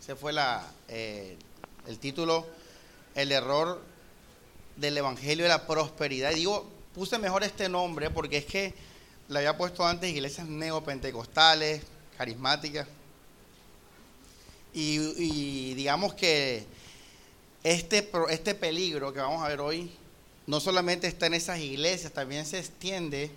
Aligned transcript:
Ese 0.00 0.14
fue 0.14 0.32
la, 0.32 0.64
eh, 0.88 1.36
el 1.86 1.98
título, 1.98 2.46
el 3.14 3.32
error 3.32 3.80
del 4.76 4.98
Evangelio 4.98 5.44
de 5.44 5.48
la 5.48 5.66
Prosperidad. 5.66 6.32
Y 6.32 6.36
digo, 6.36 6.68
puse 6.94 7.18
mejor 7.18 7.42
este 7.42 7.68
nombre 7.68 8.10
porque 8.10 8.38
es 8.38 8.44
que 8.44 8.74
le 9.28 9.38
había 9.38 9.56
puesto 9.56 9.86
antes 9.86 10.10
iglesias 10.10 10.46
neopentecostales, 10.46 11.82
carismáticas. 12.16 12.86
Y, 14.74 15.72
digamos 15.72 16.12
que 16.12 16.66
este, 17.64 18.10
este 18.28 18.54
peligro 18.54 19.10
que 19.10 19.20
vamos 19.20 19.42
a 19.42 19.48
ver 19.48 19.60
hoy 19.60 19.90
no 20.46 20.60
solamente 20.60 21.06
está 21.06 21.26
en 21.26 21.34
esas 21.34 21.58
iglesias, 21.58 22.12
también 22.12 22.44
se 22.44 22.58
extiende 22.58 23.30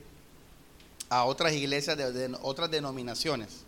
a 1.09 1.23
otras 1.23 1.53
iglesias 1.53 1.97
de, 1.97 2.37
otras 2.41 2.69
denominaciones. 2.69 3.63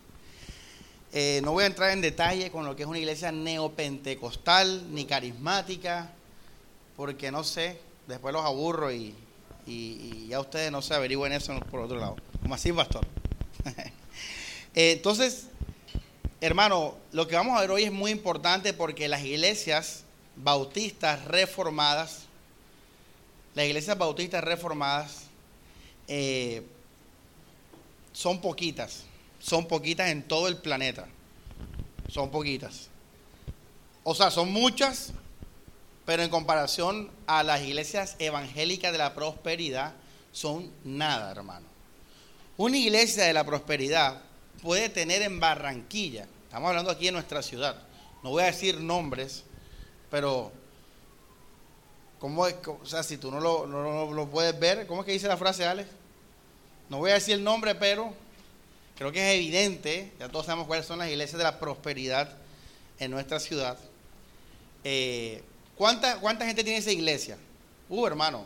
Eh, 1.13 1.41
no 1.43 1.51
voy 1.51 1.65
a 1.65 1.67
entrar 1.67 1.91
en 1.91 1.99
detalle 1.99 2.49
con 2.51 2.65
lo 2.65 2.75
que 2.75 2.83
es 2.83 2.87
una 2.87 2.97
iglesia 2.97 3.33
neopentecostal 3.33 4.93
ni 4.93 5.03
carismática, 5.05 6.09
porque 6.95 7.31
no 7.31 7.43
sé, 7.43 7.79
después 8.07 8.33
los 8.33 8.45
aburro 8.45 8.91
y, 8.91 9.15
ya 10.27 10.39
ustedes 10.39 10.71
no 10.71 10.81
se 10.81 10.93
averigüen 10.93 11.33
eso 11.33 11.57
por 11.69 11.81
otro 11.81 11.97
lado. 11.97 12.15
Como 12.41 12.55
así, 12.55 12.71
pastor. 12.71 13.05
Eh, 14.73 14.93
entonces, 14.93 15.47
hermano, 16.39 16.95
lo 17.11 17.27
que 17.27 17.35
vamos 17.35 17.57
a 17.57 17.59
ver 17.59 17.71
hoy 17.71 17.83
es 17.83 17.91
muy 17.91 18.09
importante 18.09 18.71
porque 18.71 19.09
las 19.09 19.21
iglesias 19.21 20.05
bautistas 20.37 21.25
reformadas, 21.25 22.21
las 23.53 23.65
iglesias 23.65 23.97
bautistas 23.97 24.41
reformadas, 24.41 25.23
eh, 26.07 26.63
son 28.13 28.39
poquitas, 28.39 29.03
son 29.41 29.67
poquitas 29.67 30.09
en 30.09 30.23
todo 30.23 30.47
el 30.47 30.57
planeta, 30.57 31.07
son 32.07 32.29
poquitas. 32.29 32.89
O 34.03 34.15
sea, 34.15 34.31
son 34.31 34.51
muchas, 34.51 35.13
pero 36.05 36.23
en 36.23 36.29
comparación 36.29 37.11
a 37.27 37.43
las 37.43 37.61
iglesias 37.61 38.15
evangélicas 38.19 38.91
de 38.91 38.97
la 38.99 39.13
prosperidad, 39.13 39.93
son 40.31 40.71
nada, 40.83 41.31
hermano. 41.31 41.67
Una 42.57 42.77
iglesia 42.77 43.23
de 43.25 43.33
la 43.33 43.43
prosperidad 43.43 44.21
puede 44.61 44.89
tener 44.89 45.21
en 45.23 45.39
Barranquilla, 45.39 46.27
estamos 46.43 46.69
hablando 46.69 46.91
aquí 46.91 47.07
en 47.07 47.15
nuestra 47.15 47.41
ciudad, 47.41 47.75
no 48.23 48.29
voy 48.29 48.43
a 48.43 48.47
decir 48.47 48.79
nombres, 48.79 49.43
pero 50.11 50.51
¿cómo 52.19 52.45
es? 52.45 52.55
O 52.67 52.85
sea, 52.85 53.01
si 53.01 53.17
tú 53.17 53.31
no 53.31 53.39
lo, 53.39 53.65
no 53.65 54.11
lo 54.11 54.27
puedes 54.29 54.57
ver, 54.59 54.85
¿cómo 54.85 55.01
es 55.01 55.05
que 55.07 55.13
dice 55.13 55.27
la 55.27 55.37
frase, 55.37 55.65
Alex? 55.65 55.89
No 56.89 56.99
voy 56.99 57.11
a 57.11 57.15
decir 57.15 57.35
el 57.35 57.43
nombre, 57.43 57.73
pero 57.73 58.13
creo 59.01 59.11
que 59.11 59.31
es 59.31 59.35
evidente, 59.35 60.11
ya 60.19 60.29
todos 60.29 60.45
sabemos 60.45 60.67
cuáles 60.67 60.85
son 60.85 60.99
las 60.99 61.09
iglesias 61.09 61.39
de 61.39 61.43
la 61.43 61.57
prosperidad 61.57 62.37
en 62.99 63.09
nuestra 63.09 63.39
ciudad. 63.39 63.75
Eh, 64.83 65.41
¿cuánta, 65.75 66.19
¿Cuánta 66.19 66.45
gente 66.45 66.63
tiene 66.63 66.77
esa 66.77 66.91
iglesia? 66.91 67.35
Uh, 67.89 68.05
hermano, 68.05 68.45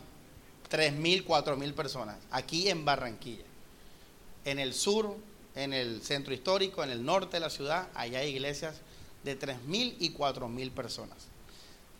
3.000, 0.70 1.26
4.000 1.26 1.74
personas, 1.74 2.16
aquí 2.30 2.70
en 2.70 2.86
Barranquilla. 2.86 3.44
En 4.46 4.58
el 4.58 4.72
sur, 4.72 5.18
en 5.56 5.74
el 5.74 6.00
centro 6.00 6.32
histórico, 6.32 6.82
en 6.82 6.88
el 6.88 7.04
norte 7.04 7.36
de 7.36 7.40
la 7.40 7.50
ciudad, 7.50 7.88
allá 7.94 8.20
hay 8.20 8.30
iglesias 8.30 8.76
de 9.24 9.38
3.000 9.38 9.96
y 9.98 10.14
4.000 10.14 10.70
personas. 10.70 11.18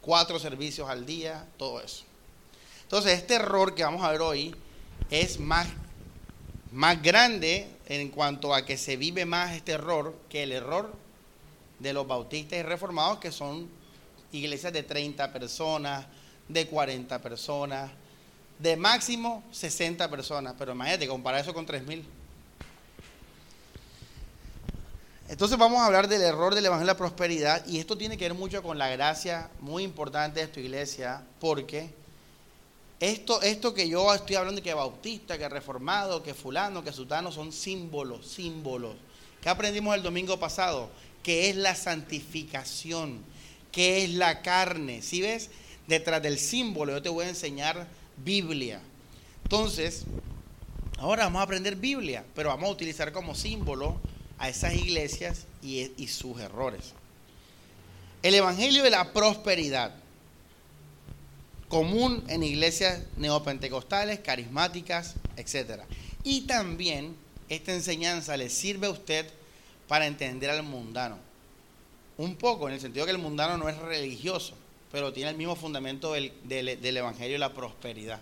Cuatro 0.00 0.38
servicios 0.38 0.88
al 0.88 1.04
día, 1.04 1.46
todo 1.58 1.82
eso. 1.82 2.04
Entonces, 2.84 3.18
este 3.18 3.34
error 3.34 3.74
que 3.74 3.84
vamos 3.84 4.02
a 4.02 4.12
ver 4.12 4.22
hoy 4.22 4.56
es 5.10 5.38
más 5.38 5.68
más 6.72 7.00
grande 7.02 7.68
en 7.86 8.08
cuanto 8.10 8.54
a 8.54 8.64
que 8.64 8.76
se 8.76 8.96
vive 8.96 9.24
más 9.24 9.54
este 9.54 9.72
error 9.72 10.14
que 10.28 10.42
el 10.42 10.52
error 10.52 10.92
de 11.78 11.92
los 11.92 12.06
bautistas 12.06 12.58
y 12.58 12.62
reformados, 12.62 13.18
que 13.18 13.30
son 13.30 13.68
iglesias 14.32 14.72
de 14.72 14.82
30 14.82 15.32
personas, 15.32 16.06
de 16.48 16.66
40 16.66 17.20
personas, 17.20 17.90
de 18.58 18.76
máximo 18.76 19.44
60 19.52 20.08
personas. 20.10 20.54
Pero 20.58 20.72
imagínate, 20.72 21.06
compara 21.06 21.40
eso 21.40 21.54
con 21.54 21.66
3.000. 21.66 22.02
Entonces 25.28 25.58
vamos 25.58 25.80
a 25.80 25.86
hablar 25.86 26.06
del 26.06 26.22
error 26.22 26.54
del 26.54 26.66
Evangelio 26.66 26.86
de 26.86 26.92
la 26.92 26.98
Prosperidad 26.98 27.66
y 27.66 27.78
esto 27.78 27.98
tiene 27.98 28.16
que 28.16 28.24
ver 28.24 28.34
mucho 28.34 28.62
con 28.62 28.78
la 28.78 28.88
gracia 28.88 29.50
muy 29.60 29.82
importante 29.82 30.38
de 30.38 30.46
esta 30.46 30.60
iglesia 30.60 31.22
porque 31.40 31.92
esto, 33.00 33.42
esto 33.42 33.74
que 33.74 33.88
yo 33.88 34.14
estoy 34.14 34.36
hablando 34.36 34.62
que 34.62 34.72
bautista, 34.72 35.36
que 35.36 35.48
reformado, 35.48 36.22
que 36.22 36.32
fulano, 36.32 36.82
que 36.82 36.92
sultano, 36.92 37.30
son 37.30 37.52
símbolos, 37.52 38.26
símbolos. 38.26 38.96
¿Qué 39.42 39.48
aprendimos 39.50 39.94
el 39.94 40.02
domingo 40.02 40.38
pasado? 40.38 40.88
Que 41.22 41.50
es 41.50 41.56
la 41.56 41.74
santificación, 41.74 43.20
que 43.70 44.04
es 44.04 44.10
la 44.10 44.40
carne. 44.40 45.02
Si 45.02 45.20
ves, 45.20 45.50
detrás 45.86 46.22
del 46.22 46.38
símbolo 46.38 46.92
yo 46.92 47.02
te 47.02 47.08
voy 47.10 47.26
a 47.26 47.28
enseñar 47.28 47.86
Biblia. 48.16 48.80
Entonces, 49.42 50.04
ahora 50.98 51.24
vamos 51.24 51.40
a 51.40 51.44
aprender 51.44 51.76
Biblia, 51.76 52.24
pero 52.34 52.48
vamos 52.48 52.70
a 52.70 52.72
utilizar 52.72 53.12
como 53.12 53.34
símbolo 53.34 54.00
a 54.38 54.48
esas 54.48 54.74
iglesias 54.74 55.46
y 55.62 56.08
sus 56.08 56.40
errores. 56.40 56.94
El 58.22 58.34
Evangelio 58.34 58.82
de 58.82 58.90
la 58.90 59.12
Prosperidad 59.12 59.94
común 61.68 62.24
en 62.28 62.42
iglesias 62.42 63.02
neopentecostales, 63.16 64.20
carismáticas, 64.20 65.14
etc. 65.36 65.82
Y 66.22 66.42
también 66.42 67.16
esta 67.48 67.72
enseñanza 67.72 68.36
le 68.36 68.48
sirve 68.48 68.86
a 68.86 68.90
usted 68.90 69.26
para 69.88 70.06
entender 70.06 70.50
al 70.50 70.62
mundano. 70.62 71.18
Un 72.18 72.36
poco, 72.36 72.68
en 72.68 72.74
el 72.74 72.80
sentido 72.80 73.04
que 73.04 73.12
el 73.12 73.18
mundano 73.18 73.58
no 73.58 73.68
es 73.68 73.76
religioso, 73.78 74.54
pero 74.90 75.12
tiene 75.12 75.30
el 75.30 75.36
mismo 75.36 75.54
fundamento 75.54 76.12
del, 76.12 76.32
Evangelio 76.48 77.34
de 77.34 77.38
la 77.38 77.52
prosperidad. 77.52 78.20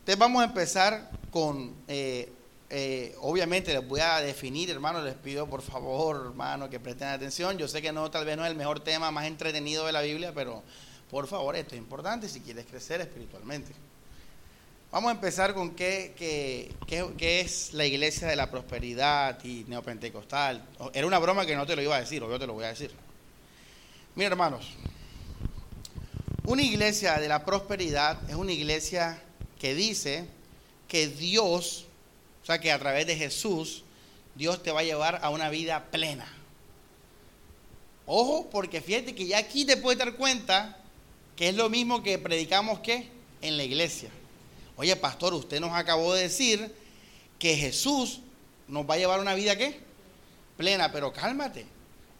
Entonces 0.00 0.20
vamos 0.20 0.42
a 0.42 0.44
empezar 0.44 1.10
con, 1.32 1.74
eh, 1.88 2.30
eh, 2.70 3.16
obviamente 3.22 3.72
les 3.72 3.88
voy 3.88 3.98
a 3.98 4.20
definir, 4.20 4.70
hermano, 4.70 5.02
les 5.02 5.14
pido 5.14 5.48
por 5.48 5.62
favor, 5.62 6.26
hermano, 6.26 6.70
que 6.70 6.78
presten 6.78 7.08
atención. 7.08 7.58
Yo 7.58 7.66
sé 7.66 7.82
que 7.82 7.90
no, 7.90 8.08
tal 8.08 8.24
vez 8.24 8.36
no 8.36 8.44
es 8.44 8.50
el 8.52 8.56
mejor 8.56 8.78
tema 8.78 9.10
más 9.10 9.26
entretenido 9.26 9.84
de 9.84 9.90
la 9.92 10.02
Biblia, 10.02 10.32
pero 10.32 10.62
por 11.10 11.26
favor, 11.26 11.56
esto 11.56 11.74
es 11.74 11.80
importante 11.80 12.28
si 12.28 12.40
quieres 12.40 12.66
crecer 12.66 13.00
espiritualmente. 13.00 13.72
Vamos 14.90 15.08
a 15.10 15.14
empezar 15.14 15.52
con 15.52 15.74
qué, 15.74 16.14
qué, 16.16 17.40
es 17.40 17.72
la 17.74 17.84
iglesia 17.84 18.28
de 18.28 18.36
la 18.36 18.50
prosperidad 18.50 19.42
y 19.44 19.64
neopentecostal. 19.68 20.64
Era 20.94 21.06
una 21.06 21.18
broma 21.18 21.44
que 21.44 21.54
no 21.54 21.66
te 21.66 21.76
lo 21.76 21.82
iba 21.82 21.96
a 21.96 22.00
decir, 22.00 22.22
o 22.22 22.30
yo 22.30 22.38
te 22.38 22.46
lo 22.46 22.54
voy 22.54 22.64
a 22.64 22.68
decir. 22.68 22.92
Mira, 24.14 24.28
hermanos, 24.28 24.70
una 26.44 26.62
iglesia 26.62 27.18
de 27.18 27.28
la 27.28 27.44
prosperidad 27.44 28.18
es 28.30 28.36
una 28.36 28.52
iglesia 28.52 29.22
que 29.58 29.74
dice 29.74 30.26
que 30.88 31.08
Dios, 31.08 31.86
o 32.42 32.46
sea, 32.46 32.60
que 32.60 32.72
a 32.72 32.78
través 32.78 33.06
de 33.06 33.16
Jesús, 33.16 33.84
Dios 34.34 34.62
te 34.62 34.70
va 34.70 34.80
a 34.80 34.84
llevar 34.84 35.20
a 35.22 35.30
una 35.30 35.50
vida 35.50 35.90
plena. 35.90 36.26
Ojo, 38.06 38.48
porque 38.50 38.80
fíjate 38.80 39.14
que 39.14 39.26
ya 39.26 39.38
aquí 39.38 39.64
te 39.64 39.76
puedes 39.76 39.98
dar 39.98 40.14
cuenta 40.14 40.78
que 41.36 41.48
es 41.50 41.54
lo 41.54 41.68
mismo 41.68 42.02
que 42.02 42.18
predicamos 42.18 42.80
que 42.80 43.08
en 43.42 43.56
la 43.56 43.64
iglesia. 43.64 44.10
Oye, 44.76 44.94
pastor, 44.96 45.34
usted 45.34 45.60
nos 45.60 45.72
acabó 45.72 46.14
de 46.14 46.22
decir 46.22 46.74
que 47.38 47.56
Jesús 47.56 48.20
nos 48.68 48.88
va 48.88 48.94
a 48.94 48.98
llevar 48.98 49.20
una 49.20 49.34
vida 49.34 49.56
¿qué? 49.56 49.78
plena, 50.56 50.90
pero 50.90 51.12
cálmate, 51.12 51.66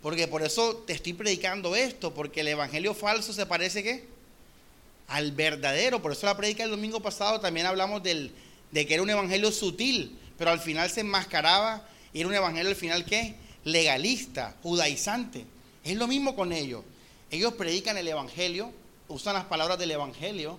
porque 0.02 0.28
por 0.28 0.42
eso 0.42 0.76
te 0.86 0.92
estoy 0.92 1.14
predicando 1.14 1.74
esto, 1.74 2.14
porque 2.14 2.40
el 2.40 2.48
evangelio 2.48 2.94
falso 2.94 3.32
se 3.32 3.46
parece 3.46 3.82
¿qué? 3.82 4.04
al 5.08 5.32
verdadero, 5.32 6.02
por 6.02 6.12
eso 6.12 6.26
la 6.26 6.36
predica 6.36 6.64
el 6.64 6.70
domingo 6.70 7.00
pasado 7.00 7.40
también 7.40 7.66
hablamos 7.66 8.02
del, 8.02 8.32
de 8.70 8.86
que 8.86 8.94
era 8.94 9.02
un 9.02 9.10
evangelio 9.10 9.50
sutil, 9.52 10.18
pero 10.36 10.50
al 10.50 10.60
final 10.60 10.90
se 10.90 11.00
enmascaraba 11.00 11.86
y 12.12 12.20
era 12.20 12.28
un 12.28 12.34
evangelio 12.34 12.70
al 12.70 12.76
final 12.76 13.04
¿qué? 13.04 13.34
legalista, 13.64 14.54
judaizante. 14.62 15.44
Es 15.84 15.96
lo 15.96 16.06
mismo 16.06 16.34
con 16.34 16.52
ellos. 16.52 16.82
Ellos 17.30 17.54
predican 17.54 17.96
el 17.96 18.08
evangelio, 18.08 18.72
usan 19.08 19.34
las 19.34 19.44
palabras 19.44 19.78
del 19.78 19.90
Evangelio, 19.90 20.58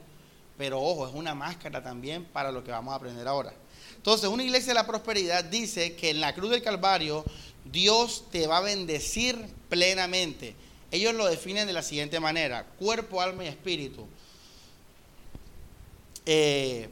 pero 0.57 0.81
ojo, 0.81 1.07
es 1.07 1.13
una 1.13 1.35
máscara 1.35 1.83
también 1.83 2.25
para 2.25 2.51
lo 2.51 2.63
que 2.63 2.71
vamos 2.71 2.93
a 2.93 2.97
aprender 2.97 3.27
ahora. 3.27 3.53
Entonces, 3.95 4.29
una 4.29 4.43
iglesia 4.43 4.69
de 4.69 4.75
la 4.75 4.87
prosperidad 4.87 5.43
dice 5.43 5.95
que 5.95 6.09
en 6.09 6.21
la 6.21 6.33
cruz 6.33 6.49
del 6.51 6.61
Calvario 6.61 7.25
Dios 7.65 8.25
te 8.31 8.47
va 8.47 8.57
a 8.57 8.61
bendecir 8.61 9.37
plenamente. 9.69 10.55
Ellos 10.91 11.13
lo 11.13 11.27
definen 11.27 11.67
de 11.67 11.73
la 11.73 11.83
siguiente 11.83 12.19
manera, 12.19 12.65
cuerpo, 12.79 13.21
alma 13.21 13.43
y 13.43 13.47
espíritu. 13.47 14.07
Eh, 16.25 16.89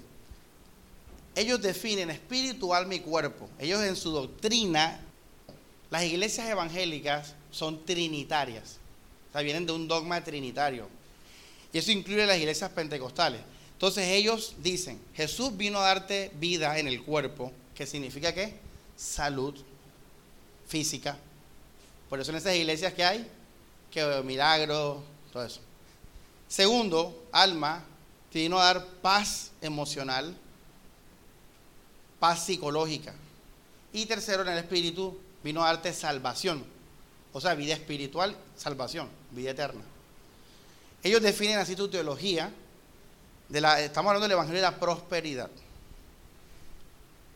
ellos 1.35 1.61
definen 1.61 2.09
espíritu, 2.09 2.73
alma 2.73 2.95
y 2.95 2.99
cuerpo. 2.99 3.49
Ellos 3.59 3.81
en 3.83 3.95
su 3.95 4.11
doctrina, 4.11 4.99
las 5.89 6.03
iglesias 6.03 6.49
evangélicas 6.49 7.35
son 7.51 7.85
trinitarias. 7.85 8.77
O 9.29 9.33
sea, 9.33 9.41
vienen 9.41 9.65
de 9.65 9.73
un 9.73 9.87
dogma 9.87 10.23
trinitario. 10.23 10.87
Y 11.75 11.77
eso 11.77 11.91
incluye 11.91 12.25
las 12.25 12.37
iglesias 12.37 12.71
pentecostales. 12.71 13.41
Entonces 13.73 14.07
ellos 14.07 14.55
dicen, 14.63 14.97
Jesús 15.13 15.57
vino 15.57 15.79
a 15.79 15.87
darte 15.87 16.31
vida 16.35 16.79
en 16.79 16.87
el 16.87 17.03
cuerpo, 17.03 17.51
que 17.75 17.85
significa 17.85 18.33
qué? 18.33 18.57
Salud 18.95 19.53
física, 20.69 21.17
Por 22.09 22.21
eso 22.21 22.31
en 22.31 22.37
esas 22.37 22.55
iglesias 22.55 22.93
que 22.93 23.03
hay, 23.03 23.29
que 23.91 24.23
milagros, 24.23 24.99
todo 25.33 25.43
eso. 25.43 25.59
Segundo, 26.47 27.27
alma, 27.33 27.83
te 28.31 28.39
vino 28.39 28.57
a 28.57 28.73
dar 28.73 28.85
paz 29.01 29.51
emocional, 29.61 30.33
paz 32.21 32.45
psicológica. 32.45 33.13
Y 33.91 34.05
tercero, 34.05 34.43
en 34.43 34.47
el 34.47 34.59
espíritu, 34.59 35.19
vino 35.43 35.61
a 35.61 35.67
darte 35.67 35.91
salvación. 35.91 36.63
O 37.33 37.41
sea, 37.41 37.53
vida 37.53 37.73
espiritual, 37.73 38.33
salvación, 38.55 39.09
vida 39.31 39.51
eterna. 39.51 39.83
Ellos 41.05 41.21
definen 41.21 41.59
así 41.59 41.75
tu 41.75 41.87
teología. 41.87 42.51
Estamos 43.51 44.09
hablando 44.09 44.23
del 44.23 44.31
Evangelio 44.31 44.59
de 44.59 44.67
la 44.67 44.79
prosperidad. 44.79 45.51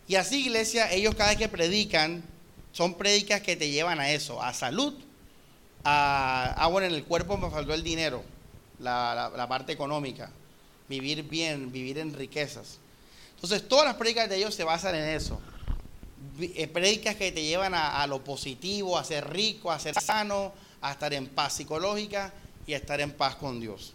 Y 0.08 0.16
así, 0.16 0.48
iglesia, 0.48 0.92
ellos 0.92 1.14
cada 1.14 1.30
vez 1.30 1.38
que 1.38 1.50
predican, 1.50 2.24
son 2.72 2.96
prédicas 2.96 3.42
que 3.42 3.56
te 3.56 3.70
llevan 3.70 4.00
a 4.00 4.10
eso, 4.10 4.42
a 4.42 4.56
salud, 4.56 4.96
a, 5.84 6.56
ah, 6.58 6.68
bueno, 6.70 6.88
en 6.88 6.96
el 6.96 7.04
cuerpo 7.04 7.38
me 7.38 7.52
faltó 7.52 7.76
el 7.76 7.84
dinero, 7.84 8.24
la, 8.80 9.46
parte 9.48 9.72
económica, 9.72 10.32
vivir 10.88 11.22
bien, 11.22 11.72
vivir 11.72 12.00
en 12.00 12.16
riquezas. 12.16 12.80
Entonces, 13.36 13.68
todas 13.68 13.86
las 13.86 13.98
prédicas 13.98 14.30
de 14.30 14.38
ellos 14.38 14.56
se 14.56 14.64
basan 14.64 14.96
en 14.96 15.10
eso. 15.10 15.40
Eh, 16.40 16.68
prédicas 16.68 17.16
que 17.18 17.32
te 17.32 17.44
llevan 17.44 17.76
a, 17.76 18.08
lo 18.08 18.24
positivo, 18.24 18.98
a 18.98 19.04
ser 19.04 19.30
rico, 19.30 19.72
a 19.72 19.78
ser 19.78 19.94
sano, 20.02 20.54
a 20.82 20.94
estar 20.94 21.14
en 21.14 21.28
paz 21.28 21.54
psicológica 21.54 22.34
y 22.70 22.76
estar 22.76 23.02
en 23.02 23.12
paz 23.12 23.36
con 23.36 23.60
Dios. 23.60 23.94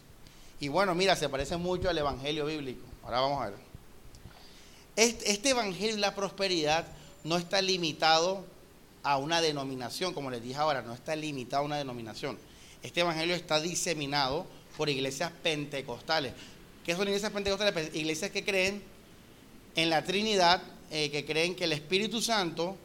Y 0.58 0.66
bueno, 0.66 0.96
mira, 0.96 1.14
se 1.14 1.28
parece 1.28 1.56
mucho 1.56 1.88
al 1.88 1.96
Evangelio 1.96 2.44
bíblico. 2.44 2.84
Ahora 3.04 3.20
vamos 3.20 3.40
a 3.40 3.50
ver. 3.50 3.58
Este, 4.96 5.50
evangelio 5.50 5.96
la 5.96 6.12
prosperidad 6.16 6.84
no 7.22 7.36
está 7.36 7.62
limitado 7.62 8.44
a 9.04 9.18
una 9.18 9.40
denominación, 9.40 10.12
como 10.12 10.28
les 10.28 10.42
dije 10.42 10.56
ahora, 10.56 10.82
no 10.82 10.92
está 10.92 11.14
limitado 11.14 11.62
a 11.62 11.66
una 11.66 11.76
denominación. 11.76 12.36
Este 12.82 13.02
evangelio 13.02 13.36
está 13.36 13.60
diseminado 13.60 14.44
por 14.76 14.88
iglesias 14.88 15.30
pentecostales. 15.40 16.32
¿Qué 16.84 16.96
son 16.96 17.06
iglesias 17.06 17.30
pentecostales? 17.30 17.74
Pues, 17.74 17.94
iglesias 17.94 18.32
que 18.32 18.44
creen 18.44 18.82
en 19.76 19.88
la 19.88 20.02
Trinidad, 20.02 20.60
eh, 20.90 21.12
que 21.12 21.24
creen 21.24 21.54
que 21.54 21.62
el 21.62 21.72
Espíritu 21.72 22.20
Santo 22.20 22.76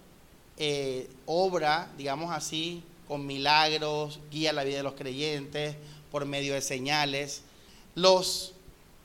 eh, 0.55 1.09
obra, 1.25 1.89
digamos 1.97 2.31
así, 2.31 2.83
con 3.09 3.25
milagros, 3.25 4.19
guía 4.31 4.53
la 4.53 4.63
vida 4.63 4.77
de 4.77 4.83
los 4.83 4.93
creyentes 4.93 5.75
por 6.11 6.25
medio 6.25 6.53
de 6.53 6.61
señales. 6.61 7.41
Los 7.95 8.53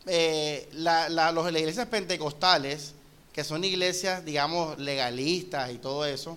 eh, 0.06 0.68
la, 0.72 1.08
las 1.08 1.34
iglesias 1.34 1.88
pentecostales, 1.88 2.92
que 3.32 3.42
son 3.42 3.64
iglesias, 3.64 4.22
digamos, 4.24 4.78
legalistas 4.78 5.72
y 5.72 5.78
todo 5.78 6.04
eso, 6.04 6.36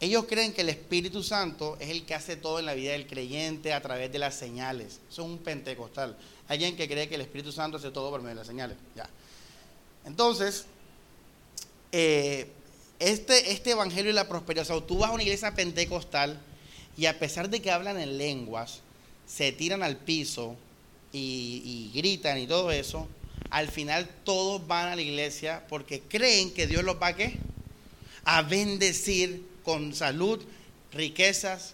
ellos 0.00 0.24
creen 0.28 0.52
que 0.52 0.62
el 0.62 0.70
Espíritu 0.70 1.22
Santo 1.22 1.76
es 1.78 1.90
el 1.90 2.04
que 2.04 2.14
hace 2.14 2.34
todo 2.34 2.58
en 2.58 2.66
la 2.66 2.74
vida 2.74 2.92
del 2.92 3.06
creyente 3.06 3.72
a 3.72 3.80
través 3.80 4.10
de 4.10 4.18
las 4.18 4.34
señales. 4.34 4.98
Eso 5.10 5.22
es 5.22 5.28
un 5.28 5.38
pentecostal. 5.38 6.16
Alguien 6.48 6.74
que 6.74 6.88
cree 6.88 7.08
que 7.08 7.14
el 7.14 7.20
Espíritu 7.20 7.52
Santo 7.52 7.76
hace 7.76 7.90
todo 7.90 8.10
por 8.10 8.20
medio 8.20 8.30
de 8.30 8.40
las 8.40 8.46
señales. 8.46 8.76
Ya. 8.96 9.08
Entonces, 10.04 10.64
eh, 11.92 12.50
este, 12.98 13.52
este 13.52 13.70
evangelio 13.70 14.06
de 14.06 14.14
la 14.14 14.26
prosperidad, 14.26 14.62
o 14.62 14.66
sea, 14.66 14.86
tú 14.86 14.98
vas 14.98 15.10
a 15.10 15.12
una 15.12 15.22
iglesia 15.22 15.54
pentecostal 15.54 16.40
y 17.00 17.06
a 17.06 17.18
pesar 17.18 17.48
de 17.48 17.62
que 17.62 17.70
hablan 17.70 17.98
en 17.98 18.18
lenguas, 18.18 18.80
se 19.26 19.52
tiran 19.52 19.82
al 19.82 19.96
piso, 19.96 20.54
y, 21.14 21.90
gritan 21.94 22.36
y 22.36 22.46
todo 22.46 22.70
eso, 22.70 23.08
al 23.48 23.68
final 23.68 24.06
todos 24.22 24.66
van 24.66 24.88
a 24.88 24.96
la 24.96 25.00
iglesia 25.00 25.64
porque 25.70 26.02
creen 26.02 26.52
que 26.52 26.66
Dios 26.66 26.84
los 26.84 27.00
va 27.00 27.06
a, 27.06 27.16
¿qué? 27.16 27.38
a 28.24 28.42
bendecir 28.42 29.42
con 29.64 29.94
salud, 29.94 30.44
riquezas. 30.92 31.72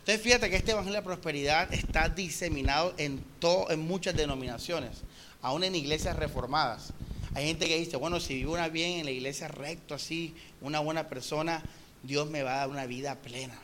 Entonces 0.00 0.22
fíjate 0.22 0.50
que 0.50 0.56
este 0.56 0.72
Evangelio 0.72 1.00
de 1.00 1.06
Prosperidad 1.06 1.72
está 1.72 2.10
diseminado 2.10 2.92
en, 2.98 3.24
en 3.70 3.80
muchas 3.80 4.14
denominaciones, 4.14 4.98
aún 5.40 5.64
en 5.64 5.74
iglesias 5.74 6.16
reformadas. 6.16 6.92
Hay 7.34 7.46
gente 7.46 7.66
que 7.66 7.78
dice, 7.78 7.96
bueno, 7.96 8.20
si 8.20 8.34
vivo 8.34 8.52
una 8.52 8.68
bien 8.68 8.98
en 8.98 9.06
la 9.06 9.10
iglesia 9.10 9.48
recto, 9.48 9.94
así, 9.94 10.34
una 10.60 10.80
buena 10.80 11.08
persona, 11.08 11.62
Dios 12.02 12.28
me 12.28 12.42
va 12.42 12.56
a 12.56 12.58
dar 12.58 12.68
una 12.68 12.84
vida 12.84 13.14
plena. 13.22 13.58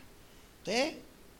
Entonces, 0.66 0.94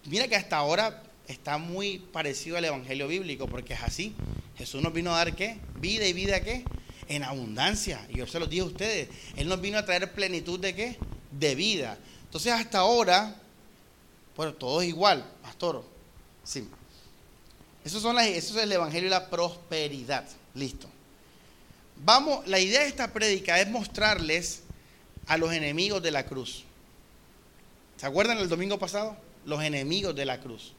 mira 0.05 0.29
que 0.29 0.37
hasta 0.37 0.57
ahora 0.57 1.03
está 1.27 1.59
muy 1.59 1.99
parecido 1.99 2.57
al 2.57 2.65
evangelio 2.65 3.09
bíblico, 3.09 3.49
porque 3.49 3.75
es 3.75 3.83
así. 3.83 4.15
Jesús 4.57 4.81
nos 4.81 4.93
vino 4.93 5.13
a 5.13 5.19
dar 5.19 5.35
qué? 5.35 5.59
Vida 5.81 6.07
y 6.07 6.13
vida 6.13 6.41
qué? 6.45 6.65
En 7.09 7.25
abundancia. 7.25 8.07
Y 8.09 8.19
yo 8.19 8.27
se 8.29 8.39
lo 8.39 8.47
dije 8.47 8.63
a 8.63 8.67
ustedes. 8.67 9.09
Él 9.35 9.49
nos 9.49 9.61
vino 9.61 9.79
a 9.79 9.85
traer 9.85 10.13
plenitud 10.13 10.61
de 10.61 10.77
qué? 10.77 10.97
De 11.33 11.57
vida. 11.57 11.99
Entonces 12.23 12.53
hasta 12.53 12.79
ahora, 12.79 13.35
bueno, 14.37 14.55
todo 14.55 14.81
es 14.81 14.89
igual, 14.89 15.29
pastor. 15.43 15.85
Sí. 16.45 16.69
Eso, 17.85 17.99
son 17.99 18.15
las, 18.15 18.27
eso 18.27 18.57
es 18.57 18.63
el 18.63 18.71
evangelio 18.71 19.11
de 19.11 19.17
la 19.17 19.29
prosperidad. 19.29 20.25
Listo. 20.55 20.89
Vamos, 22.05 22.47
la 22.47 22.61
idea 22.61 22.83
de 22.83 22.87
esta 22.87 23.13
prédica 23.13 23.61
es 23.61 23.69
mostrarles 23.69 24.63
a 25.27 25.37
los 25.37 25.53
enemigos 25.53 26.01
de 26.01 26.13
la 26.13 26.27
cruz. 26.27 26.66
¿Se 27.97 28.07
acuerdan 28.07 28.39
el 28.39 28.49
domingo 28.49 28.79
pasado? 28.79 29.17
Los 29.45 29.63
enemigos 29.63 30.15
de 30.15 30.25
la 30.25 30.41
cruz. 30.41 30.73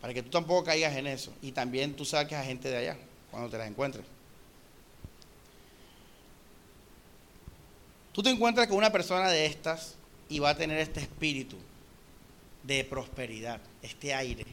Para 0.00 0.14
que 0.14 0.22
tú 0.22 0.30
tampoco 0.30 0.64
caigas 0.64 0.96
en 0.96 1.06
eso. 1.06 1.32
Y 1.42 1.52
también 1.52 1.94
tú 1.94 2.04
saques 2.04 2.38
a 2.38 2.44
gente 2.44 2.68
de 2.68 2.76
allá 2.76 2.96
cuando 3.30 3.50
te 3.50 3.58
las 3.58 3.68
encuentres. 3.68 4.04
Tú 8.12 8.22
te 8.22 8.30
encuentras 8.30 8.66
con 8.66 8.76
una 8.76 8.90
persona 8.90 9.28
de 9.28 9.46
estas 9.46 9.94
y 10.28 10.38
va 10.38 10.50
a 10.50 10.56
tener 10.56 10.78
este 10.78 11.00
espíritu 11.00 11.56
de 12.64 12.84
prosperidad, 12.84 13.60
este 13.82 14.12
aire. 14.14 14.44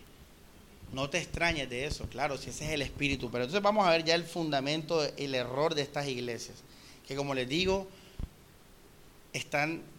No 0.93 1.09
te 1.09 1.17
extrañes 1.17 1.69
de 1.69 1.85
eso, 1.85 2.07
claro, 2.07 2.37
si 2.37 2.51
ese 2.51 2.65
es 2.65 2.71
el 2.71 2.81
espíritu. 2.81 3.31
Pero 3.31 3.45
entonces 3.45 3.63
vamos 3.63 3.87
a 3.87 3.91
ver 3.91 4.03
ya 4.03 4.15
el 4.15 4.23
fundamento, 4.23 5.03
el 5.17 5.35
error 5.35 5.73
de 5.73 5.81
estas 5.81 6.07
iglesias. 6.07 6.57
Que 7.07 7.15
como 7.15 7.33
les 7.33 7.49
digo, 7.49 7.87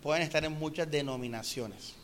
pueden 0.03 0.23
estar 0.23 0.45
en 0.45 0.53
muchas 0.53 0.91
denominaciones. 0.91 1.95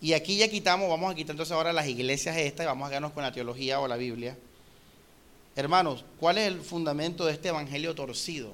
Y 0.00 0.12
aquí 0.12 0.36
ya 0.36 0.48
quitamos, 0.48 0.88
vamos 0.88 1.12
a 1.12 1.14
quitar 1.14 1.30
entonces 1.30 1.52
ahora 1.52 1.72
las 1.72 1.86
iglesias 1.86 2.36
estas 2.36 2.64
y 2.64 2.66
vamos 2.66 2.86
a 2.86 2.90
quedarnos 2.90 3.12
con 3.12 3.22
la 3.22 3.32
teología 3.32 3.80
o 3.80 3.88
la 3.88 3.96
Biblia. 3.96 4.36
Hermanos, 5.56 6.04
¿cuál 6.18 6.38
es 6.38 6.48
el 6.48 6.60
fundamento 6.60 7.24
de 7.24 7.32
este 7.32 7.48
evangelio 7.48 7.94
torcido? 7.94 8.52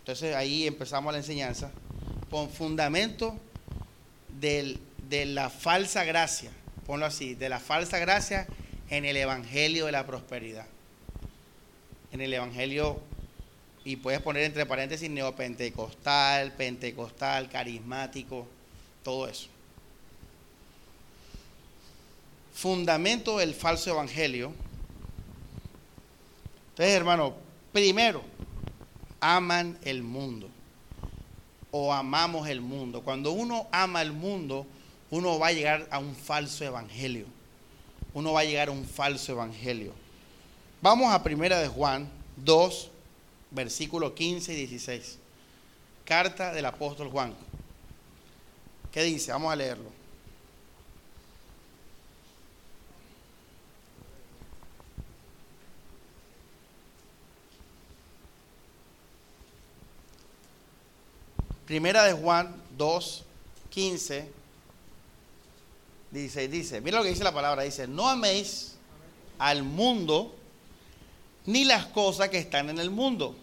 Entonces 0.00 0.36
ahí 0.36 0.66
empezamos 0.66 1.12
la 1.12 1.18
enseñanza. 1.18 1.72
Con 2.30 2.50
fundamento 2.50 3.36
de 4.38 4.78
la 5.26 5.48
falsa 5.50 6.04
gracia, 6.04 6.50
ponlo 6.86 7.06
así, 7.06 7.34
de 7.34 7.48
la 7.48 7.58
falsa 7.58 7.98
gracia 7.98 8.46
en 8.90 9.06
el 9.06 9.16
evangelio 9.16 9.86
de 9.86 9.92
la 9.92 10.06
prosperidad. 10.06 10.66
En 12.12 12.20
el 12.20 12.32
evangelio, 12.32 13.00
y 13.84 13.96
puedes 13.96 14.20
poner 14.20 14.44
entre 14.44 14.66
paréntesis 14.66 15.10
neopentecostal, 15.10 16.52
pentecostal, 16.52 17.48
carismático, 17.48 18.46
todo 19.02 19.28
eso 19.28 19.48
fundamento 22.54 23.38
del 23.38 23.52
falso 23.52 23.90
evangelio. 23.90 24.52
Entonces, 26.70 26.94
hermano, 26.94 27.34
primero, 27.72 28.22
aman 29.20 29.76
el 29.82 30.02
mundo 30.02 30.48
o 31.70 31.92
amamos 31.92 32.48
el 32.48 32.60
mundo. 32.60 33.02
Cuando 33.02 33.32
uno 33.32 33.66
ama 33.72 34.00
el 34.00 34.12
mundo, 34.12 34.66
uno 35.10 35.38
va 35.38 35.48
a 35.48 35.52
llegar 35.52 35.86
a 35.90 35.98
un 35.98 36.14
falso 36.14 36.64
evangelio. 36.64 37.26
Uno 38.14 38.32
va 38.32 38.40
a 38.40 38.44
llegar 38.44 38.68
a 38.68 38.72
un 38.72 38.84
falso 38.84 39.32
evangelio. 39.32 39.92
Vamos 40.80 41.12
a 41.12 41.22
primera 41.22 41.58
de 41.58 41.68
Juan 41.68 42.08
2, 42.36 42.90
versículo 43.54 44.14
15 44.14 44.52
y 44.52 44.56
16. 44.56 45.18
Carta 46.04 46.52
del 46.52 46.66
apóstol 46.66 47.08
Juan. 47.08 47.34
¿Qué 48.92 49.02
dice? 49.02 49.32
Vamos 49.32 49.52
a 49.52 49.56
leerlo. 49.56 49.90
Primera 61.66 62.04
de 62.04 62.12
Juan 62.12 62.54
2, 62.76 63.24
15, 63.70 64.30
dice, 66.10 66.48
dice, 66.48 66.80
mira 66.82 66.98
lo 66.98 67.02
que 67.02 67.08
dice 67.08 67.24
la 67.24 67.32
palabra, 67.32 67.62
dice, 67.62 67.88
no 67.88 68.06
améis 68.06 68.76
al 69.38 69.62
mundo 69.62 70.34
ni 71.46 71.64
las 71.64 71.86
cosas 71.86 72.28
que 72.28 72.38
están 72.38 72.68
en 72.68 72.78
el 72.78 72.90
mundo. 72.90 73.34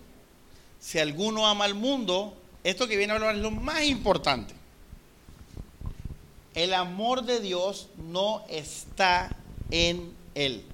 Si 0.82 0.98
alguno 0.98 1.48
ama 1.48 1.66
al 1.66 1.76
mundo, 1.76 2.36
esto 2.64 2.88
que 2.88 2.98
viene 2.98 3.14
a 3.14 3.16
hablar 3.16 3.36
es 3.36 3.42
lo 3.42 3.52
más 3.52 3.84
importante. 3.84 4.56
El 6.56 6.74
amor 6.74 7.24
de 7.24 7.40
Dios 7.40 7.88
no 7.98 8.44
está 8.50 9.34
en 9.70 10.12
él. 10.34 10.66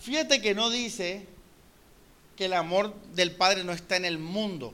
Fíjate 0.00 0.40
que 0.40 0.54
no 0.54 0.70
dice 0.70 1.26
que 2.34 2.46
el 2.46 2.54
amor 2.54 2.94
del 3.14 3.30
Padre 3.32 3.62
no 3.62 3.72
está 3.72 3.96
en 3.96 4.06
el 4.06 4.18
mundo. 4.18 4.72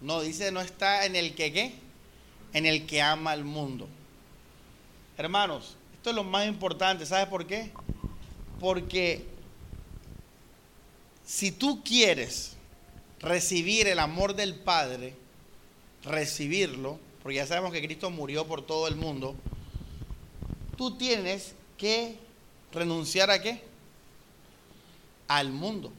No, 0.00 0.20
dice 0.20 0.52
no 0.52 0.60
está 0.60 1.04
en 1.04 1.16
el 1.16 1.34
que 1.34 1.52
qué. 1.52 1.74
en 2.52 2.64
el 2.64 2.86
que 2.86 3.02
ama 3.02 3.32
al 3.32 3.44
mundo. 3.44 3.88
Hermanos, 5.18 5.76
esto 5.94 6.10
es 6.10 6.16
lo 6.16 6.24
más 6.24 6.46
importante. 6.46 7.04
¿Sabes 7.04 7.26
por 7.26 7.46
qué? 7.46 7.72
Porque 8.60 9.26
si 11.24 11.50
tú 11.50 11.82
quieres 11.82 12.55
recibir 13.20 13.86
el 13.86 13.98
amor 13.98 14.34
del 14.34 14.54
Padre, 14.54 15.14
recibirlo, 16.04 16.98
porque 17.22 17.36
ya 17.36 17.46
sabemos 17.46 17.72
que 17.72 17.82
Cristo 17.82 18.10
murió 18.10 18.46
por 18.46 18.64
todo 18.64 18.88
el 18.88 18.96
mundo, 18.96 19.34
tú 20.76 20.96
tienes 20.96 21.54
que 21.76 22.16
renunciar 22.72 23.30
a 23.30 23.40
qué? 23.40 23.62
Al 25.28 25.50
mundo. 25.50 25.92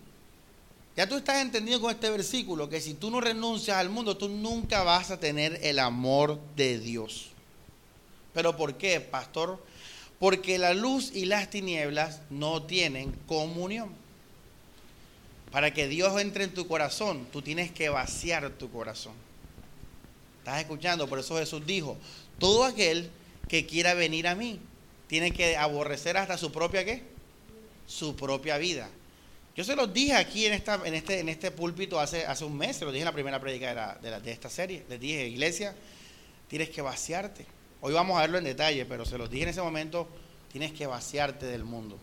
Ya 0.95 1.07
tú 1.07 1.17
estás 1.17 1.41
entendiendo 1.41 1.81
con 1.81 1.91
este 1.91 2.09
versículo 2.09 2.69
que 2.69 2.81
si 2.81 2.95
tú 2.95 3.11
no 3.11 3.21
renuncias 3.21 3.77
al 3.77 3.89
mundo, 3.89 4.17
tú 4.17 4.29
nunca 4.29 4.83
vas 4.83 5.11
a 5.11 5.19
tener 5.19 5.59
el 5.61 5.77
amor 5.77 6.39
de 6.55 6.79
Dios. 6.79 7.27
¿Pero 8.33 8.57
por 8.57 8.77
qué, 8.77 8.99
pastor? 8.99 9.63
Porque 10.19 10.57
la 10.57 10.73
luz 10.73 11.11
y 11.13 11.25
las 11.25 11.49
tinieblas 11.49 12.21
no 12.31 12.63
tienen 12.63 13.11
comunión. 13.27 13.89
Para 15.57 15.73
que 15.73 15.87
Dios 15.87 16.21
entre 16.21 16.43
en 16.43 16.53
tu 16.53 16.67
corazón, 16.67 17.25
tú 17.31 17.41
tienes 17.41 17.71
que 17.71 17.89
vaciar 17.89 18.47
tu 18.51 18.69
corazón. 18.69 19.13
¿Estás 20.37 20.59
escuchando? 20.59 21.07
Por 21.07 21.17
eso 21.17 21.35
Jesús 21.35 21.65
dijo, 21.65 21.97
todo 22.37 22.63
aquel 22.63 23.09
que 23.47 23.65
quiera 23.65 23.95
venir 23.95 24.27
a 24.27 24.35
mí, 24.35 24.59
tiene 25.07 25.31
que 25.31 25.57
aborrecer 25.57 26.15
hasta 26.15 26.37
su 26.37 26.51
propia 26.51 26.85
qué? 26.85 27.01
Su 27.87 28.15
propia 28.15 28.59
vida. 28.59 28.87
Yo 29.55 29.63
se 29.63 29.75
los 29.75 29.91
dije 29.91 30.13
aquí 30.13 30.45
en, 30.45 30.53
esta, 30.53 30.79
en, 30.85 30.93
este, 30.93 31.21
en 31.21 31.27
este 31.27 31.49
púlpito 31.49 31.99
hace, 31.99 32.23
hace 32.27 32.45
un 32.45 32.55
mes, 32.55 32.77
se 32.77 32.85
los 32.85 32.93
dije 32.93 33.01
en 33.01 33.07
la 33.07 33.13
primera 33.13 33.41
predica 33.41 33.97
de, 33.99 34.19
de, 34.19 34.31
esta 34.31 34.51
serie. 34.51 34.85
Les 34.87 34.99
dije, 34.99 35.27
iglesia, 35.27 35.73
tienes 36.47 36.69
que 36.69 36.83
vaciarte. 36.83 37.47
Hoy 37.81 37.93
vamos 37.93 38.15
a 38.15 38.21
verlo 38.21 38.37
en 38.37 38.43
detalle, 38.43 38.85
pero 38.85 39.05
se 39.05 39.17
los 39.17 39.27
dije 39.27 39.45
en 39.45 39.49
ese 39.49 39.61
momento, 39.63 40.07
tienes 40.51 40.71
que 40.71 40.85
vaciarte 40.85 41.47
del 41.47 41.63
mundo. 41.63 41.97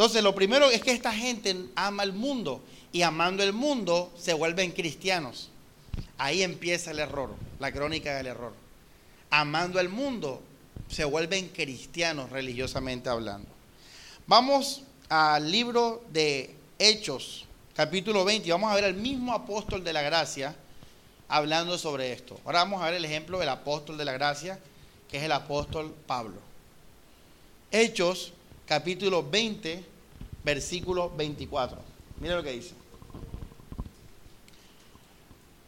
Entonces, 0.00 0.22
lo 0.22 0.34
primero 0.34 0.70
es 0.70 0.80
que 0.80 0.92
esta 0.92 1.12
gente 1.12 1.54
ama 1.74 2.04
el 2.04 2.14
mundo 2.14 2.62
y 2.90 3.02
amando 3.02 3.42
el 3.42 3.52
mundo 3.52 4.10
se 4.18 4.32
vuelven 4.32 4.72
cristianos. 4.72 5.50
Ahí 6.16 6.42
empieza 6.42 6.92
el 6.92 7.00
error, 7.00 7.34
la 7.58 7.70
crónica 7.70 8.14
del 8.14 8.28
error. 8.28 8.54
Amando 9.28 9.78
el 9.78 9.90
mundo 9.90 10.40
se 10.88 11.04
vuelven 11.04 11.48
cristianos 11.48 12.30
religiosamente 12.30 13.10
hablando. 13.10 13.50
Vamos 14.26 14.84
al 15.10 15.52
libro 15.52 16.02
de 16.10 16.54
Hechos, 16.78 17.44
capítulo 17.74 18.24
20, 18.24 18.48
y 18.48 18.52
vamos 18.52 18.72
a 18.72 18.76
ver 18.76 18.84
al 18.86 18.94
mismo 18.94 19.34
apóstol 19.34 19.84
de 19.84 19.92
la 19.92 20.00
gracia 20.00 20.56
hablando 21.28 21.76
sobre 21.76 22.14
esto. 22.14 22.40
Ahora 22.46 22.60
vamos 22.60 22.80
a 22.80 22.86
ver 22.86 22.94
el 22.94 23.04
ejemplo 23.04 23.38
del 23.38 23.50
apóstol 23.50 23.98
de 23.98 24.06
la 24.06 24.12
gracia, 24.12 24.58
que 25.10 25.18
es 25.18 25.24
el 25.24 25.32
apóstol 25.32 25.94
Pablo. 26.06 26.40
Hechos, 27.70 28.32
capítulo 28.70 29.28
20, 29.28 29.84
versículo 30.44 31.10
24. 31.16 31.76
Mira 32.20 32.36
lo 32.36 32.42
que 32.44 32.52
dice. 32.52 32.70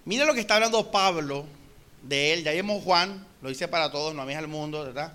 Mira 0.04 0.24
lo 0.24 0.32
que 0.32 0.38
está 0.38 0.54
hablando 0.54 0.88
Pablo 0.92 1.44
de 2.00 2.32
él. 2.32 2.44
Ya 2.44 2.52
vimos 2.52 2.84
Juan, 2.84 3.26
lo 3.40 3.48
dice 3.48 3.66
para 3.66 3.90
todos, 3.90 4.14
no 4.14 4.22
ames 4.22 4.36
al 4.36 4.46
mundo, 4.46 4.84
¿verdad? 4.84 5.14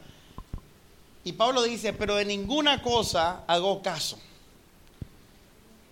Y 1.23 1.31
Pablo 1.31 1.63
dice, 1.63 1.93
pero 1.93 2.15
de 2.15 2.25
ninguna 2.25 2.81
cosa 2.81 3.45
hago 3.47 3.81
caso, 3.81 4.19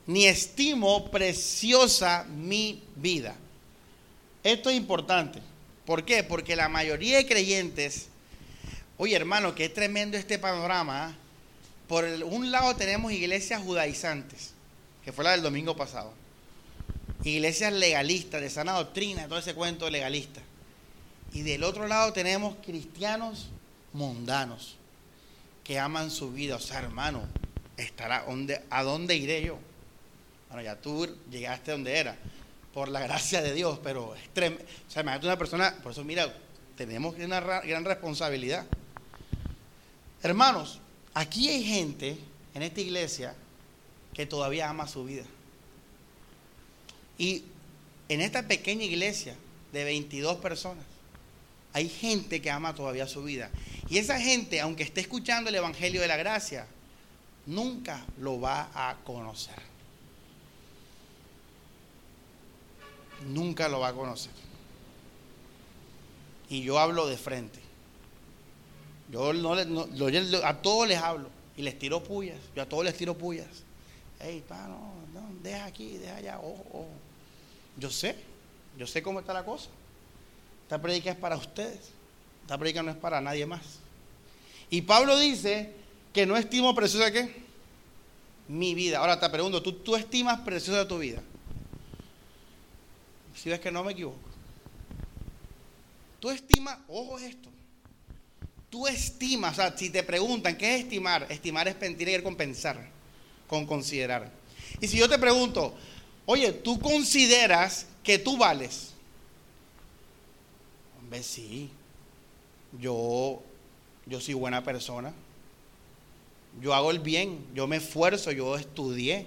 ni 0.05 0.25
estimo 0.25 1.09
preciosa 1.09 2.25
mi 2.25 2.83
vida. 2.97 3.37
Esto 4.43 4.69
es 4.69 4.75
importante. 4.75 5.39
¿Por 5.85 6.03
qué? 6.03 6.25
Porque 6.25 6.57
la 6.57 6.67
mayoría 6.67 7.15
de 7.15 7.25
creyentes, 7.25 8.09
oye 8.97 9.15
hermano, 9.15 9.53
es 9.55 9.73
tremendo 9.73 10.17
este 10.17 10.37
panorama. 10.37 11.05
¿ah? 11.05 11.24
Por 11.87 12.05
un 12.05 12.51
lado 12.51 12.75
tenemos 12.75 13.11
iglesias 13.11 13.61
judaizantes, 13.61 14.53
que 15.03 15.11
fue 15.11 15.23
la 15.23 15.31
del 15.31 15.41
domingo 15.41 15.75
pasado. 15.75 16.13
Iglesias 17.23 17.73
legalistas, 17.73 18.41
de 18.41 18.49
sana 18.49 18.73
doctrina, 18.73 19.27
todo 19.27 19.39
ese 19.39 19.53
cuento 19.53 19.89
legalista. 19.89 20.41
Y 21.33 21.41
del 21.41 21.63
otro 21.63 21.87
lado 21.87 22.13
tenemos 22.13 22.55
cristianos 22.65 23.49
mundanos 23.93 24.77
que 25.63 25.79
aman 25.79 26.09
su 26.09 26.31
vida. 26.31 26.55
O 26.55 26.59
sea, 26.59 26.79
hermano, 26.79 27.23
estará, 27.77 28.25
¿a 28.69 28.83
dónde 28.83 29.15
iré 29.15 29.43
yo? 29.43 29.59
Bueno, 30.49 30.63
ya 30.63 30.75
tú 30.79 31.07
llegaste 31.29 31.71
donde 31.71 31.97
era, 31.97 32.15
por 32.73 32.89
la 32.89 32.99
gracia 32.99 33.41
de 33.41 33.53
Dios, 33.53 33.79
pero 33.83 34.15
es 34.15 34.29
tremendo. 34.33 34.63
O 34.87 34.91
sea, 34.91 35.01
imagínate 35.01 35.27
una 35.27 35.37
persona, 35.37 35.75
por 35.83 35.91
eso 35.91 36.03
mira, 36.03 36.33
tenemos 36.77 37.15
una 37.15 37.39
gran 37.39 37.85
responsabilidad. 37.85 38.65
Hermanos, 40.21 40.79
Aquí 41.15 41.47
hay 41.47 41.63
gente 41.63 42.17
en 42.53 42.61
esta 42.61 42.81
iglesia 42.81 43.33
que 44.13 44.25
todavía 44.25 44.69
ama 44.69 44.85
su 44.85 45.05
vida. 45.05 45.23
Y 47.17 47.45
en 48.09 48.19
esta 48.19 48.49
pequeña 48.49 48.83
iglesia 48.83 49.33
de 49.71 49.85
22 49.85 50.37
personas, 50.39 50.83
hay 51.71 51.87
gente 51.87 52.41
que 52.41 52.51
ama 52.51 52.75
todavía 52.75 53.07
su 53.07 53.23
vida. 53.23 53.49
Y 53.89 53.97
esa 53.97 54.19
gente, 54.19 54.59
aunque 54.59 54.83
esté 54.83 54.99
escuchando 54.99 55.49
el 55.49 55.55
Evangelio 55.55 56.01
de 56.01 56.09
la 56.09 56.17
Gracia, 56.17 56.67
nunca 57.45 58.05
lo 58.19 58.41
va 58.41 58.69
a 58.73 58.97
conocer. 59.05 59.55
Nunca 63.27 63.69
lo 63.69 63.79
va 63.79 63.87
a 63.87 63.93
conocer. 63.93 64.33
Y 66.49 66.61
yo 66.61 66.77
hablo 66.77 67.07
de 67.07 67.17
frente. 67.17 67.64
Yo 69.09 69.33
no, 69.33 69.53
a 69.53 70.61
todos 70.61 70.87
les 70.87 70.97
hablo 70.97 71.29
y 71.55 71.61
les 71.61 71.77
tiro 71.77 72.03
pullas. 72.03 72.39
Yo 72.55 72.63
a 72.63 72.65
todos 72.65 72.83
les 72.83 72.95
tiro 72.95 73.17
pullas. 73.17 73.63
Ey, 74.19 74.43
no, 74.49 74.93
no, 75.13 75.29
deja 75.43 75.65
aquí, 75.65 75.97
deja 75.97 76.15
allá. 76.15 76.39
Yo 77.77 77.89
sé, 77.89 78.15
yo 78.77 78.87
sé 78.87 79.03
cómo 79.03 79.19
está 79.19 79.33
la 79.33 79.43
cosa. 79.43 79.69
Esta 80.63 80.81
predica 80.81 81.11
es 81.11 81.17
para 81.17 81.35
ustedes. 81.35 81.91
Esta 82.41 82.57
predica 82.57 82.81
no 82.81 82.91
es 82.91 82.97
para 82.97 83.21
nadie 83.21 83.45
más. 83.45 83.79
Y 84.69 84.81
Pablo 84.81 85.17
dice 85.17 85.71
que 86.13 86.25
no 86.25 86.37
estimo 86.37 86.73
preciosa 86.73 87.11
qué? 87.11 87.43
Mi 88.47 88.73
vida. 88.73 88.99
Ahora 88.99 89.19
te 89.19 89.29
pregunto, 89.29 89.61
¿tú, 89.61 89.73
tú 89.73 89.95
estimas 89.95 90.39
preciosa 90.41 90.87
tu 90.87 90.97
vida? 90.97 91.21
Si 93.35 93.49
ves 93.49 93.59
que 93.59 93.71
no 93.71 93.83
me 93.83 93.91
equivoco. 93.91 94.17
Tú 96.19 96.29
estimas, 96.29 96.79
ojo 96.87 97.19
esto, 97.19 97.49
tú 98.75 98.87
estimas, 98.87 99.53
o 99.53 99.55
sea, 99.55 99.77
si 99.77 99.89
te 99.89 100.03
preguntan, 100.03 100.57
¿qué 100.57 100.75
es 100.75 100.81
estimar? 100.81 101.25
Estimar 101.29 101.65
es 101.65 101.79
tiene 101.79 101.95
que 101.95 102.03
ver 102.03 102.23
con 102.23 102.35
pensar, 102.35 102.89
con 103.47 103.65
considerar. 103.65 104.29
Y 104.81 104.87
si 104.89 104.97
yo 104.97 105.07
te 105.07 105.17
pregunto, 105.17 105.73
oye, 106.25 106.51
¿tú 106.51 106.77
consideras 106.77 107.87
que 108.03 108.19
tú 108.19 108.35
vales? 108.35 108.91
Hombre, 110.99 111.23
sí. 111.23 111.69
Yo, 112.77 113.41
yo 114.05 114.19
soy 114.19 114.33
buena 114.33 114.61
persona. 114.61 115.13
Yo 116.59 116.73
hago 116.73 116.91
el 116.91 116.99
bien, 116.99 117.45
yo 117.53 117.67
me 117.67 117.77
esfuerzo, 117.77 118.33
yo 118.33 118.57
estudié. 118.57 119.25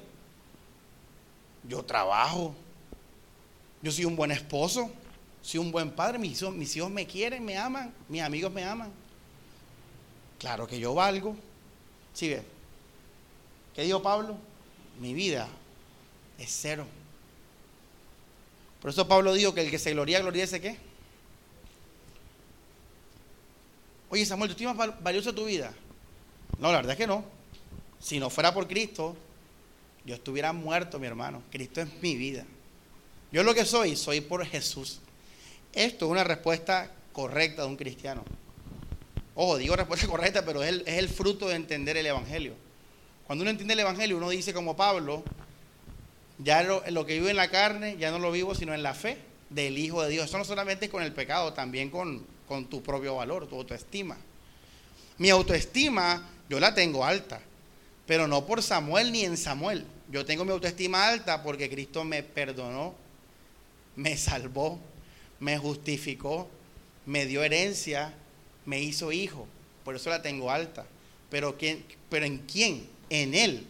Yo 1.66 1.82
trabajo. 1.82 2.54
Yo 3.80 3.90
soy 3.92 4.04
un 4.04 4.14
buen 4.14 4.30
esposo, 4.30 4.90
soy 5.40 5.58
un 5.58 5.72
buen 5.72 5.90
padre, 5.90 6.18
mis 6.18 6.42
hijos, 6.42 6.54
mis 6.54 6.76
hijos 6.76 6.90
me 6.90 7.06
quieren, 7.06 7.42
me 7.42 7.56
aman, 7.56 7.94
mis 8.10 8.20
amigos 8.20 8.52
me 8.52 8.62
aman. 8.62 9.07
Claro 10.38 10.66
que 10.66 10.78
yo 10.78 10.94
valgo. 10.94 11.36
¿Sí 12.14 12.28
ve? 12.28 12.42
¿Qué 13.74 13.82
dijo 13.82 14.02
Pablo? 14.02 14.36
Mi 15.00 15.14
vida 15.14 15.48
es 16.38 16.50
cero. 16.50 16.86
Por 18.80 18.90
eso 18.90 19.06
Pablo 19.06 19.32
dijo 19.34 19.54
que 19.54 19.62
el 19.62 19.70
que 19.70 19.78
se 19.78 19.92
gloria, 19.92 20.20
gloriese 20.20 20.60
qué. 20.60 20.76
Oye, 24.10 24.24
Samuel, 24.24 24.48
¿tú 24.48 24.52
estimas 24.52 25.02
valioso 25.02 25.34
tu 25.34 25.44
vida? 25.44 25.72
No, 26.58 26.70
la 26.72 26.78
verdad 26.78 26.92
es 26.92 26.98
que 26.98 27.06
no. 27.06 27.24
Si 28.00 28.18
no 28.18 28.30
fuera 28.30 28.54
por 28.54 28.66
Cristo, 28.66 29.16
yo 30.04 30.14
estuviera 30.14 30.52
muerto, 30.52 30.98
mi 30.98 31.06
hermano. 31.06 31.42
Cristo 31.50 31.80
es 31.80 31.88
mi 32.00 32.16
vida. 32.16 32.44
Yo 33.30 33.42
lo 33.42 33.54
que 33.54 33.64
soy, 33.64 33.96
soy 33.96 34.20
por 34.20 34.44
Jesús. 34.46 35.00
Esto 35.72 36.06
es 36.06 36.10
una 36.10 36.24
respuesta 36.24 36.90
correcta 37.12 37.62
de 37.62 37.68
un 37.68 37.76
cristiano. 37.76 38.24
Ojo, 39.40 39.56
digo 39.56 39.76
respuesta 39.76 40.08
correcta, 40.08 40.44
pero 40.44 40.64
es 40.64 40.82
el, 40.84 41.08
fruto 41.08 41.46
de 41.46 41.54
entender 41.54 41.96
el 41.96 42.06
Evangelio. 42.06 42.54
Cuando 43.24 43.42
uno 43.42 43.52
entiende 43.52 43.74
el 43.74 43.78
Evangelio, 43.78 44.16
uno 44.16 44.30
dice 44.30 44.52
como 44.52 44.76
Pablo, 44.76 45.22
ya 46.38 46.64
lo, 46.64 47.06
que 47.06 47.14
vivo 47.14 47.28
en 47.28 47.36
la 47.36 47.48
carne, 47.48 47.96
ya 48.00 48.10
no 48.10 48.18
lo 48.18 48.32
vivo 48.32 48.56
sino 48.56 48.74
en 48.74 48.82
la 48.82 48.94
fe 48.94 49.16
del 49.48 49.78
Hijo 49.78 50.02
de 50.02 50.10
Dios. 50.10 50.28
Eso 50.28 50.38
no 50.38 50.44
solamente 50.44 50.86
es 50.86 50.90
con 50.90 51.04
el 51.04 51.12
pecado, 51.12 51.52
también 51.52 51.88
con, 51.88 52.26
con 52.48 52.66
tu 52.66 52.82
propio 52.82 53.14
valor, 53.14 53.46
tu 53.46 53.54
autoestima. 53.54 54.16
Mi 55.18 55.30
autoestima 55.30 56.28
yo 56.48 56.58
la 56.58 56.74
tengo 56.74 57.04
alta, 57.04 57.40
pero 58.08 58.26
no 58.26 58.44
por 58.44 58.60
Samuel 58.60 59.12
ni 59.12 59.24
en 59.24 59.36
Samuel. 59.36 59.86
Yo 60.10 60.26
tengo 60.26 60.44
mi 60.44 60.50
autoestima 60.50 61.06
alta 61.06 61.44
porque 61.44 61.70
Cristo 61.70 62.02
me 62.02 62.24
perdonó, 62.24 62.92
me 63.94 64.16
salvó, 64.16 64.80
me 65.38 65.58
justificó, 65.58 66.48
me 67.06 67.24
dio 67.24 67.44
herencia, 67.44 68.12
me 68.68 68.82
hizo 68.82 69.12
hijo, 69.12 69.48
por 69.82 69.96
eso 69.96 70.10
la 70.10 70.20
tengo 70.20 70.50
alta. 70.50 70.84
Pero, 71.30 71.56
¿quién, 71.56 71.86
pero 72.10 72.26
¿en 72.26 72.36
quién? 72.38 72.86
En 73.08 73.34
Él, 73.34 73.66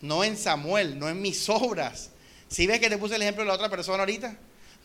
no 0.00 0.24
en 0.24 0.38
Samuel, 0.38 0.98
no 0.98 1.10
en 1.10 1.20
mis 1.20 1.46
obras. 1.50 2.08
Si 2.48 2.66
ves 2.66 2.80
que 2.80 2.88
te 2.88 2.96
puse 2.96 3.16
el 3.16 3.22
ejemplo 3.22 3.44
de 3.44 3.48
la 3.48 3.54
otra 3.54 3.68
persona 3.68 3.98
ahorita? 3.98 4.34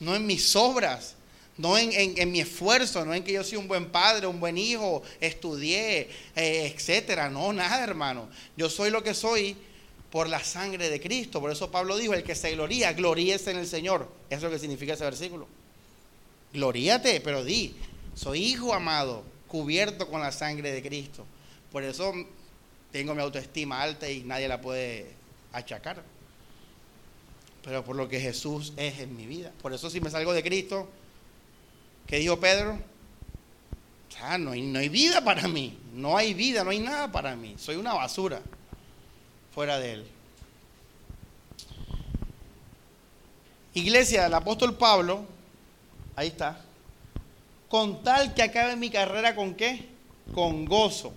No 0.01 0.13
en 0.13 0.25
mis 0.27 0.57
obras, 0.57 1.15
no 1.57 1.77
en, 1.77 2.31
mi 2.33 2.41
esfuerzo, 2.41 3.05
no 3.05 3.13
en 3.13 3.23
que 3.23 3.31
yo 3.31 3.45
soy 3.45 3.57
un 3.57 3.69
buen 3.69 3.91
padre, 3.91 4.27
un 4.27 4.41
buen 4.41 4.57
hijo, 4.57 5.01
estudié, 5.21 6.09
eh, 6.35 6.73
etcétera. 6.75 7.29
No, 7.29 7.53
nada, 7.53 7.81
hermano. 7.81 8.27
Yo 8.57 8.69
soy 8.69 8.89
lo 8.89 9.03
que 9.03 9.13
soy 9.13 9.55
por 10.11 10.27
la 10.27 10.43
sangre 10.43 10.89
de 10.89 10.99
Cristo. 10.99 11.39
Por 11.39 11.49
eso 11.49 11.71
Pablo 11.71 11.95
dijo, 11.95 12.13
el 12.13 12.23
que 12.23 12.35
se 12.35 12.51
gloría, 12.51 12.91
gloríese 12.91 13.51
en 13.51 13.59
el 13.59 13.67
Señor. 13.67 14.11
Eso 14.29 14.37
es 14.37 14.43
lo 14.43 14.49
que 14.49 14.59
significa 14.59 14.95
ese 14.95 15.05
versículo. 15.05 15.47
Gloríate, 16.51 17.21
pero 17.21 17.45
di, 17.45 17.73
soy 18.15 18.43
hijo 18.43 18.73
amado, 18.73 19.23
cubierto 19.47 20.07
con 20.07 20.21
la 20.21 20.31
sangre 20.31 20.71
de 20.71 20.81
Cristo. 20.81 21.25
Por 21.71 21.83
eso 21.83 22.13
tengo 22.91 23.13
mi 23.13 23.21
autoestima 23.21 23.81
alta 23.81 24.09
y 24.09 24.23
nadie 24.23 24.47
la 24.47 24.61
puede 24.61 25.11
achacar. 25.51 26.03
Pero 27.63 27.83
por 27.83 27.95
lo 27.95 28.07
que 28.07 28.19
Jesús 28.19 28.73
es 28.77 28.99
en 28.99 29.15
mi 29.15 29.25
vida. 29.25 29.51
Por 29.61 29.73
eso 29.73 29.89
si 29.89 29.99
me 29.99 30.09
salgo 30.09 30.33
de 30.33 30.43
Cristo, 30.43 30.87
¿qué 32.07 32.17
dijo 32.17 32.39
Pedro? 32.39 32.79
no 34.39 34.51
hay, 34.51 34.61
no 34.61 34.79
hay 34.79 34.89
vida 34.89 35.23
para 35.23 35.47
mí. 35.47 35.77
No 35.93 36.17
hay 36.17 36.33
vida, 36.33 36.63
no 36.63 36.71
hay 36.71 36.79
nada 36.79 37.11
para 37.11 37.35
mí. 37.35 37.55
Soy 37.57 37.75
una 37.75 37.93
basura 37.93 38.41
fuera 39.53 39.79
de 39.79 39.93
él. 39.93 40.07
Iglesia, 43.73 44.23
del 44.23 44.33
apóstol 44.33 44.77
Pablo, 44.77 45.25
ahí 46.15 46.29
está, 46.29 46.61
con 47.69 48.03
tal 48.03 48.33
que 48.33 48.43
acabe 48.43 48.75
mi 48.75 48.89
carrera 48.89 49.35
con 49.35 49.55
qué? 49.55 49.85
Con 50.33 50.65
gozo. 50.65 51.13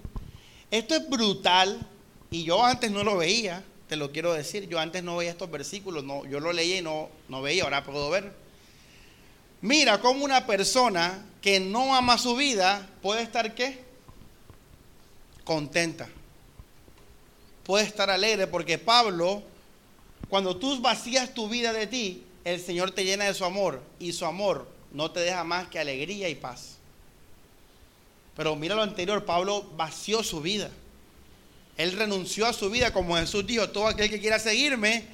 Esto 0.71 0.95
es 0.95 1.09
brutal 1.09 1.87
y 2.31 2.45
yo 2.45 2.64
antes 2.64 2.90
no 2.90 3.05
lo 3.05 3.17
veía, 3.17 3.62
te 3.88 3.97
lo 3.97 4.12
quiero 4.12 4.35
decir, 4.35 4.69
yo 4.69 4.78
antes 4.78 5.02
no 5.02 5.17
veía 5.17 5.31
estos 5.31 5.50
versículos, 5.50 6.05
no, 6.05 6.26
yo 6.26 6.40
lo 6.40 6.52
leía 6.52 6.78
y 6.78 6.83
no, 6.83 7.09
no 7.28 7.40
veía, 7.40 7.64
ahora 7.64 7.85
puedo 7.85 8.11
ver. 8.11 8.33
Mira 9.61 10.00
cómo 10.00 10.25
una 10.25 10.47
persona 10.47 11.25
que 11.40 11.59
no 11.59 11.95
ama 11.95 12.19
su 12.19 12.37
vida 12.37 12.88
puede 13.02 13.23
estar 13.23 13.55
qué? 13.55 13.83
Contenta. 15.45 16.09
Puede 17.64 17.85
estar 17.85 18.09
alegre 18.11 18.47
porque 18.47 18.78
Pablo, 18.78 19.43
cuando 20.28 20.57
tú 20.57 20.81
vacías 20.81 21.35
tu 21.35 21.49
vida 21.49 21.73
de 21.73 21.87
ti, 21.87 22.25
el 22.45 22.61
Señor 22.61 22.93
te 22.93 23.05
llena 23.05 23.25
de 23.25 23.35
su 23.35 23.45
amor 23.45 23.83
y 23.99 24.12
su 24.12 24.25
amor 24.25 24.77
no 24.92 25.11
te 25.11 25.21
deja 25.21 25.45
más 25.45 25.68
que 25.68 25.78
alegría 25.78 26.28
y 26.28 26.35
paz. 26.35 26.76
Pero 28.37 28.54
mira 28.57 28.75
lo 28.75 28.83
anterior, 28.83 29.25
Pablo 29.25 29.64
vació 29.76 30.23
su 30.23 30.40
vida. 30.40 30.71
Él 31.76 31.92
renunció 31.92 32.47
a 32.47 32.52
su 32.52 32.71
vida, 32.71 32.92
como 32.92 33.16
Jesús 33.16 33.47
dijo, 33.47 33.71
todo 33.71 33.87
aquel 33.87 34.11
que 34.11 34.21
quiera 34.21 34.38
seguirme, 34.38 35.07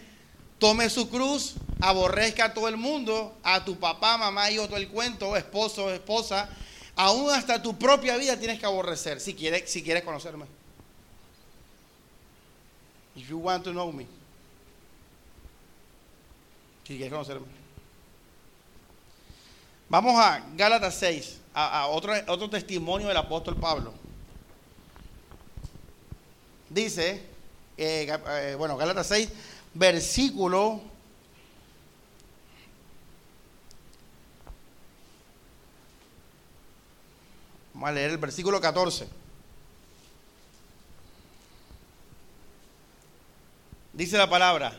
tome 0.59 0.89
su 0.89 1.09
cruz, 1.11 1.55
aborrezca 1.81 2.47
a 2.47 2.55
todo 2.55 2.69
el 2.69 2.77
mundo, 2.77 3.37
a 3.43 3.65
tu 3.65 3.79
papá, 3.79 4.17
mamá, 4.17 4.51
hijo, 4.51 4.67
todo 4.67 4.79
el 4.79 4.89
cuento, 4.89 5.37
esposo, 5.37 5.93
esposa, 5.93 6.49
aún 6.97 7.31
hasta 7.31 7.63
tu 7.63 7.79
propia 7.79 8.17
vida 8.17 8.39
tienes 8.39 8.59
que 8.59 8.67
aborrecer 8.67 9.21
si 9.21 9.35
quieres, 9.35 9.71
si 9.71 9.83
quieres 9.83 10.03
conocerme. 10.03 10.47
If 13.17 13.29
you 13.29 13.39
want 13.39 13.63
to 13.65 13.73
know 13.73 13.93
me. 13.93 14.07
Si 16.85 16.97
quieres 16.97 17.13
conocerme. 17.13 17.64
Vamos 19.95 20.17
a 20.17 20.43
Gálatas 20.57 20.97
6 20.97 21.41
a, 21.55 21.87
otro, 21.87 22.13
otro 22.27 22.51
testimonio 22.51 23.07
del 23.07 23.17
apóstol 23.17 23.55
Pablo. 23.55 23.95
Dice, 26.69 27.23
eh, 27.77 28.19
eh, 28.29 28.57
bueno, 28.59 28.77
Gálatas 28.77 29.07
6, 29.07 29.29
versículo 29.73 30.81
Vamos 37.73 37.89
a 37.89 37.93
leer 37.93 38.11
el 38.11 38.19
versículo 38.19 38.61
14. 38.61 39.07
Dice 43.93 44.19
la 44.19 44.29
palabra, 44.29 44.73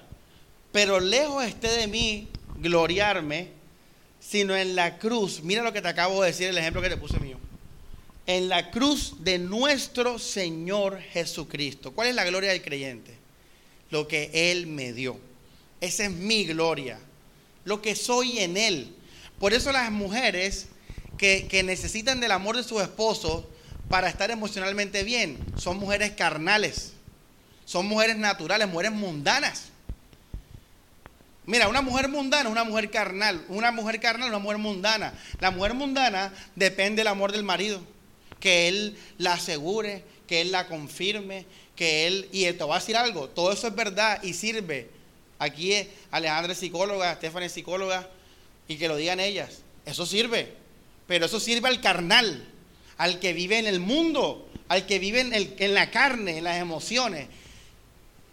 pero 0.73 0.99
lejos 0.99 1.45
esté 1.45 1.69
de 1.69 1.88
mí 1.88 2.28
gloriarme 2.58 3.55
sino 4.28 4.56
en 4.56 4.76
la 4.76 4.98
cruz. 4.98 5.42
Mira 5.44 5.64
lo 5.64 5.74
que 5.74 5.82
te 5.82 5.88
acabo 5.88 6.22
de 6.22 6.32
decir, 6.32 6.48
el 6.48 6.58
ejemplo 6.58 6.82
que 6.82 6.90
te 6.90 6.98
puse 6.98 7.20
mío. 7.20 7.38
En 8.26 8.50
la 8.50 8.72
cruz 8.72 9.24
de 9.24 9.38
nuestro 9.38 10.18
Señor 10.18 11.00
Jesucristo. 11.00 11.92
¿Cuál 11.92 12.08
es 12.08 12.16
la 12.16 12.26
gloria 12.26 12.50
del 12.50 12.64
creyente? 12.64 13.16
Lo 13.92 14.08
que 14.08 14.32
Él 14.34 14.66
me 14.66 14.94
dio. 14.94 15.20
Esa 15.80 16.06
es 16.06 16.12
mi 16.12 16.46
gloria. 16.46 17.00
Lo 17.66 17.82
que 17.82 17.96
soy 17.96 18.40
en 18.40 18.58
Él. 18.58 18.96
Por 19.40 19.54
eso 19.54 19.72
las 19.72 19.92
mujeres 19.92 20.68
que, 21.18 21.48
que 21.48 21.62
necesitan 21.62 22.20
del 22.20 22.32
amor 22.32 22.58
de 22.58 22.64
sus 22.64 22.82
esposos 22.82 23.44
para 23.90 24.10
estar 24.10 24.32
emocionalmente 24.32 25.04
bien 25.04 25.38
son 25.56 25.78
mujeres 25.78 26.12
carnales. 26.12 26.94
Son 27.66 27.86
mujeres 27.86 28.18
naturales, 28.18 28.68
mujeres 28.68 28.92
mundanas. 28.92 29.66
Mira, 31.47 31.67
una 31.67 31.81
mujer 31.81 32.10
mundana, 32.10 32.49
una 32.49 32.63
mujer 32.63 32.89
carnal, 32.89 33.45
una 33.49 33.71
mujer 33.71 33.99
carnal, 33.99 34.29
una 34.29 34.39
mujer 34.39 34.58
mundana. 34.58 35.13
La 35.39 35.51
mujer 35.51 35.75
mundana 35.75 36.34
depende 36.55 37.01
del 37.01 37.08
amor 37.08 37.31
del 37.31 37.43
marido, 37.43 37.79
que 38.39 38.67
él 38.67 38.97
la 39.19 39.34
asegure, 39.34 40.03
que 40.27 40.41
él 40.41 40.51
la 40.51 40.67
confirme, 40.67 41.45
que 41.75 42.08
él, 42.08 42.29
y 42.31 42.51
te 42.51 42.63
va 42.63 42.77
a 42.77 42.79
decir 42.79 42.97
algo, 42.97 43.29
todo 43.29 43.51
eso 43.51 43.67
es 43.67 43.75
verdad 43.75 44.23
y 44.23 44.34
sirve. 44.34 44.89
Aquí 45.38 45.73
es 45.73 45.88
Alejandra 46.12 46.53
es 46.53 46.60
psicóloga, 46.60 47.13
Stephanie 47.15 47.47
es 47.47 47.53
psicóloga, 47.53 48.10
y 48.67 48.77
que 48.77 48.88
lo 48.88 48.95
digan 48.95 49.19
ellas. 49.19 49.62
Eso 49.86 50.08
sirve, 50.08 50.53
pero 51.05 51.27
eso 51.27 51.39
sirve 51.39 51.69
al 51.69 51.79
carnal, 51.79 52.47
al 52.97 53.19
que 53.19 53.34
vive 53.34 53.60
en 53.60 53.67
el 53.67 53.79
mundo, 53.79 54.49
al 54.67 54.88
que 54.88 54.97
vive 54.97 55.19
en, 55.19 55.34
en 55.34 55.73
la 55.75 55.91
carne, 55.91 56.39
en 56.39 56.43
las 56.45 56.58
emociones. 56.58 57.27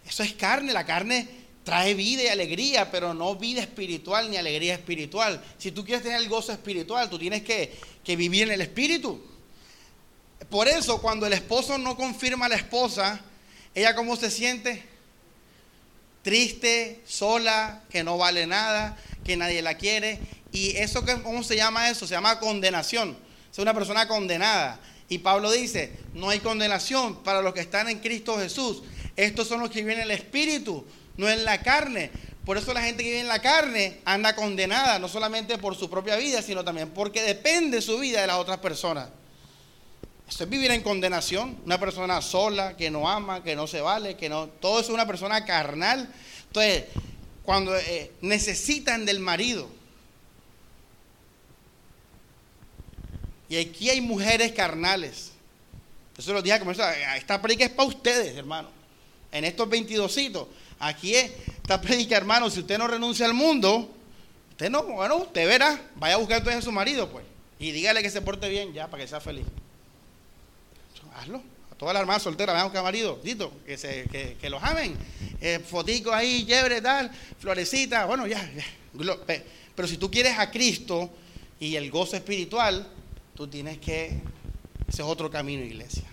Eso 0.07 0.23
es 0.23 0.33
carne, 0.33 0.73
la 0.73 0.85
carne 0.85 1.42
trae 1.63 1.93
vida 1.93 2.23
y 2.23 2.27
alegría, 2.27 2.91
pero 2.91 3.13
no 3.13 3.35
vida 3.35 3.61
espiritual 3.61 4.29
ni 4.29 4.37
alegría 4.37 4.73
espiritual. 4.73 5.41
Si 5.57 5.71
tú 5.71 5.85
quieres 5.85 6.03
tener 6.03 6.19
el 6.19 6.29
gozo 6.29 6.51
espiritual, 6.51 7.09
tú 7.09 7.17
tienes 7.17 7.43
que, 7.43 7.73
vivir 8.05 8.43
en 8.43 8.51
el 8.51 8.61
espíritu. 8.61 9.21
Por 10.49 10.67
eso, 10.67 11.01
cuando 11.01 11.25
el 11.25 11.33
esposo 11.33 11.77
no 11.77 11.95
confirma 11.95 12.47
a 12.47 12.49
la 12.49 12.55
esposa, 12.55 13.21
ella 13.73 13.95
cómo 13.95 14.15
se 14.15 14.29
siente? 14.29 14.83
Triste, 16.21 17.01
sola, 17.05 17.83
que 17.89 18.03
no 18.03 18.17
vale 18.17 18.45
nada, 18.45 18.97
que 19.23 19.37
nadie 19.37 19.61
la 19.61 19.77
quiere. 19.77 20.19
Y 20.51 20.75
eso, 20.75 21.03
¿cómo 21.23 21.43
se 21.43 21.55
llama 21.55 21.89
eso? 21.89 22.05
Se 22.05 22.13
llama 22.13 22.39
condenación. 22.39 23.17
Es 23.51 23.57
una 23.57 23.73
persona 23.73 24.07
condenada. 24.07 24.79
Y 25.09 25.19
Pablo 25.19 25.51
dice, 25.51 25.97
no 26.13 26.29
hay 26.29 26.39
condenación 26.39 27.23
para 27.23 27.41
los 27.41 27.53
que 27.53 27.59
están 27.61 27.87
en 27.89 27.99
Cristo 27.99 28.37
Jesús. 28.37 28.83
Estos 29.15 29.47
son 29.47 29.59
los 29.59 29.69
que 29.69 29.81
viven 29.81 29.97
en 29.97 30.03
el 30.03 30.11
Espíritu, 30.11 30.85
no 31.17 31.29
en 31.29 31.45
la 31.45 31.61
carne. 31.61 32.11
Por 32.45 32.57
eso 32.57 32.73
la 32.73 32.83
gente 32.83 33.03
que 33.03 33.09
vive 33.09 33.21
en 33.21 33.27
la 33.27 33.41
carne 33.41 33.99
anda 34.03 34.35
condenada, 34.35 34.99
no 34.99 35.07
solamente 35.07 35.57
por 35.57 35.75
su 35.75 35.89
propia 35.89 36.17
vida, 36.17 36.41
sino 36.41 36.63
también 36.63 36.89
porque 36.89 37.21
depende 37.21 37.81
su 37.81 37.99
vida 37.99 38.21
de 38.21 38.27
las 38.27 38.37
otras 38.37 38.57
personas. 38.57 39.09
Eso 40.27 40.43
es 40.43 40.49
vivir 40.49 40.71
en 40.71 40.81
condenación. 40.81 41.57
Una 41.65 41.79
persona 41.79 42.21
sola, 42.21 42.75
que 42.75 42.89
no 42.89 43.09
ama, 43.09 43.43
que 43.43 43.55
no 43.55 43.67
se 43.67 43.81
vale, 43.81 44.17
que 44.17 44.29
no. 44.29 44.47
Todo 44.47 44.79
eso 44.79 44.89
es 44.89 44.93
una 44.93 45.07
persona 45.07 45.45
carnal. 45.45 46.11
Entonces, 46.47 46.85
cuando 47.43 47.77
eh, 47.77 48.11
necesitan 48.21 49.05
del 49.05 49.19
marido. 49.19 49.69
Y 53.49 53.57
aquí 53.57 53.89
hay 53.89 54.01
mujeres 54.01 54.51
carnales. 54.53 55.31
Eso 56.17 56.33
lo 56.33 56.41
dije 56.41 56.59
como 56.59 56.71
esta 56.71 57.41
predica 57.41 57.65
es 57.65 57.71
para 57.71 57.89
ustedes, 57.89 58.35
hermano. 58.35 58.69
En 59.31 59.45
estos 59.45 59.67
22 59.69 60.11
Aquí 60.83 61.15
está 61.15 61.79
predica, 61.79 62.17
hermano, 62.17 62.49
si 62.49 62.59
usted 62.59 62.77
no 62.77 62.87
renuncia 62.87 63.25
al 63.25 63.33
mundo, 63.33 63.89
usted 64.51 64.69
no, 64.69 64.83
bueno, 64.83 65.15
usted 65.15 65.47
verá, 65.47 65.79
vaya 65.95 66.15
a 66.15 66.17
buscar 66.17 66.39
entonces 66.39 66.59
a 66.59 66.61
su 66.61 66.73
marido, 66.73 67.09
pues, 67.09 67.23
y 67.57 67.71
dígale 67.71 68.01
que 68.03 68.09
se 68.09 68.21
porte 68.21 68.49
bien 68.49 68.73
ya, 68.73 68.89
para 68.89 69.01
que 69.01 69.07
sea 69.07 69.21
feliz. 69.21 69.45
Hazlo. 71.15 71.41
A 71.71 71.75
todas 71.75 71.93
las 71.93 72.01
hermanas 72.01 72.23
solteras, 72.23 72.53
vayan 72.53 72.65
a 72.65 72.65
buscar 72.65 72.83
marido, 72.83 73.17
dito, 73.23 73.53
que, 73.65 73.77
se, 73.77 74.09
que, 74.41 74.49
los 74.49 74.61
amen. 74.61 74.97
Eh, 75.39 75.59
fotico 75.59 76.11
ahí, 76.11 76.45
chévere, 76.45 76.81
tal, 76.81 77.09
florecita, 77.39 78.05
bueno, 78.05 78.27
ya. 78.27 78.45
Pero 79.75 79.87
si 79.87 79.97
tú 79.97 80.11
quieres 80.11 80.37
a 80.37 80.51
Cristo 80.51 81.09
y 81.61 81.77
el 81.77 81.89
gozo 81.91 82.17
espiritual, 82.17 82.85
tú 83.35 83.47
tienes 83.47 83.77
que, 83.77 84.07
ese 84.87 85.01
es 85.01 85.07
otro 85.07 85.31
camino, 85.31 85.63
iglesia. 85.63 86.03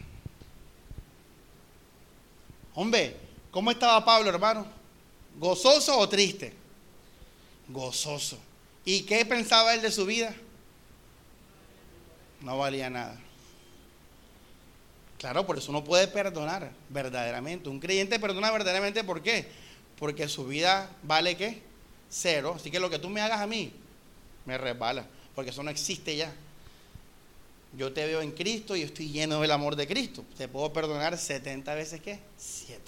Hombre, 2.75 3.30
¿Cómo 3.51 3.71
estaba 3.71 4.05
Pablo, 4.05 4.31
hermano? 4.31 4.67
¿Gozoso 5.39 5.99
o 5.99 6.09
triste? 6.09 6.55
Gozoso. 7.69 8.39
¿Y 8.85 9.03
qué 9.03 9.25
pensaba 9.25 9.75
él 9.75 9.83
de 9.83 9.91
su 9.91 10.07
vida? 10.07 10.35
no 12.43 12.59
valía 12.59 12.91
nada. 12.91 13.19
Claro, 15.19 15.47
por 15.47 15.59
eso 15.59 15.71
uno 15.71 15.85
puede 15.85 16.09
perdonar 16.09 16.73
verdaderamente. 16.89 17.69
Un 17.69 17.79
creyente 17.79 18.19
perdona 18.19 18.51
verdaderamente, 18.51 19.05
¿por 19.05 19.23
qué? 19.23 19.47
Porque 19.99 20.29
su 20.29 20.47
vida 20.47 20.91
vale 21.03 21.37
qué? 21.37 21.61
Cero. 22.09 22.55
Así 22.57 22.71
que 22.71 22.81
lo 22.81 22.89
que 22.89 22.99
tú 22.99 23.11
me 23.11 23.21
hagas 23.21 23.41
a 23.41 23.47
mí, 23.47 23.73
me 24.47 24.57
resbala, 24.57 25.05
porque 25.35 25.51
eso 25.51 25.63
no 25.63 25.71
existe 25.71 26.17
ya. 26.17 26.33
Yo 27.77 27.93
te 27.93 28.07
veo 28.07 28.23
en 28.23 28.33
Cristo 28.33 28.75
y 28.75 28.83
estoy 28.83 29.11
lleno 29.11 29.41
del 29.41 29.51
amor 29.51 29.77
de 29.77 29.87
Cristo. 29.87 30.25
Te 30.37 30.49
puedo 30.49 30.73
perdonar 30.73 31.17
70 31.17 31.75
veces 31.75 32.01
qué? 32.01 32.19
7. 32.37 32.81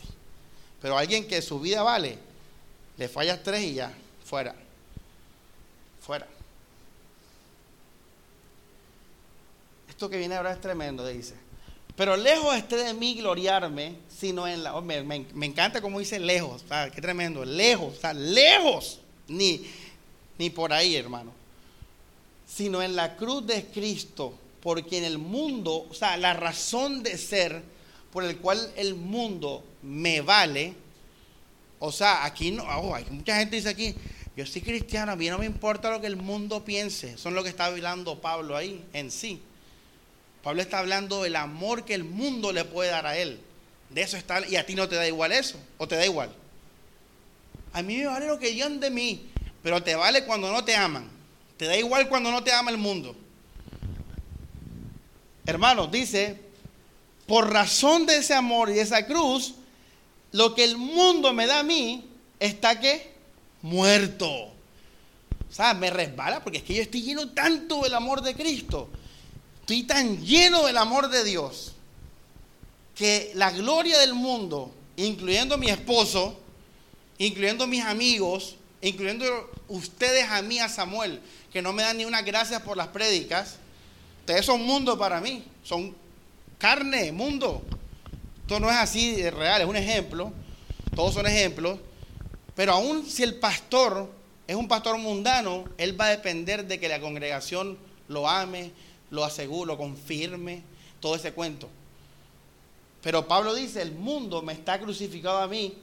Pero 0.82 0.98
alguien 0.98 1.28
que 1.28 1.40
su 1.40 1.60
vida 1.60 1.84
vale, 1.84 2.18
le 2.98 3.08
fallas 3.08 3.40
tres 3.42 3.62
y 3.62 3.74
ya, 3.74 3.94
fuera. 4.24 4.54
Fuera. 6.00 6.26
Esto 9.88 10.10
que 10.10 10.18
viene 10.18 10.34
ahora 10.34 10.52
es 10.52 10.60
tremendo, 10.60 11.06
dice. 11.06 11.34
Pero 11.94 12.16
lejos 12.16 12.56
esté 12.56 12.76
de 12.76 12.94
mí 12.94 13.14
gloriarme, 13.14 13.94
sino 14.08 14.48
en 14.48 14.64
la... 14.64 14.74
Oh, 14.74 14.82
me, 14.82 15.24
encanta 15.42 15.80
como 15.80 16.00
dice 16.00 16.18
lejos, 16.18 16.64
sea, 16.66 16.90
qué 16.90 17.00
tremendo, 17.00 17.44
lejos, 17.44 17.98
sea, 17.98 18.12
lejos, 18.12 18.98
ni, 19.28 19.64
ni 20.38 20.50
por 20.50 20.72
ahí, 20.72 20.96
hermano. 20.96 21.32
Sino 22.48 22.82
en 22.82 22.96
la 22.96 23.14
cruz 23.16 23.46
de 23.46 23.66
Cristo, 23.66 24.34
porque 24.60 24.98
en 24.98 25.04
el 25.04 25.18
mundo, 25.18 25.86
o 25.88 25.94
sea, 25.94 26.16
la 26.16 26.32
razón 26.32 27.04
de 27.04 27.16
ser 27.16 27.62
por 28.12 28.24
el 28.24 28.36
cual 28.38 28.72
el 28.76 28.94
mundo 28.94 29.64
me 29.82 30.20
vale, 30.20 30.74
o 31.78 31.90
sea, 31.90 32.24
aquí 32.24 32.50
no, 32.50 32.62
oh, 32.62 32.94
hay 32.94 33.04
mucha 33.10 33.36
gente 33.38 33.56
dice 33.56 33.70
aquí, 33.70 33.94
yo 34.36 34.46
soy 34.46 34.62
cristiano, 34.62 35.12
a 35.12 35.16
mí 35.16 35.28
no 35.28 35.38
me 35.38 35.46
importa 35.46 35.90
lo 35.90 36.00
que 36.00 36.06
el 36.06 36.16
mundo 36.16 36.64
piense. 36.64 37.18
Son 37.18 37.34
lo 37.34 37.42
que 37.42 37.48
está 37.48 37.66
hablando 37.66 38.20
Pablo 38.20 38.56
ahí 38.56 38.82
en 38.92 39.10
sí. 39.10 39.42
Pablo 40.42 40.62
está 40.62 40.78
hablando 40.78 41.22
del 41.22 41.36
amor 41.36 41.84
que 41.84 41.94
el 41.94 42.04
mundo 42.04 42.52
le 42.52 42.64
puede 42.64 42.90
dar 42.90 43.06
a 43.06 43.16
él. 43.16 43.40
De 43.90 44.02
eso 44.02 44.16
está, 44.16 44.46
y 44.46 44.56
a 44.56 44.64
ti 44.64 44.74
no 44.74 44.88
te 44.88 44.94
da 44.94 45.06
igual 45.06 45.32
eso, 45.32 45.58
o 45.76 45.86
te 45.86 45.96
da 45.96 46.04
igual. 46.04 46.34
A 47.72 47.82
mí 47.82 47.98
me 47.98 48.06
vale 48.06 48.26
lo 48.26 48.38
que 48.38 48.50
digan 48.50 48.80
de 48.80 48.90
mí, 48.90 49.30
pero 49.62 49.82
te 49.82 49.94
vale 49.94 50.24
cuando 50.24 50.50
no 50.50 50.64
te 50.64 50.74
aman. 50.74 51.08
Te 51.56 51.66
da 51.66 51.76
igual 51.76 52.08
cuando 52.08 52.30
no 52.30 52.42
te 52.42 52.52
ama 52.52 52.70
el 52.70 52.78
mundo. 52.78 53.14
Hermanos, 55.44 55.90
dice, 55.90 56.40
por 57.26 57.52
razón 57.52 58.06
de 58.06 58.18
ese 58.18 58.34
amor 58.34 58.70
y 58.70 58.78
esa 58.78 59.06
cruz, 59.06 59.54
lo 60.32 60.54
que 60.54 60.64
el 60.64 60.76
mundo 60.76 61.32
me 61.32 61.46
da 61.46 61.60
a 61.60 61.62
mí 61.62 62.04
está 62.40 62.80
que 62.80 63.12
muerto. 63.62 64.28
O 64.28 65.74
me 65.74 65.90
resbala 65.90 66.42
porque 66.42 66.58
es 66.58 66.64
que 66.64 66.74
yo 66.74 66.82
estoy 66.82 67.02
lleno 67.02 67.30
tanto 67.30 67.82
del 67.82 67.94
amor 67.94 68.22
de 68.22 68.34
Cristo. 68.34 68.88
Estoy 69.60 69.84
tan 69.84 70.24
lleno 70.24 70.64
del 70.64 70.78
amor 70.78 71.08
de 71.08 71.24
Dios 71.24 71.72
que 72.94 73.32
la 73.34 73.50
gloria 73.50 73.98
del 73.98 74.14
mundo, 74.14 74.72
incluyendo 74.96 75.58
mi 75.58 75.68
esposo, 75.68 76.38
incluyendo 77.18 77.66
mis 77.66 77.84
amigos, 77.84 78.56
incluyendo 78.80 79.50
ustedes 79.68 80.28
a 80.30 80.42
mí, 80.42 80.58
a 80.58 80.68
Samuel, 80.68 81.20
que 81.52 81.62
no 81.62 81.72
me 81.72 81.82
dan 81.82 81.98
ni 81.98 82.04
una 82.04 82.22
gracias 82.22 82.62
por 82.62 82.76
las 82.76 82.88
prédicas, 82.88 83.56
ustedes 84.20 84.46
son 84.46 84.62
mundo 84.62 84.98
para 84.98 85.20
mí, 85.20 85.44
son 85.62 85.94
carne, 86.62 87.10
mundo. 87.10 87.60
Esto 88.42 88.60
no 88.60 88.70
es 88.70 88.76
así 88.76 89.28
real, 89.30 89.62
es 89.62 89.66
un 89.66 89.74
ejemplo. 89.74 90.32
Todos 90.94 91.14
son 91.14 91.26
ejemplos. 91.26 91.80
Pero 92.54 92.74
aún 92.74 93.04
si 93.04 93.24
el 93.24 93.34
pastor 93.34 94.08
es 94.46 94.54
un 94.54 94.68
pastor 94.68 94.96
mundano, 94.96 95.64
él 95.76 96.00
va 96.00 96.04
a 96.04 96.10
depender 96.10 96.64
de 96.68 96.78
que 96.78 96.88
la 96.88 97.00
congregación 97.00 97.76
lo 98.06 98.28
ame, 98.28 98.70
lo 99.10 99.24
asegure, 99.24 99.72
lo 99.72 99.76
confirme, 99.76 100.62
todo 101.00 101.16
ese 101.16 101.32
cuento. 101.32 101.68
Pero 103.02 103.26
Pablo 103.26 103.54
dice, 103.54 103.82
el 103.82 103.90
mundo 103.90 104.40
me 104.40 104.52
está 104.52 104.78
crucificado 104.78 105.38
a 105.38 105.48
mí. 105.48 105.74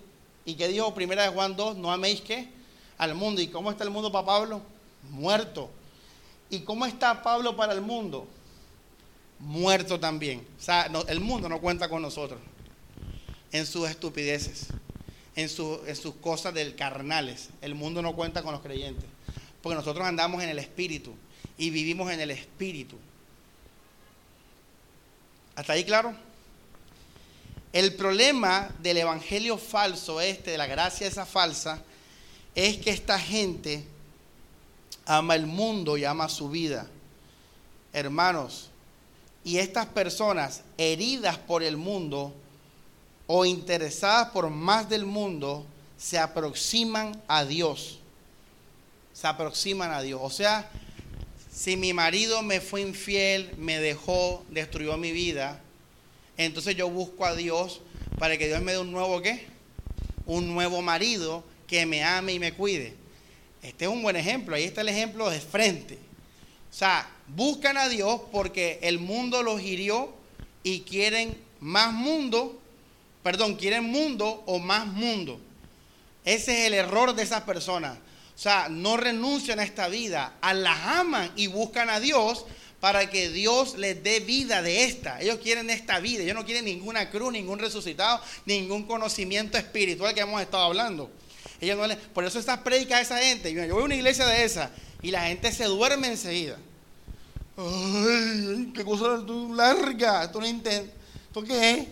¿Y 0.46 0.54
qué 0.54 0.70
dijo 0.70 0.94
primera 0.94 1.24
de 1.24 1.30
Juan 1.30 1.58
2? 1.58 1.76
No 1.76 1.92
améis 1.92 2.22
qué? 2.22 2.48
Al 2.98 3.16
mundo. 3.16 3.42
¿Y 3.42 3.48
cómo 3.48 3.70
está 3.70 3.84
el 3.84 3.90
mundo 3.90 4.14
para 4.14 4.26
Pablo? 4.26 4.62
Muerto. 5.10 5.70
¿Y 6.50 6.62
cómo 6.62 6.86
está 6.86 7.22
Pablo 7.22 7.58
para 7.58 7.74
el 7.74 7.82
mundo? 7.82 8.28
Muerto 9.40 10.00
también. 10.00 10.46
O 10.58 10.62
sea, 10.62 10.92
el 11.08 11.20
mundo 11.20 11.48
no 11.50 11.60
cuenta 11.60 11.90
con 11.90 12.02
nosotros 12.02 12.40
en 13.52 13.66
sus 13.66 13.90
estupideces, 13.90 14.68
en, 15.36 15.50
sus 15.50 16.16
cosas 16.22 16.54
del 16.54 16.76
carnales. 16.76 17.50
El 17.62 17.76
mundo 17.76 18.02
no 18.02 18.16
cuenta 18.16 18.44
con 18.44 18.54
los 18.54 18.62
creyentes, 18.62 19.06
porque 19.62 19.76
nosotros 19.76 20.06
andamos 20.06 20.44
en 20.44 20.50
el 20.50 20.60
espíritu 20.60 21.16
y 21.58 21.70
vivimos 21.70 22.12
en 22.12 22.20
el 22.20 22.32
espíritu. 22.32 22.98
¿Hasta 25.56 25.74
ahí 25.74 25.84
claro? 25.84 26.14
El 27.74 27.94
problema 27.96 28.70
del 28.82 28.98
evangelio 28.98 29.58
falso 29.58 30.22
este, 30.22 30.52
de 30.52 30.58
la 30.58 30.68
gracia 30.68 31.08
esa 31.08 31.26
falsa, 31.26 31.84
es 32.56 32.78
que 32.78 32.90
esta 32.90 33.20
gente 33.20 33.84
ama 35.06 35.36
el 35.36 35.46
mundo 35.46 35.98
y 35.98 36.06
ama 36.06 36.30
su 36.30 36.50
vida. 36.50 36.88
Hermanos, 37.94 38.69
y 39.44 39.58
estas 39.58 39.86
personas 39.88 40.64
heridas 40.78 41.38
por 41.38 41.64
el 41.64 41.78
mundo, 41.78 42.34
o 43.28 43.46
interesadas 43.46 44.30
por 44.30 44.50
más 44.50 44.90
del 44.90 45.06
mundo 45.06 45.66
se 45.98 46.18
aproximan 46.18 47.22
a 47.28 47.46
Dios. 47.46 48.00
Se 49.14 49.28
aproximan 49.28 49.92
a 49.92 50.02
Dios. 50.02 50.20
O 50.24 50.30
sea, 50.30 50.70
si 51.52 51.78
mi 51.78 51.94
marido 51.94 52.42
me 52.42 52.60
fue 52.60 52.82
infiel, 52.82 53.52
me 53.58 53.80
dejó, 53.80 54.44
destruyó 54.50 54.98
mi 54.98 55.12
vida, 55.12 55.62
entonces 56.38 56.76
yo 56.76 56.90
busco 56.90 57.26
a 57.26 57.36
Dios 57.36 57.82
para 58.18 58.38
que 58.38 58.48
Dios 58.48 58.62
me 58.62 58.72
dé 58.72 58.80
un 58.80 58.92
nuevo 58.92 59.22
qué? 59.22 59.46
Un 60.26 60.54
nuevo 60.54 60.82
marido 60.82 61.44
que 61.68 61.86
me 61.86 62.04
ame 62.04 62.34
y 62.34 62.40
me 62.40 62.54
cuide. 62.54 62.96
Este 63.62 63.86
es 63.86 63.92
un 63.92 64.02
buen 64.02 64.16
ejemplo, 64.16 64.56
ahí 64.56 64.64
está 64.64 64.82
el 64.82 64.90
ejemplo 64.90 65.30
de 65.30 65.40
frente. 65.40 65.96
O 65.96 66.74
sea, 66.74 67.10
buscan 67.36 67.78
a 67.78 67.90
Dios 67.90 68.22
porque 68.32 68.80
el 68.82 69.00
mundo 69.00 69.44
los 69.44 69.62
hirió 69.62 70.14
y 70.64 70.82
quieren 70.82 71.38
más 71.60 71.94
mundo 71.94 72.60
perdón, 73.24 73.56
quieren 73.56 73.84
mundo 73.84 74.44
o 74.46 74.60
más 74.60 74.88
mundo. 74.88 75.40
Ese 76.26 76.62
es 76.62 76.68
el 76.68 76.74
error 76.74 77.16
de 77.16 77.24
esas 77.24 77.42
personas. 77.42 77.98
O 78.36 78.42
sea, 78.42 78.70
no 78.70 78.98
renuncian 78.98 79.60
a 79.60 79.64
esta 79.64 79.88
vida, 79.88 80.36
a 80.42 80.54
la 80.54 81.00
aman 81.00 81.32
y 81.36 81.48
buscan 81.48 81.90
a 81.90 82.00
Dios 82.00 82.46
para 82.80 83.10
que 83.10 83.30
Dios 83.30 83.78
les 83.78 84.02
dé 84.02 84.22
vida 84.22 84.62
de 84.62 84.86
esta. 84.86 85.22
Ellos 85.22 85.40
quieren 85.44 85.70
esta 85.70 86.00
vida, 86.00 86.24
ellos 86.24 86.36
no 86.36 86.46
quieren 86.46 86.64
ninguna 86.64 87.10
cruz, 87.10 87.34
ningún 87.34 87.60
resucitado, 87.60 88.22
ningún 88.46 88.84
conocimiento 88.84 89.58
espiritual 89.58 90.14
que 90.14 90.22
hemos 90.22 90.42
estado 90.42 90.64
hablando. 90.64 91.12
Ellos 91.60 91.78
no 91.78 91.94
por 92.14 92.24
eso 92.24 92.40
estas 92.40 92.60
predicas 92.60 93.00
a 93.00 93.02
esa 93.02 93.18
gente, 93.18 93.52
yo 93.52 93.62
voy 93.74 93.82
a 93.82 93.86
una 93.86 93.96
iglesia 93.96 94.26
de 94.26 94.46
esa 94.46 94.72
y 95.02 95.12
la 95.12 95.24
gente 95.28 95.52
se 95.52 95.66
duerme 95.66 96.08
enseguida. 96.08 96.58
Ay, 97.62 98.72
qué 98.74 98.86
cosa 98.86 99.18
larga, 99.54 100.24
esto 100.24 100.40
no 100.40 100.46
¿Esto 100.46 101.44
qué 101.44 101.72
es? 101.72 101.88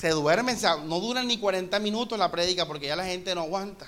se 0.00 0.08
duermen, 0.10 0.56
no 0.86 0.98
duran 0.98 1.26
ni 1.26 1.36
40 1.36 1.78
minutos 1.78 2.18
la 2.18 2.30
prédica 2.30 2.66
porque 2.66 2.86
ya 2.86 2.96
la 2.96 3.04
gente 3.04 3.34
no 3.34 3.42
aguanta. 3.42 3.86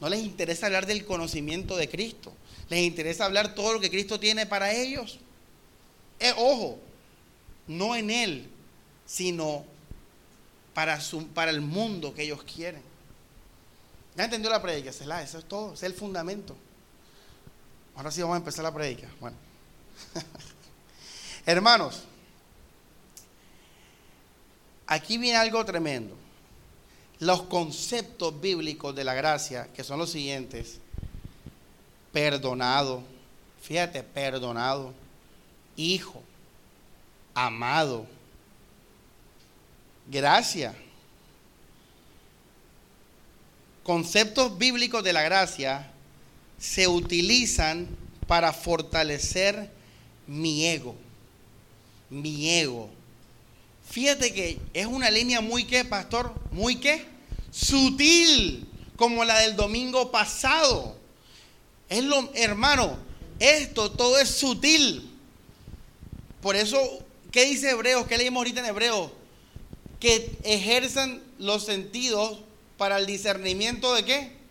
No 0.00 0.08
les 0.08 0.20
interesa 0.20 0.66
hablar 0.66 0.86
del 0.86 1.04
conocimiento 1.04 1.76
de 1.76 1.90
Cristo. 1.90 2.32
Les 2.70 2.80
interesa 2.80 3.26
hablar 3.26 3.54
todo 3.54 3.74
lo 3.74 3.80
que 3.80 3.90
Cristo 3.90 4.18
tiene 4.18 4.46
para 4.46 4.72
ellos. 4.72 5.18
Eh, 6.18 6.32
ojo, 6.38 6.78
no 7.66 7.94
en 7.94 8.10
Él, 8.10 8.48
sino 9.04 9.66
para, 10.72 10.98
su, 10.98 11.26
para 11.28 11.50
el 11.50 11.60
mundo 11.60 12.14
que 12.14 12.22
ellos 12.22 12.42
quieren. 12.44 12.80
¿Ya 14.16 14.24
entendió 14.24 14.48
la 14.48 14.62
prédica? 14.62 14.88
Eso 14.88 15.38
es 15.38 15.44
todo, 15.44 15.74
es 15.74 15.82
el 15.82 15.92
fundamento. 15.92 16.56
Ahora 17.96 18.10
sí 18.10 18.20
vamos 18.22 18.34
a 18.34 18.38
empezar 18.38 18.64
la 18.64 18.72
prédica. 18.72 19.08
Bueno. 19.20 19.36
Hermanos, 21.46 22.04
aquí 24.86 25.18
viene 25.18 25.38
algo 25.38 25.64
tremendo. 25.64 26.16
Los 27.18 27.42
conceptos 27.42 28.40
bíblicos 28.40 28.94
de 28.94 29.04
la 29.04 29.14
gracia, 29.14 29.68
que 29.74 29.84
son 29.84 29.98
los 29.98 30.10
siguientes. 30.10 30.78
Perdonado, 32.12 33.02
fíjate, 33.62 34.02
perdonado, 34.02 34.92
hijo, 35.76 36.22
amado, 37.34 38.06
gracia. 40.08 40.74
Conceptos 43.82 44.58
bíblicos 44.58 45.02
de 45.02 45.12
la 45.12 45.22
gracia 45.22 45.90
se 46.62 46.86
utilizan 46.86 47.88
para 48.28 48.52
fortalecer 48.52 49.68
mi 50.28 50.64
ego, 50.66 50.94
mi 52.08 52.48
ego, 52.48 52.88
Fíjate 53.92 54.32
que 54.32 54.58
es 54.72 54.86
una 54.86 55.10
línea 55.10 55.42
muy 55.42 55.64
qué, 55.64 55.84
pastor, 55.84 56.32
muy 56.50 56.76
qué, 56.76 57.04
sutil, 57.50 58.66
como 58.96 59.22
la 59.22 59.40
del 59.40 59.54
domingo 59.54 60.10
pasado. 60.10 60.96
Es 61.90 62.02
lo, 62.02 62.30
hermano, 62.32 62.96
Esto 63.38 63.90
todo 63.90 64.18
es 64.18 64.30
sutil. 64.30 65.10
Por 66.40 66.56
eso, 66.56 66.78
¿qué 67.30 67.44
dice 67.44 67.70
Hebreos? 67.70 68.06
¿Qué 68.06 68.16
leímos 68.16 68.40
ahorita 68.40 68.60
en 68.60 68.66
Hebreos? 68.66 69.10
Que 70.00 70.38
ejerzan 70.44 71.22
los 71.38 71.66
sentidos 71.66 72.38
para 72.78 72.96
el 72.96 73.04
discernimiento 73.04 73.92
de 73.94 74.04
qué? 74.06 74.41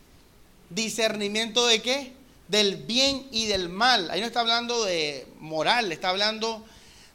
Discernimiento 0.72 1.66
de 1.68 1.82
qué? 1.82 2.14
Del 2.48 2.78
bien 2.78 3.28
y 3.32 3.46
del 3.46 3.70
mal. 3.70 4.10
Ahí 4.10 4.22
no 4.22 4.28
está 4.28 4.40
hablando 4.40 4.84
de 4.84 5.28
moral, 5.40 5.92
está 5.92 6.10
hablando 6.10 6.66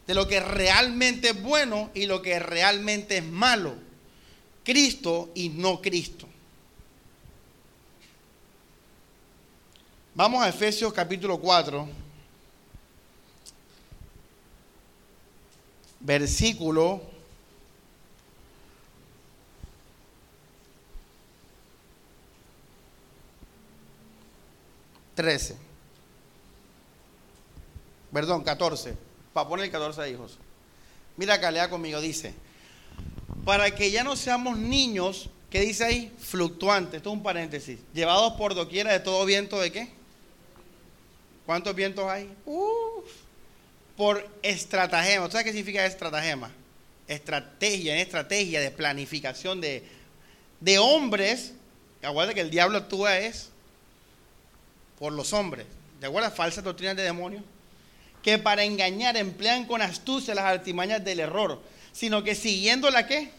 de 0.06 0.14
lo 0.14 0.28
que 0.28 0.40
realmente 0.40 1.30
es 1.30 1.42
bueno 1.42 1.90
y 1.94 2.06
lo 2.06 2.22
que 2.22 2.38
realmente 2.38 3.18
es 3.18 3.24
malo. 3.24 3.74
Cristo 4.62 5.30
y 5.34 5.48
no 5.48 5.80
Cristo. 5.80 6.26
Vamos 10.14 10.42
a 10.42 10.48
Efesios 10.48 10.92
capítulo 10.92 11.38
4, 11.38 11.88
versículo 16.00 17.15
13. 25.16 25.56
Perdón, 28.12 28.44
14. 28.44 28.94
Para 29.32 29.48
poner 29.48 29.64
el 29.64 29.72
14 29.72 30.08
hijos. 30.10 30.38
Mira 31.16 31.34
acá, 31.34 31.50
lea 31.50 31.68
conmigo, 31.68 32.00
dice. 32.00 32.34
Para 33.44 33.74
que 33.74 33.90
ya 33.90 34.04
no 34.04 34.14
seamos 34.14 34.56
niños, 34.56 35.28
¿qué 35.50 35.60
dice 35.60 35.84
ahí? 35.84 36.14
Fluctuantes. 36.18 36.98
Esto 36.98 37.10
es 37.10 37.16
un 37.16 37.22
paréntesis. 37.22 37.80
Llevados 37.92 38.34
por 38.34 38.54
doquiera 38.54 38.92
de 38.92 39.00
todo 39.00 39.24
viento 39.24 39.58
de 39.58 39.72
qué? 39.72 39.90
¿Cuántos 41.46 41.74
vientos 41.74 42.06
hay? 42.08 42.32
Uf. 42.44 43.10
Por 43.96 44.28
estratagema. 44.42 45.30
¿Sabes 45.30 45.44
qué 45.44 45.52
significa 45.52 45.84
estratagema? 45.86 46.50
Estrategia, 47.08 47.96
estrategia 47.98 48.60
de 48.60 48.70
planificación 48.70 49.60
de, 49.60 49.82
de 50.60 50.78
hombres. 50.78 51.54
Acuérdate 52.02 52.34
que 52.34 52.40
el 52.42 52.50
diablo 52.50 52.78
actúa 52.78 53.18
es 53.18 53.50
por 54.98 55.12
los 55.12 55.32
hombres. 55.32 55.66
¿De 56.00 56.06
acuerdo? 56.06 56.30
Falsas 56.30 56.64
doctrinas 56.64 56.96
de 56.96 57.02
demonios. 57.02 57.42
Que 58.22 58.38
para 58.38 58.64
engañar 58.64 59.16
emplean 59.16 59.66
con 59.66 59.82
astucia 59.82 60.34
las 60.34 60.44
artimañas 60.44 61.04
del 61.04 61.20
error. 61.20 61.60
Sino 61.92 62.22
que 62.22 62.34
siguiendo 62.34 62.90
la 62.90 63.06
qué? 63.06 63.30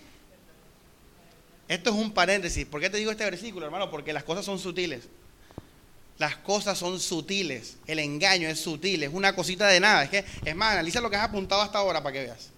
Esto 1.67 1.89
es 1.89 1.95
un 1.95 2.11
paréntesis. 2.11 2.65
¿Por 2.65 2.79
qué 2.79 2.89
te 2.89 2.97
digo 2.97 3.11
este 3.11 3.25
versículo, 3.25 3.65
hermano? 3.65 3.91
Porque 3.91 4.13
las 4.13 4.23
cosas 4.23 4.45
son 4.45 4.57
sutiles. 4.57 5.03
Las 6.17 6.37
cosas 6.37 6.77
son 6.77 6.99
sutiles. 6.99 7.77
El 7.85 7.99
engaño 7.99 8.47
es 8.47 8.59
sutil. 8.59 9.03
Es 9.03 9.13
una 9.13 9.35
cosita 9.35 9.67
de 9.67 9.79
nada. 9.79 10.03
Es 10.03 10.09
que, 10.09 10.25
es 10.45 10.55
más, 10.55 10.73
analiza 10.73 11.01
lo 11.01 11.09
que 11.09 11.17
has 11.17 11.25
apuntado 11.25 11.61
hasta 11.61 11.77
ahora 11.77 12.01
para 12.01 12.13
que 12.13 12.23
veas. 12.23 12.49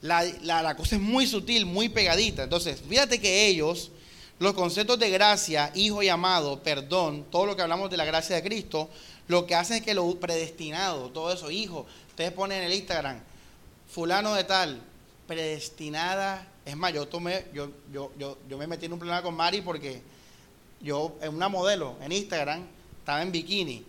La, 0.00 0.24
la, 0.42 0.76
cosa 0.76 0.94
es 0.94 1.02
muy 1.02 1.26
sutil, 1.26 1.66
muy 1.66 1.88
pegadita. 1.88 2.44
Entonces, 2.44 2.80
fíjate 2.88 3.20
que 3.20 3.48
ellos, 3.48 3.90
los 4.38 4.54
conceptos 4.54 4.98
de 4.98 5.10
gracia, 5.10 5.72
hijo 5.74 6.02
y 6.02 6.08
amado, 6.08 6.62
perdón, 6.62 7.26
todo 7.30 7.46
lo 7.46 7.56
que 7.56 7.62
hablamos 7.62 7.90
de 7.90 7.96
la 7.96 8.04
gracia 8.04 8.36
de 8.36 8.42
Cristo, 8.42 8.88
lo 9.26 9.46
que 9.46 9.54
hacen 9.54 9.78
es 9.78 9.82
que 9.82 9.94
lo 9.94 10.14
predestinado, 10.18 11.10
todo 11.10 11.32
eso, 11.32 11.50
hijo, 11.50 11.86
ustedes 12.08 12.32
ponen 12.32 12.58
en 12.58 12.64
el 12.64 12.74
Instagram, 12.74 13.20
fulano 13.88 14.34
de 14.34 14.44
tal, 14.44 14.80
predestinada. 15.26 16.46
Es 16.64 16.76
más, 16.76 16.92
yo 16.92 17.06
tomé, 17.08 17.46
yo, 17.52 17.70
yo, 17.92 18.10
yo, 18.18 18.38
yo 18.48 18.58
me 18.58 18.66
metí 18.66 18.86
en 18.86 18.92
un 18.92 18.98
problema 18.98 19.22
con 19.22 19.34
Mari 19.34 19.60
porque 19.60 20.02
yo, 20.80 21.16
en 21.20 21.34
una 21.34 21.48
modelo 21.48 21.96
en 22.00 22.12
Instagram, 22.12 22.64
estaba 22.98 23.22
en 23.22 23.32
bikini 23.32 23.84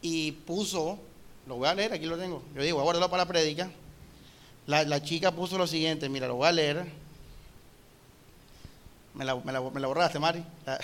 y 0.00 0.32
puso, 0.32 0.98
lo 1.46 1.56
voy 1.56 1.68
a 1.68 1.74
leer, 1.74 1.92
aquí 1.92 2.06
lo 2.06 2.18
tengo, 2.18 2.42
yo 2.54 2.62
digo, 2.62 2.76
voy 2.76 2.82
a 2.82 2.84
guardarlo 2.84 3.10
para 3.10 3.24
la 3.24 3.28
prédica. 3.28 3.70
La, 4.66 5.02
chica 5.02 5.32
puso 5.32 5.56
lo 5.56 5.66
siguiente, 5.66 6.10
mira, 6.10 6.26
lo 6.26 6.34
voy 6.34 6.46
a 6.46 6.52
leer. 6.52 6.84
Me 9.18 9.24
la, 9.24 9.34
me 9.34 9.52
la, 9.52 9.60
borraste, 9.60 10.20
Mari. 10.20 10.44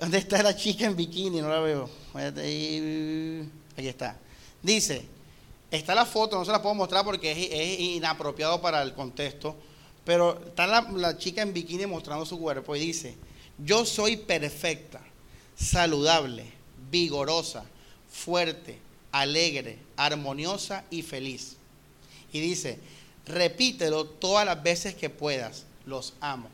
¿Dónde 0.00 0.18
está 0.18 0.42
la 0.42 0.54
chica 0.54 0.86
en 0.86 0.94
bikini? 0.94 1.40
No 1.40 1.48
la 1.48 1.58
veo. 1.58 1.90
Aquí 2.14 3.88
está. 3.88 4.16
Dice, 4.62 5.04
está 5.70 5.96
la 5.96 6.06
foto, 6.06 6.38
no 6.38 6.44
se 6.44 6.52
la 6.52 6.62
puedo 6.62 6.76
mostrar 6.76 7.04
porque 7.04 7.32
es 7.32 7.80
inapropiado 7.80 8.60
para 8.60 8.82
el 8.82 8.94
contexto. 8.94 9.56
Pero 10.04 10.40
está 10.46 10.68
la, 10.68 11.18
chica 11.18 11.42
en 11.42 11.52
bikini 11.52 11.86
mostrando 11.86 12.24
su 12.24 12.38
cuerpo 12.38 12.76
y 12.76 12.80
dice, 12.80 13.16
yo 13.58 13.84
soy 13.84 14.16
perfecta, 14.16 15.00
saludable, 15.56 16.52
vigorosa, 16.88 17.64
fuerte, 18.08 18.78
alegre, 19.10 19.80
armoniosa 19.96 20.84
y 20.90 21.02
feliz. 21.02 21.56
Y 22.32 22.38
dice, 22.38 22.78
repítelo 23.26 24.04
todas 24.04 24.46
las 24.46 24.62
veces 24.62 24.94
que 24.94 25.10
puedas, 25.10 25.64
los 25.86 26.14
amo. 26.20 26.48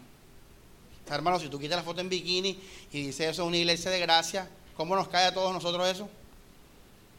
Hermano, 1.11 1.41
si 1.41 1.49
tú 1.49 1.59
quitas 1.59 1.77
la 1.77 1.83
foto 1.83 2.01
en 2.01 2.09
bikini 2.09 2.59
y 2.93 3.07
dices 3.07 3.29
eso 3.33 3.43
es 3.43 3.49
una 3.49 3.57
iglesia 3.57 3.91
de 3.91 3.99
gracia, 3.99 4.49
¿cómo 4.77 4.95
nos 4.95 5.09
cae 5.09 5.27
a 5.27 5.35
todos 5.35 5.53
nosotros 5.53 5.87
eso? 5.89 6.09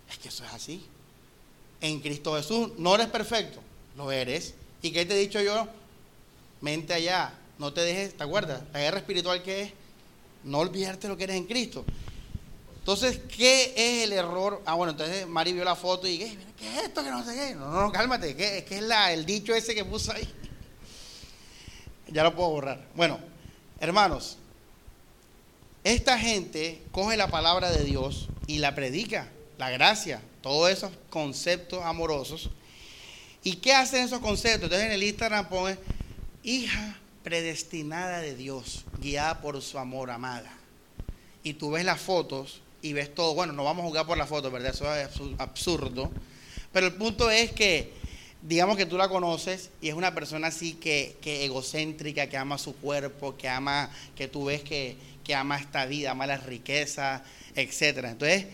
Es 0.10 0.18
que 0.18 0.30
eso 0.30 0.44
es 0.46 0.54
así. 0.54 0.86
En 1.82 2.00
Cristo 2.00 2.36
Jesús 2.36 2.72
no 2.78 2.96
eres 2.96 3.08
perfecto, 3.08 3.60
lo 3.98 4.12
eres. 4.12 4.56
¿Y 4.82 4.92
qué 4.92 5.06
te 5.06 5.14
he 5.16 5.20
dicho 5.20 5.42
yo? 5.42 5.68
mente 6.64 6.94
allá, 6.94 7.34
no 7.60 7.74
te 7.74 7.82
dejes, 7.82 8.16
¿te 8.16 8.24
acuerdas? 8.24 8.62
La 8.72 8.80
guerra 8.80 9.00
espiritual 9.00 9.44
que 9.44 9.64
es 9.64 9.74
no 10.46 10.60
olvidarte 10.60 11.10
lo 11.10 11.18
que 11.18 11.26
eres 11.26 11.36
en 11.36 11.46
Cristo. 11.46 11.84
Entonces, 12.80 13.20
¿qué 13.36 13.74
es 13.76 14.04
el 14.06 14.14
error? 14.14 14.62
Ah, 14.66 14.76
bueno, 14.76 14.92
entonces 14.92 15.28
Mari 15.28 15.52
vio 15.52 15.66
la 15.66 15.76
foto 15.76 16.08
y 16.08 16.18
¿qué, 16.18 16.38
¿qué 16.58 16.68
es 16.70 16.84
esto 16.84 17.04
que 17.04 17.12
no 17.12 17.24
sé 17.24 17.36
qué? 17.36 17.56
No, 17.56 17.70
no, 17.70 17.92
cálmate, 17.92 18.36
¿qué, 18.36 18.66
es 18.70 18.82
la, 18.82 19.12
el 19.12 19.26
dicho 19.26 19.54
ese 19.54 19.76
que 19.76 19.84
puso 19.84 20.14
ahí? 20.14 20.28
Ya 22.14 22.24
lo 22.24 22.36
puedo 22.36 22.50
borrar. 22.50 22.86
Bueno, 22.96 23.20
hermanos, 23.80 24.38
esta 25.84 26.18
gente 26.18 26.82
coge 26.92 27.18
la 27.18 27.28
palabra 27.28 27.72
de 27.72 27.84
Dios 27.84 28.30
y 28.48 28.60
la 28.60 28.76
predica, 28.76 29.30
la 29.58 29.70
gracia, 29.70 30.22
todos 30.42 30.70
esos 30.70 30.92
conceptos 31.10 31.84
amorosos. 31.84 32.50
¿Y 33.44 33.58
qué 33.58 33.74
hacen 33.74 34.06
esos 34.06 34.20
conceptos? 34.20 34.64
Entonces 34.64 34.88
en 34.88 34.94
el 34.94 35.04
Instagram 35.04 35.50
pone 35.50 35.78
hija 36.44 36.98
predestinada 37.24 38.20
de 38.20 38.36
Dios, 38.36 38.86
guiada 39.00 39.42
por 39.42 39.62
su 39.62 39.78
amor, 39.78 40.12
amada. 40.12 40.52
Y 41.44 41.54
tú 41.56 41.72
ves 41.72 41.84
las 41.84 42.00
fotos 42.00 42.62
y 42.82 42.94
ves 42.94 43.14
todo. 43.14 43.34
Bueno, 43.34 43.54
no 43.54 43.64
vamos 43.64 43.84
a 43.84 43.88
jugar 43.88 44.06
por 44.06 44.18
las 44.18 44.30
fotos, 44.30 44.52
¿verdad? 44.52 44.72
Eso 44.72 44.94
es 44.94 45.10
absurdo. 45.40 46.12
Pero 46.72 46.88
el 46.88 46.94
punto 46.94 47.30
es 47.30 47.52
que, 47.52 47.94
digamos 48.44 48.78
que 48.78 48.86
tú 48.86 48.98
la 48.98 49.10
conoces 49.10 49.70
y 49.82 49.90
es 49.90 49.96
una 49.96 50.14
persona 50.14 50.48
así 50.48 50.74
que, 50.74 51.18
egocéntrica, 51.24 52.28
que 52.28 52.38
ama 52.38 52.58
su 52.58 52.76
cuerpo, 52.76 53.36
que 53.36 53.50
ama, 53.50 53.90
que 54.16 54.28
tú 54.28 54.46
ves 54.46 54.62
que, 54.62 54.98
ama 55.36 55.58
esta 55.58 55.86
vida, 55.86 56.12
ama 56.12 56.28
las 56.28 56.46
riquezas, 56.46 57.22
etc. 57.56 58.06
Entonces, 58.06 58.46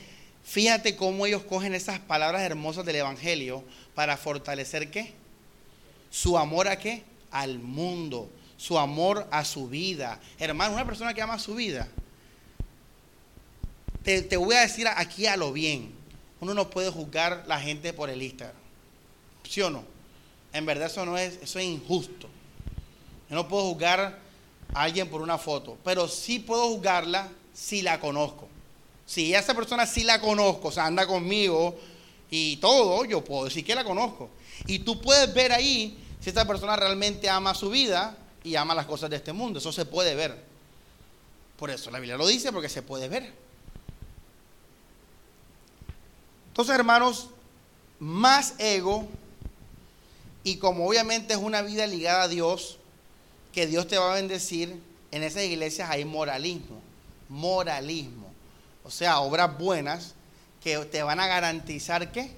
fíjate 0.44 0.96
cómo 0.96 1.26
ellos 1.26 1.44
cogen 1.44 1.74
esas 1.74 2.00
palabras 2.00 2.42
hermosas 2.44 2.86
del 2.86 2.98
Evangelio 2.98 3.64
para 3.96 4.18
fortalecer 4.18 4.92
qué? 4.92 5.14
Su 6.10 6.38
amor 6.38 6.68
a 6.68 6.80
qué? 6.80 7.04
al 7.32 7.60
mundo, 7.60 8.30
su 8.58 8.78
amor 8.78 9.28
a 9.32 9.46
su 9.46 9.68
vida. 9.68 10.20
Hermano, 10.38 10.74
una 10.74 10.86
persona 10.86 11.14
que 11.14 11.22
ama 11.22 11.40
su 11.40 11.56
vida, 11.56 11.88
te, 14.04 14.38
voy 14.38 14.56
a 14.56 14.62
decir 14.62 14.88
aquí 14.88 15.28
a 15.28 15.38
lo 15.38 15.54
bien, 15.54 15.94
uno 16.40 16.54
no 16.54 16.70
puede 16.70 16.90
juzgar 16.90 17.44
la 17.48 17.60
gente 17.60 17.94
por 17.94 18.10
el 18.10 18.22
Instagram. 18.22 18.59
¿Sí 19.50 19.64
o 19.64 19.70
no? 19.72 19.84
En 20.54 20.64
verdad 20.68 20.86
eso 20.86 21.04
no 21.08 21.18
es, 21.18 21.40
eso 21.42 21.58
es 21.58 21.66
injusto. 21.66 22.28
Yo 23.30 23.36
no 23.36 23.48
puedo 23.48 23.64
juzgar 23.64 24.20
a 24.76 24.82
alguien 24.84 25.10
por 25.10 25.24
una 25.24 25.40
foto, 25.40 25.76
pero 25.84 26.08
sí 26.08 26.38
puedo 26.38 26.68
juzgarla 26.68 27.30
si 27.52 27.82
la 27.82 28.00
conozco. 28.00 28.48
Si 29.08 29.34
esa 29.34 29.56
persona 29.56 29.88
sí 29.88 30.04
la 30.04 30.22
conozco, 30.22 30.68
o 30.68 30.72
sea, 30.72 30.86
anda 30.86 31.08
conmigo 31.08 31.80
y 32.30 32.58
todo, 32.58 33.06
yo 33.06 33.24
puedo 33.24 33.46
decir 33.46 33.66
que 33.66 33.74
la 33.74 33.84
conozco. 33.84 34.30
Y 34.68 34.80
tú 34.80 35.02
puedes 35.02 35.34
ver 35.34 35.52
ahí 35.52 35.98
si 36.20 36.30
esta 36.30 36.46
persona 36.46 36.76
realmente 36.76 37.28
ama 37.28 37.56
su 37.56 37.72
vida 37.72 38.16
y 38.44 38.56
ama 38.56 38.76
las 38.76 38.86
cosas 38.86 39.10
de 39.10 39.16
este 39.16 39.34
mundo. 39.34 39.58
Eso 39.58 39.72
se 39.72 39.86
puede 39.86 40.14
ver. 40.14 40.46
Por 41.58 41.72
eso 41.72 41.90
la 41.90 41.98
Biblia 41.98 42.18
lo 42.18 42.28
dice, 42.28 42.52
porque 42.52 42.70
se 42.70 42.84
puede 42.84 43.10
ver. 43.10 43.34
Entonces, 46.50 46.76
hermanos, 46.76 47.30
más 47.98 48.54
ego, 48.60 49.08
y 50.44 50.58
como 50.58 50.88
obviamente 50.88 51.34
es 51.34 51.40
una 51.40 51.62
vida 51.62 51.88
ligada 51.88 52.24
a 52.24 52.28
Dios, 52.28 52.78
que 53.54 53.68
Dios 53.68 53.88
te 53.88 53.98
va 53.98 54.12
a 54.12 54.16
bendecir, 54.16 54.82
en 55.12 55.24
esas 55.24 55.44
iglesias 55.44 55.90
hay 55.90 56.06
moralismo. 56.06 56.82
Moralismo. 57.30 58.32
O 58.84 58.92
sea, 58.92 59.20
obras 59.20 59.58
buenas 59.58 60.16
que 60.64 60.78
te 60.86 61.04
van 61.04 61.20
a 61.20 61.28
garantizar 61.28 62.12
que 62.12 62.32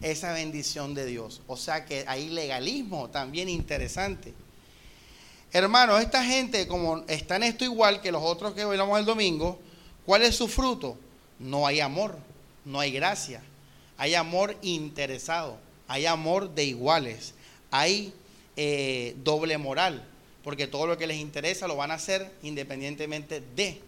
esa 0.00 0.32
bendición 0.32 0.94
de 0.94 1.06
Dios. 1.06 1.40
O 1.46 1.56
sea 1.56 1.84
que 1.84 2.04
hay 2.06 2.28
legalismo 2.28 3.10
también 3.10 3.48
interesante. 3.48 4.34
Hermanos, 5.52 6.02
esta 6.02 6.24
gente, 6.24 6.66
como 6.66 7.04
está 7.06 7.36
en 7.36 7.44
esto 7.44 7.64
igual 7.64 8.00
que 8.00 8.10
los 8.10 8.22
otros 8.22 8.54
que 8.54 8.64
bailamos 8.64 8.98
el 8.98 9.04
domingo, 9.04 9.58
¿cuál 10.04 10.22
es 10.22 10.36
su 10.36 10.48
fruto? 10.48 10.98
no 11.38 11.66
hay 11.66 11.80
amor, 11.80 12.18
no 12.64 12.80
hay 12.80 12.92
gracia. 12.92 13.42
Hay 13.96 14.14
amor 14.14 14.56
interesado, 14.62 15.58
hay 15.88 16.06
amor 16.06 16.54
de 16.54 16.64
iguales, 16.64 17.34
hay 17.70 18.12
eh, 18.56 19.14
doble 19.24 19.58
moral, 19.58 20.06
porque 20.42 20.66
todo 20.66 20.86
lo 20.86 20.98
que 20.98 21.06
les 21.06 21.18
interesa 21.18 21.66
lo 21.66 21.76
van 21.76 21.90
a 21.90 21.94
hacer 21.94 22.32
independientemente 22.42 23.42
de. 23.54 23.80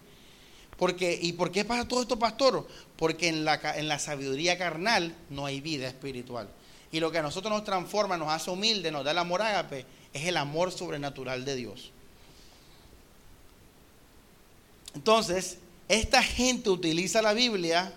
Porque, 0.77 1.19
¿Y 1.21 1.33
por 1.33 1.51
qué 1.51 1.65
pasa 1.65 1.89
todo 1.89 2.03
esto, 2.03 2.19
pastor? 2.19 2.67
Porque 2.97 3.29
en 3.29 3.45
la, 3.45 3.61
en 3.77 3.89
la 3.89 3.99
sabiduría 3.99 4.59
carnal 4.59 5.15
no 5.31 5.47
hay 5.47 5.61
vida 5.61 5.89
espiritual. 5.89 6.49
Y 6.93 7.01
lo 7.01 7.11
que 7.11 7.19
a 7.19 7.23
nosotros 7.23 7.53
nos 7.53 7.65
transforma, 7.65 8.17
nos 8.17 8.29
hace 8.29 8.51
humildes, 8.51 8.93
nos 8.93 9.05
da 9.05 9.11
el 9.11 9.19
amor 9.19 9.43
ágape, 9.43 9.87
es 10.13 10.25
el 10.27 10.37
amor 10.37 10.73
sobrenatural 10.73 11.45
de 11.45 11.57
Dios. 11.57 11.93
Entonces, 14.95 15.59
esta 15.89 16.23
gente 16.23 16.71
utiliza 16.71 17.23
la 17.23 17.33
Biblia, 17.33 17.93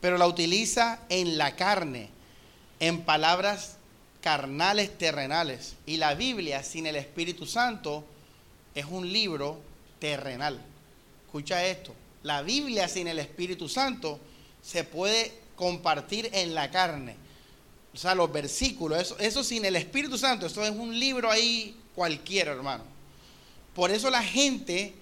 pero 0.00 0.18
la 0.18 0.26
utiliza 0.26 1.00
en 1.08 1.38
la 1.38 1.56
carne, 1.56 2.10
en 2.80 3.02
palabras 3.02 3.76
carnales 4.20 4.96
terrenales. 4.96 5.74
Y 5.86 5.96
la 5.96 6.14
Biblia 6.14 6.62
sin 6.62 6.86
el 6.86 6.96
Espíritu 6.96 7.46
Santo 7.46 8.04
es 8.74 8.84
un 8.84 9.12
libro 9.12 9.60
terrenal. 9.98 10.60
Escucha 11.26 11.64
esto, 11.66 11.94
la 12.22 12.42
Biblia 12.42 12.88
sin 12.88 13.08
el 13.08 13.18
Espíritu 13.18 13.68
Santo 13.68 14.18
se 14.62 14.84
puede 14.84 15.32
compartir 15.56 16.30
en 16.32 16.54
la 16.54 16.70
carne. 16.70 17.16
O 17.94 17.96
sea, 17.96 18.14
los 18.14 18.32
versículos, 18.32 19.00
eso, 19.00 19.18
eso 19.18 19.42
sin 19.42 19.64
el 19.64 19.76
Espíritu 19.76 20.18
Santo, 20.18 20.46
eso 20.46 20.62
es 20.64 20.70
un 20.70 20.98
libro 20.98 21.30
ahí 21.30 21.76
cualquiera, 21.94 22.52
hermano. 22.52 22.84
Por 23.74 23.90
eso 23.90 24.10
la 24.10 24.22
gente 24.22 24.94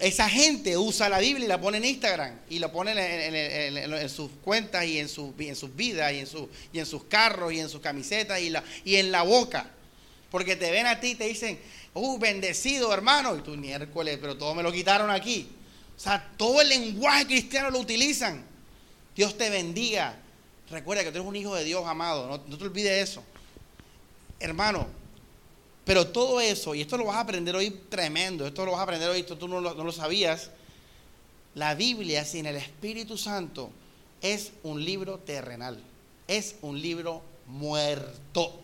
esa 0.00 0.28
gente 0.28 0.78
usa 0.78 1.08
la 1.08 1.18
Biblia 1.18 1.44
y 1.44 1.48
la 1.48 1.60
pone 1.60 1.76
en 1.76 1.84
Instagram 1.84 2.34
y 2.48 2.58
la 2.58 2.72
pone 2.72 2.92
en, 2.92 4.08
sus 4.08 4.30
cuentas 4.42 4.86
y 4.86 4.98
en, 4.98 5.08
sus 5.08 5.36
vidas 5.76 6.12
y 6.12 6.20
en, 6.20 6.28
y 6.72 6.78
en 6.78 6.86
sus 6.86 7.04
carros 7.04 7.52
y 7.52 7.60
en 7.60 7.68
sus 7.68 7.80
camisetas 7.80 8.40
y, 8.40 8.48
la, 8.48 8.64
y 8.84 8.96
en 8.96 9.12
la 9.12 9.22
boca. 9.22 9.70
Porque 10.30 10.56
te 10.56 10.70
ven 10.70 10.86
a 10.86 10.98
ti 10.98 11.08
y 11.08 11.14
te 11.14 11.24
dicen, 11.24 11.58
uh, 11.92 12.18
bendecido 12.18 12.92
hermano. 12.92 13.36
Y 13.36 13.40
tú 13.40 13.50
miércoles, 13.56 14.18
pero 14.20 14.36
todo 14.36 14.54
me 14.54 14.62
lo 14.62 14.72
quitaron 14.72 15.10
aquí. 15.10 15.48
O 15.96 16.00
sea, 16.00 16.26
todo 16.36 16.62
el 16.62 16.68
lenguaje 16.68 17.26
cristiano 17.26 17.70
lo 17.70 17.78
utilizan. 17.78 18.44
Dios 19.14 19.36
te 19.36 19.50
bendiga. 19.50 20.16
Recuerda 20.70 21.04
que 21.04 21.10
tú 21.10 21.18
eres 21.18 21.28
un 21.28 21.36
hijo 21.36 21.54
de 21.54 21.64
Dios, 21.64 21.86
amado. 21.86 22.28
No, 22.28 22.42
no 22.46 22.58
te 22.58 22.64
olvides 22.64 23.10
eso. 23.10 23.22
Hermano, 24.40 24.88
pero 25.86 26.08
todo 26.08 26.40
eso, 26.40 26.74
y 26.74 26.80
esto 26.80 26.98
lo 26.98 27.04
vas 27.04 27.14
a 27.14 27.20
aprender 27.20 27.54
hoy 27.54 27.70
tremendo, 27.70 28.44
esto 28.44 28.64
lo 28.64 28.72
vas 28.72 28.80
a 28.80 28.82
aprender 28.82 29.08
hoy, 29.08 29.20
esto 29.20 29.38
tú 29.38 29.46
no 29.46 29.60
lo, 29.60 29.92
sabías, 29.92 30.50
la 31.54 31.76
Biblia 31.76 32.24
sin 32.24 32.44
el 32.46 32.56
Espíritu 32.56 33.16
Santo 33.16 33.70
es 34.20 34.50
un 34.64 34.84
libro 34.84 35.20
terrenal, 35.20 35.80
es 36.26 36.56
un 36.60 36.82
libro 36.82 37.22
muerto, 37.46 38.60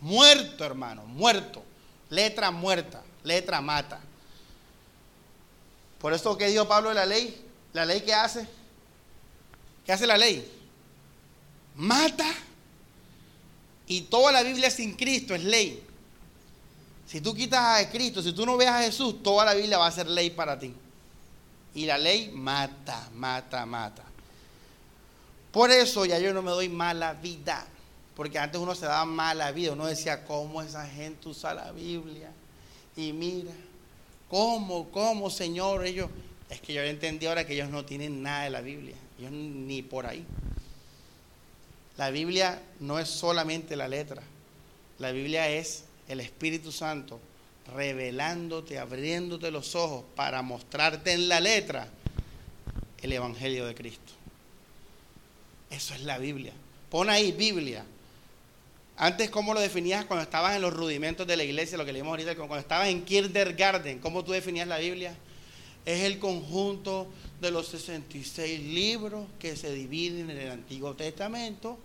muerto 0.00 0.64
hermano, 0.64 1.04
muerto, 1.04 1.64
letra 2.10 2.52
muerta, 2.52 3.02
letra 3.24 3.60
mata. 3.60 3.98
Por 5.98 6.12
eso 6.12 6.38
que 6.38 6.46
dijo 6.46 6.68
Pablo 6.68 6.90
de 6.90 6.94
la 6.94 7.06
ley, 7.06 7.44
la 7.72 7.84
ley 7.84 8.02
que 8.02 8.14
hace, 8.14 8.46
¿qué 9.84 9.92
hace 9.92 10.06
la 10.06 10.16
ley? 10.16 10.48
Mata. 11.74 12.32
Y 13.88 14.02
toda 14.02 14.30
la 14.30 14.44
Biblia 14.44 14.70
sin 14.70 14.94
Cristo 14.94 15.34
es 15.34 15.42
ley. 15.42 15.88
Si 17.12 17.20
tú 17.20 17.34
quitas 17.34 17.60
a 17.78 17.90
Cristo, 17.90 18.22
si 18.22 18.32
tú 18.32 18.46
no 18.46 18.56
ves 18.56 18.68
a 18.68 18.80
Jesús, 18.84 19.22
toda 19.22 19.44
la 19.44 19.52
Biblia 19.52 19.76
va 19.76 19.86
a 19.86 19.92
ser 19.92 20.06
ley 20.06 20.30
para 20.30 20.58
ti. 20.58 20.74
Y 21.74 21.84
la 21.84 21.98
ley 21.98 22.30
mata, 22.32 23.10
mata, 23.12 23.66
mata. 23.66 24.02
Por 25.50 25.70
eso 25.70 26.06
ya 26.06 26.18
yo 26.18 26.32
no 26.32 26.40
me 26.40 26.52
doy 26.52 26.70
mala 26.70 27.12
vida. 27.12 27.66
Porque 28.16 28.38
antes 28.38 28.58
uno 28.58 28.74
se 28.74 28.86
daba 28.86 29.04
mala 29.04 29.52
vida. 29.52 29.72
Uno 29.72 29.84
decía, 29.84 30.24
¿cómo 30.24 30.62
esa 30.62 30.86
gente 30.86 31.28
usa 31.28 31.52
la 31.52 31.70
Biblia? 31.72 32.30
Y 32.96 33.12
mira, 33.12 33.52
¿cómo, 34.30 34.88
cómo, 34.90 35.28
Señor? 35.28 35.84
Ellos, 35.84 36.08
es 36.48 36.62
que 36.62 36.72
yo 36.72 36.80
entendí 36.80 37.26
ahora 37.26 37.46
que 37.46 37.52
ellos 37.52 37.68
no 37.68 37.84
tienen 37.84 38.22
nada 38.22 38.44
de 38.44 38.50
la 38.50 38.62
Biblia. 38.62 38.96
Ellos 39.18 39.32
ni 39.32 39.82
por 39.82 40.06
ahí. 40.06 40.24
La 41.98 42.08
Biblia 42.08 42.62
no 42.80 42.98
es 42.98 43.10
solamente 43.10 43.76
la 43.76 43.86
letra. 43.86 44.22
La 44.98 45.12
Biblia 45.12 45.50
es 45.50 45.84
el 46.08 46.20
Espíritu 46.20 46.72
Santo 46.72 47.20
revelándote, 47.74 48.78
abriéndote 48.78 49.50
los 49.50 49.74
ojos 49.74 50.04
para 50.16 50.42
mostrarte 50.42 51.12
en 51.12 51.28
la 51.28 51.40
letra 51.40 51.88
el 53.00 53.12
Evangelio 53.12 53.66
de 53.66 53.74
Cristo. 53.74 54.12
Eso 55.70 55.94
es 55.94 56.02
la 56.02 56.18
Biblia. 56.18 56.52
Pon 56.90 57.08
ahí 57.08 57.32
Biblia. 57.32 57.84
Antes, 58.96 59.30
¿cómo 59.30 59.54
lo 59.54 59.60
definías 59.60 60.04
cuando 60.04 60.22
estabas 60.22 60.54
en 60.54 60.62
los 60.62 60.72
rudimentos 60.72 61.26
de 61.26 61.36
la 61.36 61.44
iglesia? 61.44 61.78
Lo 61.78 61.84
que 61.84 61.92
leímos 61.92 62.10
ahorita, 62.10 62.36
cuando 62.36 62.58
estabas 62.58 62.88
en 62.88 63.04
kindergarten, 63.04 63.98
¿cómo 63.98 64.22
tú 64.22 64.32
definías 64.32 64.68
la 64.68 64.78
Biblia? 64.78 65.16
Es 65.84 66.02
el 66.02 66.18
conjunto 66.18 67.08
de 67.40 67.50
los 67.50 67.68
66 67.68 68.60
libros 68.60 69.26
que 69.38 69.56
se 69.56 69.72
dividen 69.72 70.30
en 70.30 70.38
el 70.38 70.50
Antiguo 70.50 70.94
Testamento, 70.94 71.78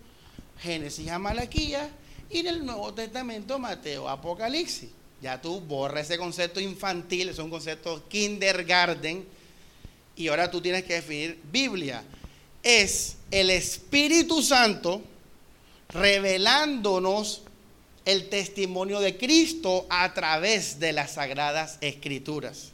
Génesis 0.60 1.08
a 1.08 1.18
Malaquía, 1.18 1.90
y 2.30 2.38
en 2.40 2.46
el 2.46 2.66
Nuevo 2.66 2.92
Testamento, 2.92 3.58
Mateo, 3.58 4.08
Apocalipsis. 4.08 4.90
Ya 5.20 5.40
tú 5.40 5.60
borras 5.60 6.06
ese 6.06 6.18
concepto 6.18 6.60
infantil, 6.60 7.30
es 7.30 7.38
un 7.38 7.50
concepto 7.50 8.06
kindergarten. 8.08 9.26
Y 10.14 10.28
ahora 10.28 10.50
tú 10.50 10.60
tienes 10.60 10.84
que 10.84 10.94
definir 10.94 11.40
Biblia. 11.50 12.04
Es 12.62 13.16
el 13.30 13.50
Espíritu 13.50 14.42
Santo 14.42 15.02
revelándonos 15.88 17.42
el 18.04 18.28
testimonio 18.28 19.00
de 19.00 19.16
Cristo 19.16 19.86
a 19.88 20.12
través 20.14 20.78
de 20.78 20.92
las 20.92 21.12
sagradas 21.12 21.78
escrituras. 21.80 22.72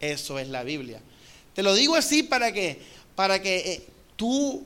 Eso 0.00 0.38
es 0.38 0.48
la 0.48 0.62
Biblia. 0.62 1.00
Te 1.54 1.62
lo 1.62 1.74
digo 1.74 1.94
así 1.94 2.22
para 2.22 2.52
que, 2.52 2.80
para 3.14 3.42
que 3.42 3.58
eh, 3.58 3.82
tú, 4.16 4.64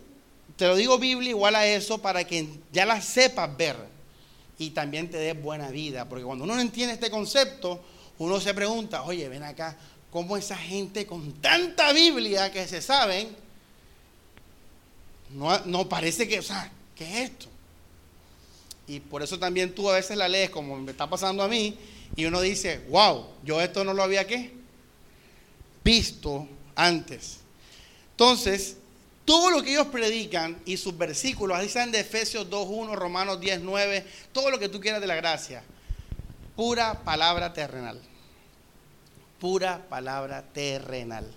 te 0.57 0.67
lo 0.67 0.77
digo 0.77 0.99
Biblia 0.99 1.31
igual 1.31 1.57
a 1.57 1.67
eso, 1.67 1.99
para 1.99 2.25
que 2.25 2.47
ya 2.73 2.87
la 2.87 3.01
sepas 3.01 3.57
ver 3.57 3.96
y 4.59 4.71
también 4.71 5.11
te 5.11 5.19
dé 5.19 5.33
buena 5.33 5.71
vida. 5.71 6.09
Porque 6.09 6.25
cuando 6.25 6.45
uno 6.45 6.55
no 6.55 6.61
entiende 6.61 6.95
este 6.95 7.11
concepto, 7.11 7.83
uno 8.19 8.41
se 8.41 8.55
pregunta, 8.55 9.03
oye, 9.03 9.29
ven 9.29 9.43
acá, 9.43 9.77
¿cómo 10.11 10.37
esa 10.37 10.57
gente 10.57 11.07
con 11.07 11.33
tanta 11.35 11.93
Biblia 11.93 12.51
que 12.51 12.67
se 12.67 12.81
saben, 12.81 13.29
no, 15.31 15.59
no 15.67 15.89
parece 15.89 16.27
que, 16.27 16.39
o 16.39 16.43
sea, 16.43 16.71
¿qué 16.95 17.05
es 17.05 17.31
esto? 17.31 17.47
Y 18.87 19.01
por 19.01 19.23
eso 19.23 19.39
también 19.39 19.75
tú 19.75 19.91
a 19.91 19.95
veces 19.95 20.17
la 20.17 20.29
lees 20.29 20.51
como 20.51 20.77
me 20.77 20.93
está 20.93 21.11
pasando 21.11 21.43
a 21.43 21.49
mí 21.49 21.77
y 22.15 22.25
uno 22.25 22.41
dice, 22.41 22.85
wow, 22.89 23.27
yo 23.45 23.61
esto 23.61 23.85
no 23.85 23.93
lo 23.93 24.03
había 24.03 24.27
visto 25.83 26.49
antes. 26.77 27.39
Entonces, 28.13 28.77
todo 29.27 29.51
lo 29.51 29.63
que 29.63 29.73
ellos 29.73 29.89
predican 29.89 30.57
y 30.65 30.77
sus 30.77 30.97
versículos, 30.97 31.59
ahí 31.59 31.67
están 31.67 31.91
de 31.91 32.01
Efesios 32.01 32.49
2.1, 32.49 32.95
Romanos 32.95 33.41
10.9, 33.41 34.05
todo 34.33 34.51
lo 34.51 34.59
que 34.59 34.69
tú 34.69 34.81
quieras 34.81 35.01
de 35.01 35.09
la 35.09 35.17
gracia, 35.17 35.65
pura 36.55 37.05
palabra 37.05 37.53
terrenal. 37.53 38.01
Pura 39.41 39.87
palabra 39.91 40.43
terrenal, 40.55 41.31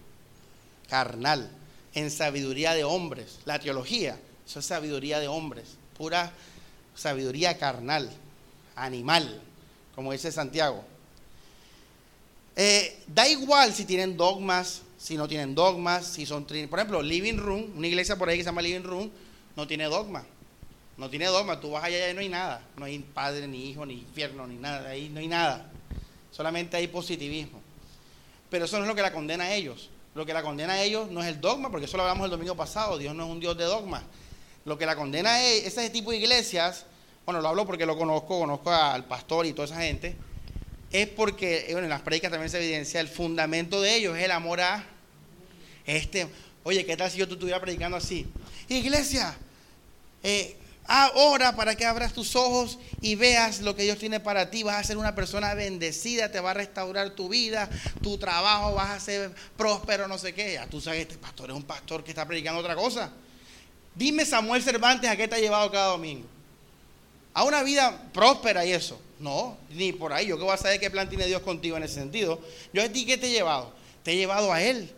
carnal, 0.88 1.52
en 1.94 2.12
sabiduría 2.12 2.74
de 2.74 2.86
hombres. 2.86 3.40
La 3.44 3.60
teología, 3.60 4.18
eso 4.48 4.60
es 4.60 4.66
sabiduría 4.66 5.20
de 5.20 5.28
hombres, 5.28 5.76
pura 5.98 6.32
sabiduría 6.96 7.58
carnal, 7.58 8.10
animal, 8.76 9.42
como 9.96 10.14
dice 10.14 10.32
Santiago. 10.32 10.86
Eh, 12.56 13.04
da 13.08 13.28
igual 13.28 13.74
si 13.74 13.84
tienen 13.84 14.16
dogmas, 14.16 14.84
si 15.00 15.16
no 15.16 15.28
tienen 15.30 15.56
dogmas, 15.56 16.06
si 16.06 16.26
son... 16.26 16.44
Por 16.44 16.78
ejemplo, 16.78 17.02
Living 17.02 17.38
Room, 17.38 17.72
una 17.78 17.88
iglesia 17.88 18.18
por 18.18 18.28
ahí 18.28 18.38
que 18.38 18.44
se 18.44 18.50
llama 18.50 18.62
Living 18.62 18.84
Room, 18.84 19.10
no 19.56 19.66
tiene 19.66 19.86
dogma. 19.86 20.26
No 20.98 21.10
tiene 21.10 21.28
dogma. 21.28 21.62
Tú 21.62 21.72
vas 21.72 21.86
allá 21.86 22.10
y 22.10 22.14
no 22.14 22.20
hay 22.20 22.28
nada. 22.28 22.62
No 22.76 22.84
hay 22.84 23.00
padre, 23.00 23.48
ni 23.48 23.70
hijo, 23.70 23.86
ni 23.86 23.94
infierno, 23.94 24.46
ni 24.46 24.58
nada. 24.58 24.90
Ahí 24.90 25.08
no 25.08 25.22
hay 25.22 25.30
nada. 25.30 25.72
Solamente 26.32 26.76
hay 26.76 26.90
positivismo. 26.90 27.62
Pero 28.50 28.66
eso 28.66 28.76
no 28.78 28.84
es 28.84 28.90
lo 28.90 28.96
que 28.96 29.02
la 29.02 29.14
condena 29.14 29.46
a 29.46 29.54
ellos. 29.54 29.90
Lo 30.16 30.26
que 30.26 30.34
la 30.34 30.44
condena 30.44 30.74
a 30.74 30.84
ellos 30.84 31.10
no 31.10 31.22
es 31.22 31.28
el 31.28 31.40
dogma, 31.40 31.72
porque 31.72 31.86
eso 31.86 31.96
lo 31.96 32.04
hablamos 32.04 32.26
el 32.26 32.32
domingo 32.32 32.56
pasado. 32.56 32.98
Dios 32.98 33.16
no 33.16 33.24
es 33.24 33.32
un 33.32 33.40
Dios 33.40 33.58
de 33.58 33.64
dogma. 33.64 34.04
Lo 34.66 34.78
que 34.78 34.86
la 34.86 34.98
condena 34.98 35.36
a 35.36 35.44
ese 35.44 35.90
tipo 35.92 36.12
de 36.12 36.18
iglesias, 36.18 36.86
bueno, 37.26 37.40
lo 37.40 37.48
hablo 37.48 37.66
porque 37.66 37.86
lo 37.86 37.98
conozco, 37.98 38.38
conozco 38.38 38.70
al 38.70 39.06
pastor 39.06 39.46
y 39.46 39.54
toda 39.54 39.66
esa 39.66 39.82
gente 39.82 40.18
es 40.92 41.08
porque, 41.08 41.68
bueno, 41.72 41.86
en 41.86 41.90
las 41.90 42.02
predicas 42.02 42.32
también 42.32 42.50
se 42.50 42.58
evidencia 42.58 43.00
el 43.00 43.08
fundamento 43.08 43.82
de 43.82 43.96
ellos, 43.96 44.18
es 44.18 44.24
el 44.24 44.32
amor 44.32 44.62
a 44.62 44.86
este. 45.86 46.28
Oye, 46.64 46.86
¿qué 46.86 46.98
tal 46.98 47.10
si 47.10 47.18
yo 47.18 47.26
estuviera 47.26 47.60
predicando 47.62 47.98
así? 47.98 48.28
Iglesia, 48.68 49.36
eh, 50.24 50.56
Ahora 50.92 51.56
para 51.56 51.76
que 51.76 51.86
abras 51.86 52.14
tus 52.14 52.36
ojos 52.36 52.80
y 53.00 53.14
veas 53.14 53.62
lo 53.62 53.76
que 53.76 53.84
Dios 53.84 54.00
tiene 54.00 54.20
para 54.20 54.50
ti. 54.50 54.64
Vas 54.64 54.78
a 54.78 54.84
ser 54.84 54.98
una 54.98 55.14
persona 55.14 55.54
bendecida, 55.54 56.32
te 56.32 56.40
va 56.40 56.50
a 56.50 56.56
restaurar 56.56 57.12
tu 57.12 57.30
vida, 57.30 57.70
tu 58.02 58.18
trabajo, 58.18 58.74
vas 58.74 58.90
a 58.90 59.00
ser 59.00 59.32
próspero, 59.56 60.08
no 60.08 60.18
sé 60.18 60.34
qué. 60.34 60.54
Ya 60.54 60.66
tú 60.66 60.82
sabes, 60.82 61.02
este 61.02 61.20
pastor 61.20 61.52
es 61.52 61.56
un 61.56 61.62
pastor 61.62 62.04
que 62.04 62.10
está 62.10 62.26
predicando 62.26 62.60
otra 62.60 62.76
cosa. 62.76 63.12
Dime 63.94 64.26
Samuel 64.26 64.64
Cervantes 64.64 65.08
a 65.08 65.16
qué 65.16 65.28
te 65.28 65.36
ha 65.36 65.40
llevado 65.40 65.70
cada 65.70 65.92
domingo. 65.92 66.26
A 67.36 67.44
una 67.44 67.62
vida 67.62 68.10
próspera 68.12 68.66
y 68.66 68.72
eso. 68.72 69.00
No, 69.20 69.58
ni 69.72 69.92
por 69.92 70.14
ahí. 70.14 70.28
Yo 70.28 70.38
que 70.38 70.44
voy 70.44 70.54
a 70.54 70.58
saber 70.58 70.80
qué 70.80 70.90
plan 70.90 71.10
tiene 71.10 71.26
Dios 71.26 71.42
contigo 71.42 71.76
en 71.78 71.84
ese 71.84 71.96
sentido. 71.96 72.42
Yo 72.74 72.82
a 72.82 72.90
ti 72.90 73.06
qué 73.06 73.18
te 73.18 73.28
he 73.28 73.32
llevado. 73.32 73.74
Te 74.04 74.14
he 74.14 74.16
llevado 74.16 74.52
a 74.54 74.62
Él. 74.62 74.90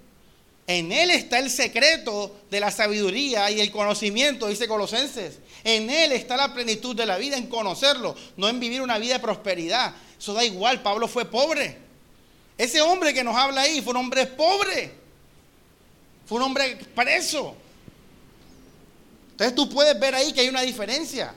En 0.68 0.92
Él 0.92 1.10
está 1.10 1.40
el 1.40 1.50
secreto 1.50 2.36
de 2.50 2.60
la 2.60 2.72
sabiduría 2.72 3.50
y 3.50 3.60
el 3.60 3.72
conocimiento, 3.72 4.48
dice 4.48 4.68
Colosenses. 4.68 5.40
En 5.64 5.90
Él 5.90 6.12
está 6.12 6.38
la 6.38 6.54
plenitud 6.54 6.96
de 6.96 7.06
la 7.06 7.18
vida, 7.18 7.36
en 7.36 7.48
conocerlo, 7.48 8.16
no 8.38 8.48
en 8.48 8.60
vivir 8.60 8.82
una 8.82 9.00
vida 9.00 9.16
de 9.16 9.20
prosperidad. 9.20 9.94
Eso 10.18 10.34
da 10.34 10.46
igual, 10.46 10.82
Pablo 10.82 11.08
fue 11.08 11.26
pobre. 11.26 11.78
Ese 12.58 12.80
hombre 12.80 13.14
que 13.14 13.24
nos 13.24 13.36
habla 13.36 13.62
ahí 13.62 13.82
fue 13.82 13.92
un 13.92 13.98
hombre 13.98 14.28
pobre. 14.28 14.92
Fue 16.28 16.38
un 16.38 16.44
hombre 16.44 16.78
preso. 16.96 17.56
Entonces 19.32 19.56
tú 19.56 19.68
puedes 19.68 20.00
ver 20.00 20.14
ahí 20.14 20.32
que 20.32 20.42
hay 20.42 20.50
una 20.50 20.62
diferencia. 20.62 21.34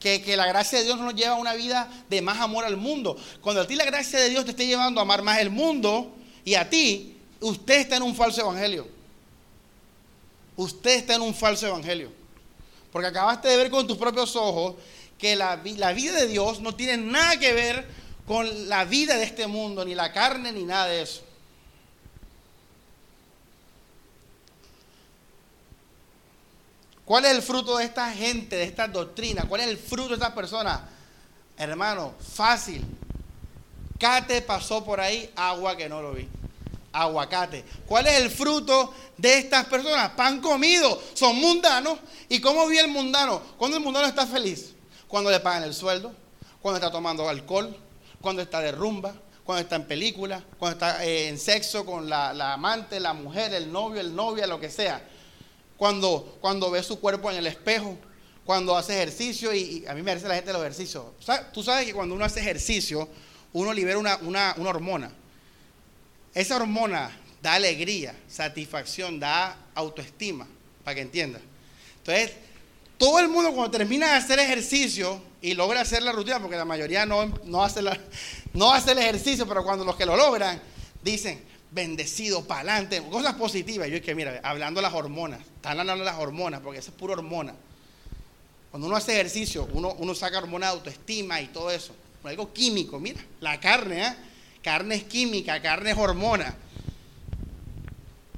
Que, 0.00 0.22
que, 0.22 0.36
la 0.36 0.46
gracia 0.46 0.78
de 0.78 0.86
Dios 0.86 0.98
nos 0.98 1.14
lleva 1.14 1.34
a 1.34 1.38
una 1.38 1.54
vida 1.54 1.88
de 2.08 2.22
más 2.22 2.40
amor 2.40 2.64
al 2.64 2.78
mundo. 2.78 3.16
Cuando 3.42 3.60
a 3.60 3.66
ti 3.66 3.76
la 3.76 3.84
gracia 3.84 4.18
de 4.18 4.30
Dios 4.30 4.44
te 4.46 4.52
esté 4.52 4.66
llevando 4.66 4.98
a 4.98 5.02
amar 5.02 5.22
más 5.22 5.38
el 5.38 5.50
mundo 5.50 6.10
y 6.42 6.54
a 6.54 6.68
ti, 6.70 7.18
usted 7.40 7.80
está 7.80 7.96
en 7.96 8.02
un 8.02 8.16
falso 8.16 8.40
evangelio. 8.40 8.88
Usted 10.56 10.90
está 10.96 11.14
en 11.14 11.22
un 11.22 11.34
falso 11.34 11.66
evangelio. 11.66 12.10
Porque 12.90 13.08
acabaste 13.08 13.48
de 13.48 13.56
ver 13.56 13.70
con 13.70 13.86
tus 13.86 13.96
propios 13.96 14.34
ojos 14.36 14.74
que 15.18 15.36
la, 15.36 15.60
la, 15.76 15.92
vida 15.92 16.14
de 16.14 16.26
Dios 16.26 16.60
no 16.60 16.74
tiene 16.74 16.96
nada 16.96 17.38
que 17.38 17.52
ver 17.52 17.86
con 18.26 18.68
la 18.68 18.84
vida 18.84 19.16
de 19.16 19.24
este 19.24 19.46
mundo, 19.46 19.84
ni 19.84 19.94
la 19.94 20.12
carne, 20.12 20.52
ni 20.52 20.64
nada 20.64 20.86
de 20.86 21.02
eso. 21.02 21.22
¿Cuál 27.10 27.24
es 27.24 27.32
el 27.32 27.42
fruto 27.42 27.76
de 27.76 27.86
esta 27.86 28.12
gente, 28.12 28.54
de 28.54 28.62
esta 28.62 28.86
doctrina? 28.86 29.42
¿Cuál 29.48 29.62
es 29.62 29.66
el 29.66 29.78
fruto 29.78 30.10
de 30.10 30.14
estas 30.14 30.30
personas? 30.30 30.82
Hermano, 31.56 32.14
fácil. 32.20 32.84
Cate 33.98 34.42
pasó 34.42 34.84
por 34.84 35.00
ahí, 35.00 35.28
agua 35.34 35.76
que 35.76 35.88
no 35.88 36.00
lo 36.00 36.12
vi 36.12 36.28
aguacate. 36.92 37.64
¿Cuál 37.84 38.06
es 38.06 38.20
el 38.20 38.30
fruto 38.30 38.94
de 39.16 39.38
estas 39.38 39.66
personas? 39.66 40.10
Pan 40.10 40.40
comido. 40.40 41.02
Son 41.14 41.34
mundanos. 41.34 41.98
¿Y 42.28 42.40
cómo 42.40 42.68
vive 42.68 42.82
el 42.82 42.88
mundano? 42.88 43.42
Cuando 43.58 43.76
el 43.76 43.82
mundano 43.82 44.06
está 44.06 44.24
feliz. 44.24 44.74
Cuando 45.08 45.32
le 45.32 45.40
pagan 45.40 45.64
el 45.64 45.74
sueldo. 45.74 46.12
Cuando 46.62 46.76
está 46.76 46.92
tomando 46.92 47.28
alcohol. 47.28 47.76
Cuando 48.20 48.40
está 48.40 48.60
de 48.60 48.70
rumba. 48.70 49.14
Cuando 49.42 49.62
está 49.62 49.74
en 49.74 49.86
película. 49.86 50.44
Cuando 50.60 50.74
está 50.74 51.04
eh, 51.04 51.26
en 51.26 51.40
sexo 51.40 51.84
con 51.84 52.08
la, 52.08 52.52
amante, 52.52 53.00
la 53.00 53.14
mujer, 53.14 53.52
el 53.52 53.72
novio, 53.72 54.00
el 54.00 54.14
novia, 54.14 54.46
lo 54.46 54.60
que 54.60 54.70
sea. 54.70 55.09
Cuando, 55.80 56.36
cuando 56.42 56.70
ve 56.70 56.82
su 56.82 57.00
cuerpo 57.00 57.30
en 57.30 57.38
el 57.38 57.46
espejo. 57.46 57.96
Cuando 58.44 58.76
hace 58.76 58.92
ejercicio. 58.92 59.54
Y, 59.54 59.86
a 59.88 59.94
mí 59.94 60.02
me 60.02 60.10
parece 60.10 60.28
la 60.28 60.34
gente 60.34 60.52
los 60.52 60.60
ejercicios. 60.60 61.06
Tú 61.52 61.62
sabes 61.62 61.86
que 61.86 61.94
cuando 61.94 62.14
uno 62.14 62.24
hace 62.24 62.40
ejercicio, 62.40 63.08
uno 63.54 63.72
libera 63.72 63.98
una, 63.98 64.16
una, 64.18 64.54
una 64.58 64.70
hormona 64.70 65.10
esa 66.34 66.56
hormona 66.56 67.10
da 67.42 67.54
alegría, 67.54 68.14
satisfacción, 68.28 69.18
da 69.18 69.56
autoestima, 69.74 70.46
para 70.84 70.94
que 70.94 71.00
entiendas. 71.00 71.42
Entonces, 71.98 72.32
todo 72.98 73.18
el 73.18 73.28
mundo 73.28 73.52
cuando 73.52 73.70
termina 73.70 74.10
de 74.10 74.16
hacer 74.16 74.38
ejercicio 74.38 75.22
y 75.40 75.54
logra 75.54 75.80
hacer 75.80 76.02
la 76.02 76.12
rutina, 76.12 76.40
porque 76.40 76.56
la 76.56 76.64
mayoría 76.64 77.06
no, 77.06 77.26
no, 77.44 77.64
hace, 77.64 77.80
no 78.52 78.72
hace 78.72 78.92
el 78.92 78.98
ejercicio, 78.98 79.46
pero 79.46 79.64
cuando 79.64 79.84
los 79.84 79.96
que 79.96 80.06
lo 80.06 80.16
logran, 80.16 80.60
dicen, 81.02 81.42
bendecido, 81.70 82.44
para 82.44 82.72
adelante, 82.72 83.02
cosas 83.10 83.34
positivas. 83.34 83.88
Yo 83.88 83.96
es 83.96 84.02
que, 84.02 84.14
mira, 84.14 84.40
hablando 84.42 84.80
las 84.80 84.92
hormonas, 84.92 85.40
están 85.40 85.78
hablando 85.80 86.04
las 86.04 86.18
hormonas, 86.18 86.60
porque 86.60 86.80
eso 86.80 86.90
es 86.90 86.96
pura 86.96 87.14
hormona. 87.14 87.54
Cuando 88.70 88.86
uno 88.86 88.96
hace 88.96 89.12
ejercicio, 89.12 89.68
uno, 89.72 89.94
uno 89.98 90.14
saca 90.14 90.38
hormonas 90.38 90.70
de 90.70 90.76
autoestima 90.76 91.40
y 91.40 91.48
todo 91.48 91.70
eso. 91.70 91.94
Algo 92.22 92.52
químico, 92.52 93.00
mira, 93.00 93.20
la 93.40 93.58
carne, 93.58 94.06
¿eh? 94.06 94.14
Carne 94.62 94.96
es 94.96 95.04
química, 95.04 95.60
carne 95.62 95.92
es 95.92 95.98
hormona. 95.98 96.54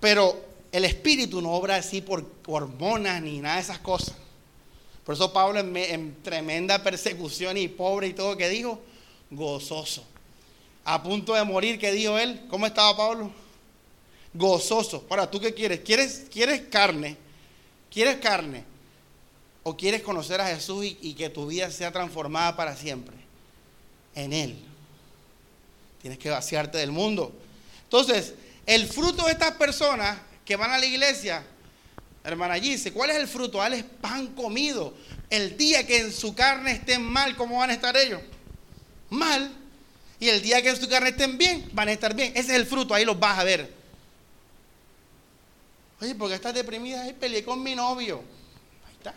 Pero 0.00 0.52
el 0.70 0.84
espíritu 0.84 1.42
no 1.42 1.50
obra 1.50 1.76
así 1.76 2.00
por 2.00 2.24
hormonas 2.46 3.20
ni 3.22 3.40
nada 3.40 3.56
de 3.56 3.62
esas 3.62 3.78
cosas. 3.78 4.14
Por 5.04 5.14
eso 5.14 5.32
Pablo 5.32 5.60
en, 5.60 6.22
tremenda 6.22 6.82
persecución 6.82 7.56
y 7.56 7.68
pobre 7.68 8.08
y 8.08 8.12
todo 8.12 8.36
que 8.36 8.48
dijo, 8.48 8.80
gozoso. 9.30 10.06
A 10.84 11.02
punto 11.02 11.34
de 11.34 11.44
morir, 11.44 11.78
¿qué 11.78 11.92
dijo 11.92 12.18
él? 12.18 12.44
¿Cómo 12.48 12.66
estaba 12.66 12.96
Pablo? 12.96 13.32
Gozoso. 14.34 15.04
Ahora, 15.08 15.30
¿tú 15.30 15.40
qué 15.40 15.54
quieres? 15.54 15.80
¿Quieres, 15.80 16.26
quieres 16.30 16.62
carne? 16.62 17.16
¿Quieres 17.90 18.16
carne? 18.16 18.64
¿O 19.62 19.76
quieres 19.76 20.02
conocer 20.02 20.40
a 20.40 20.46
Jesús 20.46 20.84
y 20.84 21.14
que 21.14 21.28
tu 21.28 21.46
vida 21.46 21.70
sea 21.70 21.92
transformada 21.92 22.56
para 22.56 22.74
siempre? 22.74 23.14
En 24.14 24.32
Él. 24.32 24.58
Tienes 26.00 26.18
que 26.18 26.30
vaciarte 26.30 26.78
del 26.78 26.90
mundo. 26.90 27.32
Entonces, 27.84 28.34
el 28.66 28.86
fruto 28.86 29.26
de 29.26 29.32
estas 29.32 29.52
personas 29.52 30.18
que 30.44 30.56
van 30.56 30.72
a 30.72 30.78
la 30.78 30.86
iglesia, 30.86 31.44
hermana 32.24 32.54
dice, 32.54 32.92
¿cuál 32.92 33.10
es 33.10 33.16
el 33.16 33.28
fruto? 33.28 33.58
Dale 33.58 33.84
pan 33.84 34.28
comido. 34.28 34.94
El 35.30 35.56
día 35.56 35.86
que 35.86 35.98
en 35.98 36.12
su 36.12 36.34
carne 36.34 36.72
estén 36.72 37.02
mal, 37.02 37.36
¿cómo 37.36 37.58
van 37.58 37.70
a 37.70 37.74
estar 37.74 37.96
ellos? 37.96 38.20
Mal. 39.10 39.61
Y 40.22 40.28
el 40.28 40.40
día 40.40 40.62
que 40.62 40.76
su 40.76 40.88
carne 40.88 41.08
estén 41.08 41.36
bien, 41.36 41.68
van 41.72 41.88
a 41.88 41.92
estar 41.92 42.14
bien. 42.14 42.30
Ese 42.36 42.52
es 42.52 42.60
el 42.60 42.64
fruto, 42.64 42.94
ahí 42.94 43.04
los 43.04 43.18
vas 43.18 43.40
a 43.40 43.42
ver. 43.42 43.68
Oye, 46.00 46.14
porque 46.14 46.36
estás 46.36 46.54
deprimida? 46.54 47.02
Ay, 47.02 47.12
peleé 47.12 47.42
con 47.42 47.60
mi 47.60 47.74
novio. 47.74 48.22
Ahí 48.86 48.94
está. 48.98 49.12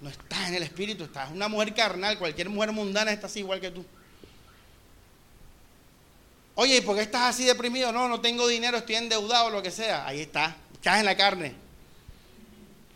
No 0.00 0.10
estás 0.10 0.48
en 0.48 0.56
el 0.56 0.64
espíritu, 0.64 1.04
estás 1.04 1.30
una 1.30 1.46
mujer 1.46 1.72
carnal. 1.72 2.18
Cualquier 2.18 2.48
mujer 2.48 2.72
mundana 2.72 3.12
está 3.12 3.28
así 3.28 3.38
igual 3.38 3.60
que 3.60 3.70
tú. 3.70 3.86
Oye, 6.56 6.78
¿y 6.78 6.80
por 6.80 6.96
qué 6.96 7.02
estás 7.02 7.32
así 7.32 7.44
deprimido? 7.44 7.92
No, 7.92 8.08
no 8.08 8.20
tengo 8.20 8.48
dinero, 8.48 8.78
estoy 8.78 8.96
endeudado, 8.96 9.50
lo 9.50 9.62
que 9.62 9.70
sea. 9.70 10.04
Ahí 10.04 10.18
está, 10.18 10.56
estás 10.72 10.98
en 10.98 11.04
la 11.04 11.16
carne. 11.16 11.54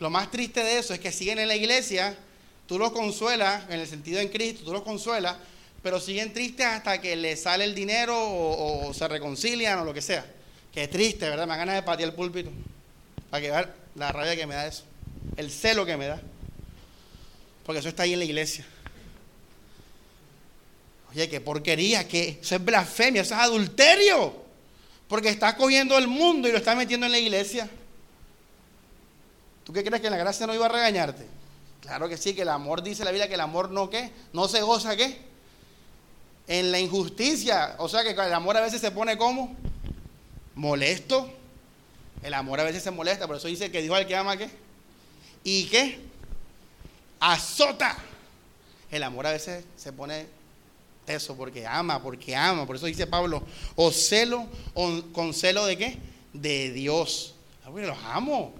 Lo 0.00 0.10
más 0.10 0.28
triste 0.28 0.64
de 0.64 0.80
eso 0.80 0.92
es 0.92 0.98
que 0.98 1.12
siguen 1.12 1.38
en 1.38 1.46
la 1.46 1.54
iglesia, 1.54 2.18
tú 2.66 2.80
los 2.80 2.90
consuelas, 2.90 3.62
en 3.70 3.78
el 3.78 3.86
sentido 3.86 4.18
en 4.18 4.28
Cristo, 4.28 4.64
tú 4.64 4.72
los 4.72 4.82
consuelas, 4.82 5.36
pero 5.82 6.00
siguen 6.00 6.32
tristes 6.32 6.66
hasta 6.66 7.00
que 7.00 7.16
les 7.16 7.42
sale 7.42 7.64
el 7.64 7.74
dinero 7.74 8.16
o, 8.18 8.92
se 8.92 9.06
reconcilian 9.06 9.78
o 9.78 9.84
lo 9.84 9.94
que 9.94 10.02
sea. 10.02 10.24
Es 10.78 10.90
triste, 10.90 11.28
¿verdad? 11.28 11.44
Me 11.44 11.54
da 11.54 11.56
ganas 11.56 11.74
de 11.74 11.82
patear 11.82 12.10
el 12.10 12.14
púlpito. 12.14 12.52
Para 13.30 13.40
que 13.40 13.50
vean 13.50 13.74
la 13.96 14.12
rabia 14.12 14.36
que 14.36 14.46
me 14.46 14.54
da 14.54 14.68
eso. 14.68 14.84
El 15.36 15.50
celo 15.50 15.84
que 15.84 15.96
me 15.96 16.06
da. 16.06 16.20
Porque 17.66 17.80
eso 17.80 17.88
está 17.88 18.04
ahí 18.04 18.12
en 18.12 18.20
la 18.20 18.24
iglesia. 18.24 18.64
Oye, 21.10 21.28
qué 21.28 21.40
porquería, 21.40 22.06
que 22.06 22.38
eso 22.40 22.54
es 22.54 22.64
blasfemia, 22.64 23.22
eso 23.22 23.34
es 23.34 23.40
adulterio. 23.40 24.34
Porque 25.08 25.30
está 25.30 25.56
cogiendo 25.56 25.98
el 25.98 26.06
mundo 26.06 26.46
y 26.46 26.52
lo 26.52 26.58
está 26.58 26.76
metiendo 26.76 27.06
en 27.06 27.12
la 27.12 27.18
iglesia. 27.18 27.68
¿Tú 29.64 29.72
qué 29.72 29.82
crees 29.82 30.00
que 30.00 30.10
la 30.10 30.16
gracia 30.16 30.46
no 30.46 30.54
iba 30.54 30.66
a 30.66 30.68
regañarte? 30.68 31.26
Claro 31.80 32.08
que 32.08 32.16
sí, 32.16 32.34
que 32.34 32.42
el 32.42 32.50
amor 32.50 32.84
dice 32.84 33.04
la 33.04 33.10
Biblia 33.10 33.26
que 33.26 33.34
el 33.34 33.40
amor 33.40 33.70
no 33.70 33.90
qué, 33.90 34.12
no 34.32 34.46
se 34.46 34.60
goza 34.60 34.94
qué. 34.94 35.27
En 36.48 36.72
la 36.72 36.80
injusticia, 36.80 37.76
o 37.78 37.88
sea 37.88 38.02
que 38.02 38.10
el 38.10 38.34
amor 38.34 38.56
a 38.56 38.62
veces 38.62 38.80
se 38.80 38.90
pone 38.90 39.16
como 39.16 39.54
molesto. 40.54 41.30
El 42.22 42.34
amor 42.34 42.58
a 42.58 42.64
veces 42.64 42.82
se 42.82 42.90
molesta, 42.90 43.26
por 43.26 43.36
eso 43.36 43.46
dice 43.46 43.70
que 43.70 43.80
dijo 43.80 43.94
al 43.94 44.06
que 44.06 44.16
ama 44.16 44.36
qué. 44.36 44.50
¿Y 45.44 45.66
qué? 45.66 46.00
Azota. 47.20 47.96
El 48.90 49.02
amor 49.02 49.26
a 49.26 49.32
veces 49.32 49.64
se 49.76 49.92
pone 49.92 50.26
eso, 51.06 51.36
porque 51.36 51.66
ama, 51.66 52.02
porque 52.02 52.34
ama. 52.34 52.66
Por 52.66 52.76
eso 52.76 52.86
dice 52.86 53.06
Pablo, 53.06 53.42
o 53.76 53.92
celo, 53.92 54.46
o 54.74 55.02
con 55.12 55.34
celo 55.34 55.66
de 55.66 55.76
qué? 55.76 55.98
De 56.32 56.72
Dios. 56.72 57.34
Ah, 57.64 57.70
los 57.70 57.98
amo. 58.04 58.54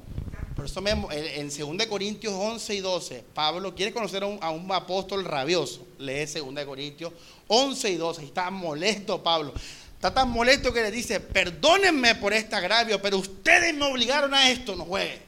Por 0.54 0.64
eso 0.64 0.82
en 0.86 1.48
2 1.48 1.86
Corintios 1.86 2.34
11 2.34 2.74
y 2.74 2.80
12, 2.80 3.24
Pablo 3.32 3.74
quiere 3.74 3.92
conocer 3.92 4.24
a 4.24 4.50
un, 4.50 4.72
apóstol 4.72 5.24
rabioso. 5.24 5.86
Lee 5.98 6.26
2 6.26 6.64
Corintios 6.64 7.12
11 7.46 7.90
y 7.90 7.96
12. 7.96 8.24
Está 8.24 8.50
molesto 8.50 9.22
Pablo. 9.22 9.52
Está 9.94 10.14
tan 10.14 10.30
molesto 10.30 10.72
que 10.72 10.82
le 10.82 10.90
dice, 10.90 11.18
perdónenme 11.18 12.14
por 12.14 12.32
este 12.32 12.54
agravio, 12.54 13.02
pero 13.02 13.18
ustedes 13.18 13.74
me 13.74 13.84
obligaron 13.84 14.32
a 14.32 14.50
esto, 14.50 14.76
no 14.76 14.84
juegue. 14.84 15.20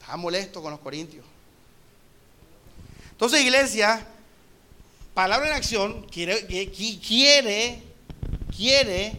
Está 0.00 0.16
molesto 0.16 0.62
con 0.62 0.70
los 0.70 0.80
corintios. 0.80 1.24
Entonces, 3.10 3.40
iglesia, 3.40 4.06
Palabra 5.14 5.48
en 5.48 5.54
acción 5.54 6.06
quiere, 6.08 6.46
quiere, 6.46 7.82
quiere, 8.56 9.12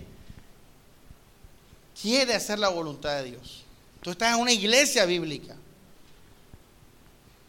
quiere 2.01 2.33
hacer 2.33 2.57
la 2.57 2.69
voluntad 2.69 3.17
de 3.17 3.31
Dios. 3.31 3.63
Tú 4.01 4.09
estás 4.09 4.33
en 4.33 4.41
una 4.41 4.51
iglesia 4.51 5.05
bíblica. 5.05 5.55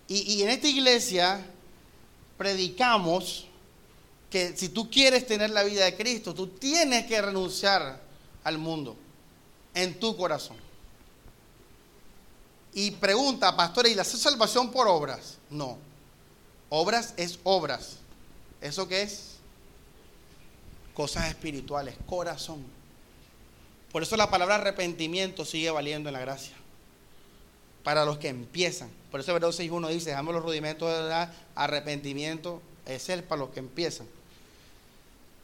Y, 0.09 0.43
en 0.43 0.51
esta 0.51 0.69
iglesia 0.69 1.45
predicamos 2.37 3.47
que 4.31 4.57
si 4.57 4.69
tú 4.69 4.91
quieres 4.91 5.27
tener 5.27 5.51
la 5.51 5.63
vida 5.63 5.85
de 5.85 5.97
Cristo, 5.97 6.35
tú 6.35 6.49
tienes 6.49 7.07
que 7.07 7.23
renunciar 7.23 8.01
al 8.43 8.59
mundo 8.59 8.97
en 9.73 9.99
tu 9.99 10.17
corazón. 10.17 10.57
Y 12.75 12.91
pregunta, 12.91 13.57
pastor, 13.57 13.87
¿y 13.87 13.95
la 13.95 14.05
salvación 14.05 14.71
por 14.73 14.89
obras? 14.89 15.39
No. 15.49 15.79
Obras 16.69 17.15
es 17.17 17.39
obras. 17.45 17.99
¿Eso 18.61 18.89
qué 18.89 19.03
es? 19.03 19.37
Cosas 20.93 21.29
espirituales, 21.29 21.95
corazón. 22.07 22.65
Por 23.93 24.03
eso 24.03 24.17
la 24.17 24.29
palabra 24.29 24.57
arrepentimiento 24.57 25.45
sigue 25.45 25.71
valiendo 25.71 26.09
en 26.09 26.15
la 26.15 26.21
gracia. 26.21 26.57
Para 27.85 28.05
los 28.05 28.19
que 28.19 28.29
empiezan. 28.29 28.91
Por 29.15 29.21
eso 29.21 29.31
Hebreos 29.31 29.61
6.1 29.61 29.91
dice, 29.91 30.11
dejamos 30.11 30.35
los 30.35 30.43
rudimentos 30.43 30.91
de 30.91 31.09
la 31.09 31.33
arrepentimiento. 31.55 32.61
Es 32.85 33.09
el 33.09 33.23
para 33.23 33.43
los 33.43 33.51
que 33.51 33.61
empiezan. 33.61 34.09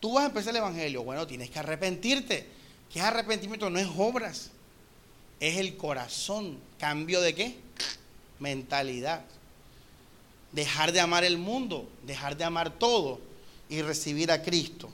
Tú 0.00 0.14
vas 0.14 0.24
a 0.24 0.26
empezar 0.26 0.50
el 0.50 0.56
Evangelio. 0.56 1.04
Bueno, 1.04 1.24
tienes 1.28 1.50
que 1.50 1.60
arrepentirte. 1.60 2.48
¿Qué 2.92 2.98
es 2.98 3.04
arrepentimiento? 3.04 3.70
No 3.70 3.78
es 3.78 3.86
obras. 3.96 4.50
Es 5.38 5.58
el 5.58 5.76
corazón. 5.76 6.58
¿Cambio 6.80 7.20
de 7.20 7.36
qué? 7.36 7.58
Mentalidad. 8.40 9.22
Dejar 10.50 10.90
de 10.90 10.98
amar 10.98 11.22
el 11.22 11.38
mundo. 11.38 11.88
Dejar 12.04 12.36
de 12.36 12.42
amar 12.42 12.76
todo. 12.76 13.20
Y 13.68 13.82
recibir 13.82 14.32
a 14.32 14.42
Cristo. 14.42 14.90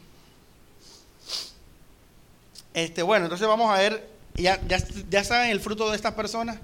Este, 2.74 3.03
bueno, 3.03 3.24
entonces 3.24 3.49
vamos 3.49 3.74
a 3.74 3.79
ver, 3.79 4.07
ya, 4.35 4.61
ya, 5.09 5.24
saben 5.24 5.51
el 5.51 5.61
fruto 5.61 5.89
de 5.89 5.97
estas 5.97 6.12
personas. 6.12 6.59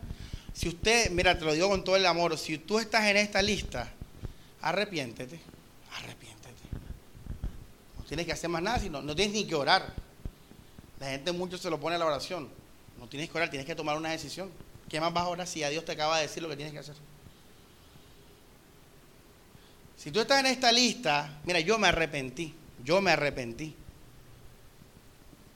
Si 0.54 0.68
usted, 0.68 1.10
mira, 1.10 1.38
te 1.38 1.44
lo 1.44 1.52
digo 1.52 1.68
con 1.68 1.82
todo 1.82 1.96
el 1.96 2.06
amor, 2.06 2.36
si 2.38 2.58
tú 2.58 2.78
estás 2.78 3.04
en 3.06 3.16
esta 3.16 3.40
lista, 3.40 3.90
arrepiéntete, 4.60 5.40
arrepiéntete. 5.92 6.62
No 7.98 8.04
tienes 8.04 8.26
que 8.26 8.32
hacer 8.32 8.50
más 8.50 8.62
nada, 8.62 8.78
sino, 8.78 9.00
no 9.00 9.14
tienes 9.16 9.34
ni 9.34 9.46
que 9.46 9.54
orar. 9.54 9.94
La 11.00 11.08
gente 11.08 11.32
mucho 11.32 11.58
se 11.58 11.70
lo 11.70 11.80
pone 11.80 11.96
a 11.96 11.98
la 11.98 12.06
oración. 12.06 12.48
No 12.98 13.08
tienes 13.08 13.30
que 13.30 13.36
orar, 13.36 13.50
tienes 13.50 13.66
que 13.66 13.74
tomar 13.74 13.96
una 13.96 14.10
decisión. 14.10 14.50
¿Qué 14.88 15.00
más 15.00 15.12
vas 15.12 15.24
a 15.24 15.28
orar 15.28 15.46
si 15.46 15.64
a 15.64 15.70
Dios 15.70 15.84
te 15.84 15.92
acaba 15.92 16.18
de 16.18 16.28
decir 16.28 16.42
lo 16.42 16.48
que 16.48 16.56
tienes 16.56 16.72
que 16.72 16.80
hacer? 16.80 16.94
Si 19.96 20.10
tú 20.10 20.20
estás 20.20 20.40
en 20.40 20.46
esta 20.46 20.70
lista, 20.70 21.40
mira, 21.44 21.60
yo 21.60 21.78
me 21.78 21.88
arrepentí, 21.88 22.54
yo 22.84 23.00
me 23.00 23.12
arrepentí. 23.12 23.74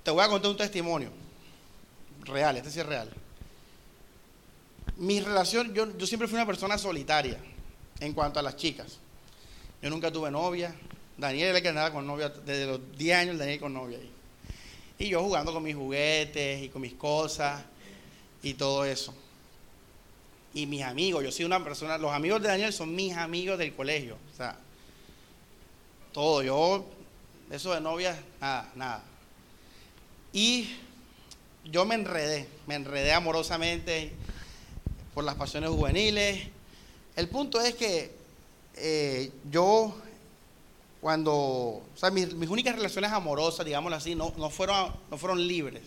Te 0.03 0.11
voy 0.11 0.25
a 0.25 0.29
contar 0.29 0.51
un 0.51 0.57
testimonio 0.57 1.11
real, 2.25 2.57
este 2.57 2.71
sí 2.71 2.81
es 2.81 2.87
real. 2.87 3.13
Mi 4.97 5.21
relación, 5.21 5.75
yo, 5.75 5.97
yo 5.97 6.07
siempre 6.07 6.27
fui 6.29 6.37
una 6.37 6.47
persona 6.47 6.79
solitaria 6.79 7.39
en 8.01 8.13
cuanto 8.13 8.41
a 8.41 8.43
las 8.43 8.57
chicas. 8.57 8.99
Yo 9.83 9.91
nunca 9.91 10.11
tuve 10.11 10.31
novia. 10.31 10.75
Daniel 11.19 11.49
era 11.49 11.59
el 11.59 11.63
que 11.63 11.69
andaba 11.69 11.93
con 11.93 12.07
novia, 12.07 12.29
desde 12.29 12.67
los 12.67 12.99
10 12.99 13.17
años 13.17 13.39
Daniel 13.39 13.61
con 13.61 13.73
novia 13.75 13.99
ahí. 13.99 14.11
Y 14.99 15.09
yo 15.09 15.23
jugando 15.23 15.53
con 15.53 15.63
mis 15.63 15.75
juguetes 15.75 16.63
y 16.63 16.69
con 16.69 16.83
mis 16.83 16.95
cosas 16.95 17.63
y 18.43 18.55
todo 18.55 18.85
eso. 18.85 19.15
Y 20.55 20.67
mis 20.67 20.83
amigos, 20.83 21.23
yo 21.23 21.31
soy 21.31 21.45
una 21.45 21.63
persona, 21.63 21.99
los 21.99 22.13
amigos 22.13 22.41
de 22.41 22.49
Daniel 22.49 22.73
son 22.73 22.95
mis 22.95 23.15
amigos 23.15 23.59
del 23.59 23.75
colegio. 23.75 24.17
O 24.33 24.37
sea, 24.37 24.57
todo, 26.13 26.43
yo, 26.43 26.87
eso 27.51 27.75
de 27.75 27.81
novia, 27.81 28.19
nada, 28.41 28.73
nada. 28.75 29.03
Y 30.33 30.71
yo 31.65 31.85
me 31.85 31.95
enredé, 31.95 32.49
me 32.67 32.75
enredé 32.75 33.13
amorosamente 33.13 34.13
por 35.17 35.25
las 35.25 35.37
pasiones 35.37 35.71
juveniles. 35.71 36.43
El 37.17 37.29
punto 37.31 37.59
es 37.59 37.75
que 37.75 38.11
eh, 38.77 39.33
yo, 39.51 39.97
cuando, 41.01 41.33
o 41.33 41.83
sea, 41.95 42.11
mis, 42.11 42.35
únicas 42.35 42.77
relaciones 42.77 43.11
amorosas, 43.11 43.65
digámoslo 43.65 43.97
así, 43.97 44.15
no, 44.15 44.35
no, 44.37 44.51
fueron, 44.51 44.93
no 45.11 45.17
fueron 45.17 45.49
libres. 45.49 45.85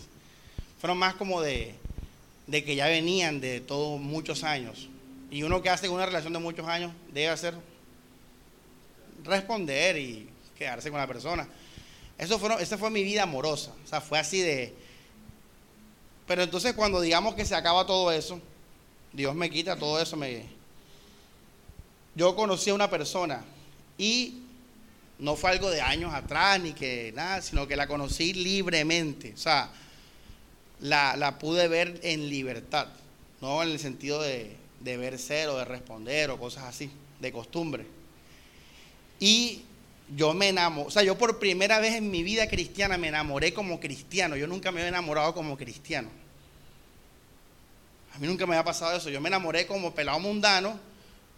Fueron 0.82 0.98
más 0.98 1.14
como 1.14 1.42
de, 1.42 1.76
de 2.48 2.64
que 2.64 2.76
ya 2.76 2.88
venían 2.88 3.40
de 3.40 3.62
todos 3.62 4.02
muchos 4.02 4.44
años. 4.44 4.90
Y 5.30 5.44
uno 5.44 5.62
que 5.62 5.70
hace 5.70 5.88
una 5.90 6.08
relación 6.08 6.34
de 6.34 6.40
muchos 6.40 6.68
años 6.68 6.92
debe 7.14 7.30
hacer 7.30 7.54
responder 9.24 9.96
y 9.98 10.28
quedarse 10.58 10.90
con 10.90 11.00
la 11.00 11.06
persona. 11.06 11.48
Eso 12.18 12.40
fueron, 12.40 12.60
esa 12.60 12.80
fue 12.80 12.90
mi 12.90 13.04
vida 13.04 13.22
amorosa. 13.22 13.76
O 13.86 13.88
sea, 13.88 14.02
fue 14.02 14.18
así 14.18 14.42
de... 14.42 14.74
Pero 16.26 16.42
entonces 16.42 16.74
cuando 16.74 17.00
digamos 17.00 17.36
que 17.36 17.46
se 17.46 17.54
acaba 17.54 17.86
todo 17.86 18.12
eso, 18.12 18.42
Dios 19.14 19.36
me 19.36 19.50
quita 19.50 19.76
todo 19.78 20.02
eso. 20.02 20.16
Me... 20.18 20.44
Yo 22.16 22.36
conocí 22.36 22.70
a 22.70 22.74
una 22.74 22.90
persona 22.90 23.44
y 23.98 24.42
no 25.20 25.36
fue 25.36 25.52
algo 25.52 25.70
de 25.70 25.82
años 25.82 26.14
atrás 26.14 26.60
ni 26.60 26.74
que 26.74 27.12
nada, 27.16 27.42
sino 27.42 27.68
que 27.68 27.76
la 27.76 27.88
conocí 27.88 28.34
libremente. 28.34 29.34
O 29.34 29.38
sea, 29.38 29.70
la, 30.80 31.16
la 31.16 31.38
pude 31.40 31.68
ver 31.68 32.00
en 32.04 32.30
libertad, 32.30 32.88
no 33.42 33.62
en 33.62 33.70
el 33.70 33.80
sentido 33.80 34.22
de, 34.22 34.56
de 34.80 34.98
ver 34.98 35.20
ser 35.20 35.50
o 35.50 35.58
de 35.58 35.66
responder 35.66 36.30
o 36.30 36.40
cosas 36.40 36.64
así, 36.64 36.90
de 37.20 37.32
costumbre. 37.32 37.86
Y 39.20 39.64
yo 40.16 40.34
me 40.34 40.50
enamoré, 40.50 40.88
o 40.88 40.92
sea, 40.92 41.04
yo 41.04 41.18
por 41.18 41.40
primera 41.40 41.80
vez 41.80 41.96
en 41.96 42.10
mi 42.10 42.24
vida 42.24 42.48
cristiana 42.48 42.98
me 42.98 43.10
enamoré 43.10 43.54
como 43.54 43.80
cristiano. 43.80 44.36
Yo 44.36 44.48
nunca 44.48 44.72
me 44.72 44.80
había 44.80 44.90
enamorado 44.90 45.34
como 45.34 45.58
cristiano. 45.58 46.10
A 48.14 48.20
mí 48.20 48.28
nunca 48.28 48.46
me 48.46 48.56
había 48.56 48.66
pasado 48.66 48.98
eso. 48.98 49.10
Yo 49.10 49.22
me 49.22 49.30
enamoré 49.30 49.68
como 49.68 49.94
pelado 49.94 50.20
mundano, 50.20 50.80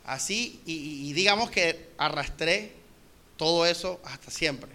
así, 0.06 0.62
y, 0.66 1.12
digamos 1.14 1.50
que 1.52 1.90
arrastré 1.98 2.74
todo 3.38 3.66
eso 3.66 4.00
hasta 4.04 4.32
siempre. 4.32 4.72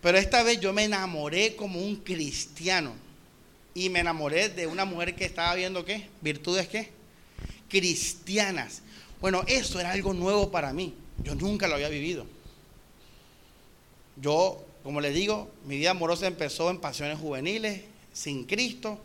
Pero 0.00 0.18
esta 0.18 0.42
vez 0.42 0.60
yo 0.60 0.72
me 0.72 0.84
enamoré 0.84 1.56
como 1.56 1.80
un 1.80 1.96
cristiano. 1.96 2.94
Y 3.74 3.90
me 3.90 4.00
enamoré 4.00 4.48
de 4.48 4.66
una 4.66 4.84
mujer 4.84 5.14
que 5.14 5.24
estaba 5.24 5.54
viendo 5.54 5.84
qué? 5.84 6.08
Virtudes 6.20 6.68
qué? 6.68 6.90
Cristianas. 7.68 8.82
Bueno, 9.20 9.44
eso 9.46 9.78
era 9.78 9.92
algo 9.92 10.14
nuevo 10.14 10.50
para 10.50 10.72
mí. 10.72 10.94
Yo 11.22 11.34
nunca 11.34 11.68
lo 11.68 11.74
había 11.74 11.88
vivido. 11.88 12.26
Yo, 14.16 14.64
como 14.82 15.00
les 15.00 15.14
digo, 15.14 15.50
mi 15.64 15.76
vida 15.76 15.90
amorosa 15.90 16.26
empezó 16.26 16.70
en 16.70 16.80
pasiones 16.80 17.18
juveniles, 17.18 17.82
sin 18.12 18.44
Cristo, 18.44 18.98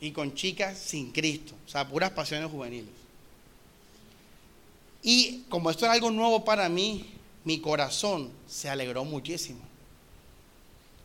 y 0.00 0.12
con 0.12 0.34
chicas 0.34 0.78
sin 0.78 1.12
Cristo. 1.12 1.54
O 1.66 1.68
sea, 1.68 1.88
puras 1.88 2.10
pasiones 2.10 2.50
juveniles. 2.50 2.90
Y 5.02 5.42
como 5.48 5.70
esto 5.70 5.86
es 5.86 5.92
algo 5.92 6.10
nuevo 6.10 6.44
para 6.44 6.68
mí, 6.68 7.06
mi 7.44 7.60
corazón 7.60 8.30
se 8.48 8.68
alegró 8.68 9.04
muchísimo. 9.04 9.60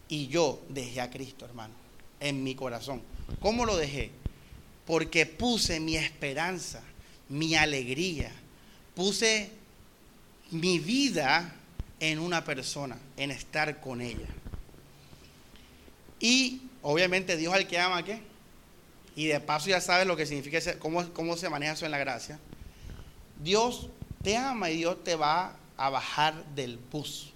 Y 0.07 0.27
yo 0.27 0.61
dejé 0.69 1.01
a 1.01 1.09
Cristo, 1.09 1.45
hermano, 1.45 1.73
en 2.19 2.43
mi 2.43 2.55
corazón. 2.55 3.01
¿Cómo 3.39 3.65
lo 3.65 3.75
dejé? 3.75 4.11
Porque 4.85 5.25
puse 5.25 5.79
mi 5.79 5.97
esperanza, 5.97 6.83
mi 7.29 7.55
alegría, 7.55 8.31
puse 8.93 9.49
mi 10.51 10.79
vida 10.79 11.55
en 11.99 12.19
una 12.19 12.43
persona, 12.43 12.97
en 13.17 13.31
estar 13.31 13.81
con 13.81 14.01
ella. 14.01 14.27
Y 16.19 16.61
obviamente 16.81 17.35
Dios 17.35 17.53
al 17.53 17.67
que 17.67 17.79
ama, 17.79 18.03
¿qué? 18.03 18.34
Y 19.15 19.27
de 19.27 19.39
paso 19.39 19.69
ya 19.69 19.79
sabes 19.79 20.05
lo 20.05 20.17
que 20.17 20.25
significa, 20.25 20.59
cómo, 20.79 21.07
cómo 21.13 21.37
se 21.37 21.49
maneja 21.49 21.73
eso 21.73 21.85
en 21.85 21.91
la 21.91 21.97
gracia. 21.97 22.39
Dios 23.41 23.87
te 24.23 24.35
ama 24.35 24.69
y 24.69 24.77
Dios 24.77 25.03
te 25.03 25.15
va 25.15 25.55
a 25.77 25.89
bajar 25.89 26.45
del 26.53 26.77
bus. 26.77 27.31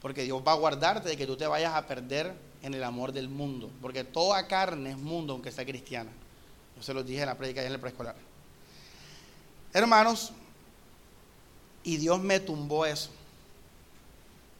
Porque 0.00 0.24
Dios 0.24 0.42
va 0.46 0.52
a 0.52 0.56
guardarte 0.56 1.08
de 1.10 1.16
que 1.16 1.26
tú 1.26 1.36
te 1.36 1.46
vayas 1.46 1.74
a 1.74 1.86
perder 1.86 2.34
en 2.62 2.74
el 2.74 2.82
amor 2.84 3.12
del 3.12 3.28
mundo. 3.28 3.70
Porque 3.82 4.04
toda 4.04 4.46
carne 4.46 4.90
es 4.90 4.96
mundo, 4.96 5.34
aunque 5.34 5.52
sea 5.52 5.66
cristiana. 5.66 6.10
Yo 6.76 6.82
se 6.82 6.94
los 6.94 7.04
dije 7.04 7.20
en 7.20 7.26
la 7.26 7.36
prédica 7.36 7.62
y 7.62 7.66
en 7.66 7.72
el 7.72 7.80
preescolar. 7.80 8.16
Hermanos, 9.72 10.32
y 11.84 11.96
Dios 11.98 12.20
me 12.20 12.40
tumbó 12.40 12.86
eso. 12.86 13.10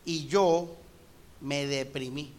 Y 0.04 0.26
yo 0.26 0.76
me 1.40 1.66
deprimí. 1.66 2.32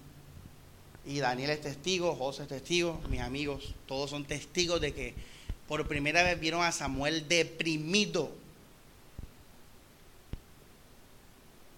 Y 1.06 1.20
Daniel 1.20 1.50
es 1.50 1.62
testigo, 1.62 2.16
José 2.16 2.44
es 2.44 2.50
testigo, 2.50 3.02
mis 3.10 3.22
amigos, 3.22 3.74
todos 3.88 4.10
son 4.10 4.26
testigos 4.26 4.80
de 4.80 4.94
que 4.94 5.14
por 5.68 5.88
primera 5.88 6.24
vez 6.24 6.40
vieron 6.40 6.64
a 6.64 6.72
Samuel 6.72 7.28
deprimido 7.28 8.32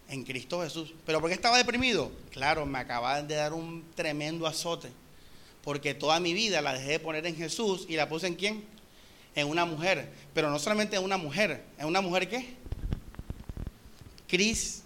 en 0.09 0.23
Cristo 0.23 0.61
Jesús. 0.61 0.93
¿Pero 1.05 1.21
por 1.21 1.29
qué 1.29 1.35
estaba 1.35 1.57
deprimido? 1.57 2.11
Claro, 2.31 2.65
me 2.65 2.79
acababan 2.79 3.27
de 3.27 3.35
dar 3.35 3.53
un 3.53 3.83
tremendo 3.95 4.45
azote. 4.45 4.89
Porque 5.63 5.93
toda 5.93 6.19
mi 6.19 6.33
vida 6.33 6.61
la 6.61 6.73
dejé 6.73 6.91
de 6.91 6.99
poner 6.99 7.25
en 7.25 7.37
Jesús 7.37 7.85
y 7.87 7.95
la 7.95 8.09
puse 8.09 8.27
en 8.27 8.35
quién? 8.35 8.65
En 9.33 9.47
una 9.47 9.65
mujer. 9.65 10.11
Pero 10.33 10.49
no 10.49 10.59
solamente 10.59 10.97
en 10.97 11.03
una 11.03 11.15
mujer. 11.15 11.63
¿En 11.77 11.87
una 11.87 12.01
mujer 12.01 12.27
qué? 12.27 12.63
cristiana. 14.33 14.83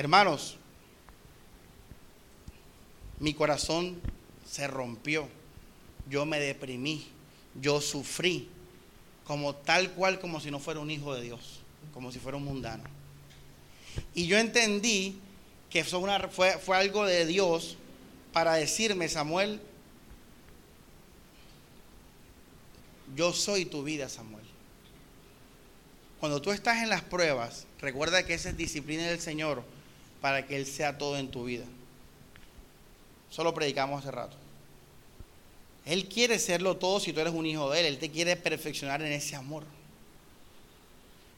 Hermanos, 0.00 0.56
mi 3.18 3.34
corazón 3.34 4.00
se 4.48 4.66
rompió. 4.66 5.28
yo 6.08 6.24
me 6.24 6.40
deprimí, 6.40 7.06
yo 7.60 7.82
sufrí, 7.82 8.48
como 9.24 9.54
tal 9.54 9.90
cual 9.90 10.18
como 10.18 10.40
si 10.40 10.50
no 10.50 10.58
fuera 10.58 10.80
un 10.80 10.90
hijo 10.90 11.14
de 11.14 11.20
Dios, 11.20 11.60
como 11.92 12.10
si 12.12 12.18
fuera 12.18 12.38
un 12.38 12.46
mundano. 12.46 12.84
Y 14.14 14.26
yo 14.26 14.38
entendí 14.38 15.20
que 15.68 15.84
fue, 15.84 16.58
fue 16.58 16.76
algo 16.78 17.04
de 17.04 17.26
Dios 17.26 17.76
para 18.32 18.54
decirme, 18.54 19.06
Samuel, 19.06 19.60
yo 23.14 23.34
soy 23.34 23.66
tu 23.66 23.82
vida, 23.82 24.08
Samuel. 24.08 24.46
Cuando 26.20 26.40
tú 26.40 26.52
estás 26.52 26.82
en 26.82 26.88
las 26.88 27.02
pruebas, 27.02 27.66
recuerda 27.82 28.24
que 28.24 28.32
esa 28.32 28.48
es 28.48 28.56
disciplina 28.56 29.06
del 29.06 29.20
Señor 29.20 29.62
para 30.20 30.46
que 30.46 30.56
Él 30.56 30.66
sea 30.66 30.98
todo 30.98 31.16
en 31.16 31.30
tu 31.30 31.44
vida. 31.44 31.64
Solo 33.30 33.54
predicamos 33.54 34.00
hace 34.00 34.10
rato. 34.10 34.36
Él 35.84 36.08
quiere 36.08 36.38
serlo 36.38 36.76
todo 36.76 37.00
si 37.00 37.12
tú 37.12 37.20
eres 37.20 37.32
un 37.32 37.46
hijo 37.46 37.70
de 37.70 37.80
Él. 37.80 37.86
Él 37.86 37.98
te 37.98 38.10
quiere 38.10 38.36
perfeccionar 38.36 39.02
en 39.02 39.12
ese 39.12 39.36
amor. 39.36 39.64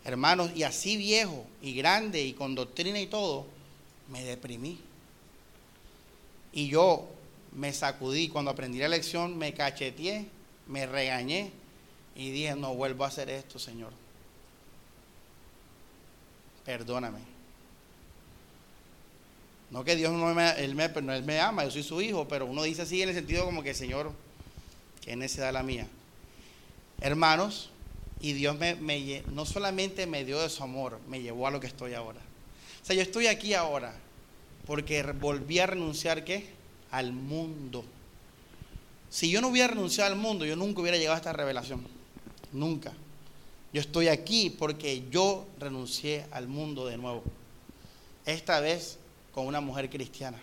Hermanos, 0.05 0.51
y 0.55 0.65
así 0.65 0.97
viejo 0.97 1.47
y 1.61 1.75
grande 1.75 2.23
y 2.23 2.33
con 2.33 2.55
doctrina 2.55 2.99
y 2.99 3.07
todo, 3.07 3.47
me 4.09 4.25
deprimí. 4.25 4.81
Y 6.53 6.69
yo 6.69 7.09
me 7.53 7.73
sacudí. 7.73 8.29
Cuando 8.29 8.51
aprendí 8.51 8.79
la 8.79 8.89
lección, 8.89 9.39
me 9.39 9.55
cacheteé, 9.55 10.27
me 10.67 10.87
regañé 10.87 11.53
y 12.17 12.31
dije, 12.31 12.57
no 12.57 12.75
vuelvo 12.75 13.05
a 13.05 13.09
hacer 13.09 13.31
esto, 13.31 13.59
Señor. 13.59 13.93
Perdóname. 16.65 17.32
No 19.73 19.85
que 19.85 19.97
Dios 19.97 20.13
no 20.13 20.35
me, 20.35 20.51
él 20.63 20.75
me, 20.75 20.85
él 20.85 21.25
me 21.25 21.41
ama, 21.41 21.65
yo 21.65 21.71
soy 21.71 21.83
su 21.83 22.03
hijo, 22.03 22.29
pero 22.29 22.45
uno 22.45 22.63
dice 22.63 22.83
así 22.83 23.01
en 23.01 23.09
el 23.09 23.15
sentido 23.15 23.47
como 23.47 23.63
que, 23.63 23.73
Señor, 23.73 24.13
que 25.01 25.17
necesidad 25.17 25.51
la 25.51 25.63
mía. 25.63 25.89
Hermanos, 27.01 27.71
y 28.21 28.35
Dios 28.35 28.59
me, 28.59 28.75
me, 28.75 29.23
no 29.33 29.47
solamente 29.47 30.07
me 30.07 30.27
dio 30.27 30.41
de 30.43 30.51
su 30.51 30.63
amor, 30.63 31.01
me 31.09 31.23
llevó 31.23 31.47
a 31.47 31.51
lo 31.51 31.59
que 31.59 31.67
estoy 31.69 31.95
ahora. 31.95 32.21
O 32.83 32.85
sea, 32.85 32.95
yo 32.95 33.01
estoy 33.01 33.29
aquí 33.29 33.55
ahora 33.55 33.95
porque 34.67 35.03
volví 35.03 35.59
a 35.59 35.67
renunciar, 35.67 36.23
¿qué? 36.23 36.51
Al 36.91 37.15
mundo. 37.15 37.83
Si 39.09 39.31
yo 39.31 39.41
no 39.41 39.49
hubiera 39.49 39.69
renunciado 39.69 40.13
al 40.13 40.19
mundo, 40.19 40.45
yo 40.45 40.55
nunca 40.55 40.83
hubiera 40.83 40.99
llegado 40.99 41.15
a 41.15 41.19
esta 41.19 41.33
revelación. 41.33 41.83
Nunca. 42.53 42.93
Yo 43.73 43.81
estoy 43.81 44.09
aquí 44.09 44.51
porque 44.51 45.05
yo 45.11 45.47
renuncié 45.59 46.27
al 46.31 46.47
mundo 46.47 46.85
de 46.85 46.99
nuevo. 46.99 47.25
Esta 48.27 48.61
vez 48.61 48.99
con 49.35 49.47
una 49.47 49.61
mujer 49.61 49.91
cristiana. 49.91 50.39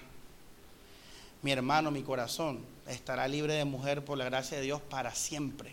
Mi 1.42 1.52
hermano, 1.52 1.92
mi 1.92 2.02
corazón 2.04 2.60
estará 2.88 3.28
libre 3.28 3.54
de 3.54 3.66
mujer 3.66 4.04
por 4.04 4.18
la 4.18 4.26
gracia 4.26 4.58
de 4.58 4.64
Dios 4.64 4.82
para 4.82 5.16
siempre. 5.16 5.72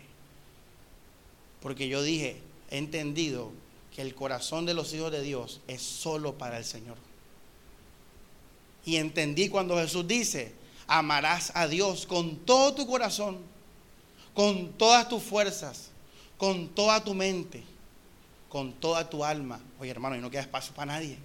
Porque 1.61 1.89
yo 1.89 2.01
dije, 2.01 2.41
he 2.69 2.77
entendido 2.77 3.51
que 3.93 4.01
el 4.01 4.15
corazón 4.15 4.65
de 4.65 4.73
los 4.73 4.93
hijos 4.93 5.11
de 5.11 5.21
Dios 5.21 5.59
es 5.67 5.81
solo 5.81 6.37
para 6.37 6.57
el 6.57 6.63
Señor. 6.63 6.97
Y 8.85 8.95
entendí 8.95 9.49
cuando 9.49 9.75
Jesús 9.75 10.07
dice, 10.07 10.53
amarás 10.87 11.51
a 11.55 11.67
Dios 11.67 12.05
con 12.05 12.37
todo 12.37 12.73
tu 12.73 12.87
corazón, 12.87 13.39
con 14.33 14.71
todas 14.73 15.09
tus 15.09 15.23
fuerzas, 15.23 15.89
con 16.37 16.69
toda 16.69 17.03
tu 17.03 17.13
mente, 17.13 17.63
con 18.47 18.71
toda 18.71 19.09
tu 19.09 19.25
alma. 19.25 19.59
Oye 19.79 19.91
hermano, 19.91 20.15
y 20.15 20.19
no 20.19 20.29
queda 20.29 20.41
espacio 20.41 20.73
para 20.73 20.93
nadie. 20.93 21.17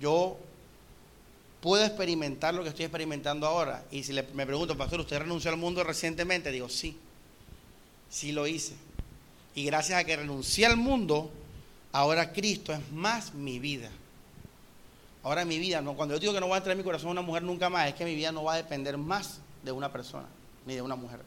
Yo 0.00 0.38
puedo 1.60 1.84
experimentar 1.84 2.54
lo 2.54 2.62
que 2.62 2.70
estoy 2.70 2.86
experimentando 2.86 3.46
ahora. 3.46 3.84
Y 3.90 4.02
si 4.02 4.12
me 4.12 4.46
pregunto, 4.46 4.76
pastor, 4.76 5.00
¿usted 5.00 5.18
renunció 5.18 5.50
al 5.50 5.56
mundo 5.56 5.84
recientemente? 5.84 6.50
Digo, 6.50 6.68
sí, 6.68 6.98
sí 8.08 8.32
lo 8.32 8.46
hice. 8.46 8.74
Y 9.54 9.64
gracias 9.64 10.00
a 10.00 10.04
que 10.04 10.16
renuncié 10.16 10.66
al 10.66 10.76
mundo, 10.76 11.30
ahora 11.92 12.32
Cristo 12.32 12.72
es 12.72 12.92
más 12.92 13.34
mi 13.34 13.58
vida. 13.58 13.90
Ahora 15.22 15.44
mi 15.44 15.58
vida, 15.58 15.82
no, 15.82 15.94
cuando 15.94 16.14
yo 16.14 16.20
digo 16.20 16.32
que 16.32 16.40
no 16.40 16.46
voy 16.46 16.54
a 16.54 16.58
entrar 16.58 16.72
en 16.72 16.78
mi 16.78 16.84
corazón 16.84 17.10
una 17.10 17.20
mujer 17.20 17.42
nunca 17.42 17.68
más, 17.68 17.88
es 17.88 17.94
que 17.94 18.06
mi 18.06 18.14
vida 18.14 18.32
no 18.32 18.44
va 18.44 18.54
a 18.54 18.56
depender 18.56 18.96
más 18.96 19.40
de 19.62 19.70
una 19.70 19.92
persona, 19.92 20.26
ni 20.64 20.74
de 20.74 20.80
una 20.80 20.96
mujer. 20.96 21.20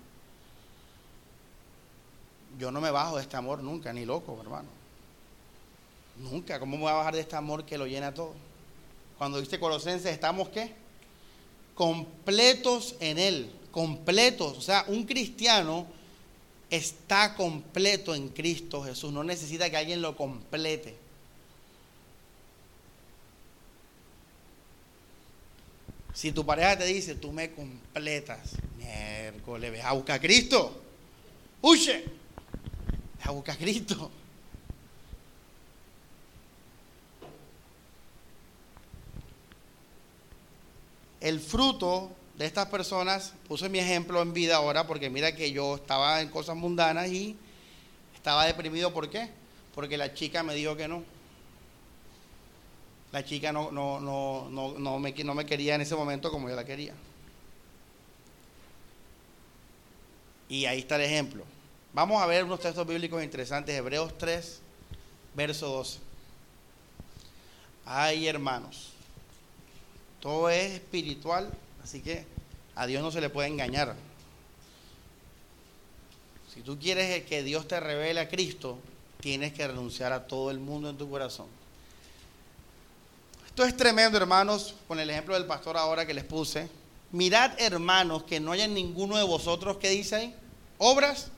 Yo 2.58 2.72
no 2.72 2.82
me 2.82 2.90
bajo 2.90 3.18
de 3.18 3.22
este 3.22 3.38
amor 3.38 3.62
nunca, 3.62 3.94
ni 3.94 4.06
loco, 4.06 4.36
hermano. 4.42 4.70
Nunca. 6.18 6.60
¿Cómo 6.60 6.78
me 6.78 6.84
voy 6.84 6.92
a 6.92 6.96
bajar 6.96 7.14
de 7.14 7.22
este 7.22 7.36
amor 7.36 7.66
que 7.66 7.78
lo 7.78 7.86
llena 7.86 8.14
todo? 8.14 8.34
Cuando 9.18 9.40
dice 9.40 9.60
Colosenses, 9.60 10.12
estamos 10.12 10.50
qué? 10.50 10.74
Completos 11.76 12.96
en 13.00 13.18
Él. 13.18 13.52
Completos. 13.72 14.58
O 14.58 14.62
sea, 14.62 14.86
un 14.88 15.06
cristiano 15.06 15.88
está 16.70 17.36
completo 17.36 18.16
en 18.16 18.30
Cristo 18.30 18.84
Jesús. 18.84 19.12
No 19.14 19.24
necesita 19.24 19.70
que 19.70 19.78
alguien 19.78 20.02
lo 20.02 20.16
complete. 20.16 20.96
Si 26.14 26.32
tu 26.32 26.46
pareja 26.46 26.78
te 26.78 26.86
dice, 26.86 27.16
tú 27.16 27.32
me 27.32 27.52
completas, 27.52 28.52
miércoles, 28.78 29.72
ve 29.72 29.82
a 29.82 29.94
buscar 29.94 30.18
a 30.18 30.22
Cristo. 30.22 30.80
Huye, 31.62 32.06
a 33.24 33.32
buscar 33.32 33.56
a 33.56 33.58
Cristo. 33.58 34.12
El 41.24 41.40
fruto 41.40 42.12
de 42.36 42.46
estas 42.46 42.68
personas, 42.68 43.34
puse 43.48 43.70
mi 43.70 43.80
ejemplo 43.80 44.22
en 44.22 44.34
vida 44.34 44.58
ahora, 44.58 44.86
porque 44.86 45.10
mira 45.10 45.34
que 45.34 45.52
yo 45.52 45.76
estaba 45.76 46.22
en 46.22 46.28
cosas 46.28 46.56
mundanas 46.58 47.08
y 47.08 47.38
estaba 48.14 48.46
deprimido. 48.46 48.94
¿Por 48.94 49.10
qué? 49.10 49.30
Porque 49.74 49.98
la 49.98 50.14
chica 50.14 50.44
me 50.44 50.54
dijo 50.54 50.76
que 50.76 50.88
no 50.88 51.04
la 53.14 53.24
chica 53.24 53.54
no, 53.54 53.72
no, 53.72 54.00
no, 54.00 54.50
no, 54.50 54.74
no, 54.78 55.00
me, 55.00 55.14
no 55.14 55.36
me 55.36 55.46
quería 55.46 55.76
en 55.76 55.82
ese 55.82 55.96
momento 55.96 56.32
como 56.32 56.50
yo 56.50 56.56
la 56.56 56.66
quería. 56.66 56.94
Y 60.50 60.66
ahí 60.66 60.80
está 60.80 60.96
el 60.96 61.04
ejemplo. 61.04 61.46
Vamos 61.94 62.22
a 62.22 62.26
ver 62.26 62.44
unos 62.44 62.60
textos 62.60 62.88
bíblicos 62.88 63.24
interesantes. 63.24 63.74
Hebreos 63.76 64.18
3, 64.18 64.60
verso 65.36 65.68
12. 65.68 66.00
Ay, 67.86 68.28
hermanos. 68.28 68.93
Todo 70.24 70.50
es 70.50 70.76
espiritual, 70.76 71.52
así 71.84 72.00
que 72.00 72.26
a 72.76 72.88
Dios 72.88 73.04
no 73.04 73.12
se 73.12 73.20
le 73.20 73.30
puede 73.30 73.50
engañar. 73.50 73.94
Si 76.54 76.62
tú 76.62 76.80
quieres 76.80 77.26
que 77.26 77.44
Dios 77.44 77.68
te 77.68 77.78
revele 77.78 78.22
a 78.22 78.30
Cristo, 78.30 78.80
tienes 79.20 79.52
que 79.52 79.68
renunciar 79.68 80.14
a 80.14 80.26
todo 80.26 80.50
el 80.50 80.60
mundo 80.60 80.90
en 80.90 80.98
tu 80.98 81.10
corazón. 81.10 81.48
Esto 83.46 83.66
es 83.66 83.76
tremendo, 83.76 84.18
hermanos, 84.18 84.76
con 84.88 84.98
el 84.98 85.10
ejemplo 85.10 85.34
del 85.34 85.46
pastor 85.46 85.76
ahora 85.76 86.06
que 86.06 86.14
les 86.14 86.24
puse. 86.24 86.70
Mirad, 87.12 87.60
hermanos, 87.60 88.24
que 88.24 88.40
no 88.40 88.54
haya 88.54 88.66
ninguno 88.66 89.18
de 89.18 89.24
vosotros 89.24 89.76
que 89.76 89.90
dice 89.90 90.16
ahí, 90.16 90.36
obras, 90.78 91.32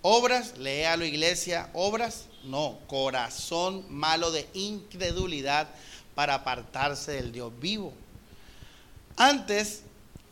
obras, 0.00 0.58
léalo 0.58 1.04
iglesia, 1.04 1.70
obras, 1.74 2.24
no, 2.42 2.80
corazón 2.88 3.86
malo 3.88 4.32
de 4.32 4.48
incredulidad 4.52 5.68
para 6.14 6.34
apartarse 6.34 7.12
del 7.12 7.32
Dios 7.32 7.52
vivo. 7.60 7.92
Antes, 9.16 9.82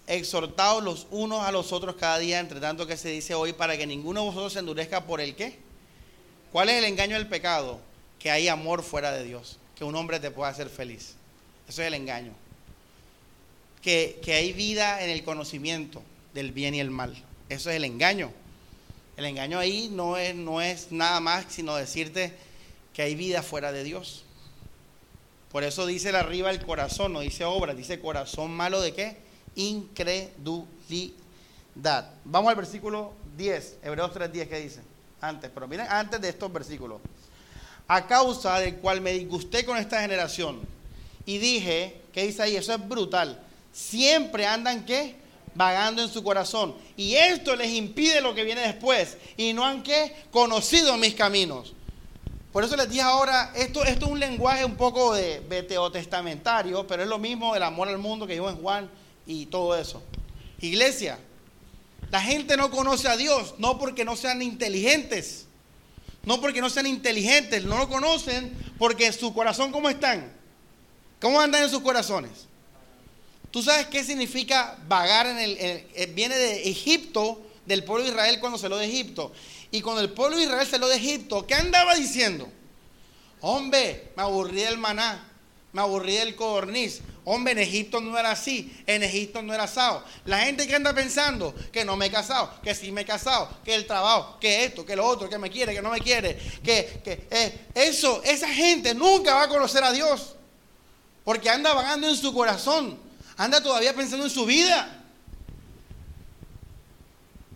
exhortaos 0.06 0.82
los 0.82 1.06
unos 1.10 1.42
a 1.42 1.52
los 1.52 1.72
otros 1.72 1.96
cada 1.96 2.18
día, 2.18 2.40
entre 2.40 2.60
tanto 2.60 2.86
que 2.86 2.96
se 2.96 3.08
dice 3.08 3.34
hoy, 3.34 3.52
para 3.52 3.76
que 3.76 3.86
ninguno 3.86 4.20
de 4.20 4.26
vosotros 4.26 4.52
se 4.52 4.58
endurezca 4.58 5.06
por 5.06 5.20
el 5.20 5.36
qué. 5.36 5.58
¿Cuál 6.52 6.68
es 6.68 6.78
el 6.78 6.84
engaño 6.84 7.16
del 7.16 7.28
pecado? 7.28 7.80
Que 8.18 8.30
hay 8.30 8.48
amor 8.48 8.82
fuera 8.82 9.12
de 9.12 9.24
Dios 9.24 9.60
que 9.80 9.84
un 9.84 9.96
hombre 9.96 10.20
te 10.20 10.30
pueda 10.30 10.50
hacer 10.50 10.68
feliz. 10.68 11.14
Eso 11.66 11.80
es 11.80 11.88
el 11.88 11.94
engaño. 11.94 12.34
Que, 13.80 14.20
hay 14.26 14.52
vida 14.52 15.02
en 15.02 15.08
el 15.08 15.24
conocimiento 15.24 16.02
del 16.34 16.52
bien 16.52 16.74
y 16.74 16.80
el 16.80 16.90
mal. 16.90 17.16
Eso 17.48 17.70
es 17.70 17.76
el 17.76 17.84
engaño. 17.84 18.30
El 19.16 19.24
engaño 19.24 19.58
ahí 19.58 19.88
no 19.90 20.18
es, 20.18 20.34
no 20.34 20.60
es 20.60 20.92
nada 20.92 21.18
más 21.20 21.46
sino 21.48 21.74
decirte 21.76 22.34
que 22.92 23.00
hay 23.00 23.14
vida 23.14 23.42
fuera 23.42 23.72
de 23.72 23.82
Dios. 23.82 24.24
Por 25.50 25.64
eso 25.64 25.86
dice 25.86 26.12
la 26.12 26.20
arriba 26.20 26.50
el 26.50 26.64
corazón, 26.64 27.12
no 27.12 27.20
dice 27.20 27.44
obra, 27.44 27.74
dice 27.74 28.00
corazón 28.00 28.52
malo 28.52 28.80
de 28.80 28.94
qué? 28.94 29.16
Incredulidad. 29.56 31.14
Vamos 32.24 32.50
al 32.50 32.56
versículo 32.56 33.12
10, 33.36 33.78
Hebreos 33.82 34.12
3.10 34.12 34.48
que 34.48 34.60
dice. 34.60 34.80
Antes, 35.20 35.50
pero 35.52 35.68
miren, 35.68 35.86
antes 35.88 36.20
de 36.20 36.28
estos 36.28 36.52
versículos 36.52 37.00
a 37.92 38.06
causa 38.06 38.60
del 38.60 38.76
cual 38.76 39.00
me 39.00 39.10
disgusté 39.10 39.64
con 39.64 39.76
esta 39.76 40.00
generación. 40.00 40.60
Y 41.26 41.38
dije, 41.38 42.02
¿qué 42.12 42.24
dice 42.24 42.40
ahí? 42.40 42.54
Eso 42.54 42.72
es 42.72 42.88
brutal. 42.88 43.42
Siempre 43.72 44.46
andan, 44.46 44.84
¿qué? 44.86 45.16
Vagando 45.56 46.00
en 46.00 46.08
su 46.08 46.22
corazón. 46.22 46.76
Y 46.96 47.16
esto 47.16 47.56
les 47.56 47.72
impide 47.72 48.20
lo 48.20 48.32
que 48.32 48.44
viene 48.44 48.60
después. 48.60 49.16
Y 49.36 49.52
no 49.54 49.66
han, 49.66 49.82
¿qué? 49.82 50.14
Conocido 50.30 50.96
mis 50.98 51.16
caminos. 51.16 51.74
Por 52.52 52.64
eso 52.64 52.76
les 52.76 52.88
dije 52.88 53.02
ahora, 53.02 53.52
esto, 53.54 53.84
es 53.84 54.00
un 54.02 54.18
lenguaje 54.18 54.64
un 54.64 54.76
poco 54.76 55.14
de 55.14 55.40
testamentario, 55.92 56.86
pero 56.86 57.02
es 57.02 57.08
lo 57.08 57.18
mismo 57.18 57.54
el 57.54 57.62
amor 57.62 57.88
al 57.88 57.98
mundo 57.98 58.26
que 58.26 58.32
dijo 58.32 58.50
en 58.50 58.56
Juan 58.56 58.90
y 59.26 59.46
todo 59.46 59.76
eso. 59.76 60.02
Iglesia, 60.60 61.18
la 62.10 62.20
gente 62.20 62.56
no 62.56 62.70
conoce 62.70 63.08
a 63.08 63.16
Dios, 63.16 63.54
no 63.58 63.78
porque 63.78 64.04
no 64.04 64.16
sean 64.16 64.42
inteligentes, 64.42 65.46
no 66.24 66.40
porque 66.40 66.60
no 66.60 66.68
sean 66.68 66.86
inteligentes, 66.86 67.64
no 67.64 67.78
lo 67.78 67.88
conocen 67.88 68.52
porque 68.78 69.12
su 69.12 69.32
corazón, 69.32 69.70
¿cómo 69.70 69.88
están? 69.88 70.32
¿Cómo 71.20 71.40
andan 71.40 71.62
en 71.62 71.70
sus 71.70 71.80
corazones? 71.80 72.48
¿Tú 73.50 73.62
sabes 73.62 73.86
qué 73.86 74.02
significa 74.02 74.76
vagar 74.88 75.26
en 75.26 75.38
el, 75.38 75.56
eh, 75.60 76.12
viene 76.14 76.36
de 76.36 76.68
Egipto, 76.68 77.40
del 77.66 77.84
pueblo 77.84 78.04
de 78.04 78.10
Israel 78.10 78.40
cuando 78.40 78.58
se 78.58 78.68
lo 78.68 78.76
de 78.76 78.86
Egipto. 78.86 79.32
Y 79.70 79.80
cuando 79.82 80.02
el 80.02 80.10
pueblo 80.10 80.36
de 80.36 80.44
Israel 80.44 80.66
se 80.66 80.78
lo 80.78 80.88
de 80.88 80.96
Egipto, 80.96 81.46
¿qué 81.46 81.54
andaba 81.54 81.94
diciendo? 81.94 82.48
Hombre, 83.40 84.12
me 84.16 84.22
aburrí 84.22 84.62
del 84.62 84.78
maná, 84.78 85.28
me 85.72 85.80
aburrí 85.80 86.16
del 86.16 86.36
codorniz. 86.36 87.00
Hombre, 87.24 87.52
en 87.52 87.58
Egipto 87.58 88.00
no 88.00 88.18
era 88.18 88.32
así, 88.32 88.74
en 88.86 89.02
Egipto 89.02 89.42
no 89.42 89.54
era 89.54 89.64
asado. 89.64 90.04
La 90.24 90.40
gente 90.40 90.66
que 90.66 90.74
anda 90.74 90.92
pensando 90.92 91.54
que 91.70 91.84
no 91.84 91.96
me 91.96 92.06
he 92.06 92.10
casado, 92.10 92.60
que 92.62 92.74
sí 92.74 92.90
me 92.90 93.02
he 93.02 93.04
casado, 93.04 93.48
que 93.64 93.74
el 93.74 93.86
trabajo, 93.86 94.38
que 94.40 94.64
esto, 94.64 94.84
que 94.84 94.96
lo 94.96 95.06
otro, 95.06 95.28
que 95.28 95.38
me 95.38 95.50
quiere, 95.50 95.74
que 95.74 95.82
no 95.82 95.90
me 95.90 96.00
quiere, 96.00 96.36
que, 96.64 97.00
que 97.04 97.26
eh, 97.30 97.66
eso, 97.74 98.22
esa 98.24 98.48
gente 98.48 98.94
nunca 98.94 99.34
va 99.34 99.44
a 99.44 99.48
conocer 99.48 99.84
a 99.84 99.92
Dios. 99.92 100.34
Porque 101.24 101.48
anda 101.50 101.72
vagando 101.72 102.08
en 102.08 102.16
su 102.16 102.32
corazón, 102.32 102.98
anda 103.36 103.62
todavía 103.62 103.94
pensando 103.94 104.24
en 104.24 104.30
su 104.30 104.44
vida. 104.46 104.99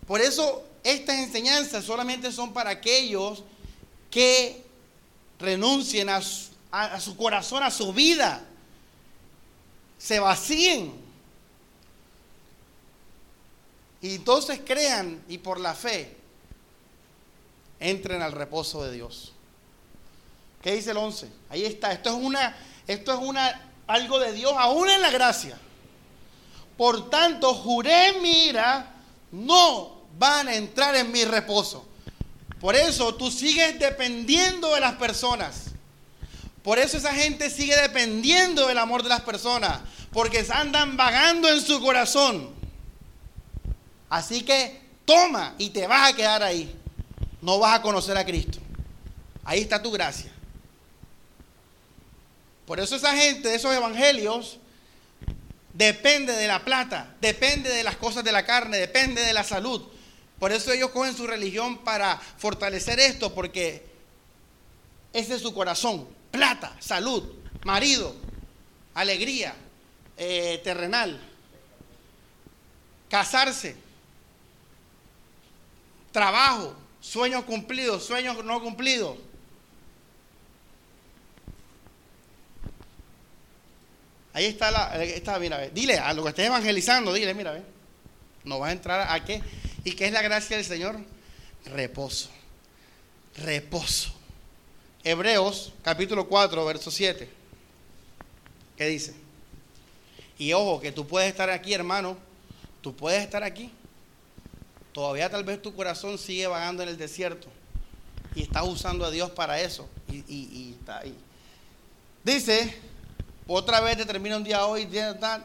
Por 0.07 0.21
eso 0.21 0.65
estas 0.83 1.17
enseñanzas 1.17 1.85
solamente 1.85 2.31
son 2.31 2.53
para 2.53 2.71
aquellos 2.71 3.43
que 4.11 4.63
renuncien 5.39 6.09
a 6.09 6.21
su, 6.21 7.17
corazón, 7.17 7.63
a 7.63 7.71
su 7.71 7.93
vida, 7.93 8.45
se 9.99 10.21
vacíen. 10.21 10.93
Y 14.03 14.17
entonces 14.17 14.61
crean 14.65 15.25
y 15.29 15.39
por 15.39 15.59
la 15.59 15.75
fe 15.75 16.15
entren 17.81 18.21
al 18.21 18.33
reposo 18.33 18.85
de 18.85 18.93
Dios. 18.93 19.33
¿Qué 20.63 20.75
dice 20.75 20.91
el 20.91 20.99
11? 20.99 21.29
Ahí 21.49 21.65
está. 21.65 21.93
Esto 21.93 22.11
es 22.11 22.17
una, 22.17 22.57
esto 22.87 23.13
es 23.13 23.19
una, 23.19 23.73
algo 23.87 24.19
de 24.19 24.33
Dios 24.33 24.53
aún 24.57 24.91
en 24.91 25.01
la 25.01 25.11
gracia. 25.11 25.59
Por 26.77 27.09
tanto, 27.09 27.55
juré 27.55 28.19
mira, 28.21 28.95
no 29.33 29.94
van 30.19 30.49
a 30.49 30.55
entrar 30.55 30.95
en 30.97 31.11
mi 31.13 31.25
reposo. 31.25 31.87
Por 32.61 32.77
eso 32.77 33.15
tú 33.15 33.31
sigues 33.31 33.79
dependiendo 33.79 34.75
de 34.75 34.81
las 34.81 34.95
personas. 34.95 35.67
Por 36.63 36.79
eso 36.79 36.97
esa 36.97 37.13
gente 37.13 37.51
sigue 37.51 37.77
dependiendo 37.77 38.67
del 38.67 38.79
amor 38.79 39.03
de 39.03 39.11
las 39.11 39.21
personas. 39.21 39.81
Porque 40.13 40.47
andan 40.51 40.97
vagando 40.97 41.49
en 41.49 41.61
su 41.61 41.81
corazón. 41.81 42.51
Así 44.09 44.43
que 44.43 44.81
toma 45.05 45.55
y 45.59 45.71
te 45.71 45.87
vas 45.87 46.11
a 46.11 46.17
quedar 46.17 46.43
ahí. 46.43 46.75
No 47.43 47.59
vas 47.59 47.79
a 47.79 47.83
conocer 47.83 48.17
a 48.17 48.25
Cristo. 48.25 48.59
Ahí 49.45 49.61
está 49.61 49.83
tu 49.83 49.91
gracia. 49.91 50.33
Por 52.67 52.81
eso 52.81 52.97
esa 52.97 53.15
gente 53.15 53.49
de 53.49 53.57
esos 53.57 53.75
evangelios 53.75 54.59
depende 55.75 56.33
de 56.33 56.47
la 56.47 56.65
plata, 56.65 57.15
depende 57.21 57.69
de 57.69 57.83
las 57.83 57.97
cosas 57.97 58.25
de 58.25 58.33
la 58.33 58.47
carne, 58.47 58.79
depende 58.79 59.23
de 59.23 59.33
la 59.33 59.45
salud, 59.45 59.83
por 60.39 60.53
eso 60.53 60.73
ellos 60.73 60.91
cogen 60.91 61.17
su 61.17 61.27
religión 61.27 61.79
para 61.79 62.19
fortalecer 62.19 63.01
esto, 63.01 63.35
porque 63.35 63.87
ese 65.13 65.37
es 65.37 65.43
su 65.43 65.55
corazón. 65.55 66.09
Plata, 66.31 66.77
salud, 66.81 67.23
marido, 67.65 68.15
alegría, 68.95 69.55
eh, 70.17 70.61
terrenal, 70.65 71.21
casarse, 73.09 73.77
trabajo, 76.11 76.75
sueños 77.01 77.45
cumplidos, 77.45 78.05
sueños 78.05 78.45
no 78.45 78.61
cumplidos. 78.61 79.17
Ahí 84.33 84.47
está 84.47 84.73
la, 84.73 85.05
está, 85.05 85.39
mira, 85.39 85.61
dile 85.69 85.97
a 85.99 86.13
lo 86.13 86.25
que 86.25 86.31
estés 86.31 86.47
evangelizando, 86.47 87.13
dile, 87.13 87.35
mira, 87.35 87.53
ve, 87.53 87.63
no 88.43 88.59
vas 88.59 88.71
a 88.71 88.73
entrar 88.73 89.07
a 89.09 89.25
qué, 89.25 89.41
¿Y 89.85 89.93
qué 89.93 90.07
es 90.07 90.13
la 90.13 90.23
gracia 90.23 90.57
del 90.57 90.65
Señor? 90.65 90.99
Reposo. 91.67 92.31
Reposo. 93.37 94.13
Hebreos 95.03 95.75
capítulo 95.83 96.27
4, 96.27 96.65
verso 96.65 96.91
7. 96.91 97.29
¿Qué 98.77 98.87
dice? 98.87 99.15
Y 100.39 100.55
ojo, 100.55 100.81
que 100.81 100.91
tú 100.91 101.07
puedes 101.07 101.29
estar 101.29 101.51
aquí, 101.51 101.75
hermano. 101.75 102.17
Tú 102.81 102.97
puedes 102.97 103.23
estar 103.23 103.43
aquí. 103.43 103.71
Todavía 104.93 105.29
tal 105.29 105.45
vez 105.45 105.61
tu 105.61 105.75
corazón 105.75 106.17
sigue 106.17 106.47
vagando 106.47 106.83
en 106.83 106.89
el 106.89 106.97
desierto. 106.97 107.49
Y 108.35 108.43
estás 108.43 108.67
usando 108.67 109.05
a 109.05 109.11
Dios 109.11 109.31
para 109.31 109.61
eso. 109.61 109.89
Y, 110.11 110.77
está 110.81 111.01
ahí. 111.01 111.15
Dice, 112.25 112.75
otra 113.47 113.81
vez 113.81 113.99
te 113.99 114.07
termina 114.07 114.39
un 114.39 114.45
día 114.45 114.65
hoy. 114.65 114.89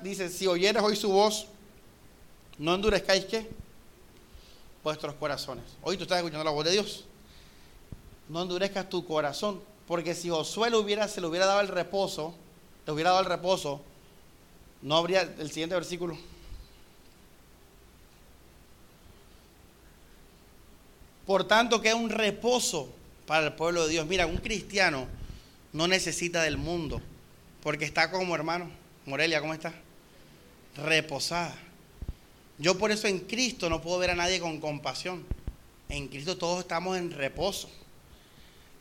Dice, 0.01 0.29
si 0.29 0.47
oyeres 0.47 0.81
hoy 0.81 0.95
su 0.95 1.09
voz, 1.09 1.47
no 2.57 2.73
endurezcáis 2.73 3.25
que 3.25 3.58
vuestros 4.89 5.13
corazones. 5.15 5.63
Hoy 5.83 5.97
tú 5.97 6.03
estás 6.03 6.17
escuchando 6.17 6.43
la 6.43 6.49
voz 6.49 6.65
de 6.65 6.71
Dios. 6.71 7.05
No 8.27 8.41
endurezcas 8.41 8.89
tu 8.89 9.05
corazón, 9.05 9.61
porque 9.87 10.15
si 10.15 10.29
Josué 10.29 10.75
hubiera, 10.75 11.07
se 11.07 11.21
le 11.21 11.27
hubiera 11.27 11.45
dado 11.45 11.61
el 11.61 11.67
reposo, 11.67 12.33
le 12.87 12.93
hubiera 12.93 13.11
dado 13.11 13.21
el 13.21 13.27
reposo, 13.27 13.81
no 14.81 14.97
habría 14.97 15.21
el 15.21 15.49
siguiente 15.49 15.75
versículo. 15.75 16.17
Por 21.27 21.47
tanto, 21.47 21.79
que 21.81 21.89
es 21.89 21.93
un 21.93 22.09
reposo 22.09 22.89
para 23.27 23.45
el 23.45 23.53
pueblo 23.53 23.83
de 23.83 23.91
Dios. 23.91 24.07
Mira, 24.07 24.25
un 24.25 24.37
cristiano 24.37 25.05
no 25.71 25.87
necesita 25.87 26.41
del 26.41 26.57
mundo, 26.57 26.99
porque 27.61 27.85
está 27.85 28.09
como 28.09 28.33
hermano. 28.33 28.71
Morelia, 29.05 29.39
¿cómo 29.39 29.53
está? 29.53 29.71
Reposada. 30.77 31.68
Yo 32.59 32.77
por 32.77 32.91
eso 32.91 33.07
en 33.07 33.19
Cristo 33.19 33.69
no 33.69 33.81
puedo 33.81 33.99
ver 33.99 34.11
a 34.11 34.15
nadie 34.15 34.41
con 34.41 34.59
compasión. 34.59 35.25
En 35.87 36.09
Cristo 36.09 36.37
todos 36.37 36.59
estamos 36.59 36.97
en 36.97 37.11
reposo. 37.11 37.69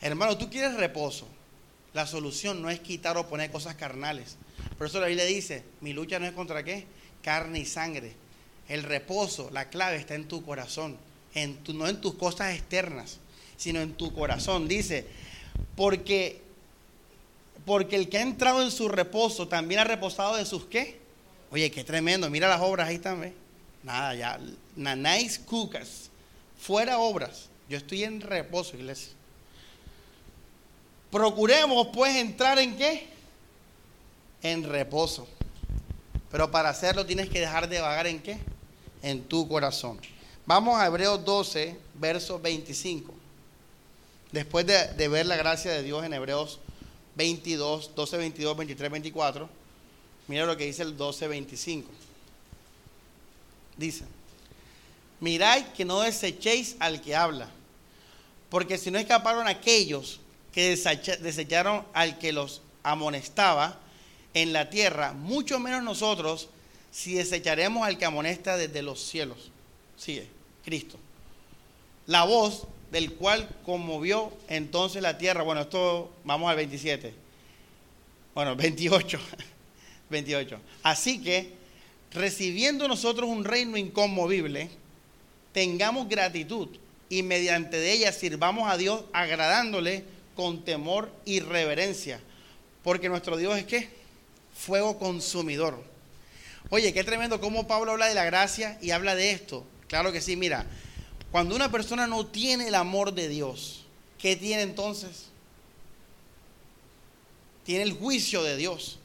Hermano, 0.01 0.37
tú 0.37 0.51
quieres 0.51 0.75
reposo. 0.75 1.29
La 1.95 2.07
solución 2.07 2.61
no 2.61 2.71
es 2.71 2.81
quitar 2.81 3.17
o 3.17 3.29
poner 3.29 3.51
cosas 3.51 3.77
carnales. 3.77 4.37
Por 4.77 4.89
eso 4.89 5.01
la 5.01 5.07
Biblia 5.07 5.25
dice, 5.25 5.63
mi 5.81 5.93
lucha 5.93 6.19
no 6.19 6.27
es 6.27 6.33
contra 6.33 6.65
qué? 6.65 6.87
Carne 7.23 7.61
y 7.61 7.65
sangre. 7.65 8.13
El 8.69 8.83
reposo, 8.83 9.49
la 9.53 9.71
clave 9.71 9.97
está 9.97 10.15
en 10.15 10.29
tu 10.29 10.45
corazón, 10.45 10.99
en 11.35 11.57
tu, 11.59 11.73
no 11.73 11.89
en 11.89 12.01
tus 12.01 12.15
cosas 12.15 12.55
externas, 12.55 13.19
sino 13.57 13.81
en 13.81 13.95
tu 13.95 14.13
corazón. 14.13 14.69
Dice, 14.69 15.07
porque, 15.77 16.43
porque 17.65 17.97
el 17.97 18.09
que 18.09 18.19
ha 18.19 18.23
entrado 18.23 18.63
en 18.63 18.71
su 18.71 18.89
reposo 18.89 19.49
también 19.49 19.81
ha 19.81 19.85
reposado 19.85 20.37
de 20.37 20.45
sus 20.45 20.67
qué. 20.67 20.99
Oye, 21.51 21.71
qué 21.71 21.85
tremendo, 21.85 22.29
mira 22.29 22.49
las 22.49 22.61
obras 22.61 22.89
ahí 22.89 22.99
también. 22.99 23.48
Nada, 23.83 24.15
ya. 24.15 24.41
Nanáis 24.77 25.39
cucas. 25.39 26.11
Fuera 26.59 26.99
obras. 26.99 27.49
Yo 27.69 27.77
estoy 27.77 28.05
en 28.05 28.21
reposo, 28.21 28.77
iglesia. 28.77 29.13
Procuremos 31.11 31.89
pues 31.89 32.17
entrar 32.17 32.59
en 32.59 32.77
qué? 32.77 33.09
En 34.43 34.65
reposo. 34.65 35.27
Pero 36.31 36.51
para 36.51 36.71
hacerlo 36.71 37.07
tienes 37.07 37.29
que 37.29 37.41
dejar 37.41 37.69
de 37.69 37.81
vagar 37.81 38.07
en 38.07 38.21
qué? 38.21 38.39
En 39.03 39.23
tu 39.25 39.49
corazón. 39.49 39.99
Vamos 40.45 40.79
a 40.79 40.87
Hebreos 40.87 41.25
12, 41.25 41.77
verso 41.95 42.39
25. 42.41 43.15
Después 44.33 44.67
de, 44.67 44.89
de, 44.95 45.09
ver 45.09 45.27
la 45.27 45.37
gracia 45.37 45.71
de 45.71 45.83
Dios 45.83 46.05
en 46.05 46.13
Hebreos 46.13 46.61
22, 47.17 47.95
12, 47.95 48.17
22, 48.19 48.57
23, 48.57 48.91
24, 48.91 49.49
mira 50.27 50.45
lo 50.45 50.57
que 50.57 50.65
dice 50.65 50.83
el 50.83 50.97
12, 50.97 51.29
25 51.29 51.91
dice, 53.79 54.05
mirad 55.21 55.65
que 55.69 55.85
no 55.85 56.01
desechéis 56.01 56.77
al 56.79 57.01
que 57.01 57.17
habla, 57.17 57.49
porque 58.51 58.77
si 58.77 58.91
no 58.91 58.99
escaparon 58.99 59.49
aquellos 59.49 60.21
que 60.53 60.77
desecharon 60.77 61.87
al 61.95 62.19
que 62.19 62.33
los 62.33 62.61
amonestaba 62.83 63.79
en 64.35 64.53
la 64.53 64.71
tierra, 64.71 65.13
mucho 65.13 65.59
menos 65.59 65.83
nosotros 65.83 66.49
si 66.91 67.15
desecharemos 67.15 67.87
al 67.87 67.99
que 67.99 68.05
amonesta 68.05 68.57
desde 68.57 68.83
los 68.83 69.01
cielos. 69.01 69.51
Sigue, 69.97 70.29
Cristo. 70.65 70.99
La 72.07 72.25
voz 72.25 72.67
del 72.91 73.13
cual 73.15 73.49
conmovió 73.65 74.33
entonces 74.49 75.03
la 75.03 75.19
tierra. 75.19 75.43
Bueno, 75.43 75.63
esto 75.63 76.11
vamos 76.25 76.49
al 76.51 76.57
27. 76.57 77.15
Bueno, 78.35 78.57
28. 78.57 79.19
28. 80.11 80.61
Así 80.83 81.23
que 81.23 81.58
recibiendo 82.13 82.89
nosotros 82.89 83.29
un 83.29 83.45
reino 83.45 83.77
inconmovible, 83.77 84.71
tengamos 85.53 86.09
gratitud 86.09 86.69
y 87.09 87.23
mediante 87.23 87.79
de 87.79 87.93
ella 87.93 88.13
sirvamos 88.13 88.71
a 88.71 88.77
Dios 88.77 89.05
agradándole 89.13 90.05
con 90.35 90.65
temor 90.65 91.13
y 91.25 91.41
reverencia, 91.41 92.21
porque 92.83 93.09
nuestro 93.09 93.37
Dios 93.37 93.59
es 93.59 93.65
qué? 93.65 93.89
Fuego 94.55 94.99
consumidor. 94.99 95.83
Oye, 96.71 96.93
qué 96.93 97.03
tremendo 97.03 97.41
cómo 97.41 97.67
Pablo 97.67 97.93
habla 97.93 98.07
de 98.07 98.15
la 98.15 98.25
gracia 98.25 98.79
y 98.83 98.91
habla 98.91 99.15
de 99.15 99.31
esto. 99.33 99.65
Claro 99.89 100.13
que 100.13 100.21
sí, 100.21 100.37
mira, 100.37 100.67
cuando 101.31 101.57
una 101.57 101.71
persona 101.71 102.07
no 102.07 102.27
tiene 102.27 102.69
el 102.69 102.75
amor 102.75 103.15
de 103.15 103.29
Dios, 103.29 103.85
¿qué 104.19 104.37
tiene 104.37 104.63
entonces? 104.63 105.27
Tiene 107.65 107.85
el 107.85 107.93
juicio 107.93 108.43
de 108.43 108.57
Dios. 108.57 108.99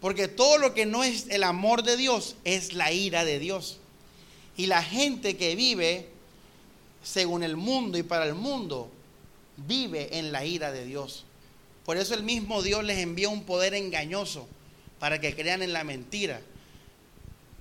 Porque 0.00 0.28
todo 0.28 0.58
lo 0.58 0.74
que 0.74 0.86
no 0.86 1.02
es 1.02 1.26
el 1.28 1.42
amor 1.42 1.82
de 1.82 1.96
Dios 1.96 2.36
es 2.44 2.72
la 2.72 2.92
ira 2.92 3.24
de 3.24 3.38
Dios. 3.38 3.78
Y 4.56 4.66
la 4.66 4.82
gente 4.82 5.36
que 5.36 5.56
vive 5.56 6.08
según 7.02 7.42
el 7.42 7.56
mundo 7.56 7.98
y 7.98 8.02
para 8.02 8.26
el 8.26 8.34
mundo 8.34 8.90
vive 9.56 10.18
en 10.18 10.30
la 10.32 10.44
ira 10.44 10.72
de 10.72 10.84
Dios. 10.84 11.24
Por 11.84 11.96
eso 11.96 12.14
el 12.14 12.22
mismo 12.22 12.62
Dios 12.62 12.84
les 12.84 12.98
envía 12.98 13.28
un 13.28 13.44
poder 13.44 13.74
engañoso 13.74 14.46
para 14.98 15.20
que 15.20 15.34
crean 15.34 15.62
en 15.62 15.72
la 15.72 15.84
mentira. 15.84 16.40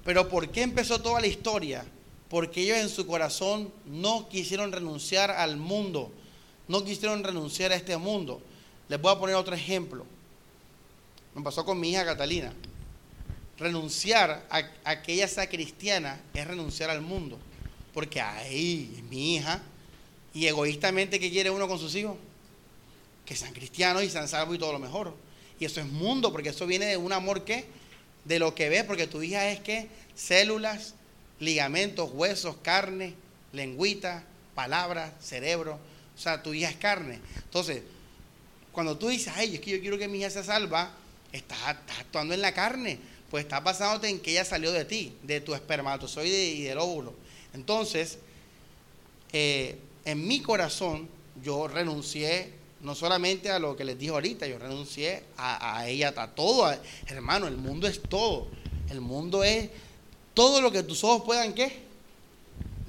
Pero 0.04 0.30
¿por 0.30 0.50
qué 0.52 0.62
empezó 0.62 1.02
toda 1.02 1.22
la 1.22 1.28
historia? 1.28 1.86
Porque 2.30 2.62
ellos 2.62 2.78
en 2.78 2.90
su 2.90 3.08
corazón 3.08 3.72
no 3.86 4.28
quisieron 4.30 4.72
renunciar 4.72 5.32
al 5.32 5.58
mundo, 5.58 6.12
no 6.68 6.84
quisieron 6.84 7.24
renunciar 7.24 7.72
a 7.72 7.76
este 7.76 7.96
mundo. 7.98 8.42
Les 8.90 9.02
voy 9.02 9.14
a 9.14 9.20
poner 9.20 9.36
otro 9.36 9.56
ejemplo. 9.56 10.06
Me 11.38 11.44
pasó 11.44 11.64
con 11.64 11.80
mi 11.80 11.92
hija 11.92 12.04
Catalina. 12.04 12.52
Renunciar 13.60 14.48
a, 14.50 15.02
que 15.04 15.14
ella 15.14 15.28
sea 15.28 15.48
cristiana 15.48 16.20
es 16.34 16.48
renunciar 16.48 16.90
al 16.90 17.02
mundo. 17.02 17.38
Porque 17.94 18.20
ahí, 18.20 19.04
mi 19.12 19.36
hija, 19.36 19.62
y 20.34 20.48
egoístamente, 20.48 21.20
¿qué 21.20 21.30
quiere 21.30 21.52
uno 21.52 21.68
con 21.68 21.78
sus 21.78 21.94
hijos? 21.94 22.18
Que 23.24 23.36
sean 23.36 23.54
cristianos 23.54 24.04
y 24.04 24.10
sean 24.10 24.28
salvos 24.28 24.56
y 24.56 24.60
todo 24.60 24.74
lo 24.74 24.80
mejor. 24.80 25.14
Y 25.60 25.66
eso 25.66 25.80
es 25.80 25.86
mundo, 25.86 26.32
porque 26.32 26.50
eso 26.50 26.66
viene 26.66 26.88
de 26.88 26.98
un 26.98 27.14
amor 27.14 27.46
que, 27.46 27.66
de 28.26 28.40
lo 28.40 28.56
que 28.56 28.70
ves, 28.70 28.84
porque 28.86 29.06
tu 29.06 29.22
hija 29.22 29.48
es 29.52 29.60
que 29.60 29.90
células, 30.16 30.96
ligamentos, 31.40 32.10
huesos, 32.14 32.56
carne, 32.64 33.14
lengüita, 33.54 34.24
palabras, 34.56 35.14
cerebro. 35.22 35.78
O 36.16 36.20
sea, 36.20 36.42
tu 36.42 36.56
hija 36.56 36.72
es 36.72 36.78
carne. 36.78 37.20
Entonces, 37.44 37.84
cuando 38.72 38.98
tú 38.98 39.10
dices, 39.10 39.32
ay, 39.36 39.54
es 39.54 39.62
que 39.62 39.70
yo 39.70 39.80
quiero 39.80 40.00
que 40.00 40.08
mi 40.08 40.18
hija 40.18 40.32
sea 40.32 40.44
salva, 40.44 40.96
estás, 41.32 41.78
actuando 42.00 42.34
en 42.34 42.42
la 42.42 42.54
carne. 42.54 43.00
Pues 43.30 43.44
está 43.44 43.64
pasándote 43.64 44.10
en 44.10 44.20
que 44.20 44.32
ella 44.32 44.46
salió 44.46 44.72
de 44.72 44.86
ti, 44.86 45.14
de 45.24 45.42
tu 45.42 45.54
espermatozoide 45.54 46.46
y 46.46 46.64
del 46.64 46.78
óvulo. 46.78 47.14
Entonces, 47.54 48.20
eh, 49.34 49.78
en 50.06 50.28
mi 50.28 50.42
corazón, 50.42 51.10
yo 51.44 51.68
renuncié 51.68 52.54
no 52.82 52.96
solamente 52.96 53.50
a 53.50 53.60
lo 53.60 53.76
que 53.76 53.84
les 53.84 53.98
dijo 53.98 54.14
ahorita, 54.14 54.48
yo 54.48 54.60
renuncié 54.60 55.24
a, 55.38 55.88
ella, 55.88 56.14
a 56.16 56.28
todo. 56.28 56.74
hermano, 57.08 57.48
el 57.48 57.58
mundo 57.58 57.88
es 57.88 58.02
todo. 58.02 58.48
El 58.90 59.02
mundo 59.02 59.44
es 59.44 59.70
todo 60.34 60.62
lo 60.62 60.72
que 60.72 60.84
tus 60.84 61.04
ojos 61.04 61.24
puedan. 61.26 61.54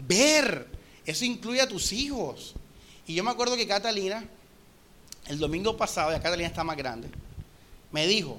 Ver. 0.06 0.66
Eso 1.04 1.24
incluye 1.24 1.60
a 1.60 1.68
tus 1.68 1.92
hijos. 1.92 2.54
Y 3.06 3.14
yo 3.14 3.24
me 3.24 3.30
acuerdo 3.30 3.56
que 3.56 3.66
Catalina, 3.66 4.22
el 5.26 5.38
domingo 5.38 5.76
pasado, 5.76 6.12
ya 6.12 6.20
Catalina 6.20 6.48
está 6.48 6.62
más 6.62 6.76
grande, 6.76 7.08
me 7.92 8.06
dijo, 8.06 8.38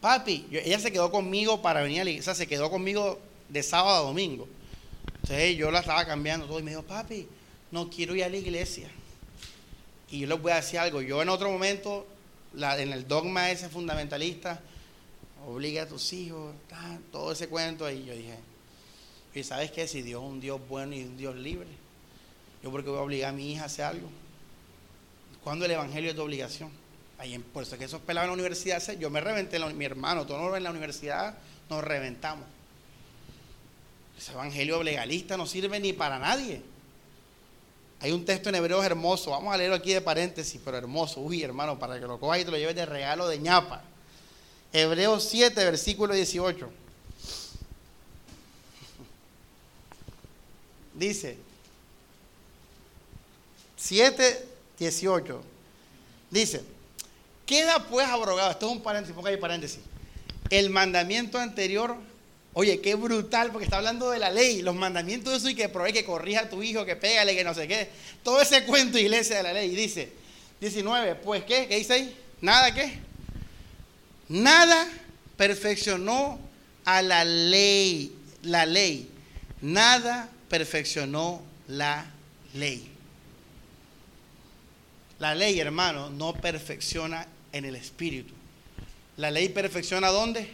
papi, 0.00 0.46
ella 0.50 0.78
se 0.78 0.92
quedó 0.92 1.10
conmigo 1.10 1.62
para 1.62 1.82
venir 1.82 2.00
a 2.00 2.04
la 2.04 2.10
iglesia, 2.10 2.34
se 2.34 2.46
quedó 2.46 2.70
conmigo 2.70 3.18
de 3.48 3.62
sábado 3.62 3.96
a 3.96 4.06
domingo. 4.06 4.48
Entonces 5.22 5.56
yo 5.56 5.70
la 5.70 5.80
estaba 5.80 6.04
cambiando 6.06 6.46
todo 6.46 6.60
y 6.60 6.62
me 6.62 6.70
dijo, 6.70 6.82
papi, 6.82 7.26
no 7.70 7.90
quiero 7.90 8.14
ir 8.14 8.24
a 8.24 8.28
la 8.28 8.36
iglesia. 8.36 8.88
Y 10.10 10.20
yo 10.20 10.26
les 10.28 10.40
voy 10.40 10.52
a 10.52 10.56
decir 10.56 10.78
algo, 10.78 11.02
yo 11.02 11.20
en 11.20 11.28
otro 11.28 11.50
momento, 11.50 12.06
en 12.54 12.92
el 12.92 13.08
dogma 13.08 13.50
ese 13.50 13.68
fundamentalista, 13.68 14.60
obliga 15.46 15.82
a 15.82 15.88
tus 15.88 16.12
hijos, 16.12 16.54
todo 17.10 17.32
ese 17.32 17.48
cuento 17.48 17.84
ahí, 17.84 18.04
yo 18.04 18.14
dije, 18.14 18.38
y 19.34 19.42
sabes 19.42 19.70
qué, 19.70 19.86
si 19.86 20.02
Dios 20.02 20.22
es 20.22 20.28
un 20.30 20.40
Dios 20.40 20.60
bueno 20.68 20.94
y 20.94 21.02
un 21.02 21.16
Dios 21.16 21.36
libre, 21.36 21.68
yo 22.62 22.70
porque 22.70 22.88
voy 22.88 22.98
a 22.98 23.02
obligar 23.02 23.30
a 23.30 23.32
mi 23.32 23.52
hija 23.52 23.64
a 23.64 23.66
hacer 23.66 23.84
algo. 23.84 24.08
Cuando 25.44 25.64
el 25.64 25.72
Evangelio 25.72 26.10
es 26.10 26.16
de 26.16 26.22
obligación. 26.22 26.70
Ahí, 27.18 27.38
por 27.38 27.62
eso 27.62 27.78
que 27.78 27.84
esos 27.84 28.00
pelados 28.02 28.26
en 28.26 28.30
la 28.30 28.34
universidad, 28.34 28.82
yo 28.98 29.10
me 29.10 29.20
reventé, 29.20 29.58
mi 29.58 29.84
hermano, 29.84 30.26
todos 30.26 30.56
en 30.56 30.62
la 30.62 30.70
universidad 30.70 31.38
nos 31.70 31.82
reventamos. 31.82 32.44
Ese 34.18 34.32
evangelio 34.32 34.82
legalista 34.82 35.36
no 35.36 35.46
sirve 35.46 35.78
ni 35.80 35.92
para 35.92 36.18
nadie. 36.18 36.62
Hay 38.00 38.12
un 38.12 38.24
texto 38.24 38.50
en 38.50 38.56
hebreo 38.56 38.82
hermoso, 38.82 39.30
vamos 39.30 39.54
a 39.54 39.56
leerlo 39.56 39.76
aquí 39.76 39.92
de 39.92 40.02
paréntesis, 40.02 40.60
pero 40.62 40.76
hermoso. 40.76 41.20
Uy, 41.20 41.42
hermano, 41.42 41.78
para 41.78 41.98
que 41.98 42.06
lo 42.06 42.20
cojas 42.20 42.40
y 42.40 42.44
te 42.44 42.50
lo 42.50 42.58
lleves 42.58 42.76
de 42.76 42.84
regalo 42.84 43.26
de 43.28 43.38
ñapa. 43.38 43.82
Hebreos 44.72 45.24
7, 45.24 45.64
versículo 45.64 46.12
18. 46.12 46.68
Dice, 50.94 51.38
7, 53.76 54.48
18. 54.78 55.42
Dice, 56.30 56.75
queda 57.46 57.78
pues 57.86 58.06
abrogado, 58.06 58.50
esto 58.50 58.66
es 58.66 58.72
un 58.72 58.82
paréntesis, 58.82 59.14
ponga 59.14 59.30
ahí 59.30 59.36
paréntesis. 59.36 59.80
El 60.50 60.70
mandamiento 60.70 61.38
anterior, 61.38 61.96
oye, 62.52 62.80
qué 62.80 62.96
brutal, 62.96 63.50
porque 63.52 63.64
está 63.64 63.78
hablando 63.78 64.10
de 64.10 64.18
la 64.18 64.30
ley, 64.30 64.62
los 64.62 64.74
mandamientos 64.74 65.32
de 65.32 65.38
eso 65.38 65.48
y 65.48 65.54
que 65.54 65.68
provee 65.68 65.92
que 65.92 66.04
corrija 66.04 66.42
a 66.42 66.50
tu 66.50 66.62
hijo, 66.62 66.84
que 66.84 66.96
pégale, 66.96 67.34
que 67.34 67.44
no 67.44 67.54
sé 67.54 67.66
qué. 67.66 67.88
Todo 68.22 68.42
ese 68.42 68.64
cuento, 68.64 68.98
iglesia 68.98 69.38
de 69.38 69.42
la 69.44 69.52
ley. 69.52 69.70
Dice, 69.74 70.12
19, 70.60 71.14
pues 71.16 71.44
qué, 71.44 71.66
¿qué 71.68 71.76
dice 71.76 71.94
ahí? 71.94 72.16
Nada, 72.40 72.74
¿qué? 72.74 72.98
Nada 74.28 74.88
perfeccionó 75.36 76.38
a 76.84 77.00
la 77.02 77.24
ley, 77.24 78.12
la 78.42 78.66
ley. 78.66 79.10
Nada 79.60 80.28
perfeccionó 80.48 81.42
la 81.68 82.06
ley. 82.54 82.90
La 85.18 85.34
ley, 85.34 85.58
hermano, 85.60 86.10
no 86.10 86.34
perfecciona 86.34 87.26
en 87.56 87.64
el 87.64 87.76
espíritu. 87.76 88.34
La 89.16 89.30
ley 89.30 89.48
perfecciona 89.48 90.08
dónde? 90.08 90.48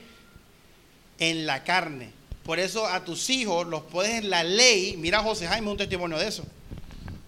En 1.19 1.47
la 1.47 1.65
carne. 1.65 2.11
Por 2.45 2.59
eso 2.59 2.87
a 2.87 3.05
tus 3.05 3.31
hijos 3.31 3.67
los 3.67 3.83
puedes 3.83 4.23
en 4.23 4.31
la 4.31 4.45
ley. 4.45 4.97
Mira 4.97 5.23
José 5.23 5.47
Jaime 5.47 5.71
un 5.71 5.77
testimonio 5.77 6.19
de 6.19 6.29
eso. 6.29 6.45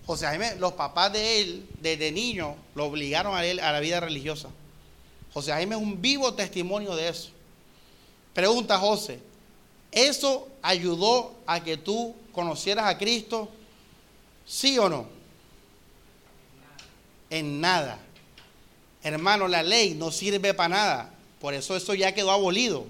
José 0.07 0.27
Jaime, 0.27 0.57
los 0.57 0.75
papás 0.75 1.13
de 1.13 1.41
él, 1.41 1.67
desde 1.81 2.13
niño, 2.13 2.57
lo 2.75 2.87
obligaron 2.87 3.35
a 3.35 3.45
él 3.45 3.59
a 3.61 3.73
la 3.73 3.81
vida 3.81 4.01
religiosa. 4.01 4.49
José 5.33 5.53
Jaime 5.53 5.77
es 5.77 5.81
un 5.81 6.01
vivo 6.01 6.35
testimonio 6.35 6.95
de 6.95 7.09
eso. 7.09 7.31
Pregunta 8.35 8.79
José, 8.79 9.21
¿eso 9.91 10.49
ayudó 10.61 11.35
a 11.47 11.63
que 11.63 11.77
tú 11.77 12.15
conocieras 12.33 12.87
a 12.87 12.99
Cristo? 12.99 13.49
¿Sí 14.45 14.79
o 14.79 14.89
no? 14.89 15.07
En 17.31 17.61
nada. 17.61 17.99
Hermano, 19.05 19.47
la 19.49 19.63
ley 19.63 19.95
no 19.95 20.11
sirve 20.11 20.55
para 20.55 20.69
nada. 20.71 21.15
Por 21.39 21.53
eso 21.53 21.77
eso 21.77 21.95
ya 21.95 22.13
quedó 22.13 22.31
abolido. 22.33 22.87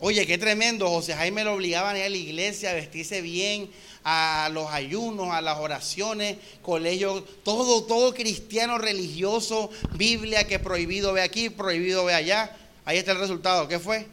Oye, 0.00 0.26
qué 0.26 0.38
tremendo. 0.38 0.88
José 0.88 1.14
Jaime 1.14 1.44
lo 1.44 1.54
obligaban 1.54 1.94
a 1.94 1.98
ir 1.98 2.04
a 2.04 2.08
la 2.08 2.16
iglesia, 2.16 2.70
a 2.70 2.74
vestirse 2.74 3.20
bien, 3.20 3.68
a 4.04 4.48
los 4.52 4.70
ayunos, 4.70 5.30
a 5.32 5.42
las 5.42 5.58
oraciones, 5.58 6.38
colegio, 6.62 7.22
todo, 7.44 7.84
todo 7.84 8.14
cristiano 8.14 8.78
religioso, 8.78 9.70
Biblia 9.96 10.44
que 10.44 10.58
prohibido 10.58 11.12
ve 11.12 11.20
aquí, 11.20 11.50
prohibido 11.50 12.06
ve 12.06 12.14
allá. 12.14 12.56
Ahí 12.86 12.96
está 12.96 13.12
el 13.12 13.18
resultado. 13.18 13.68
¿Qué 13.68 13.78
fue? 13.78 14.06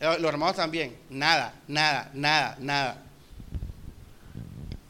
Los 0.00 0.24
hermanos 0.24 0.56
también. 0.56 0.96
Nada, 1.10 1.54
nada, 1.68 2.10
nada, 2.14 2.56
nada. 2.58 3.02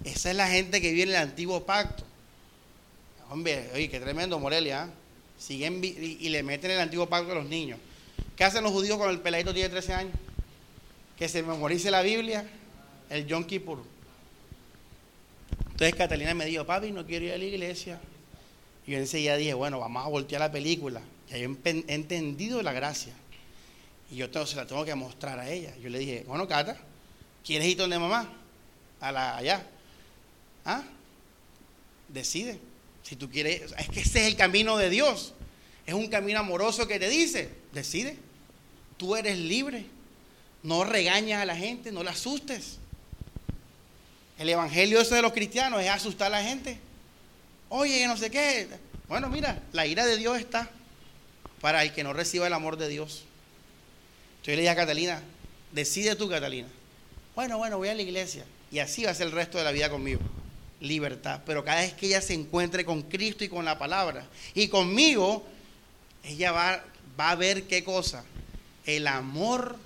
Esa 0.04 0.30
es 0.30 0.36
la 0.36 0.46
gente 0.46 0.80
que 0.80 0.92
vive 0.92 1.02
en 1.02 1.08
el 1.10 1.16
antiguo 1.16 1.64
pacto. 1.64 2.04
Hombre, 3.30 3.70
oye, 3.74 3.88
qué 3.88 4.00
tremendo 4.00 4.38
Morelia. 4.40 4.82
¿ah? 4.82 4.90
Siguen 5.38 5.80
y, 5.82 6.28
le 6.28 6.42
meten 6.42 6.72
el 6.72 6.80
antiguo 6.80 7.08
pacto 7.08 7.32
a 7.32 7.36
los 7.36 7.46
niños. 7.46 7.78
¿Qué 8.36 8.44
hacen 8.44 8.62
los 8.64 8.72
judíos 8.72 8.96
cuando 8.96 9.14
el 9.14 9.20
peladito 9.20 9.54
tiene 9.54 9.68
13 9.68 9.94
años? 9.94 10.14
Que 11.16 11.28
se 11.28 11.42
memorice 11.42 11.90
la 11.90 12.02
Biblia, 12.02 12.44
el 13.08 13.26
Yom 13.26 13.44
Kippur. 13.44 13.82
Entonces 15.70 15.94
Catalina 15.94 16.34
me 16.34 16.44
dijo, 16.44 16.66
papi, 16.66 16.90
no 16.90 17.06
quiero 17.06 17.26
ir 17.26 17.32
a 17.32 17.38
la 17.38 17.44
iglesia. 17.44 18.00
Y 18.86 18.92
yo 18.92 18.98
enseguida 18.98 19.36
dije, 19.36 19.54
bueno, 19.54 19.78
vamos 19.78 20.04
a 20.04 20.08
voltear 20.08 20.40
la 20.40 20.50
película. 20.50 21.00
Y 21.28 21.40
yo 21.40 21.56
he 21.64 21.94
entendido 21.94 22.62
la 22.62 22.72
gracia. 22.72 23.14
Y 24.10 24.16
yo 24.16 24.46
se 24.46 24.56
la 24.56 24.66
tengo 24.66 24.84
que 24.84 24.94
mostrar 24.96 25.38
a 25.38 25.48
ella. 25.48 25.74
Yo 25.76 25.88
le 25.88 26.00
dije, 26.00 26.24
bueno, 26.26 26.48
Cata, 26.48 26.76
¿quieres 27.44 27.68
ir 27.68 27.76
donde 27.76 27.98
mamá? 27.98 28.28
A 29.00 29.12
la, 29.12 29.36
allá. 29.36 29.64
¿Ah? 30.64 30.82
Decide. 32.08 32.69
Si 33.10 33.16
tú 33.16 33.28
quieres, 33.28 33.74
es 33.76 33.88
que 33.88 34.02
ese 34.02 34.20
es 34.20 34.26
el 34.28 34.36
camino 34.36 34.76
de 34.76 34.88
Dios. 34.88 35.34
Es 35.84 35.94
un 35.94 36.06
camino 36.06 36.38
amoroso 36.38 36.86
que 36.86 37.00
te 37.00 37.08
dice, 37.08 37.50
decide. 37.72 38.16
Tú 38.98 39.16
eres 39.16 39.36
libre. 39.36 39.84
No 40.62 40.84
regañas 40.84 41.42
a 41.42 41.44
la 41.44 41.56
gente, 41.56 41.90
no 41.90 42.04
la 42.04 42.12
asustes. 42.12 42.78
El 44.38 44.48
evangelio 44.48 45.00
ese 45.00 45.16
de 45.16 45.22
los 45.22 45.32
cristianos 45.32 45.82
es 45.82 45.88
asustar 45.88 46.28
a 46.28 46.38
la 46.38 46.44
gente. 46.44 46.78
Oye, 47.68 48.06
no 48.06 48.16
sé 48.16 48.30
qué. 48.30 48.68
Bueno, 49.08 49.28
mira, 49.28 49.60
la 49.72 49.88
ira 49.88 50.06
de 50.06 50.16
Dios 50.16 50.38
está 50.38 50.70
para 51.60 51.82
el 51.82 51.92
que 51.92 52.04
no 52.04 52.12
reciba 52.12 52.46
el 52.46 52.52
amor 52.52 52.76
de 52.76 52.88
Dios. 52.88 53.24
Yo 54.44 54.52
le 54.52 54.58
dije 54.58 54.68
a 54.68 54.76
Catalina, 54.76 55.20
decide 55.72 56.14
tú, 56.14 56.28
Catalina. 56.28 56.68
Bueno, 57.34 57.58
bueno, 57.58 57.76
voy 57.76 57.88
a 57.88 57.94
la 57.94 58.02
iglesia. 58.02 58.44
Y 58.70 58.78
así 58.78 59.02
va 59.02 59.10
a 59.10 59.14
ser 59.16 59.26
el 59.26 59.32
resto 59.32 59.58
de 59.58 59.64
la 59.64 59.72
vida 59.72 59.90
conmigo. 59.90 60.20
Libertad. 60.80 61.42
Pero 61.46 61.64
cada 61.64 61.80
vez 61.80 61.94
que 61.94 62.06
ella 62.06 62.20
se 62.20 62.34
encuentre 62.34 62.84
con 62.84 63.02
Cristo 63.02 63.44
y 63.44 63.48
con 63.48 63.64
la 63.64 63.78
palabra, 63.78 64.26
y 64.54 64.68
conmigo, 64.68 65.46
ella 66.24 66.52
va, 66.52 66.84
va 67.18 67.30
a 67.30 67.36
ver 67.36 67.64
qué 67.64 67.84
cosa. 67.84 68.24
El 68.86 69.06
amor 69.06 69.76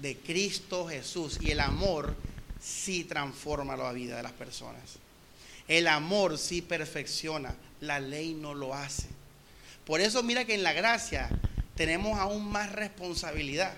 de 0.00 0.16
Cristo 0.16 0.86
Jesús. 0.86 1.38
Y 1.40 1.50
el 1.50 1.60
amor 1.60 2.14
sí 2.60 3.04
transforma 3.04 3.76
la 3.76 3.92
vida 3.92 4.16
de 4.16 4.22
las 4.22 4.32
personas. 4.32 4.82
El 5.68 5.86
amor 5.86 6.38
sí 6.38 6.62
perfecciona. 6.62 7.54
La 7.80 8.00
ley 8.00 8.34
no 8.34 8.54
lo 8.54 8.74
hace. 8.74 9.06
Por 9.86 10.00
eso 10.00 10.22
mira 10.22 10.44
que 10.44 10.54
en 10.54 10.62
la 10.62 10.72
gracia 10.72 11.28
tenemos 11.74 12.18
aún 12.18 12.44
más 12.50 12.72
responsabilidad. 12.72 13.74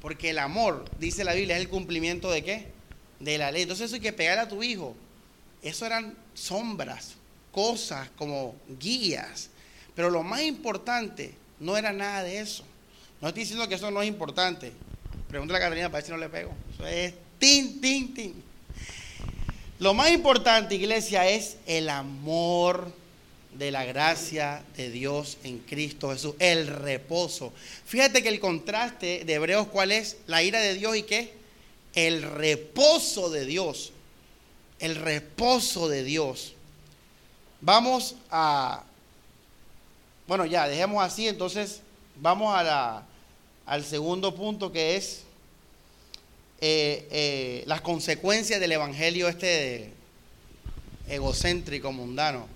Porque 0.00 0.30
el 0.30 0.38
amor, 0.38 0.84
dice 0.98 1.24
la 1.24 1.34
Biblia, 1.34 1.56
es 1.56 1.62
el 1.62 1.68
cumplimiento 1.68 2.30
de 2.30 2.44
qué? 2.44 2.73
De 3.24 3.38
la 3.38 3.50
ley. 3.50 3.62
Entonces 3.62 3.86
eso 3.86 3.94
hay 3.94 4.00
que 4.00 4.12
pegar 4.12 4.38
a 4.38 4.48
tu 4.48 4.62
hijo. 4.62 4.94
Eso 5.62 5.86
eran 5.86 6.14
sombras, 6.34 7.14
cosas 7.50 8.10
como 8.16 8.54
guías. 8.78 9.48
Pero 9.94 10.10
lo 10.10 10.22
más 10.22 10.42
importante 10.42 11.34
no 11.58 11.76
era 11.76 11.92
nada 11.92 12.22
de 12.22 12.40
eso. 12.40 12.64
No 13.20 13.28
estoy 13.28 13.44
diciendo 13.44 13.66
que 13.68 13.76
eso 13.76 13.90
no 13.90 14.02
es 14.02 14.08
importante. 14.08 14.72
Pregúntale 15.28 15.58
a 15.58 15.62
Catalina 15.62 15.88
para 15.88 16.00
ver 16.00 16.04
si 16.04 16.12
no 16.12 16.18
le 16.18 16.28
pego. 16.28 16.52
Eso 16.74 16.86
es 16.86 17.14
tin, 17.38 17.80
tin, 17.80 18.12
tin. 18.12 18.42
Lo 19.78 19.94
más 19.94 20.10
importante, 20.10 20.74
iglesia, 20.74 21.28
es 21.28 21.56
el 21.66 21.88
amor 21.88 22.92
de 23.56 23.70
la 23.70 23.84
gracia 23.84 24.62
de 24.76 24.90
Dios 24.90 25.38
en 25.44 25.58
Cristo 25.60 26.10
Jesús, 26.10 26.34
el 26.38 26.66
reposo. 26.66 27.52
Fíjate 27.86 28.22
que 28.22 28.28
el 28.28 28.40
contraste 28.40 29.24
de 29.24 29.34
Hebreos, 29.34 29.68
¿cuál 29.68 29.92
es? 29.92 30.18
La 30.26 30.42
ira 30.42 30.60
de 30.60 30.74
Dios 30.74 30.96
y 30.96 31.04
qué? 31.04 31.32
El 31.94 32.22
reposo 32.22 33.30
de 33.30 33.44
Dios. 33.44 33.92
El 34.78 34.96
reposo 34.96 35.88
de 35.88 36.02
Dios. 36.02 36.54
Vamos 37.60 38.16
a, 38.30 38.84
bueno, 40.26 40.44
ya, 40.44 40.68
dejemos 40.68 41.02
así, 41.02 41.28
entonces 41.28 41.80
vamos 42.20 42.54
a 42.54 42.62
la, 42.62 43.06
al 43.66 43.84
segundo 43.84 44.34
punto 44.34 44.70
que 44.70 44.96
es 44.96 45.22
eh, 46.60 47.08
eh, 47.10 47.64
las 47.66 47.80
consecuencias 47.80 48.60
del 48.60 48.72
evangelio 48.72 49.28
este 49.28 49.92
egocéntrico, 51.08 51.92
mundano. 51.92 52.46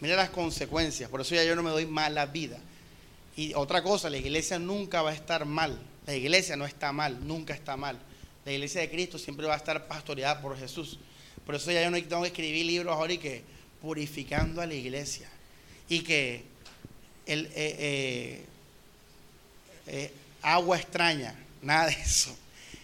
Mira 0.00 0.16
las 0.16 0.30
consecuencias, 0.30 1.10
por 1.10 1.20
eso 1.20 1.34
ya 1.34 1.44
yo 1.44 1.54
no 1.54 1.62
me 1.62 1.70
doy 1.70 1.86
mala 1.86 2.26
vida. 2.26 2.58
Y 3.36 3.54
otra 3.54 3.82
cosa, 3.82 4.10
la 4.10 4.16
iglesia 4.16 4.58
nunca 4.58 5.02
va 5.02 5.10
a 5.10 5.14
estar 5.14 5.44
mal. 5.44 5.78
La 6.06 6.14
iglesia 6.14 6.56
no 6.56 6.64
está 6.64 6.92
mal, 6.92 7.26
nunca 7.26 7.54
está 7.54 7.76
mal. 7.76 7.98
La 8.50 8.54
iglesia 8.54 8.80
de 8.80 8.90
Cristo 8.90 9.16
siempre 9.16 9.46
va 9.46 9.54
a 9.54 9.58
estar 9.58 9.86
pastoreada 9.86 10.40
por 10.40 10.58
Jesús. 10.58 10.98
Por 11.46 11.54
eso 11.54 11.70
ya 11.70 11.84
yo 11.84 11.90
no 11.92 12.02
tengo 12.02 12.22
que 12.22 12.28
escribir 12.28 12.66
libros 12.66 12.92
ahora 12.92 13.12
y 13.12 13.18
que 13.18 13.44
purificando 13.80 14.60
a 14.60 14.66
la 14.66 14.74
iglesia. 14.74 15.28
Y 15.88 16.00
que 16.00 16.42
el, 17.26 17.46
eh, 17.46 17.50
eh, 17.54 18.44
eh, 19.86 20.12
agua 20.42 20.78
extraña, 20.78 21.32
nada 21.62 21.86
de 21.86 21.92
eso. 21.92 22.36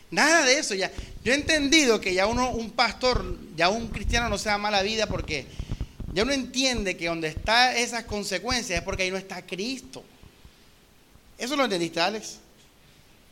Nada 0.09 0.45
de 0.45 0.57
eso. 0.57 0.77
Ya. 0.77 0.93
Yo 1.25 1.33
he 1.33 1.35
entendido 1.35 2.01
que 2.01 2.15
ya 2.15 2.29
uno, 2.29 2.51
un 2.51 2.71
pastor, 2.71 3.37
ya 3.57 3.69
un 3.69 3.89
cristiano 3.89 4.29
no 4.29 4.39
se 4.39 4.49
da 4.49 4.59
mala 4.59 4.83
vida 4.83 5.09
porque 5.09 5.47
ya 6.13 6.23
uno 6.23 6.33
entiende 6.33 6.97
que 6.97 7.07
donde 7.07 7.27
están 7.27 7.77
esas 7.77 8.05
consecuencias 8.05 8.79
es 8.79 8.85
porque 8.85 9.03
ahí 9.03 9.11
no 9.11 9.19
está 9.19 9.45
Cristo. 9.45 10.05
¿Eso 11.37 11.57
lo 11.57 11.65
entendiste, 11.65 12.01
Alex? 12.01 12.39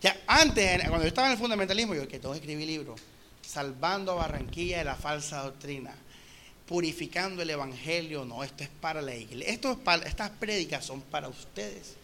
Ya 0.04 0.20
antes, 0.26 0.82
cuando 0.82 1.00
yo 1.00 1.08
estaba 1.08 1.28
en 1.28 1.32
el 1.32 1.38
fundamentalismo, 1.38 1.94
yo 1.94 2.06
que 2.06 2.18
tengo 2.18 2.38
que 2.38 2.46
libros, 2.54 3.00
salvando 3.40 4.12
a 4.12 4.16
Barranquilla 4.16 4.76
de 4.76 4.84
la 4.84 4.96
falsa 4.96 5.44
doctrina, 5.44 5.94
purificando 6.68 7.40
el 7.40 7.48
evangelio, 7.48 8.26
no, 8.26 8.44
esto 8.44 8.64
es 8.64 8.68
para 8.68 9.00
la 9.00 9.16
iglesia, 9.16 9.54
esto 9.54 9.72
es 9.72 9.78
para, 9.78 10.06
estas 10.06 10.28
prédicas 10.28 10.84
son 10.84 11.00
para 11.00 11.28
ustedes. 11.28 11.94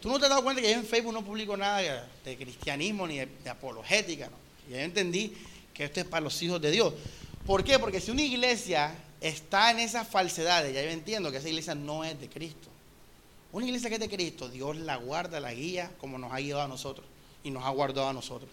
Tú 0.00 0.10
no 0.10 0.20
te 0.20 0.26
has 0.26 0.30
dado 0.30 0.44
cuenta 0.44 0.62
que 0.62 0.70
yo 0.70 0.76
en 0.76 0.86
Facebook 0.86 1.12
no 1.12 1.24
publico 1.24 1.56
nada 1.56 2.06
de, 2.24 2.36
cristianismo 2.36 3.04
ni 3.04 3.18
de, 3.18 3.50
apologética. 3.50 4.30
Ya 4.70 4.76
yo 4.76 4.82
entendí 4.84 5.32
que 5.74 5.86
esto 5.86 5.98
es 5.98 6.06
para 6.06 6.20
los 6.20 6.40
hijos 6.40 6.60
de 6.60 6.70
Dios. 6.70 6.94
¿Por 7.44 7.64
qué? 7.64 7.80
Porque 7.80 8.00
si 8.00 8.12
una 8.12 8.22
iglesia 8.22 8.94
está 9.20 9.72
en 9.72 9.80
esas 9.80 10.06
falsedades, 10.06 10.72
ya 10.72 10.84
yo 10.84 10.90
entiendo 10.90 11.32
que 11.32 11.38
esa 11.38 11.48
iglesia 11.48 11.74
no 11.74 12.04
es 12.04 12.20
de 12.20 12.28
Cristo. 12.28 12.68
Una 13.50 13.66
iglesia 13.66 13.88
que 13.88 13.96
es 13.96 14.00
de 14.00 14.08
Cristo, 14.08 14.48
Dios 14.48 14.76
la 14.76 14.94
guarda, 14.94 15.40
la 15.40 15.52
guía, 15.52 15.90
como 15.98 16.16
nos 16.16 16.32
ha 16.32 16.38
guiado 16.38 16.62
a 16.62 16.68
nosotros 16.68 17.06
y 17.44 17.50
nos 17.50 17.64
ha 17.64 17.70
guardado 17.70 18.08
a 18.08 18.12
nosotros. 18.12 18.50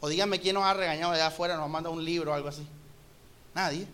O 0.00 0.08
díganme 0.08 0.40
quién 0.40 0.54
nos 0.54 0.64
ha 0.64 0.72
regañado 0.72 1.12
de 1.12 1.18
allá 1.18 1.26
afuera, 1.26 1.56
nos 1.56 1.68
manda 1.68 1.90
un 1.90 2.02
libro 2.02 2.30
o 2.30 2.34
algo 2.34 2.48
así. 2.48 2.66
Nadie. 3.54 3.86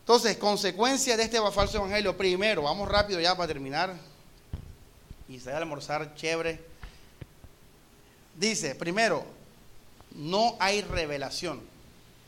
Entonces, 0.00 0.36
consecuencia 0.36 1.16
de 1.16 1.24
este 1.24 1.38
falso 1.50 1.78
evangelio, 1.78 2.16
primero, 2.16 2.62
vamos 2.62 2.88
rápido 2.88 3.20
ya 3.20 3.36
para 3.36 3.48
terminar 3.48 3.96
y 5.28 5.40
se 5.40 5.50
va 5.50 5.56
a 5.56 5.60
almorzar 5.60 6.14
chévere. 6.14 6.64
Dice, 8.36 8.76
primero, 8.76 9.24
no 10.12 10.56
hay 10.60 10.82
revelación, 10.82 11.60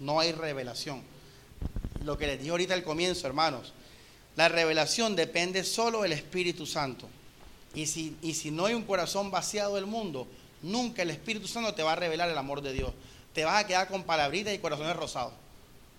no 0.01 0.19
hay 0.19 0.33
revelación 0.33 1.13
lo 2.05 2.19
que 2.19 2.27
les 2.27 2.39
dije 2.39 2.51
ahorita 2.51 2.75
al 2.75 2.83
comienzo, 2.83 3.27
hermanos. 3.27 3.73
La 4.37 4.49
revelación 4.49 5.15
depende 5.15 5.65
solo 5.65 6.03
del 6.03 6.13
Espíritu 6.13 6.67
Santo. 6.67 7.09
Y 7.75 7.87
si, 7.87 8.17
y 8.23 8.35
si 8.35 8.51
no 8.51 8.67
hay 8.67 8.75
un 8.75 8.85
corazón 8.85 9.31
vaciado 9.31 9.77
del 9.77 9.87
mundo, 9.87 10.27
nunca 10.63 11.03
el 11.03 11.11
Espíritu 11.11 11.47
Santo 11.49 11.75
te 11.75 11.83
va 11.83 11.93
a 11.93 11.97
revelar 11.97 12.29
el 12.29 12.39
amor 12.39 12.63
de 12.63 12.73
Dios. 12.73 12.93
Te 13.35 13.45
vas 13.45 13.63
a 13.63 13.67
quedar 13.67 13.89
con 13.89 14.05
palabritas 14.05 14.55
y 14.55 14.59
corazones 14.59 14.97
rosados 14.97 15.33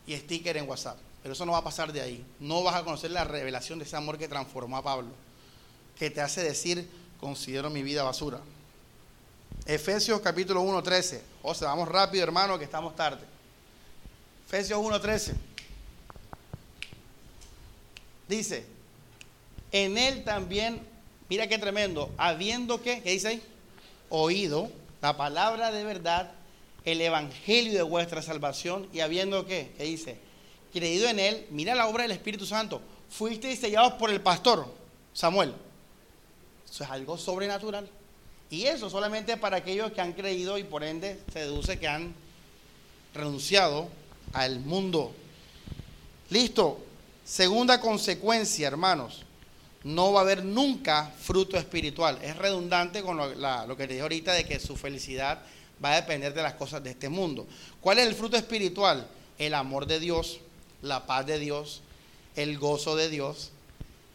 y 0.05 0.15
sticker 0.15 0.57
en 0.57 0.67
WhatsApp. 0.67 0.97
Pero 1.21 1.33
eso 1.33 1.45
no 1.45 1.53
va 1.53 1.59
a 1.59 1.63
pasar 1.63 1.93
de 1.93 2.01
ahí. 2.01 2.25
No 2.39 2.63
vas 2.63 2.75
a 2.75 2.83
conocer 2.83 3.11
la 3.11 3.23
revelación 3.23 3.79
de 3.79 3.85
ese 3.85 3.95
amor 3.95 4.17
que 4.17 4.27
transformó 4.27 4.77
a 4.77 4.83
Pablo, 4.83 5.09
que 5.97 6.09
te 6.09 6.21
hace 6.21 6.43
decir, 6.43 6.89
considero 7.19 7.69
mi 7.69 7.81
vida 7.81 8.03
basura. 8.03 8.41
Efesios 9.65 10.19
capítulo 10.19 10.61
1, 10.61 10.83
13. 10.83 11.23
O 11.41 11.53
sea, 11.53 11.69
vamos 11.69 11.87
rápido, 11.87 12.23
hermano, 12.23 12.57
que 12.57 12.65
estamos 12.65 12.95
tarde. 12.95 13.23
Efesios 14.45 14.79
1, 14.83 14.99
13. 14.99 15.33
Dice, 18.27 18.65
en 19.71 19.97
él 19.97 20.23
también, 20.23 20.81
mira 21.29 21.47
qué 21.47 21.57
tremendo, 21.57 22.11
habiendo 22.17 22.81
que, 22.81 23.01
¿qué 23.01 23.11
dice 23.11 23.27
ahí? 23.29 23.43
Oído 24.15 24.69
la 25.01 25.17
palabra 25.17 25.71
de 25.71 25.83
verdad, 25.83 26.31
el 26.85 27.01
evangelio 27.01 27.73
de 27.73 27.81
vuestra 27.81 28.21
salvación 28.21 28.87
y 28.93 28.99
habiendo 28.99 29.47
¿qué 29.47 29.73
dice? 29.79 30.19
Creído 30.71 31.09
en 31.09 31.17
él, 31.17 31.47
mira 31.49 31.73
la 31.73 31.87
obra 31.87 32.03
del 32.03 32.11
Espíritu 32.11 32.45
Santo, 32.45 32.79
fuisteis 33.09 33.59
sellados 33.59 33.93
por 33.93 34.11
el 34.11 34.21
pastor 34.21 34.67
Samuel. 35.13 35.55
Eso 36.69 36.83
es 36.83 36.89
algo 36.91 37.17
sobrenatural. 37.17 37.89
Y 38.51 38.65
eso 38.65 38.87
solamente 38.87 39.35
para 39.35 39.57
aquellos 39.57 39.91
que 39.93 40.01
han 40.01 40.13
creído 40.13 40.59
y 40.59 40.63
por 40.63 40.83
ende 40.83 41.19
se 41.33 41.39
deduce 41.39 41.79
que 41.79 41.87
han 41.87 42.13
renunciado 43.15 43.87
al 44.31 44.59
mundo. 44.59 45.11
Listo. 46.29 46.79
Segunda 47.25 47.81
consecuencia, 47.81 48.67
hermanos, 48.67 49.23
no 49.83 50.13
va 50.13 50.21
a 50.21 50.23
haber 50.23 50.45
nunca 50.45 51.11
fruto 51.19 51.57
espiritual. 51.57 52.17
Es 52.21 52.37
redundante 52.37 53.01
con 53.01 53.17
lo, 53.17 53.77
que 53.77 53.87
te 53.87 53.93
dije 53.93 54.01
ahorita 54.01 54.33
de 54.33 54.45
que 54.45 54.59
su 54.59 54.77
felicidad 54.77 55.39
va 55.83 55.93
a 55.93 55.95
depender 55.95 56.33
de 56.33 56.41
las 56.41 56.53
cosas 56.53 56.83
de 56.83 56.91
este 56.91 57.09
mundo. 57.09 57.45
¿Cuál 57.81 57.99
es 57.99 58.07
el 58.07 58.15
fruto 58.15 58.37
espiritual? 58.37 59.07
El 59.37 59.53
amor 59.53 59.85
de 59.85 59.99
Dios, 59.99 60.39
la 60.81 61.05
paz 61.05 61.25
de 61.25 61.39
Dios, 61.39 61.81
el 62.35 62.57
gozo 62.57 62.95
de 62.95 63.09
Dios. 63.09 63.51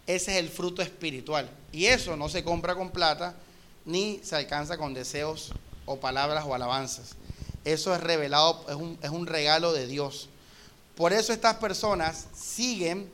Ese 0.07 0.33
es 0.33 0.39
el 0.39 0.49
fruto 0.49 0.81
espiritual. 0.81 1.51
Y 1.71 1.87
eso 1.87 2.17
no 2.17 2.29
se 2.29 2.43
compra 2.43 2.75
con 2.75 2.91
plata 2.91 3.35
ni 3.85 4.21
se 4.23 4.37
alcanza 4.37 4.79
con 4.79 4.95
deseos 4.95 5.53
o 5.85 5.99
palabras 5.99 6.45
o 6.47 6.55
alabanzas. 6.55 7.15
Eso 7.65 7.95
es 7.95 8.01
revelado, 8.01 8.65
es 8.69 8.75
un, 8.75 8.99
es 9.03 9.11
un 9.11 9.27
regalo 9.27 9.75
de 9.75 9.87
Dios. 9.87 10.29
Por 10.97 11.13
eso 11.13 11.33
estas 11.33 11.57
personas 11.57 12.27
siguen 12.35 13.11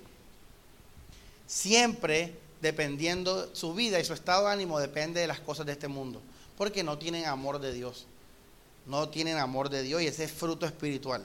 siempre 1.46 2.43
dependiendo, 2.64 3.54
su 3.54 3.74
vida 3.74 4.00
y 4.00 4.04
su 4.06 4.14
estado 4.14 4.46
de 4.46 4.52
ánimo 4.54 4.80
depende 4.80 5.20
de 5.20 5.26
las 5.26 5.38
cosas 5.38 5.66
de 5.66 5.72
este 5.72 5.86
mundo, 5.86 6.22
porque 6.56 6.82
no 6.82 6.96
tienen 6.96 7.26
amor 7.26 7.60
de 7.60 7.74
Dios. 7.74 8.06
No 8.86 9.10
tienen 9.10 9.36
amor 9.36 9.68
de 9.68 9.82
Dios 9.82 10.00
y 10.00 10.06
ese 10.06 10.24
es 10.24 10.32
fruto 10.32 10.64
espiritual. 10.64 11.22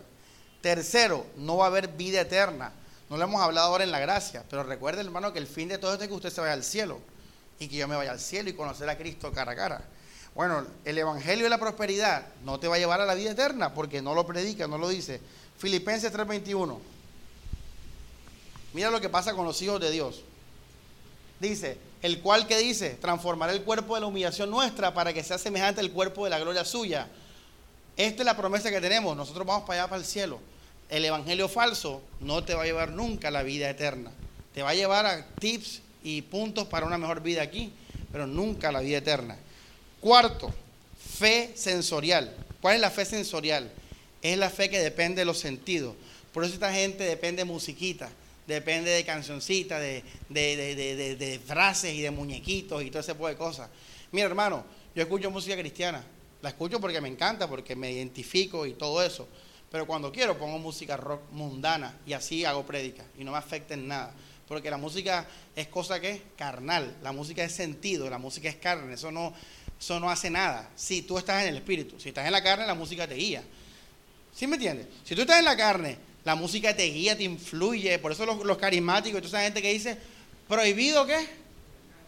Tercero, 0.62 1.26
no 1.38 1.56
va 1.56 1.66
a 1.66 1.68
haber 1.68 1.88
vida 1.88 2.22
eterna. 2.22 2.74
No 3.10 3.16
lo 3.16 3.24
hemos 3.24 3.42
hablado 3.42 3.68
ahora 3.68 3.86
en 3.86 3.92
la 3.92 4.00
gracia, 4.00 4.44
pero 4.50 4.64
recuerde, 4.64 5.00
hermano, 5.00 5.32
que 5.32 5.40
el 5.40 5.48
fin 5.48 5.70
de 5.70 5.78
todo 5.78 5.94
esto 5.94 6.04
es 6.04 6.10
que 6.10 6.16
usted 6.16 6.30
se 6.30 6.42
vaya 6.42 6.54
al 6.54 6.64
cielo 6.64 7.00
y 7.58 7.70
que 7.70 7.78
yo 7.78 7.88
me 7.88 7.96
vaya 7.96 8.12
al 8.12 8.20
cielo 8.20 8.50
y 8.50 8.54
conocer 8.54 8.90
a 8.90 8.98
Cristo 8.98 9.32
cara 9.32 9.54
a 9.54 9.56
cara. 9.56 9.82
Bueno, 10.36 10.66
el 10.84 10.98
Evangelio 10.98 11.46
de 11.46 11.50
la 11.50 11.58
prosperidad 11.58 12.28
no 12.44 12.60
te 12.60 12.68
va 12.68 12.76
a 12.76 12.80
llevar 12.80 13.00
a 13.00 13.06
la 13.06 13.16
vida 13.16 13.32
eterna 13.32 13.74
porque 13.74 14.02
no 14.02 14.14
lo 14.14 14.28
predica, 14.28 14.68
no 14.68 14.78
lo 14.78 14.90
dice. 14.90 15.22
Filipenses 15.58 16.12
3:21. 16.12 16.78
Mira 18.74 18.92
lo 18.92 19.00
que 19.00 19.10
pasa 19.10 19.34
con 19.34 19.46
los 19.46 19.62
hijos 19.62 19.80
de 19.80 19.90
Dios. 19.90 20.24
Dice, 21.40 21.78
el 22.02 22.20
cual 22.20 22.48
que 22.48 22.58
dice, 22.58 22.98
transformará 23.02 23.54
el 23.54 23.64
cuerpo 23.64 23.96
de 23.96 24.02
la 24.02 24.08
humillación 24.08 24.50
nuestra 24.50 24.94
para 24.94 25.14
que 25.14 25.24
sea 25.24 25.38
semejante 25.38 25.82
al 25.82 25.92
cuerpo 25.92 26.24
de 26.24 26.30
la 26.30 26.40
gloria 26.40 26.66
suya. 26.66 27.08
Esta 27.98 28.22
es 28.22 28.26
la 28.26 28.38
promesa 28.38 28.70
que 28.70 28.82
tenemos. 28.82 29.16
Nosotros 29.16 29.46
vamos 29.46 29.68
para 29.68 29.82
allá, 29.82 29.90
para 29.90 30.00
el 30.02 30.06
cielo. 30.06 30.40
El 30.90 31.06
evangelio 31.06 31.50
falso 31.50 32.02
no 32.20 32.44
te 32.44 32.56
va 32.56 32.64
a 32.64 32.66
llevar 32.66 32.92
nunca 32.92 33.28
a 33.28 33.32
la 33.32 33.44
vida 33.44 33.70
eterna. 33.70 34.12
Te 34.54 34.64
va 34.64 34.70
a 34.70 34.76
llevar 34.76 35.06
a 35.06 35.28
tips 35.40 35.82
y 36.04 36.22
puntos 36.24 36.68
para 36.68 36.86
una 36.86 36.98
mejor 36.98 37.22
vida 37.22 37.42
aquí, 37.42 37.72
pero 38.12 38.26
nunca 38.26 38.70
a 38.70 38.72
la 38.72 38.80
vida 38.80 38.98
eterna. 38.98 39.38
Cuarto, 40.00 40.54
fe 41.18 41.52
sensorial. 41.56 42.34
¿Cuál 42.62 42.76
es 42.76 42.82
la 42.82 42.90
fe 42.90 43.06
sensorial? 43.06 43.72
Es 44.22 44.38
la 44.38 44.50
fe 44.50 44.70
que 44.70 44.80
depende 44.80 45.22
de 45.22 45.26
los 45.26 45.40
sentidos. 45.40 45.96
Por 46.34 46.44
eso 46.44 46.54
esta 46.54 46.74
gente 46.74 47.04
depende 47.04 47.42
de 47.42 47.46
musiquita, 47.46 48.10
depende 48.50 48.90
de 48.90 49.06
cancioncitas, 49.06 49.80
de, 49.80 50.04
de, 50.28 51.40
frases 51.46 51.94
y 51.94 52.02
de 52.02 52.12
muñequitos 52.12 52.84
y 52.84 52.90
todo 52.90 53.00
ese 53.00 53.14
tipo 53.14 53.28
de 53.28 53.36
cosas. 53.36 53.70
Mira, 54.12 54.26
hermano, 54.26 54.66
yo 54.96 55.04
escucho 55.04 55.30
música 55.32 55.56
cristiana. 55.56 56.04
La 56.42 56.50
escucho 56.50 56.80
porque 56.80 57.00
me 57.00 57.10
encanta, 57.10 57.48
porque 57.48 57.76
me 57.76 57.92
identifico 57.92 58.66
y 58.66 58.74
todo 58.74 59.04
eso. 59.04 59.28
Pero 59.70 59.86
cuando 59.86 60.12
quiero 60.12 60.38
pongo 60.38 60.58
música 60.58 60.98
rock 60.98 61.22
mundana 61.32 62.00
y 62.06 62.14
así 62.14 62.44
hago 62.44 62.66
prédica 62.66 63.06
y 63.18 63.24
no 63.24 63.32
me 63.32 63.38
afecta 63.38 63.76
en 63.76 63.88
nada. 63.88 64.14
Porque 64.48 64.72
la 64.72 64.78
música 64.78 65.28
es 65.56 65.68
cosa 65.68 66.00
que 66.00 66.10
es 66.10 66.22
carnal, 66.36 66.98
la 67.04 67.12
música 67.12 67.44
es 67.44 67.52
sentido, 67.52 68.10
la 68.10 68.18
música 68.18 68.50
es 68.50 68.56
carne, 68.56 68.96
eso 68.96 69.12
no, 69.12 69.32
eso 69.80 70.00
no 70.00 70.10
hace 70.10 70.32
nada. 70.32 70.72
Si 70.76 71.04
tú 71.04 71.20
estás 71.20 71.44
en 71.44 71.50
el 71.50 71.58
espíritu, 71.58 72.00
si 72.00 72.10
estás 72.10 72.26
en 72.26 72.32
la 72.32 72.42
carne, 72.42 72.66
la 72.66 72.74
música 72.74 73.08
te 73.08 73.14
guía. 73.14 73.44
¿Sí 74.34 74.48
me 74.48 74.56
entiendes? 74.56 74.88
Si 75.04 75.14
tú 75.14 75.22
estás 75.22 75.38
en 75.38 75.46
la 75.46 75.56
carne, 75.56 76.09
la 76.24 76.36
música 76.36 76.76
te 76.76 76.86
guía, 76.86 77.18
te 77.18 77.24
influye. 77.24 77.98
Por 78.00 78.12
eso 78.12 78.26
los, 78.26 78.58
carismáticos 78.58 79.22
toda 79.22 79.30
esa 79.30 79.44
gente 79.44 79.62
que 79.62 79.74
dice, 79.74 79.98
prohibido 80.48 81.06
qué? 81.06 81.28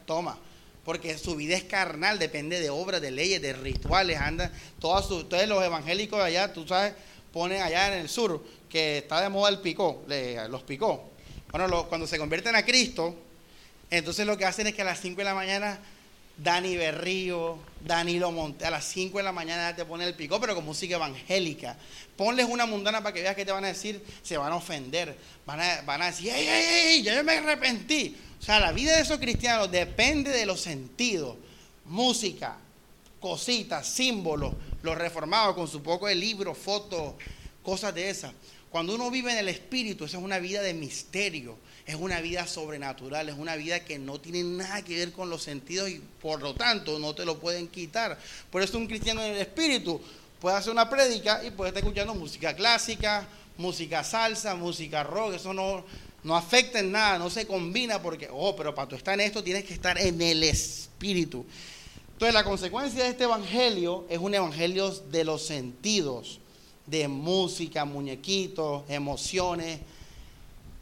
Toma. 0.06 0.38
Porque 0.84 1.18
su 1.18 1.36
vida 1.36 1.56
es 1.56 1.64
carnal, 1.64 2.18
depende 2.20 2.60
de 2.60 2.70
obras, 2.70 3.02
de 3.02 3.12
leyes, 3.12 3.42
de 3.42 3.54
rituales, 3.54 4.20
anda, 4.20 4.52
todos 4.80 5.10
los 5.48 5.64
evangélicos 5.64 6.20
allá, 6.20 6.52
tú 6.52 6.68
sabes, 6.68 6.94
ponen 7.32 7.62
allá 7.62 7.94
en 7.94 8.02
el 8.02 8.10
sur, 8.10 8.44
que 8.68 9.00
está 9.00 9.22
de 9.22 9.30
moda 9.30 9.50
el 9.50 9.60
picó, 9.60 10.04
los 10.50 10.64
picó. 10.64 11.12
Bueno, 11.52 11.88
cuando 11.88 12.08
se 12.08 12.18
convierten 12.18 12.56
a 12.56 12.66
Cristo, 12.66 13.16
entonces 13.92 14.26
lo 14.26 14.38
que 14.38 14.46
hacen 14.46 14.68
es 14.68 14.74
que 14.74 14.82
a 14.82 14.86
las 14.86 15.02
5 15.02 15.18
de 15.18 15.24
la 15.24 15.36
mañana 15.36 15.80
Dani 16.44 16.76
Berrío, 16.76 17.60
Danilo 17.86 18.32
Monte, 18.32 18.66
a 18.66 18.72
las 18.72 18.86
5 18.86 19.18
de 19.18 19.24
la 19.24 19.32
mañana 19.32 19.76
te 19.76 19.86
pone 19.86 20.06
el 20.06 20.16
picó, 20.16 20.40
pero 20.40 20.56
con 20.56 20.66
música 20.66 20.96
evangélica. 20.96 21.78
Ponles 22.16 22.48
una 22.50 22.66
mundana 22.66 23.04
para 23.04 23.14
que 23.14 23.22
veas 23.22 23.36
que 23.36 23.46
te 23.46 23.52
van 23.52 23.66
a 23.66 23.68
decir, 23.68 24.04
se 24.24 24.38
van 24.38 24.52
a 24.52 24.56
ofender, 24.56 25.16
van 25.46 25.60
a, 25.60 25.82
van 25.82 26.02
a 26.02 26.06
decir, 26.08 26.32
¡ay, 26.32 26.48
ay, 26.48 26.66
ay! 26.66 27.04
Ya 27.04 27.16
yo 27.16 27.24
me 27.24 27.34
arrepentí. 27.34 28.16
O 28.40 28.44
sea, 28.44 28.60
la 28.60 28.72
vida 28.72 28.96
de 28.96 29.04
esos 29.04 29.20
cristianos 29.20 29.70
depende 29.70 30.32
de 30.32 30.48
los 30.48 30.60
sentidos. 30.60 31.36
Música, 31.86 32.58
cositas, 33.20 33.88
símbolos, 33.88 34.54
los 34.82 34.98
reformados 34.98 35.56
con 35.56 35.68
su 35.68 35.84
poco 35.84 36.08
de 36.08 36.16
libros, 36.16 36.58
fotos, 36.58 37.14
cosas 37.64 37.94
de 37.94 38.10
esas. 38.10 38.34
Cuando 38.70 38.96
uno 38.96 39.12
vive 39.12 39.32
en 39.34 39.38
el 39.38 39.50
Espíritu, 39.50 40.06
esa 40.06 40.18
es 40.18 40.24
una 40.24 40.40
vida 40.40 40.62
de 40.62 40.74
misterio, 40.74 41.58
es 41.86 41.96
una 41.96 42.22
vida 42.22 42.48
sobrenatural, 42.48 43.28
es 43.28 43.36
una 43.38 43.58
vida 43.58 43.84
que 43.84 44.00
no 44.00 44.22
tiene 44.22 44.44
nada 44.44 44.82
que 44.82 44.96
ver 44.96 45.12
con 45.12 45.30
los 45.30 45.44
sentidos 45.44 45.90
y 45.90 46.02
por 46.22 46.42
lo 46.42 46.54
tanto 46.54 46.98
no 46.98 47.14
te 47.14 47.26
lo 47.26 47.38
pueden 47.40 47.68
quitar. 47.68 48.18
Por 48.50 48.62
eso 48.62 48.78
un 48.78 48.88
cristiano 48.88 49.22
en 49.22 49.34
el 49.34 49.40
Espíritu 49.40 50.02
puede 50.40 50.56
hacer 50.56 50.72
una 50.72 50.90
prédica 50.90 51.44
y 51.44 51.52
puede 51.52 51.70
estar 51.70 51.84
escuchando 51.84 52.14
música 52.16 52.56
clásica, 52.56 53.28
música 53.58 54.04
salsa, 54.04 54.56
música 54.56 55.04
rock, 55.04 55.34
eso 55.34 55.54
no, 55.54 55.84
no 56.24 56.36
afecta 56.36 56.80
en 56.80 56.92
nada, 56.92 57.20
no 57.20 57.30
se 57.30 57.46
combina 57.46 58.02
porque, 58.02 58.30
oh, 58.32 58.56
pero 58.56 58.74
para 58.74 58.88
tú 58.88 58.96
estar 58.96 59.14
en 59.14 59.22
esto 59.22 59.44
tienes 59.44 59.66
que 59.66 59.74
estar 59.74 60.00
en 60.00 60.22
el 60.22 60.44
Espíritu. 60.44 61.46
Entonces 62.14 62.34
la 62.34 62.44
consecuencia 62.44 63.04
de 63.04 63.10
este 63.10 63.24
evangelio 63.24 64.06
es 64.10 64.20
un 64.20 64.34
evangelio 64.34 64.92
de 64.92 65.24
los 65.24 65.46
sentidos, 65.46 66.41
de 66.86 67.08
música, 67.08 67.86
muñequitos, 67.86 68.84
emociones. 68.90 69.80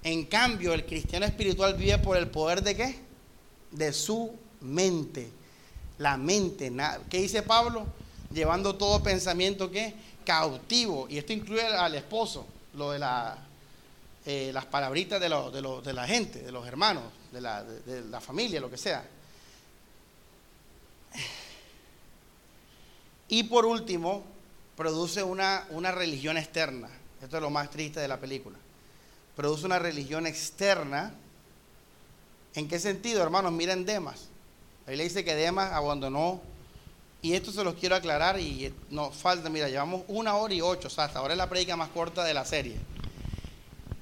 En 0.04 0.26
cambio, 0.26 0.74
el 0.74 0.86
cristiano 0.86 1.26
espiritual 1.26 1.76
vive 1.76 1.98
por 1.98 2.18
el 2.18 2.28
poder 2.28 2.64
de 2.64 2.76
qué? 2.76 3.00
De 3.72 3.94
su 3.94 4.32
mente. 4.62 5.30
La 5.98 6.18
mente. 6.18 6.72
¿Qué 7.10 7.22
dice 7.22 7.44
Pablo? 7.44 7.86
Llevando 8.32 8.76
todo 8.76 9.04
pensamiento 9.04 9.70
¿qué? 9.70 9.94
cautivo. 10.24 11.08
Y 11.10 11.18
esto 11.18 11.34
incluye 11.34 11.66
al 11.66 11.96
esposo, 11.96 12.46
lo 12.76 12.92
de 12.92 13.00
la, 13.00 13.38
eh, 14.26 14.52
las 14.54 14.66
palabritas 14.66 15.20
de, 15.20 15.28
de, 15.28 15.94
la 15.94 16.08
gente, 16.08 16.40
de 16.44 16.52
los 16.52 16.66
hermanos, 16.68 17.04
de 17.32 17.42
la, 17.42 17.64
de 17.64 18.02
la 18.06 18.22
familia, 18.22 18.62
lo 18.62 18.70
que 18.70 18.78
sea. 18.78 19.04
Y 23.28 23.44
por 23.44 23.66
último, 23.66 24.24
produce 24.80 25.24
una, 25.24 25.66
una 25.72 25.92
religión 25.92 26.38
externa. 26.38 26.88
Esto 27.22 27.36
es 27.36 27.42
lo 27.42 27.50
más 27.50 27.70
triste 27.70 28.00
de 28.00 28.08
la 28.08 28.18
película. 28.18 28.58
Produce 29.36 29.66
una 29.66 29.78
religión 29.78 30.26
externa. 30.26 31.12
¿En 32.56 32.70
qué 32.70 32.80
sentido, 32.80 33.22
hermanos? 33.22 33.52
Miren 33.52 33.86
Demas. 33.86 34.30
Ahí 34.88 34.96
le 34.96 35.04
dice 35.04 35.26
que 35.26 35.36
Demas 35.36 35.74
abandonó. 35.74 36.40
Y 37.22 37.34
esto 37.34 37.52
se 37.52 37.62
los 37.66 37.76
quiero 37.76 37.98
aclarar 37.98 38.40
y 38.40 38.74
nos 38.90 39.14
falta, 39.18 39.50
mira, 39.50 39.68
llevamos 39.68 40.04
una 40.08 40.38
hora 40.38 40.54
y 40.54 40.62
ocho, 40.62 40.88
o 40.88 40.90
sea, 40.90 41.04
hasta 41.04 41.20
ahora 41.20 41.34
es 41.34 41.38
la 41.38 41.50
predica 41.50 41.76
más 41.76 41.90
corta 41.90 42.24
de 42.24 42.34
la 42.34 42.46
serie. 42.46 42.78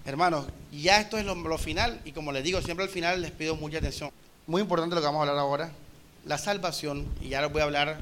Hermanos, 0.06 0.46
ya 0.72 1.02
esto 1.02 1.18
es 1.18 1.26
lo, 1.26 1.58
final 1.58 2.00
y 2.06 2.12
como 2.12 2.32
les 2.32 2.44
digo, 2.44 2.62
siempre 2.62 2.86
al 2.86 2.92
final 2.92 3.24
les 3.24 3.32
pido 3.32 3.56
mucha 3.56 3.80
atención. 3.80 4.12
Muy 4.46 4.62
importante 4.62 4.94
lo 4.94 5.02
que 5.02 5.08
vamos 5.08 5.18
a 5.18 5.22
hablar 5.24 5.40
ahora. 5.40 5.72
La 6.26 6.38
salvación, 6.38 7.08
y 7.20 7.30
ya 7.30 7.42
les 7.42 7.52
voy 7.52 7.62
a 7.62 7.66
hablar 7.66 8.00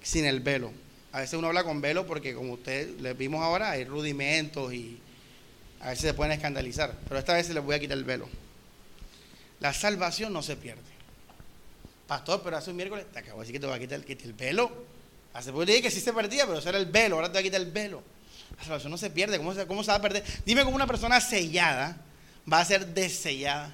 sin 0.00 0.24
el 0.24 0.38
velo. 0.38 0.70
A 1.12 1.20
veces 1.20 1.38
uno 1.38 1.48
habla 1.48 1.64
con 1.64 1.80
velo 1.80 2.06
porque 2.06 2.34
como 2.34 2.54
ustedes 2.54 3.00
les 3.00 3.16
vimos 3.16 3.42
ahora 3.42 3.70
hay 3.70 3.84
rudimentos 3.84 4.72
y 4.72 4.98
a 5.80 5.90
veces 5.90 6.02
se 6.02 6.14
pueden 6.14 6.32
escandalizar, 6.32 6.96
pero 7.08 7.18
esta 7.18 7.34
vez 7.34 7.48
les 7.50 7.62
voy 7.62 7.74
a 7.74 7.80
quitar 7.80 7.98
el 7.98 8.04
velo. 8.04 8.28
La 9.60 9.74
salvación 9.74 10.32
no 10.32 10.42
se 10.42 10.56
pierde. 10.56 10.80
Pastor, 12.06 12.40
pero 12.42 12.56
hace 12.56 12.70
un 12.70 12.76
miércoles 12.76 13.06
te 13.12 13.18
acabo 13.18 13.40
de 13.40 13.46
decir 13.46 13.54
que 13.54 13.60
te 13.60 13.66
voy 13.66 13.76
a 13.76 13.78
quitar 13.78 14.00
el, 14.06 14.32
velo. 14.32 14.72
Hace 15.34 15.50
poco 15.50 15.64
dije 15.66 15.82
que 15.82 15.90
sí 15.90 16.00
se 16.00 16.12
perdía, 16.12 16.46
pero 16.46 16.58
eso 16.58 16.68
era 16.68 16.78
el 16.78 16.86
velo, 16.86 17.16
ahora 17.16 17.28
te 17.28 17.34
voy 17.34 17.40
a 17.40 17.44
quitar 17.44 17.60
el 17.60 17.70
velo. 17.70 18.02
La 18.56 18.64
salvación 18.64 18.90
no 18.90 18.98
se 18.98 19.10
pierde, 19.10 19.38
¿cómo 19.38 19.54
se, 19.54 19.66
cómo 19.66 19.84
se 19.84 19.90
va 19.90 19.96
a 19.96 20.02
perder? 20.02 20.24
Dime 20.46 20.64
cómo 20.64 20.76
una 20.76 20.86
persona 20.86 21.20
sellada 21.20 21.96
va 22.50 22.60
a 22.60 22.64
ser 22.64 22.86
desellada. 22.86 23.72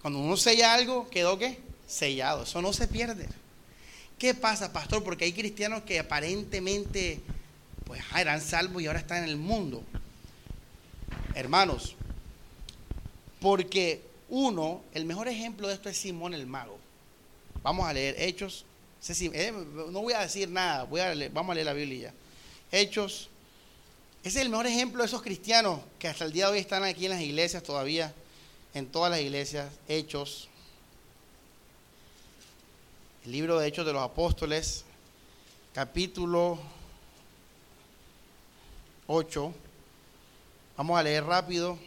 Cuando 0.00 0.18
uno 0.18 0.36
sella 0.36 0.74
algo, 0.74 1.08
quedó 1.10 1.38
qué? 1.38 1.60
Sellado. 1.86 2.42
Eso 2.42 2.60
no 2.62 2.72
se 2.72 2.88
pierde. 2.88 3.28
¿Qué 4.22 4.34
pasa, 4.34 4.72
pastor? 4.72 5.02
Porque 5.02 5.24
hay 5.24 5.32
cristianos 5.32 5.82
que 5.82 5.98
aparentemente 5.98 7.18
pues 7.84 8.00
eran 8.16 8.40
salvos 8.40 8.80
y 8.80 8.86
ahora 8.86 9.00
están 9.00 9.24
en 9.24 9.28
el 9.28 9.36
mundo. 9.36 9.82
Hermanos, 11.34 11.96
porque 13.40 14.00
uno, 14.28 14.84
el 14.94 15.06
mejor 15.06 15.26
ejemplo 15.26 15.66
de 15.66 15.74
esto 15.74 15.88
es 15.88 15.96
Simón 15.96 16.34
el 16.34 16.46
mago. 16.46 16.78
Vamos 17.64 17.84
a 17.84 17.92
leer 17.92 18.14
Hechos. 18.16 18.64
Eh, 19.08 19.52
no 19.90 20.02
voy 20.02 20.12
a 20.12 20.20
decir 20.20 20.48
nada, 20.48 20.82
a 20.82 21.28
vamos 21.32 21.50
a 21.50 21.54
leer 21.54 21.66
la 21.66 21.72
Biblia. 21.72 22.14
Hechos. 22.70 23.28
Ese 24.22 24.38
es 24.38 24.44
el 24.44 24.50
mejor 24.50 24.68
ejemplo 24.68 25.02
de 25.02 25.08
esos 25.08 25.22
cristianos 25.22 25.80
que 25.98 26.06
hasta 26.06 26.24
el 26.26 26.32
día 26.32 26.46
de 26.46 26.52
hoy 26.52 26.58
están 26.60 26.84
aquí 26.84 27.06
en 27.06 27.10
las 27.10 27.22
iglesias 27.22 27.64
todavía, 27.64 28.14
en 28.72 28.86
todas 28.86 29.10
las 29.10 29.20
iglesias. 29.20 29.68
Hechos 29.88 30.48
el 33.24 33.30
libro 33.30 33.58
de 33.58 33.68
Hechos 33.68 33.86
de 33.86 33.92
los 33.92 34.02
Apóstoles, 34.02 34.84
capítulo 35.72 36.58
8. 39.06 39.54
Vamos 40.76 40.98
a 40.98 41.02
leer 41.04 41.24
rápido. 41.24 41.78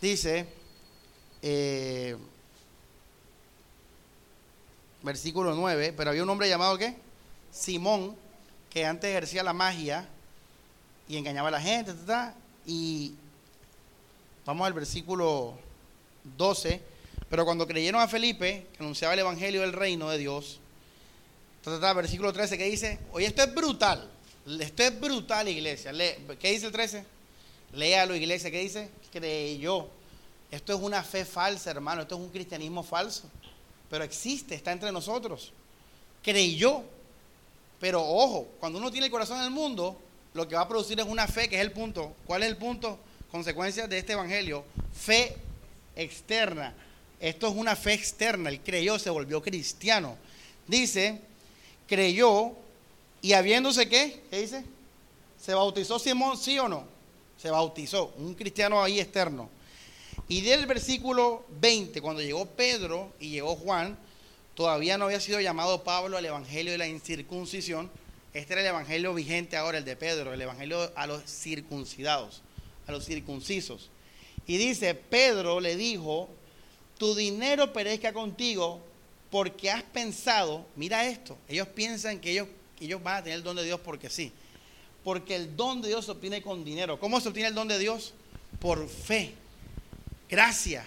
Dice, 0.00 0.46
eh, 1.42 2.16
versículo 5.02 5.54
9, 5.54 5.92
pero 5.94 6.10
había 6.10 6.22
un 6.22 6.30
hombre 6.30 6.48
llamado 6.48 6.78
¿qué? 6.78 6.96
Simón, 7.52 8.16
que 8.70 8.86
antes 8.86 9.10
ejercía 9.10 9.42
la 9.42 9.52
magia 9.52 10.08
y 11.06 11.18
engañaba 11.18 11.48
a 11.48 11.52
la 11.52 11.60
gente, 11.60 11.92
y 12.64 13.14
vamos 14.46 14.66
al 14.66 14.72
versículo 14.72 15.58
12 16.36 16.95
pero 17.28 17.44
cuando 17.44 17.66
creyeron 17.66 18.00
a 18.00 18.08
Felipe, 18.08 18.66
que 18.72 18.82
anunciaba 18.82 19.14
el 19.14 19.20
Evangelio 19.20 19.62
del 19.62 19.72
reino 19.72 20.10
de 20.10 20.18
Dios, 20.18 20.60
versículo 21.94 22.32
13 22.32 22.58
que 22.58 22.64
dice, 22.64 22.98
oye, 23.12 23.26
esto 23.26 23.42
es 23.42 23.54
brutal, 23.54 24.08
esto 24.60 24.82
es 24.82 25.00
brutal, 25.00 25.48
iglesia. 25.48 25.92
¿Qué 26.38 26.52
dice 26.52 26.66
el 26.66 26.72
13? 26.72 27.04
Léalo, 27.72 28.14
iglesia, 28.14 28.50
¿qué 28.50 28.60
dice? 28.60 28.90
Creyó. 29.12 29.88
Esto 30.50 30.72
es 30.72 30.80
una 30.80 31.02
fe 31.02 31.24
falsa, 31.24 31.70
hermano, 31.70 32.02
esto 32.02 32.14
es 32.14 32.20
un 32.20 32.30
cristianismo 32.30 32.84
falso, 32.84 33.24
pero 33.90 34.04
existe, 34.04 34.54
está 34.54 34.70
entre 34.70 34.92
nosotros. 34.92 35.52
Creyó, 36.22 36.84
pero 37.80 38.00
ojo, 38.02 38.46
cuando 38.60 38.78
uno 38.78 38.92
tiene 38.92 39.06
el 39.06 39.12
corazón 39.12 39.38
en 39.38 39.44
el 39.44 39.50
mundo, 39.50 39.98
lo 40.34 40.46
que 40.46 40.54
va 40.54 40.62
a 40.62 40.68
producir 40.68 41.00
es 41.00 41.06
una 41.06 41.26
fe, 41.26 41.48
que 41.48 41.56
es 41.56 41.62
el 41.62 41.72
punto. 41.72 42.14
¿Cuál 42.26 42.44
es 42.44 42.48
el 42.48 42.56
punto? 42.56 43.00
consecuencias 43.30 43.88
de 43.88 43.98
este 43.98 44.14
evangelio, 44.14 44.64
fe 44.92 45.36
externa. 45.94 46.74
Esto 47.20 47.48
es 47.48 47.54
una 47.54 47.76
fe 47.76 47.94
externa. 47.94 48.50
Él 48.50 48.60
creyó, 48.60 48.98
se 48.98 49.10
volvió 49.10 49.42
cristiano. 49.42 50.16
Dice, 50.66 51.20
creyó 51.86 52.52
y 53.22 53.32
habiéndose 53.32 53.88
qué, 53.88 54.22
¿qué 54.30 54.40
dice? 54.40 54.64
¿Se 55.40 55.54
bautizó 55.54 55.98
Simón, 55.98 56.36
sí 56.36 56.58
o 56.58 56.68
no? 56.68 56.84
Se 57.38 57.50
bautizó, 57.50 58.14
un 58.18 58.34
cristiano 58.34 58.82
ahí 58.82 59.00
externo. 59.00 59.48
Y 60.28 60.40
del 60.40 60.66
versículo 60.66 61.44
20, 61.60 62.00
cuando 62.00 62.22
llegó 62.22 62.46
Pedro 62.46 63.12
y 63.20 63.30
llegó 63.30 63.54
Juan, 63.54 63.96
todavía 64.54 64.98
no 64.98 65.04
había 65.04 65.20
sido 65.20 65.40
llamado 65.40 65.84
Pablo 65.84 66.16
al 66.16 66.24
evangelio 66.24 66.72
de 66.72 66.78
la 66.78 66.88
incircuncisión. 66.88 67.90
Este 68.32 68.54
era 68.54 68.62
el 68.62 68.68
evangelio 68.68 69.14
vigente 69.14 69.56
ahora, 69.56 69.78
el 69.78 69.84
de 69.84 69.96
Pedro, 69.96 70.32
el 70.32 70.40
evangelio 70.40 70.90
a 70.96 71.06
los 71.06 71.22
circuncidados, 71.24 72.42
a 72.86 72.92
los 72.92 73.04
circuncisos. 73.04 73.90
Y 74.46 74.56
dice, 74.56 74.94
Pedro 74.94 75.60
le 75.60 75.76
dijo, 75.76 76.28
tu 76.98 77.14
dinero 77.14 77.72
perezca 77.72 78.12
contigo 78.12 78.80
porque 79.30 79.70
has 79.70 79.82
pensado, 79.82 80.66
mira 80.76 81.06
esto, 81.06 81.36
ellos 81.48 81.68
piensan 81.68 82.20
que 82.20 82.32
ellos, 82.32 82.48
ellos 82.80 83.02
van 83.02 83.16
a 83.16 83.22
tener 83.22 83.38
el 83.38 83.44
don 83.44 83.56
de 83.56 83.64
Dios 83.64 83.80
porque 83.80 84.08
sí. 84.08 84.32
Porque 85.04 85.36
el 85.36 85.56
don 85.56 85.82
de 85.82 85.88
Dios 85.88 86.04
se 86.04 86.10
obtiene 86.10 86.42
con 86.42 86.64
dinero. 86.64 86.98
¿Cómo 86.98 87.20
se 87.20 87.28
obtiene 87.28 87.48
el 87.48 87.54
don 87.54 87.68
de 87.68 87.78
Dios? 87.78 88.12
Por 88.58 88.88
fe. 88.88 89.34
Gracias. 90.28 90.84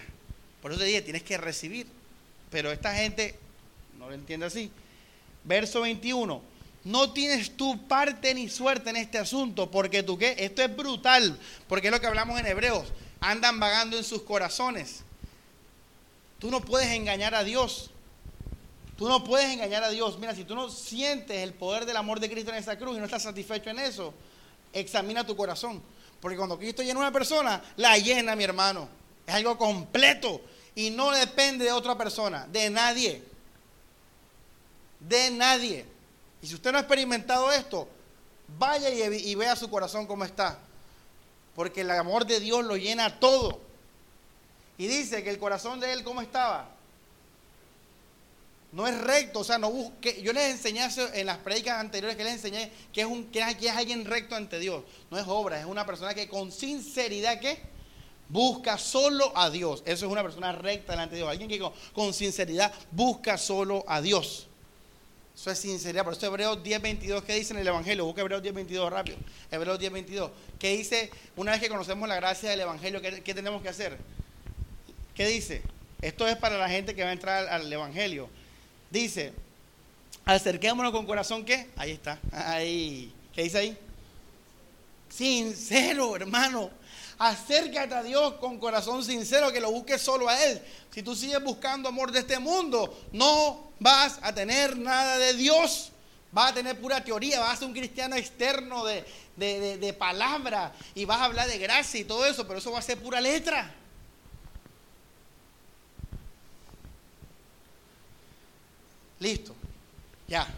Por 0.60 0.72
eso 0.72 0.80
te 0.80 0.86
dije, 0.86 1.00
tienes 1.00 1.22
que 1.22 1.38
recibir. 1.38 1.86
Pero 2.50 2.70
esta 2.70 2.94
gente 2.94 3.38
no 3.98 4.08
lo 4.08 4.14
entiende 4.14 4.44
así. 4.44 4.70
Verso 5.44 5.80
21. 5.80 6.42
No 6.84 7.12
tienes 7.12 7.56
tu 7.56 7.86
parte 7.86 8.34
ni 8.34 8.48
suerte 8.48 8.90
en 8.90 8.96
este 8.96 9.18
asunto, 9.18 9.70
porque 9.70 10.02
tú 10.02 10.18
qué, 10.18 10.34
esto 10.38 10.62
es 10.62 10.74
brutal, 10.74 11.38
porque 11.68 11.88
es 11.88 11.92
lo 11.92 12.00
que 12.00 12.06
hablamos 12.06 12.40
en 12.40 12.46
Hebreos, 12.46 12.86
andan 13.20 13.60
vagando 13.60 13.98
en 13.98 14.04
sus 14.04 14.22
corazones. 14.22 15.02
Tú 16.40 16.50
no 16.50 16.60
puedes 16.60 16.88
engañar 16.88 17.34
a 17.34 17.44
Dios. 17.44 17.90
Tú 18.96 19.08
no 19.08 19.22
puedes 19.22 19.48
engañar 19.50 19.84
a 19.84 19.90
Dios. 19.90 20.18
Mira, 20.18 20.34
si 20.34 20.44
tú 20.44 20.54
no 20.54 20.68
sientes 20.70 21.36
el 21.38 21.54
poder 21.54 21.86
del 21.86 21.96
amor 21.96 22.18
de 22.18 22.30
Cristo 22.30 22.50
en 22.50 22.56
esa 22.56 22.76
cruz 22.76 22.96
y 22.96 22.98
no 22.98 23.04
estás 23.04 23.22
satisfecho 23.22 23.70
en 23.70 23.78
eso, 23.78 24.12
examina 24.72 25.24
tu 25.24 25.36
corazón. 25.36 25.82
Porque 26.20 26.36
cuando 26.36 26.58
Cristo 26.58 26.82
llena 26.82 26.98
a 26.98 27.02
una 27.04 27.12
persona, 27.12 27.62
la 27.76 27.96
llena, 27.98 28.34
mi 28.34 28.44
hermano. 28.44 28.88
Es 29.26 29.34
algo 29.34 29.56
completo 29.56 30.40
y 30.74 30.90
no 30.90 31.10
depende 31.12 31.66
de 31.66 31.72
otra 31.72 31.96
persona, 31.96 32.46
de 32.50 32.68
nadie. 32.70 33.22
De 34.98 35.30
nadie. 35.30 35.86
Y 36.42 36.46
si 36.46 36.54
usted 36.54 36.72
no 36.72 36.78
ha 36.78 36.82
experimentado 36.82 37.52
esto, 37.52 37.88
vaya 38.58 38.90
y, 38.90 39.34
vea 39.34 39.56
su 39.56 39.70
corazón 39.70 40.06
cómo 40.06 40.24
está. 40.24 40.58
Porque 41.54 41.82
el 41.82 41.90
amor 41.90 42.26
de 42.26 42.40
Dios 42.40 42.64
lo 42.64 42.76
llena 42.76 43.18
todo. 43.20 43.60
Y 44.80 44.86
dice 44.86 45.22
que 45.22 45.28
el 45.28 45.38
corazón 45.38 45.78
de 45.78 45.92
él, 45.92 46.02
¿cómo 46.02 46.22
estaba? 46.22 46.70
No 48.72 48.86
es 48.86 48.98
recto, 48.98 49.40
o 49.40 49.44
sea, 49.44 49.58
no 49.58 49.70
busque. 49.70 50.22
Yo 50.22 50.32
les 50.32 50.52
enseñé 50.52 50.88
en 51.12 51.26
las 51.26 51.38
predicas 51.38 51.78
anteriores 51.78 52.16
que 52.16 52.24
les 52.24 52.34
enseñé 52.34 52.72
que 52.92 53.02
es, 53.02 53.06
un, 53.06 53.26
que 53.26 53.40
es 53.40 53.76
alguien 53.76 54.06
recto 54.06 54.36
ante 54.36 54.58
Dios. 54.58 54.82
No 55.10 55.18
es 55.18 55.26
obra, 55.28 55.60
es 55.60 55.66
una 55.66 55.84
persona 55.84 56.14
que 56.14 56.28
con 56.28 56.50
sinceridad, 56.50 57.38
¿qué? 57.40 57.60
busca 58.30 58.78
solo 58.78 59.36
a 59.36 59.50
Dios. 59.50 59.82
Eso 59.84 60.06
es 60.06 60.12
una 60.12 60.22
persona 60.22 60.52
recta 60.52 60.92
delante 60.92 61.16
de 61.16 61.18
Dios. 61.18 61.30
Alguien 61.30 61.50
que 61.50 61.60
con, 61.92 62.14
sinceridad 62.14 62.72
busca 62.90 63.36
solo 63.36 63.84
a 63.86 64.00
Dios. 64.00 64.46
Eso 65.34 65.50
es 65.50 65.58
sinceridad. 65.58 66.04
Por 66.04 66.14
eso 66.14 66.26
Hebreos 66.26 66.62
10.22, 66.62 67.22
¿qué 67.22 67.34
dice 67.34 67.52
en 67.52 67.60
el 67.60 67.68
Evangelio? 67.68 68.04
Busca 68.06 68.22
Hebreos 68.22 68.42
10.22 68.42 68.88
rápido. 68.88 69.18
Hebreos 69.50 69.78
10.22. 69.78 70.30
¿Qué 70.58 70.76
dice? 70.76 71.10
Una 71.36 71.52
vez 71.52 71.60
que 71.60 71.68
conocemos 71.68 72.08
la 72.08 72.16
gracia 72.16 72.50
del 72.50 72.60
Evangelio, 72.60 73.02
¿qué, 73.02 73.34
tenemos 73.34 73.62
que 73.62 73.68
hacer? 73.68 73.98
¿Qué 75.14 75.26
dice? 75.26 75.62
Esto 76.00 76.26
es 76.26 76.36
para 76.36 76.56
la 76.58 76.68
gente 76.68 76.94
que 76.94 77.02
va 77.02 77.10
a 77.10 77.12
entrar 77.12 77.48
al, 77.48 77.72
Evangelio. 77.72 78.28
Dice, 78.90 79.32
acerquémonos 80.24 80.92
con 80.92 81.06
corazón, 81.06 81.44
¿qué? 81.44 81.68
Ahí 81.76 81.92
está. 81.92 82.18
Ahí. 82.32 83.12
¿Qué 83.34 83.44
dice 83.44 83.58
ahí? 83.58 83.78
Sincero, 85.08 86.16
hermano 86.16 86.70
acércate 87.20 87.94
a 87.94 88.02
Dios 88.02 88.34
con 88.40 88.58
corazón 88.58 89.04
sincero, 89.04 89.52
que 89.52 89.60
lo 89.60 89.70
busques 89.70 90.00
solo 90.00 90.28
a 90.28 90.42
Él. 90.42 90.60
Si 90.90 91.02
tú 91.02 91.14
sigues 91.14 91.42
buscando 91.44 91.90
amor 91.90 92.10
de 92.10 92.20
este 92.20 92.38
mundo, 92.38 92.98
no 93.12 93.72
vas 93.78 94.18
a 94.22 94.34
tener 94.34 94.76
nada 94.78 95.18
de 95.18 95.34
Dios. 95.34 95.92
Vas 96.32 96.52
a 96.52 96.54
tener 96.54 96.80
pura 96.80 97.04
teoría, 97.04 97.40
vas 97.40 97.54
a 97.54 97.56
ser 97.56 97.68
un 97.68 97.74
cristiano 97.74 98.16
externo 98.16 98.84
de, 98.84 99.04
de, 99.36 99.92
palabra 99.92 100.72
y 100.94 101.04
vas 101.04 101.20
a 101.20 101.24
hablar 101.24 101.48
de 101.48 101.58
gracia 101.58 102.00
y 102.00 102.04
todo 102.04 102.24
eso, 102.24 102.46
pero 102.46 102.60
eso 102.60 102.72
va 102.72 102.78
a 102.78 102.82
ser 102.82 102.98
pura 102.98 103.20
letra. 103.20 103.74
Listo, 109.20 109.54
ya. 110.26 110.48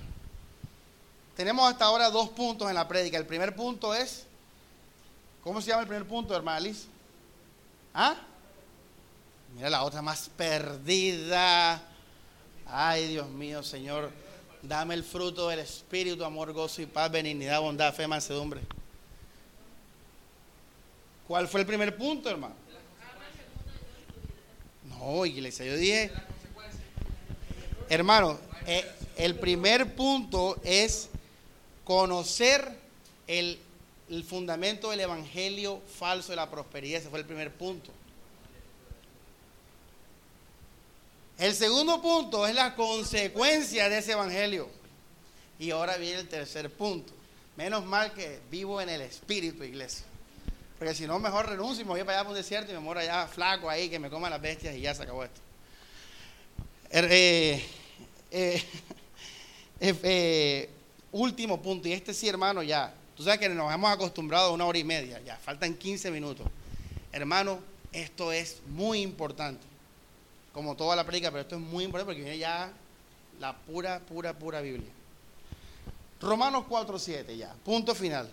Tenemos 1.37 1.71
hasta 1.71 1.85
ahora 1.85 2.09
dos 2.09 2.31
puntos 2.31 2.69
en 2.69 2.75
la 2.75 2.89
prédica. 2.89 3.19
El 3.19 3.27
primer 3.27 3.55
punto 3.55 3.95
es 3.95 4.27
¿Cómo 5.43 5.61
se 5.61 5.71
llama 5.71 5.83
el 5.83 5.89
primer 5.89 6.07
punto, 6.07 6.37
hermana 6.37 6.61
Liz? 6.61 6.87
¿Ah? 7.93 8.15
Mira 9.55 9.69
la 9.69 9.83
otra 9.83 10.01
más 10.01 10.31
perdida. 10.37 11.83
Ay, 12.67 13.09
Dios 13.09 13.29
mío, 13.29 13.63
Señor, 13.63 14.13
dame 14.63 14.95
el 14.95 15.03
fruto 15.03 15.49
del 15.49 15.59
Espíritu, 15.59 16.25
amor, 16.25 16.53
gozo 16.53 16.81
y 16.81 16.87
paz, 16.87 17.11
benignidad, 17.11 17.61
bondad, 17.61 17.93
fe, 17.93 18.07
mansedumbre. 18.07 18.61
¿Cuál 21.27 21.49
fue 21.49 21.61
el 21.61 21.67
primer 21.67 21.97
punto, 21.97 22.31
hermano? 22.31 22.55
No, 24.89 25.27
iglesia, 25.27 25.67
yo 25.67 25.77
dije, 25.77 26.13
hermano, 27.89 28.39
eh, 28.67 28.85
el 29.17 29.35
primer 29.37 29.95
punto 29.95 30.61
es 30.65 31.09
conocer 31.85 32.81
el 33.27 33.59
el 34.13 34.25
fundamento 34.25 34.91
del 34.91 35.01
evangelio 35.01 35.81
falso 35.99 36.33
de 36.33 36.37
la 36.37 36.51
prosperidad. 36.51 37.01
Ese 37.01 37.09
fue 37.09 37.21
el 37.21 37.25
primer 37.25 37.51
punto. 37.51 37.91
El 41.39 41.55
segundo 41.55 42.01
punto 42.03 42.47
es 42.47 42.55
la 42.55 42.75
consecuencia 42.75 43.89
de 43.89 43.99
ese 43.99 44.13
evangelio. 44.13 44.69
Y 45.59 45.71
ahora 45.71 45.97
viene 45.97 46.21
el 46.21 46.29
tercer 46.29 46.71
punto. 46.71 47.13
Menos 47.57 47.85
mal 47.85 48.13
que 48.13 48.41
vivo 48.51 48.81
en 48.83 48.91
el 48.91 49.01
espíritu, 49.01 49.65
iglesia. 49.65 50.05
Porque 50.79 50.95
si 50.95 51.07
no, 51.07 51.19
mejor 51.19 51.49
renuncio 51.49 51.83
y 51.83 51.85
me 51.85 51.93
voy 51.93 52.05
para 52.05 52.19
allá 52.19 52.25
por 52.25 52.33
un 52.33 52.39
desierto 52.39 52.71
y 52.71 52.75
me 52.75 52.81
muero 52.81 53.01
allá 53.01 53.27
flaco 53.29 53.71
ahí, 53.71 53.89
que 53.89 53.99
me 53.99 54.11
coman 54.11 54.31
las 54.31 54.43
bestias 54.43 54.75
y 54.75 54.83
ya 54.83 54.95
se 54.95 55.05
acabó 55.05 55.25
esto. 55.25 55.41
Er, 56.93 57.09
eh, 57.11 57.65
eh, 58.31 58.65
eh, 59.81 60.71
último 61.11 61.61
punto, 61.61 61.89
y 61.89 61.93
este 61.93 62.15
sí, 62.15 62.29
hermano, 62.29 62.63
ya 62.63 62.95
Tú 63.17 63.27
sabes 63.27 63.39
que 63.39 63.49
nos 63.49 63.73
hemos 63.73 63.91
acostumbrado 63.91 64.49
a 64.49 64.53
una 64.53 64.65
hora 64.65 64.79
y 64.79 64.85
media, 64.85 65.21
ya 65.21 65.37
faltan 65.37 65.75
15 65.75 66.11
minutos. 66.11 66.47
Hermano, 67.13 67.61
esto 67.93 68.33
es 68.33 68.63
muy 68.69 69.01
importante. 69.01 69.63
Como 70.53 70.75
toda 70.77 70.97
la 70.97 71.05
predica, 71.05 71.31
pero 71.31 71.43
esto 71.43 71.57
es 71.57 71.61
muy 71.61 71.85
importante 71.85 72.13
porque 72.13 72.23
viene 72.23 72.39
ya 72.39 72.73
la 73.39 73.57
pura, 73.57 74.01
pura, 74.01 74.33
pura 74.33 74.61
Biblia. 74.61 74.91
Romanos 76.21 76.65
4.7 76.69 77.37
ya, 77.37 77.55
punto 77.65 77.95
final. 77.95 78.29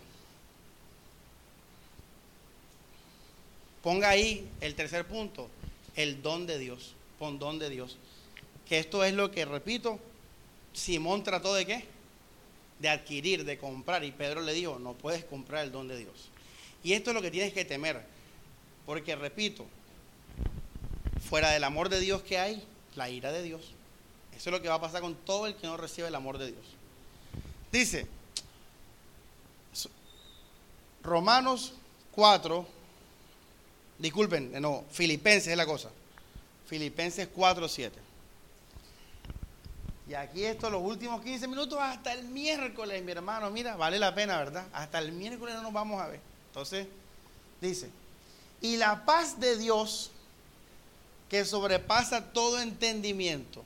Ponga 3.83 4.09
ahí 4.09 4.49
el 4.59 4.75
tercer 4.75 5.05
punto, 5.07 5.49
el 5.95 6.21
don 6.21 6.45
de 6.45 6.57
Dios. 6.57 6.93
Pon 7.17 7.37
don 7.37 7.59
de 7.59 7.69
Dios. 7.69 7.97
Que 8.69 8.79
esto 8.79 9.03
es 9.03 9.13
lo 9.13 9.31
que, 9.31 9.43
repito, 9.43 9.99
Simón 10.71 11.23
trató 11.23 11.53
de 11.53 11.65
qué? 11.65 11.99
de 12.79 12.89
adquirir, 12.89 13.45
de 13.45 13.57
comprar. 13.57 14.03
Y 14.03 14.11
Pedro 14.11 14.41
le 14.41 14.53
dijo, 14.53 14.79
no 14.79 14.93
puedes 14.93 15.23
comprar 15.25 15.65
el 15.65 15.71
don 15.71 15.87
de 15.87 15.97
Dios. 15.97 16.29
Y 16.83 16.93
esto 16.93 17.11
es 17.11 17.13
lo 17.13 17.21
que 17.21 17.31
tienes 17.31 17.53
que 17.53 17.65
temer. 17.65 18.01
Porque, 18.85 19.15
repito, 19.15 19.65
fuera 21.29 21.51
del 21.51 21.63
amor 21.63 21.89
de 21.89 21.99
Dios 21.99 22.23
que 22.23 22.39
hay, 22.39 22.63
la 22.95 23.09
ira 23.09 23.31
de 23.31 23.43
Dios. 23.43 23.73
Eso 24.35 24.49
es 24.49 24.53
lo 24.53 24.61
que 24.61 24.69
va 24.69 24.75
a 24.75 24.81
pasar 24.81 25.01
con 25.01 25.15
todo 25.15 25.45
el 25.45 25.55
que 25.55 25.67
no 25.67 25.77
recibe 25.77 26.07
el 26.07 26.15
amor 26.15 26.37
de 26.37 26.47
Dios. 26.47 26.65
Dice, 27.71 28.07
Romanos 31.03 31.73
4, 32.13 32.65
disculpen, 33.99 34.59
no, 34.61 34.85
Filipenses 34.89 35.49
es 35.49 35.57
la 35.57 35.65
cosa. 35.65 35.91
Filipenses 36.65 37.27
4, 37.27 37.67
7. 37.67 38.08
Y 40.09 40.15
aquí 40.15 40.43
esto, 40.43 40.71
los 40.71 40.81
últimos 40.81 41.21
15 41.21 41.47
minutos 41.47 41.77
hasta 41.79 42.13
el 42.13 42.23
miércoles, 42.23 43.03
mi 43.03 43.11
hermano, 43.11 43.51
mira, 43.51 43.75
vale 43.75 43.99
la 43.99 44.15
pena, 44.15 44.39
¿verdad? 44.39 44.65
Hasta 44.73 44.97
el 44.97 45.11
miércoles 45.11 45.53
no 45.53 45.61
nos 45.61 45.71
vamos 45.71 46.01
a 46.01 46.07
ver. 46.07 46.19
Entonces, 46.47 46.87
dice, 47.61 47.91
y 48.59 48.77
la 48.77 49.05
paz 49.05 49.39
de 49.39 49.55
Dios, 49.55 50.09
que 51.29 51.45
sobrepasa 51.45 52.33
todo 52.33 52.59
entendimiento, 52.59 53.63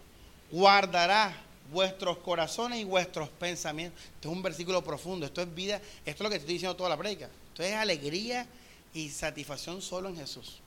guardará 0.52 1.34
vuestros 1.72 2.18
corazones 2.18 2.82
y 2.82 2.84
vuestros 2.84 3.30
pensamientos. 3.30 4.04
Esto 4.16 4.30
es 4.30 4.36
un 4.36 4.44
versículo 4.44 4.84
profundo, 4.84 5.26
esto 5.26 5.42
es 5.42 5.56
vida, 5.56 5.78
esto 6.06 6.12
es 6.12 6.20
lo 6.20 6.30
que 6.30 6.36
te 6.36 6.42
estoy 6.42 6.56
diciendo 6.56 6.76
toda 6.76 6.90
la 6.90 6.98
predica. 6.98 7.30
Esto 7.52 7.64
es 7.64 7.74
alegría 7.74 8.46
y 8.94 9.10
satisfacción 9.10 9.82
solo 9.82 10.10
en 10.10 10.18
Jesús. 10.18 10.60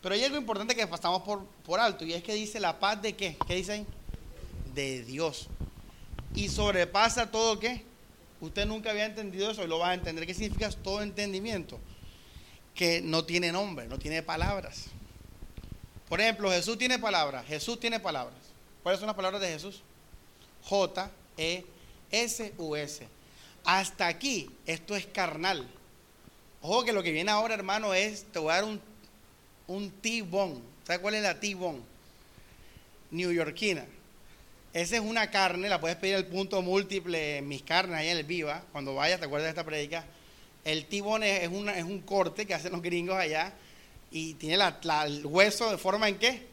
Pero 0.00 0.14
hay 0.14 0.24
algo 0.24 0.38
importante 0.38 0.74
que 0.74 0.86
pasamos 0.86 1.20
por, 1.24 1.44
por 1.66 1.78
alto 1.78 2.06
y 2.06 2.14
es 2.14 2.22
que 2.22 2.32
dice 2.32 2.58
la 2.58 2.80
paz 2.80 3.02
de 3.02 3.14
qué? 3.14 3.36
¿Qué 3.46 3.54
dice 3.56 3.72
ahí? 3.72 3.86
De 4.74 5.02
Dios. 5.04 5.48
Y 6.34 6.48
sobrepasa 6.48 7.30
todo 7.30 7.58
qué? 7.58 7.84
Usted 8.40 8.66
nunca 8.66 8.90
había 8.90 9.06
entendido 9.06 9.50
eso 9.50 9.62
y 9.62 9.68
lo 9.68 9.78
va 9.78 9.90
a 9.90 9.94
entender. 9.94 10.26
¿Qué 10.26 10.34
significa 10.34 10.70
todo 10.70 11.02
entendimiento? 11.02 11.78
Que 12.74 13.00
no 13.00 13.24
tiene 13.24 13.52
nombre, 13.52 13.86
no 13.86 13.98
tiene 13.98 14.22
palabras. 14.22 14.86
Por 16.08 16.20
ejemplo, 16.20 16.50
Jesús 16.50 16.76
tiene 16.78 16.98
palabras. 16.98 17.46
Jesús 17.46 17.78
tiene 17.78 18.00
palabras. 18.00 18.38
¿Cuáles 18.82 18.98
son 18.98 19.06
las 19.06 19.16
palabras 19.16 19.40
de 19.40 19.48
Jesús? 19.48 19.82
J, 20.64 21.10
E, 21.36 21.64
S, 22.10 22.52
U, 22.58 22.74
S. 22.76 23.06
Hasta 23.64 24.08
aquí, 24.08 24.50
esto 24.66 24.96
es 24.96 25.06
carnal. 25.06 25.68
Ojo 26.60 26.84
que 26.84 26.92
lo 26.92 27.02
que 27.02 27.12
viene 27.12 27.30
ahora, 27.30 27.54
hermano, 27.54 27.94
es, 27.94 28.24
te 28.24 28.38
voy 28.38 28.52
a 28.52 28.56
dar 28.56 28.64
un, 28.64 28.80
un 29.66 29.90
T-bone. 29.90 30.60
¿Sabes 30.84 31.00
cuál 31.00 31.14
es 31.14 31.22
la 31.22 31.38
T-bone? 31.38 31.80
Yorkina. 33.12 33.86
Esa 34.72 34.96
es 34.96 35.02
una 35.02 35.30
carne, 35.30 35.68
la 35.68 35.80
puedes 35.80 35.96
pedir 35.98 36.14
el 36.14 36.26
punto 36.26 36.62
múltiple 36.62 37.38
en 37.38 37.48
mis 37.48 37.62
carnes, 37.62 37.96
ahí 37.96 38.08
en 38.08 38.16
el 38.16 38.24
Viva. 38.24 38.64
Cuando 38.72 38.94
vayas, 38.94 39.20
te 39.20 39.26
acuerdas 39.26 39.46
de 39.46 39.50
esta 39.50 39.64
predica. 39.64 40.06
El 40.64 40.86
T-bone 40.86 41.44
es, 41.44 41.50
es 41.76 41.84
un 41.84 42.00
corte 42.00 42.46
que 42.46 42.54
hacen 42.54 42.72
los 42.72 42.80
gringos 42.80 43.16
allá 43.16 43.52
y 44.10 44.34
tiene 44.34 44.62
el 44.62 45.26
hueso 45.26 45.70
de 45.70 45.78
forma 45.78 46.08
en 46.08 46.18
qué? 46.18 46.46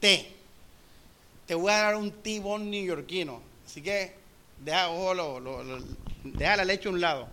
T. 0.00 0.32
Te 1.46 1.54
voy 1.54 1.72
a 1.72 1.76
dar 1.76 1.96
un 1.96 2.10
T-bone 2.10 2.64
neoyorquino. 2.64 3.40
Así 3.64 3.82
que 3.82 4.14
deja, 4.64 4.88
ojo, 4.88 5.40
deja 6.24 6.56
la 6.56 6.64
leche 6.64 6.88
a 6.88 6.92
un 6.92 7.00
lado. 7.00 7.28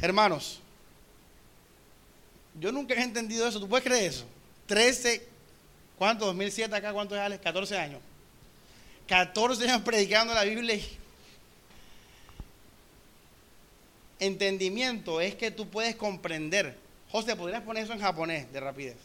Hermanos, 0.00 0.60
yo 2.58 2.70
nunca 2.72 2.94
he 2.94 3.02
entendido 3.02 3.46
eso. 3.46 3.60
¿Tú 3.60 3.68
puedes 3.68 3.84
creer 3.84 4.04
eso? 4.04 4.24
13, 4.66 5.26
¿cuánto? 5.98 6.26
2007 6.26 6.74
acá, 6.74 6.92
¿cuánto 6.92 7.14
es 7.14 7.20
Alex? 7.20 7.42
14 7.42 7.78
años. 7.78 8.00
14 9.08 9.68
años 9.68 9.82
predicando 9.82 10.34
la 10.34 10.44
Biblia. 10.44 10.78
Entendimiento 14.20 15.20
es 15.20 15.34
que 15.34 15.50
tú 15.50 15.68
puedes 15.68 15.96
comprender. 15.96 16.76
José, 17.10 17.36
¿podrías 17.36 17.62
poner 17.62 17.84
eso 17.84 17.92
en 17.92 18.00
japonés 18.00 18.52
de 18.52 18.60
rapidez? 18.60 18.96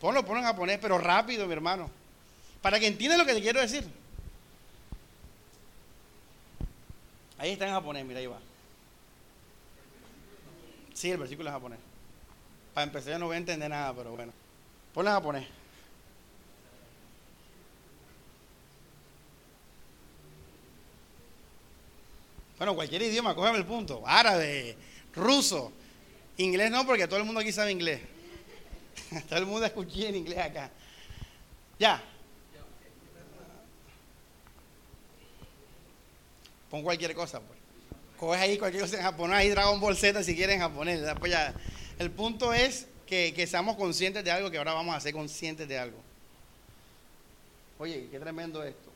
Ponlo, 0.00 0.24
ponlo 0.24 0.40
en 0.40 0.46
japonés, 0.46 0.78
pero 0.80 0.98
rápido, 0.98 1.46
mi 1.46 1.52
hermano. 1.52 1.90
Para 2.62 2.78
que 2.78 2.86
entiendas 2.86 3.18
lo 3.18 3.24
que 3.24 3.34
te 3.34 3.40
quiero 3.40 3.60
decir. 3.60 3.84
Ahí 7.38 7.52
está 7.52 7.66
en 7.66 7.72
japonés, 7.72 8.04
mira, 8.04 8.20
ahí 8.20 8.26
va. 8.26 8.38
Sí, 10.92 11.10
el 11.10 11.18
versículo 11.18 11.48
es 11.48 11.54
japonés. 11.54 11.78
Para 12.74 12.84
empezar 12.84 13.12
yo 13.12 13.18
no 13.18 13.26
voy 13.26 13.36
a 13.36 13.38
entender 13.38 13.70
nada, 13.70 13.94
pero 13.94 14.10
bueno. 14.16 14.32
Ponlo 14.92 15.10
en 15.10 15.16
japonés. 15.16 15.57
Bueno, 22.58 22.74
cualquier 22.74 23.02
idioma, 23.02 23.34
cógeme 23.34 23.58
el 23.58 23.64
punto. 23.64 24.02
Árabe, 24.04 24.76
ruso, 25.14 25.72
inglés 26.36 26.70
no, 26.70 26.84
porque 26.84 27.06
todo 27.06 27.20
el 27.20 27.24
mundo 27.24 27.40
aquí 27.40 27.52
sabe 27.52 27.70
inglés. 27.70 28.00
todo 29.28 29.38
el 29.38 29.46
mundo 29.46 29.64
escucha 29.64 30.08
en 30.08 30.16
inglés 30.16 30.38
acá. 30.38 30.70
Ya. 31.78 32.02
Pon 36.68 36.82
cualquier 36.82 37.14
cosa, 37.14 37.40
pues. 37.40 37.58
Coge 38.18 38.40
ahí 38.40 38.58
cualquier 38.58 38.82
cosa 38.82 38.96
en 38.96 39.02
japonés, 39.02 39.38
ahí 39.38 39.48
Dragon 39.48 39.80
Ball 39.80 39.96
Z 39.96 40.24
si 40.24 40.34
quieren 40.34 40.56
en 40.56 40.60
japonés. 40.60 41.00
Pues 41.20 41.30
ya. 41.30 41.54
El 41.98 42.10
punto 42.10 42.52
es 42.52 42.88
que, 43.06 43.32
que 43.32 43.46
seamos 43.46 43.76
conscientes 43.76 44.24
de 44.24 44.32
algo, 44.32 44.50
que 44.50 44.58
ahora 44.58 44.72
vamos 44.72 44.94
a 44.94 45.00
ser 45.00 45.12
conscientes 45.12 45.68
de 45.68 45.78
algo. 45.78 45.98
Oye, 47.78 48.08
qué 48.10 48.18
tremendo 48.18 48.62
esto. 48.64 48.87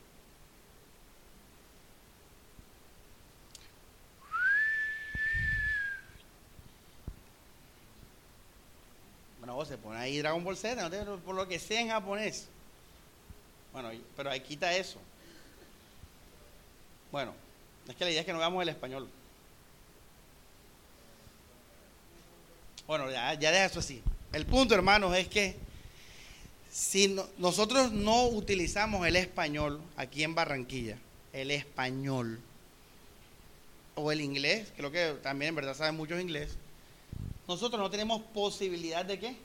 Bueno, 9.53 9.69
se 9.69 9.77
pone 9.77 9.99
ahí 9.99 10.17
Dragon 10.17 10.43
Ball 10.43 10.57
Z, 10.57 10.89
no 10.89 11.17
por 11.17 11.35
lo 11.35 11.47
que 11.47 11.59
sea 11.59 11.79
en 11.79 11.89
japonés. 11.89 12.47
Bueno, 13.71 13.91
pero 14.17 14.31
ahí 14.31 14.39
quita 14.39 14.75
eso. 14.75 14.97
Bueno, 17.11 17.35
es 17.87 17.95
que 17.95 18.03
la 18.03 18.09
idea 18.09 18.21
es 18.21 18.25
que 18.25 18.33
no 18.33 18.39
hagamos 18.39 18.63
el 18.63 18.69
español. 18.69 19.07
Bueno, 22.87 23.11
ya, 23.11 23.35
ya 23.35 23.51
deja 23.51 23.65
eso 23.65 23.79
así. 23.79 24.01
El 24.31 24.47
punto, 24.47 24.73
hermanos, 24.73 25.15
es 25.15 25.27
que 25.27 25.55
si 26.71 27.15
nosotros 27.37 27.91
no 27.91 28.25
utilizamos 28.25 29.05
el 29.05 29.15
español 29.15 29.79
aquí 29.95 30.23
en 30.23 30.33
Barranquilla, 30.33 30.97
el 31.31 31.51
español 31.51 32.39
o 33.93 34.11
el 34.11 34.21
inglés, 34.21 34.73
creo 34.75 34.91
que 34.91 35.13
también 35.21 35.49
en 35.49 35.55
verdad 35.55 35.75
saben 35.75 35.95
muchos 35.95 36.19
inglés, 36.19 36.57
nosotros 37.47 37.79
no 37.79 37.89
tenemos 37.89 38.21
posibilidad 38.33 39.03
de 39.03 39.19
qué? 39.19 39.35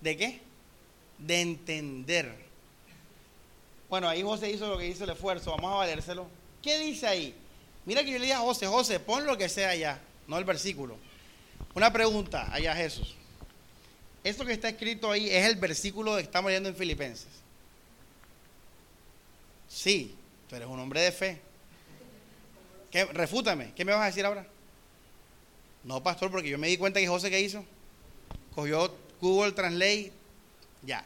¿De 0.00 0.16
qué? 0.16 0.40
De 1.18 1.40
entender. 1.40 2.34
Bueno, 3.88 4.08
ahí 4.08 4.22
José 4.22 4.50
hizo 4.50 4.68
lo 4.68 4.78
que 4.78 4.88
hizo 4.88 5.04
el 5.04 5.10
esfuerzo, 5.10 5.50
vamos 5.50 5.72
a 5.72 5.76
valérselo. 5.76 6.26
¿Qué 6.62 6.78
dice 6.78 7.06
ahí? 7.06 7.34
Mira 7.84 8.04
que 8.04 8.12
yo 8.12 8.18
le 8.18 8.26
dije 8.26 8.34
a 8.34 8.40
José, 8.40 8.66
José, 8.66 9.00
pon 9.00 9.26
lo 9.26 9.36
que 9.36 9.48
sea 9.48 9.70
allá, 9.70 10.00
no 10.26 10.38
el 10.38 10.44
versículo. 10.44 10.96
Una 11.74 11.92
pregunta 11.92 12.52
allá 12.52 12.74
Jesús. 12.74 13.14
Esto 14.24 14.44
que 14.44 14.52
está 14.52 14.68
escrito 14.68 15.10
ahí 15.10 15.28
es 15.28 15.46
el 15.46 15.56
versículo 15.56 16.16
que 16.16 16.22
estamos 16.22 16.50
leyendo 16.50 16.68
en 16.68 16.76
Filipenses. 16.76 17.28
Sí, 19.68 20.14
tú 20.48 20.54
eres 20.54 20.68
un 20.68 20.78
hombre 20.78 21.00
de 21.00 21.12
fe. 21.12 21.40
¿Qué? 22.90 23.04
Refútame, 23.06 23.72
¿qué 23.74 23.84
me 23.84 23.92
vas 23.92 24.02
a 24.02 24.06
decir 24.06 24.24
ahora? 24.24 24.46
No, 25.84 26.02
pastor, 26.02 26.30
porque 26.30 26.48
yo 26.48 26.58
me 26.58 26.68
di 26.68 26.76
cuenta 26.76 27.00
que 27.00 27.08
José 27.08 27.30
qué 27.30 27.40
hizo. 27.40 27.64
Cogió 28.54 28.94
Google 29.20 29.52
Translate, 29.52 30.12
ya. 30.82 31.04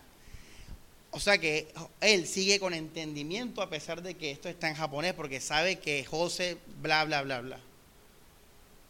O 1.11 1.21
sea 1.21 1.39
que 1.39 1.73
él 2.01 2.27
sigue 2.27 2.61
con 2.61 2.75
entendimiento 2.75 3.63
a 3.63 3.71
pesar 3.71 4.03
de 4.03 4.15
que 4.15 4.31
esto 4.31 4.49
está 4.49 4.69
en 4.69 4.75
japonés, 4.75 5.15
porque 5.15 5.41
sabe 5.41 5.79
que 5.79 6.05
José, 6.05 6.59
bla, 6.83 7.05
bla, 7.05 7.23
bla, 7.23 7.41
bla. 7.41 7.61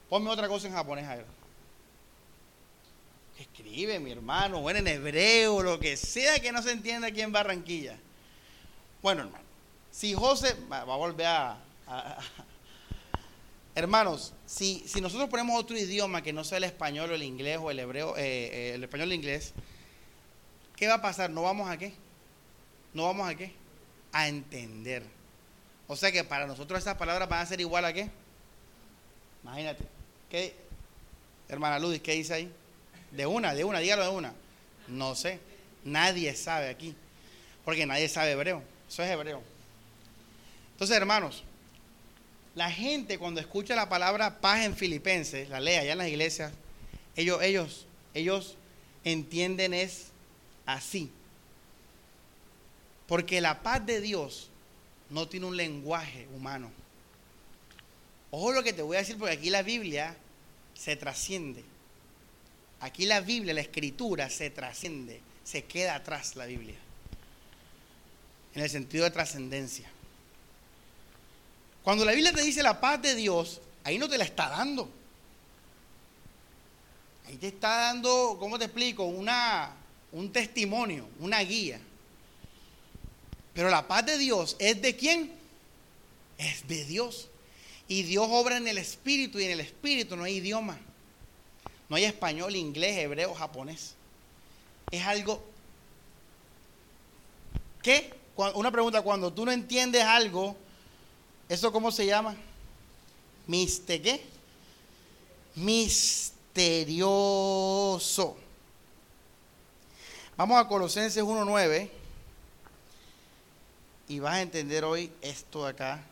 Ponme 0.08 0.30
otra 0.30 0.48
cosa 0.48 0.66
en 0.66 0.74
japonés 0.74 1.06
a. 1.06 1.18
Escribe, 3.38 4.00
mi 4.00 4.12
hermano, 4.12 4.60
bueno, 4.60 4.78
en 4.78 4.88
hebreo, 4.88 5.62
lo 5.62 5.78
que 5.78 5.96
sea 5.96 6.40
que 6.40 6.52
no 6.52 6.62
se 6.62 6.72
entienda 6.72 7.08
aquí 7.08 7.20
en 7.20 7.32
Barranquilla. 7.32 7.96
Bueno, 9.02 9.22
hermano, 9.22 9.44
si 9.90 10.14
José, 10.14 10.56
va, 10.72 10.80
a 10.80 10.84
volver 10.84 11.26
a 11.26 11.58
Hermanos, 13.76 14.32
si, 14.47 14.85
nosotros 15.01 15.28
ponemos 15.28 15.59
otro 15.59 15.77
idioma 15.77 16.23
que 16.23 16.32
no 16.32 16.44
sea 16.44 16.59
el 16.59 16.64
español 16.64 17.10
o 17.10 17.14
el 17.14 17.23
inglés 17.24 17.59
o 17.60 17.70
el 17.70 17.81
hebreo, 17.81 18.16
eh, 18.16 18.23
eh, 18.23 18.73
el 18.74 18.85
español 18.85 19.09
o 19.09 19.10
el 19.10 19.16
inglés, 19.16 19.52
¿qué 20.77 20.86
va 20.86 20.94
a 20.94 21.02
pasar? 21.02 21.31
¿No 21.31 21.43
vamos 21.43 21.68
a 21.68 21.77
qué? 21.77 21.93
¿No 22.94 23.05
vamos 23.05 23.28
a 23.28 23.35
qué? 23.35 23.52
A 24.12 24.28
entender. 24.28 25.02
O 25.89 25.97
sea 25.97 26.12
que 26.12 26.24
para 26.24 26.47
nosotros 26.47 26.81
esas 26.81 26.97
palabras 26.97 27.28
van 27.28 27.40
a 27.40 27.47
ser 27.47 27.60
igual 27.60 27.85
a 27.85 27.93
qué? 27.93 28.09
Imagínate. 29.43 29.85
¿Qué? 30.31 30.55
Hermana 31.48 31.78
Ludis, 31.78 32.01
¿qué 32.01 32.12
dice 32.12 32.35
ahí? 32.35 32.52
De 33.10 33.27
una, 33.27 33.55
de 33.55 33.64
una, 33.64 33.81
dígalo 33.81 34.05
de 34.05 34.10
una. 34.10 34.32
No 34.89 35.14
sé. 35.14 35.40
Nadie 35.85 36.35
sabe 36.35 36.68
aquí. 36.68 36.94
Porque 37.64 37.86
nadie 37.86 38.09
sabe 38.09 38.32
hebreo. 38.32 38.62
Eso 38.89 39.02
es 39.02 39.10
hebreo. 39.10 39.43
Entonces, 40.73 40.97
hermanos, 40.97 41.43
la 42.56 42.70
gente 42.70 43.18
cuando 43.18 43.38
escucha 43.38 43.76
la 43.76 43.88
palabra 43.88 44.40
paz 44.40 44.64
en 44.64 44.74
Filipenses, 44.74 45.50
la 45.50 45.60
lea 45.60 45.82
allá 45.82 45.92
en 45.92 45.98
las 45.98 46.08
iglesias, 46.08 46.52
ellos, 47.14 47.42
ellos, 47.42 47.86
ellos 48.14 48.56
entienden 49.04 49.74
es 49.74 50.06
así. 50.64 51.10
Porque 53.06 53.42
la 53.42 53.62
paz 53.62 53.84
de 53.84 54.00
Dios 54.00 54.48
no 55.10 55.28
tiene 55.28 55.44
un 55.44 55.56
lenguaje 55.56 56.26
humano. 56.34 56.72
Ojo 58.30 58.52
lo 58.52 58.62
que 58.62 58.72
te 58.72 58.80
voy 58.80 58.96
a 58.96 59.00
decir, 59.00 59.18
porque 59.18 59.34
aquí 59.34 59.50
la 59.50 59.62
Biblia 59.62 60.16
se 60.72 60.96
trasciende. 60.96 61.62
Aquí 62.80 63.04
la 63.04 63.20
Biblia, 63.20 63.52
la 63.52 63.60
escritura 63.60 64.30
se 64.30 64.48
trasciende, 64.48 65.20
se 65.44 65.64
queda 65.64 65.94
atrás 65.94 66.36
la 66.36 66.46
Biblia. 66.46 66.76
En 68.54 68.62
el 68.62 68.70
sentido 68.70 69.04
de 69.04 69.10
trascendencia. 69.10 69.90
Cuando 71.86 72.04
la 72.04 72.10
Biblia 72.10 72.32
te 72.32 72.42
dice 72.42 72.64
la 72.64 72.80
paz 72.80 73.00
de 73.00 73.14
Dios, 73.14 73.60
ahí 73.84 73.96
no 73.96 74.08
te 74.08 74.18
la 74.18 74.24
está 74.24 74.48
dando. 74.48 74.90
Ahí 77.28 77.36
te 77.36 77.46
está 77.46 77.76
dando, 77.76 78.36
¿cómo 78.40 78.58
te 78.58 78.64
explico? 78.64 79.04
Una, 79.04 79.72
un 80.10 80.32
testimonio, 80.32 81.08
una 81.20 81.38
guía. 81.42 81.78
Pero 83.54 83.70
la 83.70 83.86
paz 83.86 84.04
de 84.04 84.18
Dios 84.18 84.56
es 84.58 84.82
de 84.82 84.96
quién? 84.96 85.30
Es 86.38 86.66
de 86.66 86.84
Dios. 86.86 87.28
Y 87.86 88.02
Dios 88.02 88.26
obra 88.32 88.56
en 88.56 88.66
el 88.66 88.78
espíritu 88.78 89.38
y 89.38 89.44
en 89.44 89.52
el 89.52 89.60
espíritu 89.60 90.16
no 90.16 90.24
hay 90.24 90.38
idioma. 90.38 90.80
No 91.88 91.94
hay 91.94 92.02
español, 92.02 92.56
inglés, 92.56 92.98
hebreo, 92.98 93.32
japonés. 93.32 93.94
Es 94.90 95.04
algo... 95.04 95.40
¿Qué? 97.80 98.12
Una 98.54 98.72
pregunta, 98.72 99.02
cuando 99.02 99.32
tú 99.32 99.44
no 99.44 99.52
entiendes 99.52 100.02
algo, 100.02 100.56
¿eso 101.48 101.73
cómo 101.73 101.90
se 101.90 102.06
llama? 102.06 102.36
¿Miste 103.47 104.02
qué? 104.02 104.24
Misterioso. 105.55 106.47
Vamos 110.36 110.59
a 110.59 110.68
Colosenses 110.68 111.23
1.9 111.23 111.89
y 114.09 114.18
vas 114.18 114.35
a 114.35 114.43
entender 114.43 114.85
hoy 114.85 115.10
esto 115.23 115.64
de 115.64 115.70
acá. 115.70 116.05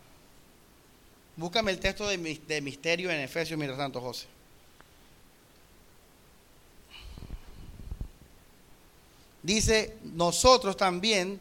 Búscame 1.37 1.73
el 1.73 1.81
texto 1.81 2.07
de, 2.07 2.17
misterio 2.17 3.11
en 3.11 3.21
Efesios, 3.21 3.59
mira 3.59 3.77
tanto 3.77 4.01
José. 4.01 4.27
Dice, 9.43 9.97
nosotros 10.03 10.77
también, 10.77 11.41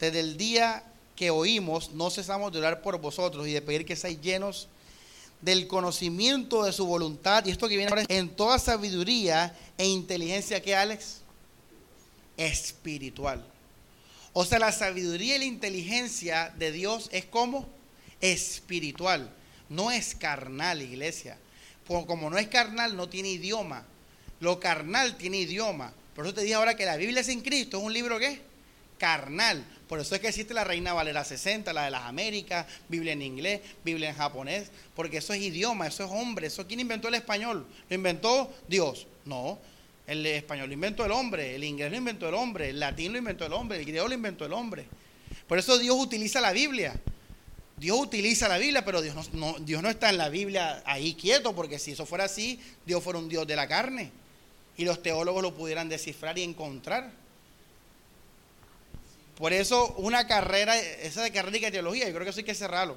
desde 0.00 0.20
el 0.20 0.36
día 0.36 0.82
que 1.16 1.30
oímos, 1.30 1.92
no 1.92 2.10
cesamos 2.10 2.52
de 2.52 2.58
orar 2.58 2.82
por 2.82 2.98
vosotros 2.98 3.46
y 3.46 3.52
de 3.52 3.62
pedir 3.62 3.84
que 3.84 3.96
seáis 3.96 4.20
llenos 4.20 4.68
del 5.40 5.66
conocimiento 5.66 6.64
de 6.64 6.72
su 6.72 6.86
voluntad. 6.86 7.44
Y 7.44 7.50
esto 7.50 7.68
que 7.68 7.76
viene 7.76 7.90
ahora 7.90 8.04
en 8.08 8.30
toda 8.30 8.58
sabiduría 8.58 9.56
e 9.78 9.86
inteligencia 9.86 10.62
que 10.62 10.74
Alex, 10.74 11.20
espiritual. 12.36 13.44
O 14.32 14.44
sea, 14.44 14.58
la 14.58 14.72
sabiduría 14.72 15.36
y 15.36 15.38
la 15.40 15.44
inteligencia 15.44 16.52
de 16.58 16.72
Dios 16.72 17.08
es 17.12 17.24
como 17.24 17.68
espiritual, 18.20 19.30
no 19.68 19.90
es 19.90 20.14
carnal, 20.14 20.82
iglesia. 20.82 21.38
Como 21.86 22.30
no 22.30 22.38
es 22.38 22.48
carnal, 22.48 22.96
no 22.96 23.08
tiene 23.08 23.28
idioma. 23.28 23.84
Lo 24.40 24.58
carnal 24.58 25.16
tiene 25.16 25.38
idioma. 25.38 25.92
Por 26.14 26.24
eso 26.24 26.34
te 26.34 26.42
dije 26.42 26.54
ahora 26.54 26.76
que 26.76 26.86
la 26.86 26.96
Biblia 26.96 27.22
sin 27.22 27.42
Cristo 27.42 27.78
es 27.78 27.84
un 27.84 27.92
libro 27.92 28.18
¿qué? 28.18 28.40
Carnal. 29.04 29.62
Por 29.86 30.00
eso 30.00 30.14
es 30.14 30.20
que 30.22 30.28
existe 30.28 30.54
la 30.54 30.64
Reina 30.64 30.94
Valera 30.94 31.24
60, 31.24 31.74
la 31.74 31.84
de 31.84 31.90
las 31.90 32.04
Américas, 32.04 32.64
Biblia 32.88 33.12
en 33.12 33.20
inglés, 33.20 33.60
Biblia 33.84 34.08
en 34.08 34.16
japonés, 34.16 34.70
porque 34.96 35.18
eso 35.18 35.34
es 35.34 35.42
idioma, 35.42 35.86
eso 35.86 36.04
es 36.04 36.10
hombre. 36.10 36.46
Eso 36.46 36.66
¿Quién 36.66 36.80
inventó 36.80 37.08
el 37.08 37.14
español? 37.14 37.66
¿Lo 37.90 37.94
inventó 37.94 38.50
Dios? 38.66 39.06
No. 39.26 39.58
El 40.06 40.24
español 40.24 40.68
lo 40.68 40.72
inventó 40.72 41.04
el 41.04 41.12
hombre, 41.12 41.54
el 41.54 41.64
inglés 41.64 41.90
lo 41.90 41.98
inventó 41.98 42.30
el 42.30 42.34
hombre, 42.34 42.70
el 42.70 42.80
latín 42.80 43.12
lo 43.12 43.18
inventó 43.18 43.44
el 43.44 43.52
hombre, 43.52 43.78
el 43.78 43.84
griego 43.84 44.08
lo 44.08 44.14
inventó 44.14 44.46
el 44.46 44.54
hombre. 44.54 44.86
Por 45.46 45.58
eso 45.58 45.78
Dios 45.78 45.96
utiliza 45.98 46.40
la 46.40 46.52
Biblia. 46.52 46.98
Dios 47.76 47.98
utiliza 47.98 48.48
la 48.48 48.56
Biblia, 48.56 48.86
pero 48.86 49.02
Dios 49.02 49.34
no, 49.34 49.56
Dios 49.58 49.82
no 49.82 49.90
está 49.90 50.08
en 50.08 50.16
la 50.16 50.30
Biblia 50.30 50.82
ahí 50.86 51.12
quieto, 51.12 51.54
porque 51.54 51.78
si 51.78 51.92
eso 51.92 52.06
fuera 52.06 52.24
así, 52.24 52.58
Dios 52.86 53.04
fuera 53.04 53.18
un 53.18 53.28
Dios 53.28 53.46
de 53.46 53.54
la 53.54 53.68
carne. 53.68 54.12
Y 54.78 54.86
los 54.86 55.02
teólogos 55.02 55.42
lo 55.42 55.54
pudieran 55.54 55.90
descifrar 55.90 56.38
y 56.38 56.42
encontrar. 56.42 57.23
Por 59.36 59.52
eso 59.52 59.94
una 59.98 60.26
carrera, 60.26 60.78
esa 60.78 61.22
de 61.22 61.32
carrera 61.32 61.58
de 61.58 61.70
teología, 61.72 62.06
yo 62.06 62.14
creo 62.14 62.24
que 62.24 62.30
eso 62.30 62.40
hay 62.40 62.44
que 62.44 62.54
cerrarlo. 62.54 62.96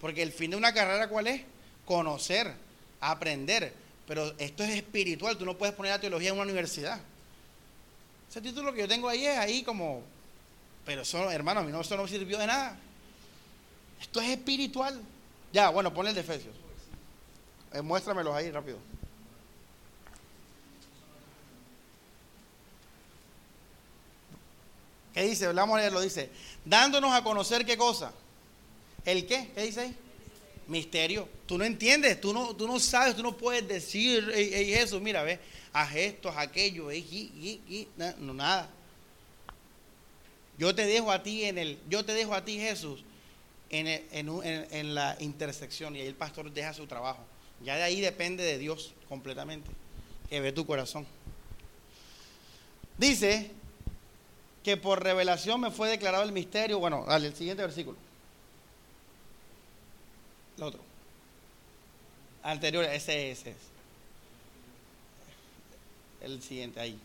Porque 0.00 0.22
el 0.22 0.32
fin 0.32 0.50
de 0.50 0.56
una 0.56 0.74
carrera, 0.74 1.08
¿cuál 1.08 1.28
es? 1.28 1.42
Conocer, 1.84 2.52
aprender. 3.00 3.72
Pero 4.06 4.34
esto 4.38 4.64
es 4.64 4.70
espiritual, 4.70 5.36
tú 5.38 5.44
no 5.44 5.56
puedes 5.56 5.74
poner 5.74 5.92
la 5.92 6.00
teología 6.00 6.30
en 6.30 6.34
una 6.34 6.44
universidad. 6.44 7.00
Ese 8.28 8.40
título 8.40 8.72
que 8.72 8.80
yo 8.80 8.88
tengo 8.88 9.08
ahí 9.08 9.24
es 9.24 9.38
ahí 9.38 9.62
como, 9.62 10.02
pero 10.84 11.02
eso, 11.02 11.30
hermano, 11.30 11.60
a 11.60 11.62
mí 11.62 11.72
no, 11.72 11.80
eso 11.80 11.96
no 11.96 12.06
sirvió 12.06 12.38
de 12.38 12.46
nada. 12.46 12.78
Esto 14.00 14.20
es 14.20 14.28
espiritual. 14.30 15.00
Ya, 15.52 15.70
bueno, 15.70 15.92
pon 15.94 16.06
el 16.06 16.14
de 16.14 16.20
Efesios. 16.20 16.54
Eh, 17.72 17.82
muéstramelos 17.82 18.34
ahí 18.34 18.50
rápido. 18.50 18.78
¿Qué 25.16 25.22
dice? 25.22 25.50
Vamos 25.50 25.78
a 25.78 25.80
leerlo. 25.80 26.02
Dice, 26.02 26.28
dándonos 26.62 27.10
a 27.10 27.24
conocer 27.24 27.64
qué 27.64 27.78
cosa. 27.78 28.12
¿El 29.02 29.26
qué? 29.26 29.50
¿Qué 29.54 29.62
dice 29.62 29.80
ahí? 29.80 29.96
Misterio. 30.68 31.26
Tú 31.46 31.56
no 31.56 31.64
entiendes, 31.64 32.20
tú 32.20 32.34
no, 32.34 32.54
tú 32.54 32.66
no 32.66 32.78
sabes, 32.78 33.16
tú 33.16 33.22
no 33.22 33.34
puedes 33.34 33.66
decir, 33.66 34.30
hey, 34.34 34.74
Jesús, 34.74 35.00
mira, 35.00 35.22
ve, 35.22 35.40
haz 35.72 35.96
esto, 35.96 36.28
haz 36.28 36.36
aquello, 36.36 36.88
no, 37.96 38.34
nada. 38.34 38.68
Yo 40.58 40.74
te 40.74 40.84
dejo 40.84 41.10
a 41.10 41.22
ti 41.22 41.44
en 41.44 41.56
el, 41.56 41.78
yo 41.88 42.04
te 42.04 42.12
dejo 42.12 42.34
a 42.34 42.44
ti, 42.44 42.58
Jesús, 42.58 43.02
en, 43.70 44.94
la 44.94 45.16
intersección 45.20 45.96
y 45.96 46.02
ahí 46.02 46.08
el 46.08 46.14
pastor 46.14 46.52
deja 46.52 46.74
su 46.74 46.86
trabajo. 46.86 47.24
Ya 47.64 47.76
de 47.76 47.84
ahí 47.84 48.02
depende 48.02 48.44
de 48.44 48.58
Dios 48.58 48.92
completamente, 49.08 49.70
que 50.28 50.40
ve 50.40 50.52
tu 50.52 50.66
corazón. 50.66 51.06
Dice 52.98 53.50
que 54.66 54.76
por 54.76 55.00
revelación 55.00 55.60
me 55.60 55.70
fue 55.70 55.88
declarado 55.88 56.24
el 56.24 56.32
misterio. 56.32 56.80
Bueno, 56.80 57.04
dale, 57.06 57.28
el 57.28 57.36
siguiente 57.36 57.62
versículo. 57.62 57.96
El 60.56 60.64
otro. 60.64 60.80
Anterior, 62.42 62.82
ese, 62.82 63.30
ese 63.30 63.50
es. 63.50 63.56
El 66.20 66.42
siguiente, 66.42 66.80
ahí. 66.80 66.98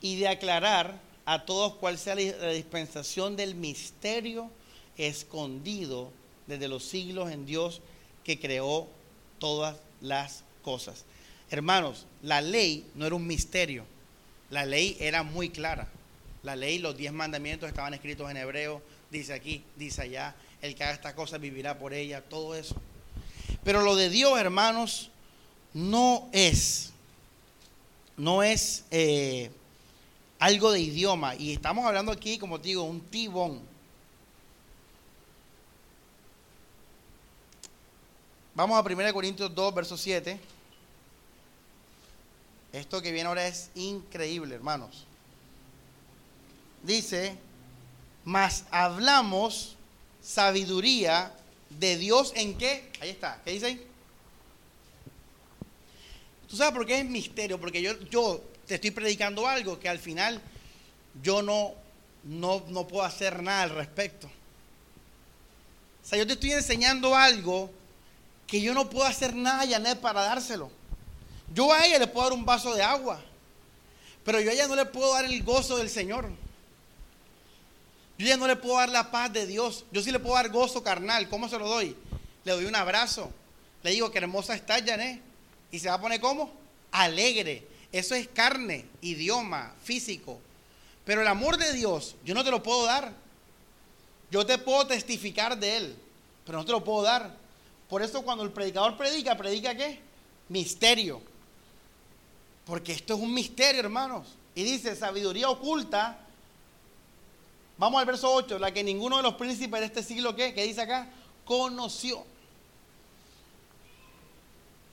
Y 0.00 0.16
de 0.16 0.26
aclarar 0.26 0.98
a 1.26 1.44
todos 1.44 1.74
cuál 1.74 1.96
sea 1.96 2.16
la 2.16 2.48
dispensación 2.48 3.36
del 3.36 3.54
misterio 3.54 4.50
escondido 4.98 6.10
desde 6.48 6.66
los 6.66 6.82
siglos 6.82 7.30
en 7.30 7.46
Dios 7.46 7.82
que 8.24 8.40
creó 8.40 8.88
todas 9.38 9.76
las 10.00 10.42
cosas. 10.64 11.04
Hermanos, 11.52 12.04
la 12.20 12.40
ley 12.40 12.84
no 12.96 13.06
era 13.06 13.14
un 13.14 13.28
misterio, 13.28 13.84
la 14.52 14.64
ley 14.64 14.96
era 15.00 15.24
muy 15.24 15.50
clara. 15.50 15.88
La 16.44 16.54
ley, 16.54 16.78
los 16.78 16.96
diez 16.96 17.12
mandamientos 17.12 17.68
estaban 17.68 17.92
escritos 17.94 18.30
en 18.30 18.36
hebreo, 18.36 18.80
dice 19.10 19.32
aquí, 19.32 19.64
dice 19.74 20.02
allá, 20.02 20.36
el 20.60 20.76
que 20.76 20.84
haga 20.84 20.92
estas 20.92 21.14
cosas 21.14 21.40
vivirá 21.40 21.76
por 21.76 21.92
ella, 21.92 22.20
todo 22.20 22.54
eso. 22.54 22.76
Pero 23.64 23.82
lo 23.82 23.96
de 23.96 24.08
Dios, 24.10 24.38
hermanos, 24.38 25.10
no 25.74 26.28
es, 26.32 26.92
no 28.16 28.44
es... 28.44 28.84
Eh, 28.92 29.50
algo 30.42 30.72
de 30.72 30.80
idioma. 30.80 31.36
Y 31.36 31.52
estamos 31.52 31.86
hablando 31.86 32.10
aquí, 32.10 32.36
como 32.36 32.60
te 32.60 32.68
digo, 32.68 32.82
un 32.82 33.00
tibón. 33.00 33.60
Vamos 38.52 38.76
a 38.76 38.80
1 38.80 39.14
Corintios 39.14 39.54
2, 39.54 39.74
verso 39.74 39.96
7. 39.96 40.40
Esto 42.72 43.02
que 43.02 43.12
viene 43.12 43.28
ahora 43.28 43.46
es 43.46 43.70
increíble, 43.74 44.54
hermanos. 44.54 45.06
Dice, 46.82 47.36
mas 48.24 48.64
hablamos 48.70 49.76
sabiduría 50.22 51.32
de 51.68 51.96
Dios 51.96 52.32
en 52.34 52.56
qué? 52.56 52.90
Ahí 53.00 53.10
está, 53.10 53.40
¿qué 53.44 53.52
dice 53.52 53.66
ahí? 53.66 53.86
¿Tú 56.48 56.56
sabes 56.56 56.74
por 56.74 56.86
qué 56.86 57.00
es 57.00 57.04
misterio? 57.06 57.58
Porque 57.58 57.80
yo, 57.80 57.98
yo 58.10 58.42
te 58.66 58.74
estoy 58.74 58.90
predicando 58.90 59.46
algo 59.46 59.78
que 59.78 59.88
al 59.88 59.98
final 59.98 60.40
yo 61.22 61.42
no, 61.42 61.72
no, 62.24 62.86
puedo 62.86 63.04
hacer 63.04 63.42
nada 63.42 63.62
al 63.62 63.70
respecto. 63.70 64.26
O 64.26 66.06
sea, 66.06 66.18
yo 66.18 66.26
te 66.26 66.34
estoy 66.34 66.52
enseñando 66.52 67.14
algo 67.14 67.70
que 68.46 68.60
yo 68.60 68.74
no 68.74 68.90
puedo 68.90 69.06
hacer 69.06 69.34
nada, 69.34 69.66
Janet, 69.66 70.00
para 70.00 70.22
dárselo. 70.22 70.70
Yo 71.54 71.72
a 71.72 71.84
ella 71.84 71.98
le 71.98 72.06
puedo 72.06 72.28
dar 72.28 72.38
un 72.38 72.44
vaso 72.44 72.74
de 72.74 72.82
agua, 72.82 73.22
pero 74.24 74.40
yo 74.40 74.50
a 74.50 74.52
ella 74.54 74.66
no 74.66 74.76
le 74.76 74.86
puedo 74.86 75.12
dar 75.12 75.24
el 75.24 75.42
gozo 75.42 75.76
del 75.76 75.90
Señor. 75.90 76.30
Yo 78.18 78.26
a 78.26 78.28
ella 78.28 78.36
no 78.36 78.46
le 78.46 78.56
puedo 78.56 78.76
dar 78.76 78.88
la 78.88 79.10
paz 79.10 79.32
de 79.32 79.46
Dios. 79.46 79.84
Yo 79.90 80.02
sí 80.02 80.10
le 80.10 80.18
puedo 80.18 80.36
dar 80.36 80.50
gozo 80.50 80.82
carnal. 80.82 81.28
¿Cómo 81.28 81.48
se 81.48 81.58
lo 81.58 81.68
doy? 81.68 81.96
Le 82.44 82.52
doy 82.52 82.64
un 82.64 82.76
abrazo. 82.76 83.30
Le 83.82 83.90
digo 83.90 84.10
que 84.10 84.18
hermosa 84.18 84.54
está, 84.54 84.74
Janet. 84.84 85.20
Y 85.70 85.78
se 85.78 85.88
va 85.88 85.94
a 85.94 86.00
poner 86.00 86.20
como 86.20 86.52
alegre. 86.92 87.66
Eso 87.90 88.14
es 88.14 88.28
carne, 88.28 88.86
idioma, 89.00 89.74
físico. 89.82 90.40
Pero 91.04 91.20
el 91.20 91.26
amor 91.26 91.58
de 91.58 91.72
Dios, 91.72 92.14
yo 92.24 92.34
no 92.34 92.44
te 92.44 92.50
lo 92.50 92.62
puedo 92.62 92.84
dar. 92.84 93.12
Yo 94.30 94.46
te 94.46 94.56
puedo 94.56 94.86
testificar 94.86 95.58
de 95.58 95.76
Él, 95.76 95.96
pero 96.46 96.58
no 96.58 96.64
te 96.64 96.72
lo 96.72 96.82
puedo 96.82 97.02
dar. 97.02 97.34
Por 97.88 98.02
eso 98.02 98.22
cuando 98.22 98.44
el 98.44 98.50
predicador 98.50 98.96
predica, 98.96 99.36
predica 99.36 99.74
qué? 99.74 100.00
Misterio. 100.48 101.31
Porque 102.72 102.92
esto 102.92 103.12
es 103.12 103.20
un 103.20 103.34
misterio, 103.34 103.82
hermanos. 103.82 104.28
Y 104.54 104.62
dice, 104.62 104.96
sabiduría 104.96 105.50
oculta. 105.50 106.18
Vamos 107.76 108.00
al 108.00 108.06
verso 108.06 108.32
8, 108.32 108.58
la 108.58 108.72
que 108.72 108.82
ninguno 108.82 109.18
de 109.18 109.22
los 109.22 109.34
príncipes 109.34 109.80
de 109.80 109.84
este 109.84 110.02
siglo, 110.02 110.34
¿qué? 110.34 110.54
¿Qué 110.54 110.64
dice 110.64 110.80
acá? 110.80 111.06
Conoció. 111.44 112.24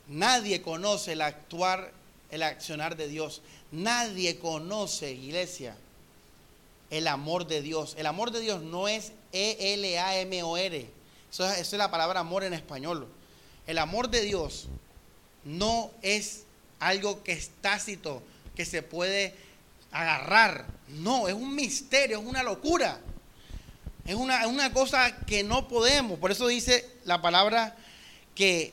Nadie 0.08 0.60
conoce 0.60 1.12
el 1.12 1.22
actuar 1.22 1.94
el 2.30 2.42
accionar 2.42 2.98
de 2.98 3.08
Dios. 3.08 3.40
Nadie 3.72 4.38
conoce, 4.38 5.12
iglesia, 5.12 5.74
el 6.90 7.08
amor 7.08 7.46
de 7.46 7.62
Dios. 7.62 7.94
El 7.96 8.04
amor 8.04 8.30
de 8.30 8.40
Dios 8.40 8.60
no 8.60 8.88
es 8.88 9.12
E-L-A-M-O-R. 9.32 10.90
Eso, 11.30 11.48
es 11.48 11.72
la 11.72 11.90
palabra 11.90 12.20
amor 12.20 12.44
en 12.44 12.52
español. 12.52 13.08
El 13.66 13.78
amor 13.78 14.10
de 14.10 14.20
Dios 14.20 14.68
no 15.46 15.90
es 16.02 16.44
algo 16.80 17.22
que 17.22 17.32
es 17.32 17.50
tácito, 17.60 18.22
que 18.56 18.64
se 18.64 18.82
puede 18.82 19.34
agarrar. 19.92 20.66
No, 20.88 21.28
es 21.28 21.34
un 21.34 21.54
misterio, 21.54 22.18
es 22.18 22.26
una 22.26 22.42
locura. 22.42 23.00
Es 24.04 24.14
una, 24.14 24.46
una 24.48 24.72
cosa 24.72 25.24
que 25.24 25.44
no 25.44 25.68
podemos. 25.68 26.18
Por 26.18 26.32
eso 26.32 26.48
dice 26.48 26.88
la 27.04 27.22
palabra 27.22 27.76
que 28.34 28.72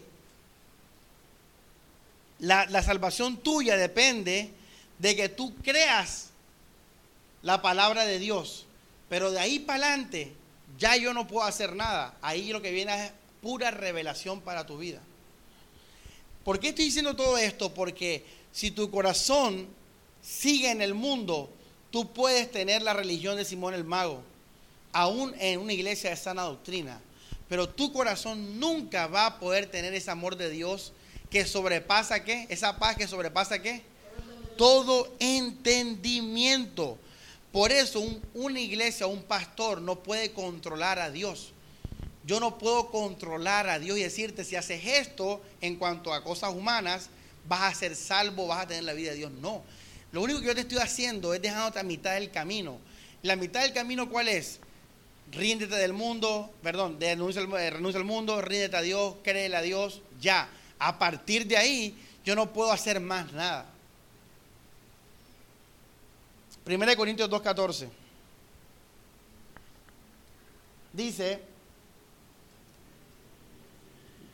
la, 2.40 2.66
la 2.68 2.82
salvación 2.82 3.38
tuya 3.38 3.78
depende 3.78 4.52
de 5.00 5.16
que 5.16 5.30
tú 5.30 5.54
creas 5.64 6.30
la 7.42 7.62
palabra 7.62 8.06
de 8.06 8.20
Dios. 8.20 8.66
Pero 9.10 9.32
de 9.32 9.40
ahí 9.40 9.60
para 9.60 9.88
adelante, 9.88 10.34
ya 10.78 10.96
yo 10.96 11.14
no 11.14 11.28
puedo 11.28 11.46
hacer 11.46 11.76
nada. 11.76 12.16
Ahí 12.22 12.52
lo 12.52 12.62
que 12.62 12.72
viene 12.72 13.06
es 13.06 13.12
pura 13.42 13.72
revelación 13.72 14.42
para 14.42 14.66
tu 14.66 14.78
vida. 14.78 15.02
¿Por 16.48 16.62
qué 16.62 16.70
estoy 16.70 16.86
diciendo 16.86 17.14
todo 17.14 17.38
esto? 17.38 17.74
Porque 17.74 18.24
si 18.54 18.72
tu 18.72 18.90
corazón 18.90 19.68
sigue 20.22 20.72
en 20.72 20.82
el 20.82 20.94
mundo, 20.94 21.50
tú 21.92 22.14
puedes 22.14 22.50
tener 22.50 22.82
la 22.84 22.94
religión 22.94 23.36
de 23.36 23.44
Simón 23.44 23.74
el 23.74 23.84
Mago, 23.84 24.22
aún 24.94 25.36
en 25.40 25.60
una 25.60 25.74
iglesia 25.74 26.10
de 26.10 26.16
sana 26.16 26.44
doctrina. 26.44 27.02
Pero 27.50 27.68
tu 27.68 27.92
corazón 27.92 28.62
nunca 28.62 29.08
va 29.08 29.26
a 29.26 29.40
poder 29.40 29.66
tener 29.66 29.94
ese 29.94 30.10
amor 30.10 30.38
de 30.38 30.50
Dios 30.50 30.94
que 31.30 31.46
sobrepasa 31.46 32.24
qué? 32.24 32.48
Esa 32.48 32.80
paz 32.80 32.96
que 32.96 33.10
sobrepasa 33.10 33.62
qué? 33.62 33.82
Todo 34.56 35.14
entendimiento. 35.20 36.98
Por 37.52 37.74
eso 37.74 38.02
una 38.34 38.62
iglesia, 38.62 39.06
un 39.06 39.24
pastor 39.24 39.82
no 39.82 40.02
puede 40.02 40.32
controlar 40.32 40.98
a 40.98 41.12
Dios. 41.12 41.52
Yo 42.28 42.42
no 42.42 42.58
puedo 42.58 42.92
controlar 42.92 43.70
a 43.70 43.80
Dios 43.80 43.98
y 43.98 44.04
decirte, 44.04 44.44
si 44.44 44.58
haces 44.58 44.86
esto 44.86 45.42
en 45.62 45.78
cuanto 45.78 46.14
a 46.14 46.26
cosas 46.26 46.54
humanas, 46.54 47.10
vas 47.48 47.62
a 47.62 47.74
ser 47.74 47.96
salvo, 47.96 48.48
vas 48.48 48.66
a 48.66 48.68
tener 48.68 48.84
la 48.84 48.92
vida 48.92 49.12
de 49.12 49.18
Dios. 49.18 49.32
No. 49.32 49.64
Lo 50.12 50.22
único 50.22 50.42
que 50.42 50.48
yo 50.48 50.54
te 50.54 50.62
estoy 50.62 50.80
haciendo 50.80 51.34
es 51.34 51.42
dejándote 51.42 51.80
a 51.80 51.84
mitad 51.84 52.16
del 52.16 52.30
camino. 52.30 52.80
La 53.24 53.38
mitad 53.38 53.62
del 53.62 53.72
camino, 53.72 54.10
¿cuál 54.10 54.28
es? 54.28 54.60
Ríndete 55.32 55.76
del 55.76 55.94
mundo, 55.94 56.54
perdón, 56.62 56.98
renuncia 57.00 57.42
al, 57.42 57.54
eh, 57.54 57.70
renuncia 57.70 57.98
al 57.98 58.06
mundo, 58.06 58.42
ríndete 58.42 58.76
a 58.76 58.82
Dios, 58.82 59.16
créele 59.24 59.56
a 59.56 59.62
Dios, 59.62 60.02
ya. 60.20 60.50
A 60.80 61.00
partir 61.00 61.48
de 61.48 61.56
ahí, 61.56 61.98
yo 62.26 62.36
no 62.36 62.52
puedo 62.52 62.74
hacer 62.74 63.00
más 63.00 63.32
nada. 63.32 63.68
1 66.66 66.98
Corintios 66.98 67.30
2.14. 67.30 67.88
Dice, 70.92 71.40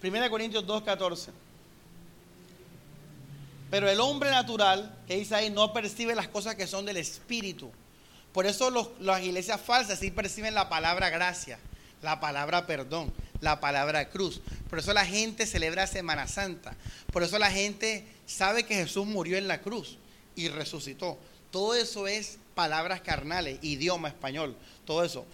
1 0.04 0.30
Corintios 0.30 0.66
2.14. 0.66 1.30
Pero 3.72 3.90
el 3.90 4.00
hombre 4.02 4.30
natural, 4.30 4.96
que 5.08 5.16
dice 5.16 5.34
ahí, 5.34 5.50
no 5.50 5.74
percibe 5.74 6.14
las 6.14 6.28
cosas 6.28 6.56
que 6.56 6.68
son 6.68 6.86
del 6.86 6.98
Espíritu. 6.98 7.72
Por 8.34 8.46
eso 8.46 8.96
las 9.00 9.24
iglesias 9.24 9.62
falsas 9.62 10.00
sí 10.00 10.12
perciben 10.12 10.54
la 10.54 10.70
palabra 10.70 11.10
gracia, 11.10 11.60
la 12.02 12.20
palabra 12.20 12.68
perdón, 12.68 13.14
la 13.42 13.60
palabra 13.60 14.10
cruz. 14.10 14.42
Por 14.70 14.80
eso 14.80 14.94
la 14.94 15.06
gente 15.06 15.46
celebra 15.46 15.88
Semana 15.88 16.28
Santa. 16.28 16.76
Por 17.12 17.24
eso 17.24 17.40
la 17.40 17.52
gente 17.52 18.06
sabe 18.26 18.64
que 18.64 18.76
Jesús 18.76 19.06
murió 19.06 19.38
en 19.38 19.48
la 19.48 19.62
cruz 19.62 19.98
y 20.36 20.50
resucitó. 20.50 21.18
Todo 21.52 21.76
eso 21.76 22.08
es 22.08 22.40
palabras 22.56 23.02
carnales, 23.02 23.60
idioma 23.62 24.08
español, 24.08 24.56
todo 24.86 25.04
eso. 25.04 25.26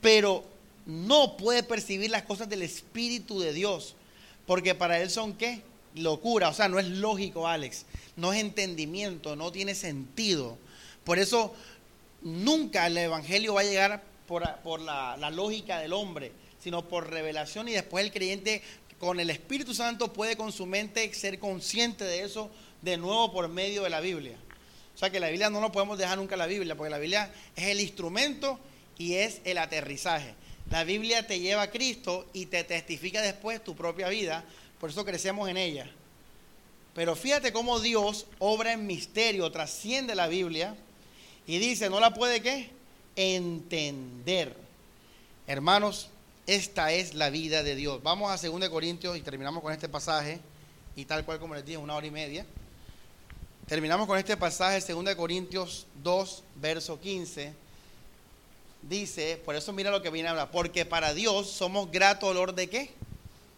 Pero 0.00 0.44
no 0.86 1.36
puede 1.36 1.62
percibir 1.62 2.10
las 2.10 2.22
cosas 2.22 2.48
del 2.48 2.62
Espíritu 2.62 3.40
de 3.40 3.52
Dios, 3.52 3.95
porque 4.46 4.74
para 4.74 5.00
él 5.00 5.10
son 5.10 5.34
qué? 5.34 5.62
Locura, 5.94 6.50
o 6.50 6.54
sea, 6.54 6.68
no 6.68 6.78
es 6.78 6.86
lógico, 6.86 7.48
Alex, 7.48 7.86
no 8.16 8.32
es 8.32 8.40
entendimiento, 8.40 9.34
no 9.34 9.50
tiene 9.50 9.74
sentido. 9.74 10.58
Por 11.04 11.18
eso 11.18 11.54
nunca 12.22 12.86
el 12.86 12.98
Evangelio 12.98 13.54
va 13.54 13.62
a 13.62 13.64
llegar 13.64 14.02
por, 14.26 14.80
la, 14.80 15.16
la 15.16 15.30
lógica 15.30 15.78
del 15.78 15.92
hombre, 15.92 16.32
sino 16.62 16.86
por 16.88 17.10
revelación 17.10 17.68
y 17.68 17.72
después 17.72 18.04
el 18.04 18.12
creyente 18.12 18.62
con 18.98 19.20
el 19.20 19.30
Espíritu 19.30 19.74
Santo 19.74 20.12
puede 20.12 20.36
con 20.36 20.52
su 20.52 20.66
mente 20.66 21.12
ser 21.14 21.38
consciente 21.38 22.04
de 22.04 22.22
eso 22.22 22.50
de 22.82 22.96
nuevo 22.96 23.32
por 23.32 23.48
medio 23.48 23.82
de 23.82 23.90
la 23.90 24.00
Biblia. 24.00 24.36
O 24.94 24.98
sea 24.98 25.10
que 25.10 25.20
la 25.20 25.28
Biblia 25.28 25.50
no 25.50 25.60
lo 25.60 25.72
podemos 25.72 25.98
dejar 25.98 26.16
nunca 26.16 26.36
la 26.36 26.46
Biblia, 26.46 26.74
porque 26.74 26.90
la 26.90 26.98
Biblia 26.98 27.30
es 27.54 27.66
el 27.66 27.80
instrumento 27.80 28.58
y 28.96 29.14
es 29.14 29.40
el 29.44 29.58
aterrizaje. 29.58 30.34
La 30.70 30.84
Biblia 30.84 31.26
te 31.26 31.38
lleva 31.38 31.62
a 31.62 31.70
Cristo 31.70 32.26
y 32.32 32.46
te 32.46 32.64
testifica 32.64 33.22
después 33.22 33.62
tu 33.62 33.76
propia 33.76 34.08
vida, 34.08 34.44
por 34.80 34.90
eso 34.90 35.04
crecemos 35.04 35.48
en 35.48 35.56
ella. 35.56 35.90
Pero 36.94 37.14
fíjate 37.14 37.52
cómo 37.52 37.78
Dios 37.78 38.26
obra 38.38 38.72
en 38.72 38.86
misterio, 38.86 39.50
trasciende 39.52 40.14
la 40.14 40.28
Biblia 40.28 40.74
y 41.46 41.58
dice, 41.58 41.90
no 41.90 42.00
la 42.00 42.14
puede 42.14 42.40
qué? 42.40 42.70
Entender. 43.14 44.56
Hermanos, 45.46 46.08
esta 46.46 46.92
es 46.92 47.14
la 47.14 47.30
vida 47.30 47.62
de 47.62 47.74
Dios. 47.74 48.02
Vamos 48.02 48.30
a 48.30 48.48
2 48.48 48.68
Corintios 48.68 49.16
y 49.16 49.20
terminamos 49.20 49.62
con 49.62 49.72
este 49.72 49.88
pasaje 49.88 50.40
y 50.96 51.04
tal 51.04 51.24
cual 51.24 51.38
como 51.38 51.54
les 51.54 51.64
dije, 51.64 51.78
una 51.78 51.94
hora 51.94 52.06
y 52.06 52.10
media. 52.10 52.46
Terminamos 53.66 54.06
con 54.06 54.18
este 54.18 54.36
pasaje, 54.36 54.80
2 54.80 55.14
Corintios 55.14 55.86
2, 56.02 56.44
verso 56.56 56.98
15. 57.00 57.65
Dice, 58.88 59.40
por 59.44 59.56
eso 59.56 59.72
mira 59.72 59.90
lo 59.90 60.02
que 60.02 60.10
viene 60.10 60.28
a 60.28 60.32
hablar, 60.32 60.50
porque 60.50 60.84
para 60.84 61.12
Dios 61.12 61.50
somos 61.50 61.90
grato 61.90 62.26
olor 62.26 62.54
de 62.54 62.68
qué? 62.68 62.90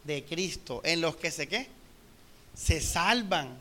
De 0.04 0.24
Cristo, 0.24 0.80
en 0.84 1.00
los 1.00 1.16
que 1.16 1.30
se 1.30 1.46
qué? 1.46 1.68
Se 2.54 2.80
salvan. 2.80 3.58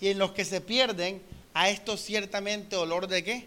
Y 0.00 0.08
en 0.08 0.18
los 0.18 0.32
que 0.32 0.44
se 0.44 0.60
pierden, 0.60 1.22
a 1.54 1.70
esto 1.70 1.96
ciertamente 1.96 2.76
olor 2.76 3.06
de 3.06 3.22
qué? 3.22 3.46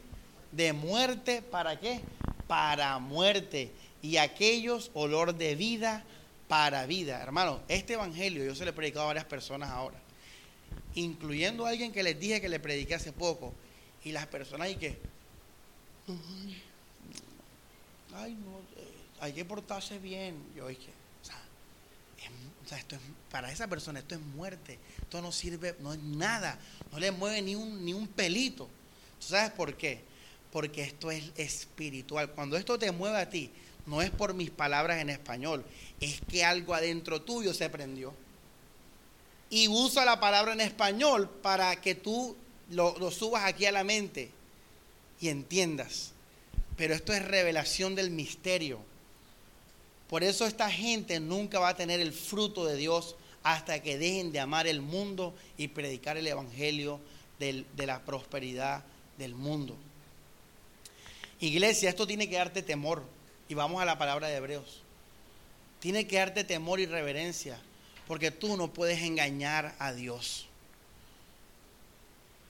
De 0.52 0.74
muerte, 0.74 1.42
¿para 1.42 1.80
qué? 1.80 2.00
Para 2.48 2.98
muerte. 3.00 3.72
Y 4.02 4.18
aquellos 4.18 4.92
olor 4.94 5.36
de 5.36 5.56
vida 5.56 6.06
para 6.48 6.86
vida. 6.86 7.22
Hermano, 7.22 7.60
este 7.68 7.94
evangelio 7.94 8.46
yo 8.46 8.56
se 8.56 8.64
lo 8.64 8.72
he 8.72 8.74
predicado 8.74 9.04
a 9.04 9.08
varias 9.08 9.26
personas 9.26 9.70
ahora 9.70 10.00
incluyendo 11.00 11.66
a 11.66 11.70
alguien 11.70 11.92
que 11.92 12.04
les 12.04 12.20
dije 12.20 12.42
que 12.42 12.50
le 12.50 12.60
prediqué 12.60 12.96
hace 12.96 13.12
poco, 13.12 13.54
y 14.04 14.12
las 14.12 14.28
personas 14.28 14.70
y 14.70 14.76
que, 14.76 14.98
ay, 18.18 18.34
no, 18.34 18.60
eh, 18.82 18.94
hay 19.20 19.34
que 19.34 19.46
portarse 19.46 19.98
bien. 20.00 20.36
Yo 20.56 20.68
dije, 20.68 20.92
o 22.64 22.70
sea, 22.70 22.78
esto 22.78 22.96
es, 22.96 23.02
para 23.32 23.52
esa 23.52 23.68
persona 23.68 24.00
esto 24.00 24.16
es 24.16 24.22
muerte, 24.22 24.78
esto 25.02 25.22
no 25.22 25.32
sirve, 25.32 25.76
no 25.80 25.94
es 25.94 26.00
nada, 26.00 26.60
no 26.92 27.00
le 27.00 27.12
mueve 27.12 27.42
ni 27.42 27.56
un, 27.56 27.86
ni 27.86 27.94
un 27.94 28.08
pelito. 28.08 28.68
sabes 29.20 29.52
por 29.52 29.76
qué? 29.76 30.02
Porque 30.52 30.84
esto 30.84 31.10
es 31.12 31.32
espiritual. 31.38 32.32
Cuando 32.32 32.58
esto 32.58 32.78
te 32.78 32.92
mueve 32.92 33.18
a 33.18 33.30
ti, 33.30 33.52
no 33.86 34.02
es 34.02 34.10
por 34.10 34.34
mis 34.34 34.50
palabras 34.50 35.00
en 35.00 35.10
español, 35.10 35.64
es 36.02 36.20
que 36.30 36.44
algo 36.44 36.74
adentro 36.74 37.22
tuyo 37.22 37.54
se 37.54 37.70
prendió 37.70 38.14
y 39.50 39.68
usa 39.68 40.04
la 40.06 40.20
palabra 40.20 40.54
en 40.54 40.62
español 40.62 41.30
para 41.42 41.80
que 41.80 41.96
tú 41.96 42.36
lo, 42.70 43.12
subas 43.12 43.46
aquí 43.46 43.66
a 43.66 43.72
la 43.72 43.84
mente 43.84 44.30
y 45.20 45.30
entiendas. 45.30 46.12
Pero 46.78 46.94
esto 46.94 47.12
es 47.14 47.26
revelación 47.26 47.96
del 47.96 48.12
misterio. 48.12 48.80
Por 50.08 50.24
eso 50.24 50.46
esta 50.46 50.70
gente 50.72 51.20
nunca 51.20 51.60
va 51.60 51.70
a 51.70 51.76
tener 51.76 52.00
el 52.00 52.14
fruto 52.14 52.66
de 52.66 52.78
Dios 52.78 53.16
hasta 53.44 53.82
que 53.82 53.98
dejen 53.98 54.32
de 54.32 54.40
amar 54.40 54.68
el 54.68 54.82
mundo 54.82 55.36
y 55.58 55.70
predicar 55.70 56.18
el 56.18 56.28
evangelio 56.28 57.00
de 57.40 57.86
la 57.86 58.04
prosperidad 58.06 58.84
del 59.18 59.36
mundo. 59.36 59.76
Iglesia, 61.40 61.90
esto 61.90 62.08
tiene 62.08 62.30
que 62.30 62.38
darte 62.38 62.62
temor. 62.62 63.04
Y 63.50 63.54
vamos 63.54 63.82
a 63.82 63.86
la 63.86 63.98
palabra 63.98 64.28
de 64.28 64.36
Hebreos. 64.36 64.82
Tiene 65.80 66.08
que 66.08 66.18
darte 66.18 66.44
temor 66.44 66.80
y 66.80 66.86
reverencia. 66.86 67.60
Porque 68.08 68.32
tú 68.32 68.58
no 68.58 68.74
puedes 68.74 69.02
engañar 69.02 69.76
a 69.80 69.94
Dios. 69.94 70.47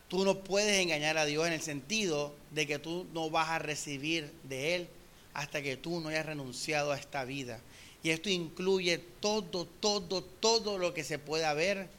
Tú 0.07 0.23
no 0.23 0.39
puedes 0.39 0.79
engañar 0.79 1.17
a 1.17 1.25
Dios 1.25 1.45
en 1.47 1.53
el 1.53 1.61
sentido 1.61 2.33
de 2.51 2.65
que 2.65 2.79
tú 2.79 3.05
no 3.13 3.29
vas 3.29 3.49
a 3.49 3.59
recibir 3.59 4.31
de 4.43 4.75
Él 4.75 4.87
hasta 5.33 5.61
que 5.61 5.77
tú 5.77 5.99
no 5.99 6.09
hayas 6.09 6.25
renunciado 6.25 6.91
a 6.91 6.97
esta 6.97 7.25
vida. 7.25 7.59
Y 8.03 8.11
esto 8.11 8.29
incluye 8.29 8.99
todo, 9.19 9.65
todo, 9.65 10.23
todo 10.23 10.77
lo 10.77 10.93
que 10.93 11.03
se 11.03 11.19
pueda 11.19 11.53
ver, 11.53 11.89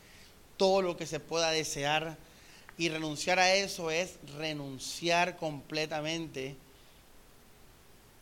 todo 0.57 0.81
lo 0.81 0.97
que 0.97 1.07
se 1.07 1.21
pueda 1.21 1.51
desear. 1.51 2.17
Y 2.79 2.89
renunciar 2.89 3.39
a 3.39 3.55
eso 3.55 3.91
es 3.91 4.15
renunciar 4.39 5.37
completamente 5.37 6.55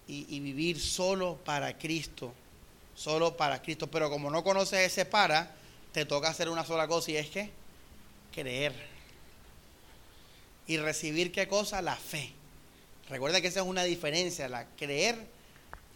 y, 0.09 0.41
vivir 0.41 0.81
solo 0.81 1.37
para 1.45 1.77
Cristo 1.77 2.33
solo 2.97 3.37
para 3.37 3.63
Cristo. 3.63 3.87
Pero 3.87 4.11
como 4.11 4.31
no 4.31 4.43
conoces 4.43 4.81
ese 4.81 5.05
para, 5.05 5.55
te 5.93 6.05
toca 6.05 6.29
hacer 6.29 6.49
una 6.49 6.65
sola 6.65 6.89
cosa 6.89 7.11
y 7.13 7.17
es 7.17 7.29
que 7.29 7.51
creer. 8.35 8.96
Y 10.67 10.79
recibir 10.79 11.33
qué 11.33 11.49
cosa? 11.49 11.81
La 11.83 11.97
fe. 11.97 12.33
Recuerda 13.09 13.41
que 13.41 13.49
esa 13.49 13.61
es 13.61 13.67
una 13.67 13.85
diferencia, 13.85 14.49
la 14.49 14.67
creer 14.77 15.17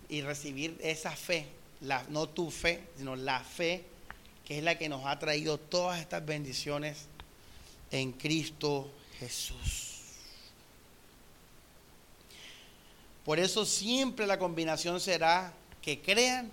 y 0.09 0.22
recibir 0.22 0.78
esa 0.80 1.10
fe, 1.10 1.47
la, 1.80 2.05
no 2.09 2.28
tu 2.28 2.51
fe, 2.51 2.80
sino 2.97 3.16
la 3.16 3.40
fe 3.40 3.84
que 4.51 4.59
es 4.59 4.64
la 4.64 4.76
que 4.76 4.88
nos 4.88 5.06
ha 5.06 5.16
traído 5.16 5.59
todas 5.59 6.01
estas 6.01 6.26
bendiciones 6.26 7.06
en 7.92 8.10
Cristo 8.10 8.90
Jesús. 9.20 9.90
Por 13.24 13.38
eso 13.38 13.64
siempre 13.64 14.26
la 14.26 14.40
combinación 14.40 14.98
será 14.98 15.52
que 15.82 16.01
crean 16.01 16.51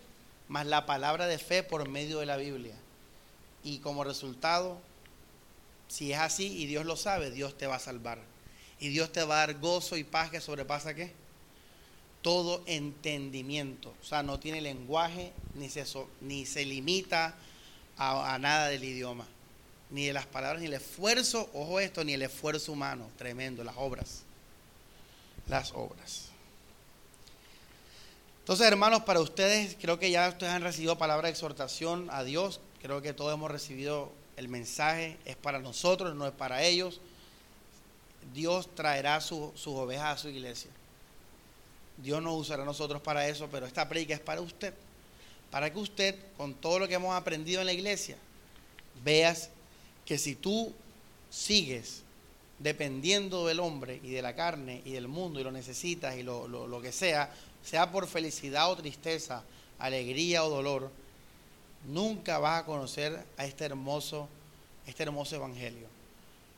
más 0.47 0.67
la 0.67 0.85
palabra 0.85 1.25
de 1.25 1.39
fe 1.39 1.63
por 1.63 1.89
medio 1.89 2.19
de 2.19 2.27
la 2.27 2.37
Biblia. 2.37 2.75
Y 3.63 3.79
como 3.79 4.03
resultado, 4.03 4.79
si 5.87 6.11
es 6.11 6.19
así 6.19 6.45
y 6.45 6.65
Dios 6.65 6.85
lo 6.85 6.95
sabe, 6.95 7.31
Dios 7.31 7.57
te 7.57 7.67
va 7.67 7.75
a 7.75 7.79
salvar. 7.79 8.19
Y 8.79 8.89
Dios 8.89 9.11
te 9.11 9.23
va 9.23 9.35
a 9.35 9.47
dar 9.47 9.59
gozo 9.59 9.97
y 9.97 10.03
paz 10.03 10.29
que 10.29 10.41
sobrepasa 10.41 10.93
qué? 10.93 11.11
Todo 12.21 12.61
entendimiento. 12.65 13.93
O 14.01 14.05
sea, 14.05 14.21
no 14.23 14.39
tiene 14.39 14.61
lenguaje 14.61 15.31
ni 15.55 15.69
se, 15.69 15.85
ni 16.21 16.45
se 16.45 16.65
limita 16.65 17.35
a, 17.97 18.33
a 18.33 18.39
nada 18.39 18.67
del 18.67 18.83
idioma. 18.83 19.25
Ni 19.89 20.05
de 20.05 20.13
las 20.13 20.25
palabras, 20.25 20.59
ni 20.59 20.67
el 20.67 20.73
esfuerzo, 20.73 21.49
ojo 21.53 21.79
esto, 21.79 22.03
ni 22.03 22.13
el 22.13 22.21
esfuerzo 22.21 22.73
humano. 22.73 23.09
Tremendo, 23.17 23.63
las 23.63 23.75
obras. 23.77 24.23
Las 25.47 25.71
obras. 25.73 26.25
Entonces, 28.39 28.67
hermanos, 28.67 29.03
para 29.03 29.21
ustedes, 29.21 29.77
creo 29.79 29.97
que 29.97 30.11
ya 30.11 30.27
ustedes 30.29 30.53
han 30.53 30.61
recibido 30.61 30.97
palabra 30.97 31.27
de 31.27 31.31
exhortación 31.31 32.09
a 32.11 32.23
Dios. 32.23 32.59
Creo 32.81 33.01
que 33.01 33.13
todos 33.13 33.33
hemos 33.33 33.49
recibido 33.49 34.11
el 34.37 34.47
mensaje. 34.47 35.17
Es 35.25 35.35
para 35.35 35.59
nosotros, 35.59 36.15
no 36.15 36.25
es 36.25 36.33
para 36.33 36.63
ellos. 36.63 37.01
Dios 38.33 38.73
traerá 38.73 39.19
sus 39.19 39.67
ovejas 39.67 40.17
a 40.17 40.21
su 40.21 40.29
iglesia. 40.29 40.71
Dios 41.97 42.21
nos 42.21 42.39
usará 42.39 42.63
a 42.63 42.65
nosotros 42.65 43.01
para 43.01 43.27
eso, 43.27 43.49
pero 43.51 43.65
esta 43.65 43.89
predica 43.89 44.13
es 44.13 44.19
para 44.19 44.39
usted. 44.41 44.73
Para 45.51 45.71
que 45.71 45.79
usted, 45.79 46.15
con 46.37 46.53
todo 46.53 46.79
lo 46.79 46.87
que 46.87 46.93
hemos 46.93 47.15
aprendido 47.15 47.59
en 47.61 47.67
la 47.67 47.73
iglesia, 47.73 48.17
veas 49.03 49.49
que 50.05 50.17
si 50.17 50.35
tú 50.35 50.73
sigues 51.29 52.03
dependiendo 52.59 53.45
del 53.45 53.59
hombre 53.59 53.99
y 54.03 54.11
de 54.11 54.21
la 54.21 54.35
carne 54.35 54.81
y 54.83 54.91
del 54.91 55.07
mundo 55.07 55.39
y 55.39 55.43
lo 55.43 55.51
necesitas 55.51 56.15
y 56.15 56.23
lo, 56.23 56.47
lo 56.47 56.81
que 56.81 56.91
sea, 56.91 57.31
sea 57.63 57.91
por 57.91 58.07
felicidad 58.07 58.71
o 58.71 58.75
tristeza, 58.75 59.43
alegría 59.79 60.43
o 60.43 60.49
dolor, 60.49 60.91
nunca 61.87 62.37
vas 62.37 62.61
a 62.61 62.65
conocer 62.65 63.25
a 63.37 63.45
este 63.45 63.65
hermoso, 63.65 64.27
este 64.85 65.03
hermoso 65.03 65.35
evangelio. 65.35 65.87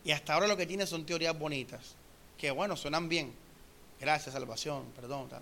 Y 0.04 0.12
hasta 0.12 0.34
ahora 0.34 0.48
lo 0.48 0.58
que 0.58 0.66
tiene 0.66 0.86
son 0.86 1.06
teorías 1.06 1.38
bonitas, 1.38 1.96
que 2.38 2.52
bueno, 2.52 2.76
suenan 2.76 3.10
bien. 3.10 3.34
Gracias, 4.00 4.34
salvación, 4.34 4.86
perdón. 4.96 5.30
Tal. 5.30 5.42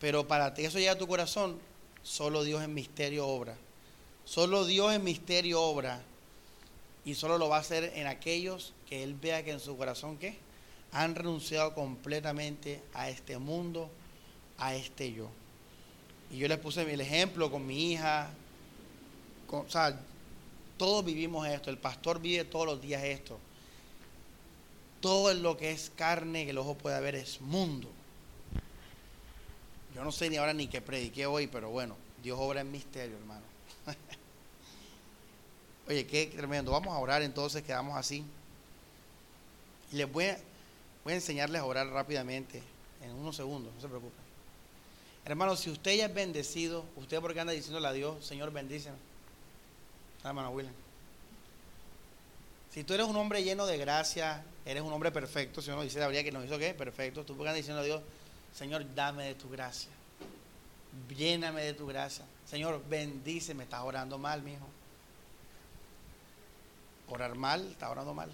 Pero 0.00 0.26
para 0.26 0.52
que 0.54 0.64
eso 0.64 0.78
llegue 0.78 0.90
a 0.90 0.98
tu 0.98 1.06
corazón, 1.06 1.58
solo 2.02 2.44
Dios 2.44 2.62
en 2.62 2.74
misterio 2.74 3.26
obra. 3.26 3.56
Solo 4.24 4.64
Dios 4.64 4.92
en 4.94 5.04
misterio 5.04 5.60
obra. 5.62 6.02
Y 7.04 7.14
solo 7.14 7.38
lo 7.38 7.48
va 7.48 7.56
a 7.56 7.60
hacer 7.60 7.92
en 7.96 8.06
aquellos 8.06 8.72
que 8.88 9.02
Él 9.02 9.14
vea 9.14 9.42
que 9.42 9.50
en 9.50 9.60
su 9.60 9.76
corazón, 9.76 10.18
¿qué? 10.18 10.36
Han 10.92 11.14
renunciado 11.14 11.74
completamente 11.74 12.82
a 12.94 13.08
este 13.08 13.38
mundo 13.38 13.90
a 14.58 14.74
este 14.74 15.12
yo. 15.12 15.28
Y 16.30 16.38
yo 16.38 16.48
les 16.48 16.58
puse 16.58 16.82
el 16.90 17.00
ejemplo 17.00 17.50
con 17.50 17.66
mi 17.66 17.92
hija. 17.92 18.30
O 19.60 19.70
sea, 19.70 19.98
todos 20.76 21.04
vivimos 21.04 21.46
esto. 21.46 21.70
El 21.70 21.78
pastor 21.78 22.20
vive 22.20 22.44
todos 22.44 22.66
los 22.66 22.80
días 22.80 23.02
esto. 23.04 23.38
Todo 25.00 25.32
lo 25.34 25.56
que 25.56 25.70
es 25.70 25.92
carne 25.94 26.44
que 26.44 26.50
el 26.50 26.58
ojo 26.58 26.74
puede 26.74 27.00
ver 27.00 27.14
es 27.14 27.40
mundo. 27.40 27.88
Yo 29.94 30.02
no 30.04 30.12
sé 30.12 30.30
ni 30.30 30.36
ahora 30.36 30.54
ni 30.54 30.68
qué 30.68 30.80
prediqué 30.80 31.26
hoy, 31.26 31.46
pero 31.46 31.70
bueno, 31.70 31.96
Dios 32.22 32.38
obra 32.40 32.62
en 32.62 32.70
misterio, 32.70 33.16
hermano. 33.16 33.42
Oye, 35.88 36.06
qué 36.06 36.26
tremendo. 36.26 36.72
Vamos 36.72 36.94
a 36.94 36.98
orar 36.98 37.22
entonces, 37.22 37.62
quedamos 37.62 37.96
así. 37.96 38.24
Y 39.92 39.96
les 39.96 40.10
voy 40.10 40.26
a, 40.26 40.38
a 41.06 41.12
enseñarles 41.12 41.60
a 41.60 41.64
orar 41.64 41.88
rápidamente, 41.88 42.62
en 43.02 43.12
unos 43.12 43.36
segundos, 43.36 43.74
no 43.74 43.80
se 43.80 43.88
preocupen. 43.88 44.22
Hermano, 45.24 45.56
si 45.56 45.70
usted 45.70 45.96
ya 45.96 46.06
es 46.06 46.14
bendecido, 46.14 46.84
usted 46.96 47.20
porque 47.20 47.40
anda 47.40 47.52
diciéndole 47.52 47.86
a 47.86 47.92
Dios, 47.92 48.24
Señor, 48.24 48.50
bendíceme. 48.52 49.11
Hermano 50.24 50.50
William. 50.50 50.74
Si 52.72 52.84
tú 52.84 52.94
eres 52.94 53.06
un 53.06 53.16
hombre 53.16 53.42
lleno 53.42 53.66
de 53.66 53.76
gracia, 53.76 54.42
eres 54.64 54.82
un 54.82 54.92
hombre 54.92 55.10
perfecto, 55.10 55.60
si 55.60 55.70
uno 55.70 55.82
dice 55.82 55.98
la 55.98 56.06
verdad 56.06 56.22
que 56.22 56.32
nos 56.32 56.44
hizo 56.44 56.58
qué, 56.58 56.72
perfecto, 56.72 57.24
tú 57.24 57.34
andas 57.34 57.54
diciendo 57.54 57.82
a 57.82 57.84
Dios, 57.84 58.02
Señor, 58.54 58.84
dame 58.94 59.24
de 59.24 59.34
tu 59.34 59.48
gracia. 59.50 59.90
Lléname 61.16 61.62
de 61.62 61.74
tu 61.74 61.86
gracia. 61.86 62.24
Señor, 62.48 62.82
bendíceme. 62.88 63.64
Estás 63.64 63.82
orando 63.82 64.18
mal, 64.18 64.42
mi 64.42 64.52
hijo. 64.52 64.66
Orar 67.08 67.34
mal, 67.34 67.66
estás 67.70 67.90
orando 67.90 68.14
mal. 68.14 68.30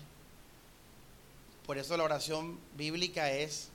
Por 1.67 1.79
eso 1.79 1.97
la 1.97 2.05
oración 2.05 2.59
bíblica 2.77 3.31
es, 3.31 3.69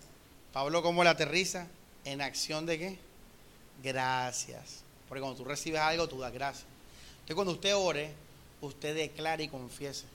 Pablo 0.51 0.81
como 0.81 1.03
la 1.03 1.11
aterriza, 1.11 1.67
en 2.05 2.21
acción 2.21 2.65
de 2.65 2.79
qué? 2.79 2.99
Gracias. 3.81 4.83
Porque 5.07 5.21
cuando 5.21 5.37
tú 5.37 5.45
recibes 5.45 5.79
algo, 5.79 6.07
tú 6.07 6.19
das 6.19 6.33
gracias. 6.33 6.72
Entonces 7.23 7.35
cuando 7.35 7.53
usted 7.53 7.73
ore, 7.75 8.11
usted 8.59 8.95
declara 8.95 9.41
y 9.41 9.47
confiese. 9.47 10.05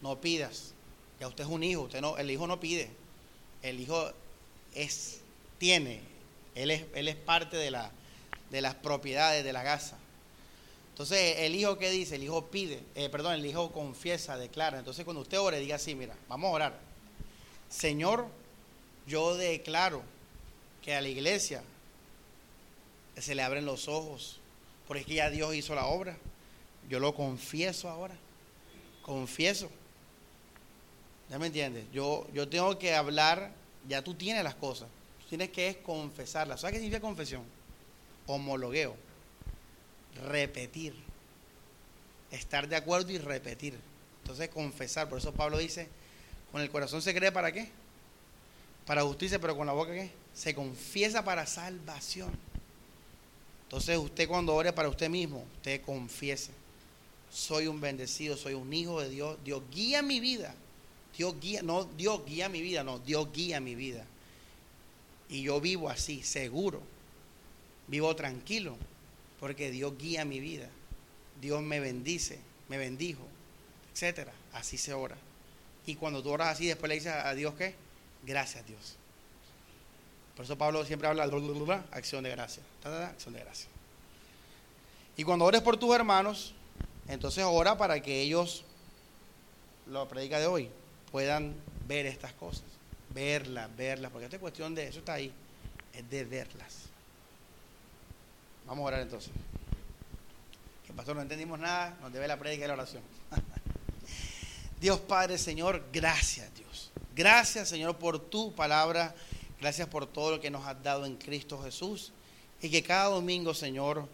No 0.00 0.20
pidas. 0.20 0.72
Ya 1.20 1.28
usted 1.28 1.44
es 1.44 1.50
un 1.50 1.62
hijo, 1.62 1.82
usted 1.82 2.00
no, 2.00 2.18
el 2.18 2.30
hijo 2.30 2.46
no 2.48 2.58
pide. 2.58 2.90
El 3.62 3.78
hijo 3.80 4.10
es, 4.74 5.20
tiene, 5.58 6.00
él 6.56 6.72
es, 6.72 6.84
él 6.94 7.06
es 7.06 7.16
parte 7.16 7.56
de, 7.56 7.70
la, 7.70 7.90
de 8.50 8.60
las 8.60 8.74
propiedades 8.74 9.44
de 9.44 9.52
la 9.52 9.62
casa. 9.62 9.98
Entonces, 10.90 11.36
el 11.38 11.54
hijo 11.54 11.78
que 11.78 11.90
dice, 11.90 12.16
el 12.16 12.24
hijo 12.24 12.46
pide, 12.46 12.82
eh, 12.96 13.08
perdón, 13.08 13.34
el 13.34 13.46
hijo 13.46 13.70
confiesa, 13.70 14.36
declara. 14.36 14.80
Entonces, 14.80 15.04
cuando 15.04 15.22
usted 15.22 15.38
ore, 15.38 15.60
diga 15.60 15.76
así, 15.76 15.94
mira, 15.94 16.16
vamos 16.28 16.48
a 16.48 16.52
orar. 16.52 16.80
Señor, 17.68 18.26
yo 19.06 19.36
declaro 19.36 20.02
que 20.82 20.96
a 20.96 21.00
la 21.00 21.08
iglesia 21.08 21.62
se 23.16 23.34
le 23.36 23.42
abren 23.42 23.64
los 23.64 23.86
ojos, 23.86 24.40
porque 24.88 25.02
es 25.02 25.06
que 25.06 25.14
ya 25.14 25.30
Dios 25.30 25.54
hizo 25.54 25.74
la 25.76 25.86
obra. 25.86 26.16
Yo 26.88 27.00
lo 27.00 27.14
confieso 27.14 27.88
ahora, 27.88 28.14
confieso. 29.02 29.70
¿Ya 31.30 31.38
me 31.38 31.48
entiendes? 31.48 31.84
Yo, 31.92 32.26
yo 32.32 32.48
tengo 32.48 32.78
que 32.78 32.94
hablar, 32.94 33.52
ya 33.86 34.02
tú 34.02 34.14
tienes 34.14 34.42
las 34.42 34.54
cosas, 34.54 34.88
tienes 35.28 35.50
que 35.50 35.68
es 35.68 35.76
confesarlas. 35.76 36.60
¿Sabes 36.60 36.74
qué 36.74 36.78
significa 36.80 37.00
confesión? 37.00 37.42
Homologueo, 38.26 38.96
repetir, 40.28 40.94
estar 42.30 42.68
de 42.68 42.76
acuerdo 42.76 43.12
y 43.12 43.18
repetir. 43.18 43.78
Entonces 44.22 44.48
confesar, 44.48 45.08
por 45.08 45.18
eso 45.18 45.32
Pablo 45.32 45.58
dice, 45.58 45.88
con 46.50 46.62
el 46.62 46.70
corazón 46.70 47.02
se 47.02 47.14
cree 47.14 47.32
para 47.32 47.52
qué? 47.52 47.70
Para 48.86 49.02
justicia, 49.02 49.38
pero 49.38 49.56
con 49.56 49.66
la 49.66 49.72
boca 49.74 49.92
qué? 49.92 50.10
se 50.38 50.54
confiesa 50.54 51.24
para 51.24 51.46
salvación. 51.46 52.30
Entonces 53.64 53.98
usted 53.98 54.28
cuando 54.28 54.54
ore 54.54 54.72
para 54.72 54.88
usted 54.88 55.10
mismo, 55.10 55.44
usted 55.56 55.82
confiese. 55.82 56.52
Soy 57.30 57.66
un 57.66 57.80
bendecido, 57.80 58.36
soy 58.36 58.54
un 58.54 58.72
hijo 58.72 59.00
de 59.00 59.10
Dios. 59.10 59.38
Dios 59.44 59.62
guía 59.70 60.02
mi 60.02 60.20
vida. 60.20 60.54
Dios 61.16 61.34
guía, 61.40 61.62
no 61.62 61.84
Dios 61.84 62.24
guía 62.24 62.48
mi 62.48 62.62
vida, 62.62 62.84
no, 62.84 63.00
Dios 63.00 63.32
guía 63.32 63.58
mi 63.58 63.74
vida. 63.74 64.04
Y 65.28 65.42
yo 65.42 65.60
vivo 65.60 65.90
así, 65.90 66.22
seguro. 66.22 66.80
Vivo 67.88 68.14
tranquilo, 68.14 68.76
porque 69.40 69.70
Dios 69.70 69.98
guía 69.98 70.24
mi 70.24 70.38
vida. 70.38 70.68
Dios 71.40 71.60
me 71.62 71.80
bendice, 71.80 72.38
me 72.68 72.78
bendijo, 72.78 73.26
etcétera. 73.92 74.32
Así 74.52 74.78
se 74.78 74.92
ora. 74.92 75.16
Y 75.86 75.96
cuando 75.96 76.22
tú 76.22 76.30
oras 76.30 76.48
así, 76.48 76.66
después 76.66 76.88
le 76.88 76.96
dices 76.96 77.12
a 77.12 77.34
Dios 77.34 77.54
qué? 77.54 77.74
Gracias, 78.24 78.66
Dios. 78.66 78.96
Por 80.36 80.44
eso 80.44 80.56
Pablo 80.56 80.84
siempre 80.84 81.08
habla 81.08 81.24
acción 81.90 82.22
de 82.22 82.30
gracia. 82.30 82.62
Acción 82.84 83.34
de 83.34 83.40
gracia. 83.40 83.68
Y 85.16 85.24
cuando 85.24 85.44
ores 85.46 85.62
por 85.62 85.76
tus 85.76 85.92
hermanos, 85.96 86.54
entonces 87.08 87.44
ora 87.46 87.76
para 87.76 88.00
que 88.00 88.20
ellos, 88.20 88.64
lo 89.86 90.06
predica 90.08 90.38
de 90.38 90.46
hoy, 90.46 90.70
puedan 91.10 91.54
ver 91.86 92.06
estas 92.06 92.32
cosas. 92.34 92.64
Verlas, 93.10 93.74
verlas, 93.76 94.12
porque 94.12 94.26
esta 94.26 94.36
es 94.36 94.40
cuestión 94.40 94.74
de, 94.74 94.86
eso 94.86 94.98
está 94.98 95.14
ahí, 95.14 95.32
es 95.92 96.08
de 96.10 96.24
verlas. 96.24 96.76
Vamos 98.66 98.82
a 98.82 98.86
orar 98.86 99.00
entonces. 99.00 99.32
Que 100.86 100.92
pastor 100.92 101.16
no 101.16 101.22
entendimos 101.22 101.58
nada, 101.58 101.96
nos 102.00 102.12
debe 102.12 102.28
la 102.28 102.38
predica 102.38 102.64
y 102.64 102.68
la 102.68 102.74
oración. 102.74 103.02
Dios 104.80 105.00
Padre, 105.00 105.38
Señor, 105.38 105.84
gracias 105.92 106.54
Dios. 106.54 106.90
Gracias 107.16 107.68
Señor 107.68 107.96
por 107.96 108.20
tu 108.20 108.54
palabra 108.54 109.14
Gracias 109.60 109.88
por 109.88 110.06
todo 110.06 110.30
lo 110.30 110.40
que 110.40 110.50
nos 110.50 110.64
has 110.66 110.80
dado 110.84 111.04
en 111.04 111.16
Cristo 111.16 111.60
Jesús 111.60 112.12
y 112.62 112.70
que 112.70 112.82
cada 112.82 113.06
domingo, 113.06 113.54
Señor, 113.54 114.08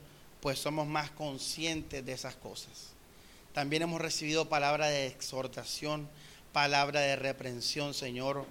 pues 0.45 0.59
somos 0.59 0.87
más 0.87 1.11
conscientes 1.11 2.05
de 2.05 2.13
esas 2.13 2.35
cosas. 2.35 2.91
También 3.55 3.81
hemos 3.81 3.99
recibido 3.99 4.51
palabra 4.51 4.89
de 4.89 5.07
exhortación, 5.07 6.07
palabra 6.53 7.01
de 7.01 7.17
reprensión, 7.17 7.95
Señor, 7.95 8.45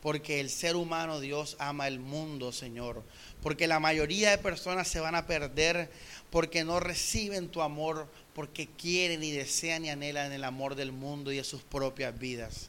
porque 0.00 0.38
el 0.38 0.48
ser 0.48 0.76
humano, 0.76 1.18
Dios, 1.18 1.56
ama 1.58 1.88
el 1.88 1.98
mundo, 1.98 2.52
Señor. 2.52 3.02
Porque 3.42 3.66
la 3.66 3.80
mayoría 3.80 4.30
de 4.30 4.38
personas 4.38 4.86
se 4.86 5.00
van 5.00 5.16
a 5.16 5.26
perder 5.26 5.90
porque 6.30 6.62
no 6.62 6.78
reciben 6.78 7.48
tu 7.48 7.62
amor, 7.62 8.06
porque 8.32 8.68
quieren 8.68 9.24
y 9.24 9.32
desean 9.32 9.84
y 9.84 9.90
anhelan 9.90 10.30
el 10.30 10.44
amor 10.44 10.76
del 10.76 10.92
mundo 10.92 11.32
y 11.32 11.38
de 11.38 11.44
sus 11.44 11.62
propias 11.62 12.16
vidas. 12.16 12.68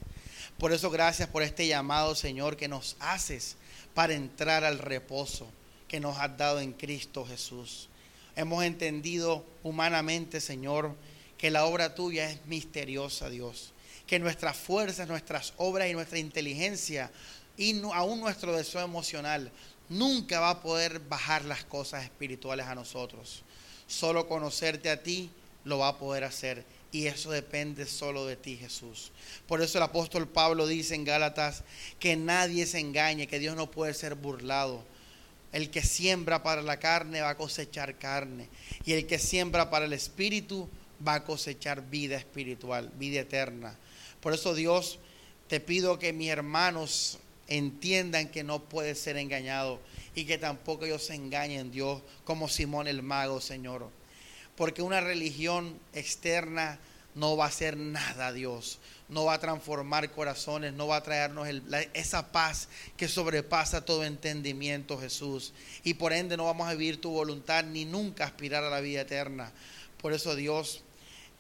Por 0.58 0.74
eso 0.74 0.90
gracias 0.90 1.30
por 1.30 1.44
este 1.44 1.68
llamado, 1.68 2.16
Señor, 2.16 2.58
que 2.58 2.68
nos 2.68 2.96
haces 3.00 3.58
para 3.94 4.16
entrar 4.16 4.64
al 4.64 4.80
reposo 4.80 5.46
que 5.88 6.00
nos 6.00 6.18
has 6.18 6.36
dado 6.36 6.60
en 6.60 6.74
Cristo 6.74 7.28
Jesús. 7.28 7.91
Hemos 8.36 8.64
entendido 8.64 9.46
humanamente, 9.64 10.42
Señor, 10.42 10.96
que 11.38 11.52
la 11.52 11.66
obra 11.66 11.96
tuya 11.96 12.30
es 12.30 12.46
misteriosa, 12.46 13.30
Dios. 13.30 13.74
Que 14.08 14.20
nuestras 14.20 14.58
fuerzas, 14.58 15.08
nuestras 15.08 15.54
obras 15.58 15.90
y 15.90 15.94
nuestra 15.94 16.20
inteligencia 16.20 17.12
y 17.58 17.82
aún 17.94 18.20
nuestro 18.20 18.56
deseo 18.56 18.82
emocional 18.82 19.52
nunca 19.90 20.40
va 20.40 20.50
a 20.52 20.62
poder 20.62 21.00
bajar 21.00 21.46
las 21.46 21.64
cosas 21.64 22.04
espirituales 22.04 22.66
a 22.66 22.76
nosotros. 22.76 23.44
Solo 23.88 24.28
conocerte 24.28 24.90
a 24.90 25.04
ti 25.04 25.30
lo 25.64 25.80
va 25.80 25.90
a 25.90 25.98
poder 25.98 26.24
hacer. 26.24 26.64
Y 26.94 27.08
eso 27.08 27.32
depende 27.32 27.86
solo 27.86 28.26
de 28.26 28.36
ti, 28.36 28.58
Jesús. 28.58 29.12
Por 29.48 29.62
eso 29.62 29.78
el 29.78 29.84
apóstol 29.84 30.28
Pablo 30.28 30.68
dice 30.68 30.96
en 30.96 31.06
Gálatas 31.06 31.64
que 32.00 32.16
nadie 32.16 32.66
se 32.66 32.80
engañe, 32.80 33.28
que 33.28 33.40
Dios 33.40 33.56
no 33.56 33.72
puede 33.72 33.94
ser 33.94 34.16
burlado. 34.16 34.84
El 35.52 35.70
que 35.70 35.84
siembra 35.84 36.44
para 36.44 36.62
la 36.62 36.80
carne 36.80 37.22
va 37.22 37.30
a 37.30 37.38
cosechar 37.38 37.98
carne. 37.98 38.48
Y 38.86 38.94
el 38.94 39.06
que 39.06 39.20
siembra 39.20 39.70
para 39.70 39.86
el 39.86 39.94
espíritu 39.94 40.70
va 41.06 41.16
a 41.16 41.24
cosechar 41.24 41.90
vida 41.90 42.18
espiritual, 42.18 42.92
vida 42.98 43.22
eterna. 43.22 43.78
Por 44.22 44.34
eso 44.34 44.54
Dios, 44.54 45.00
te 45.48 45.60
pido 45.60 46.00
que 46.00 46.14
mis 46.14 46.30
hermanos 46.30 47.20
entiendan 47.48 48.30
que 48.30 48.44
no 48.44 48.64
puede 48.64 48.96
ser 48.96 49.18
engañado 49.18 49.82
y 50.16 50.26
que 50.26 50.38
tampoco 50.38 50.86
ellos 50.86 51.04
se 51.04 51.16
engañen, 51.16 51.72
Dios, 51.72 52.02
como 52.24 52.48
Simón 52.48 52.88
el 52.88 53.04
mago, 53.04 53.42
Señor. 53.42 53.90
Porque 54.56 54.82
una 54.82 55.02
religión 55.02 55.78
externa 55.94 56.80
no 57.16 57.38
va 57.38 57.46
a 57.46 57.50
hacer 57.50 57.78
nada, 57.78 58.32
Dios. 58.32 58.80
No 59.10 59.26
va 59.26 59.34
a 59.34 59.40
transformar 59.40 60.10
corazones, 60.12 60.74
no 60.74 60.88
va 60.88 60.98
a 60.98 61.04
traernos 61.04 61.48
esa 61.94 62.32
paz 62.32 62.70
que 62.96 63.10
sobrepasa 63.10 63.84
todo 63.84 64.06
entendimiento, 64.06 64.98
Jesús. 64.98 65.54
Y 65.84 65.96
por 65.96 66.14
ende 66.14 66.38
no 66.38 66.46
vamos 66.46 66.68
a 66.70 66.74
vivir 66.74 67.02
tu 67.02 67.12
voluntad 67.12 67.64
ni 67.66 67.84
nunca 67.84 68.26
aspirar 68.26 68.64
a 68.64 68.70
la 68.70 68.80
vida 68.80 69.02
eterna. 69.02 69.52
Por 70.02 70.14
eso, 70.14 70.36
Dios, 70.36 70.84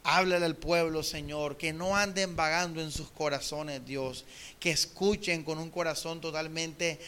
Háblale 0.03 0.45
al 0.45 0.55
pueblo, 0.55 1.03
Señor, 1.03 1.57
que 1.57 1.73
no 1.73 1.95
anden 1.95 2.35
vagando 2.35 2.81
en 2.81 2.91
sus 2.91 3.11
corazones, 3.11 3.85
Dios, 3.85 4.25
que 4.59 4.71
escuchen 4.71 5.43
con 5.43 5.59
un 5.59 5.69
corazón 5.69 6.19
totalmente 6.19 6.99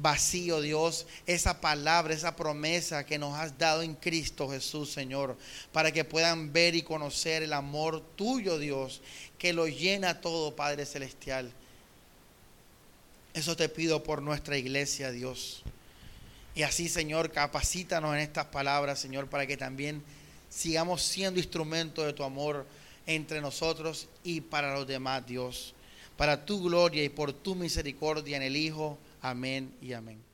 vacío, 0.00 0.60
Dios, 0.60 1.06
esa 1.26 1.60
palabra, 1.60 2.14
esa 2.14 2.36
promesa 2.36 3.04
que 3.04 3.18
nos 3.18 3.34
has 3.38 3.58
dado 3.58 3.82
en 3.82 3.94
Cristo 3.94 4.48
Jesús, 4.48 4.92
Señor, 4.92 5.36
para 5.72 5.92
que 5.92 6.04
puedan 6.04 6.52
ver 6.52 6.74
y 6.74 6.82
conocer 6.82 7.42
el 7.42 7.52
amor 7.52 8.02
tuyo, 8.16 8.58
Dios, 8.58 9.00
que 9.38 9.52
lo 9.52 9.66
llena 9.66 10.20
todo, 10.20 10.54
Padre 10.54 10.86
Celestial. 10.86 11.52
Eso 13.34 13.56
te 13.56 13.68
pido 13.68 14.02
por 14.02 14.22
nuestra 14.22 14.56
iglesia, 14.56 15.10
Dios. 15.10 15.62
Y 16.54 16.62
así, 16.62 16.88
Señor, 16.88 17.30
capacítanos 17.30 18.14
en 18.14 18.20
estas 18.20 18.46
palabras, 18.46 18.98
Señor, 18.98 19.28
para 19.28 19.46
que 19.46 19.56
también 19.56 20.02
sigamos 20.48 21.02
siendo 21.02 21.38
instrumento 21.38 22.04
de 22.04 22.12
tu 22.12 22.24
amor 22.24 22.66
entre 23.06 23.40
nosotros 23.40 24.08
y 24.24 24.40
para 24.40 24.74
los 24.74 24.86
demás, 24.86 25.26
Dios. 25.26 25.74
Para 26.16 26.44
tu 26.44 26.62
gloria 26.62 27.04
y 27.04 27.08
por 27.08 27.32
tu 27.32 27.54
misericordia 27.54 28.36
en 28.36 28.42
el 28.42 28.56
Hijo. 28.56 28.98
Amén 29.20 29.74
y 29.80 29.92
amén. 29.92 30.27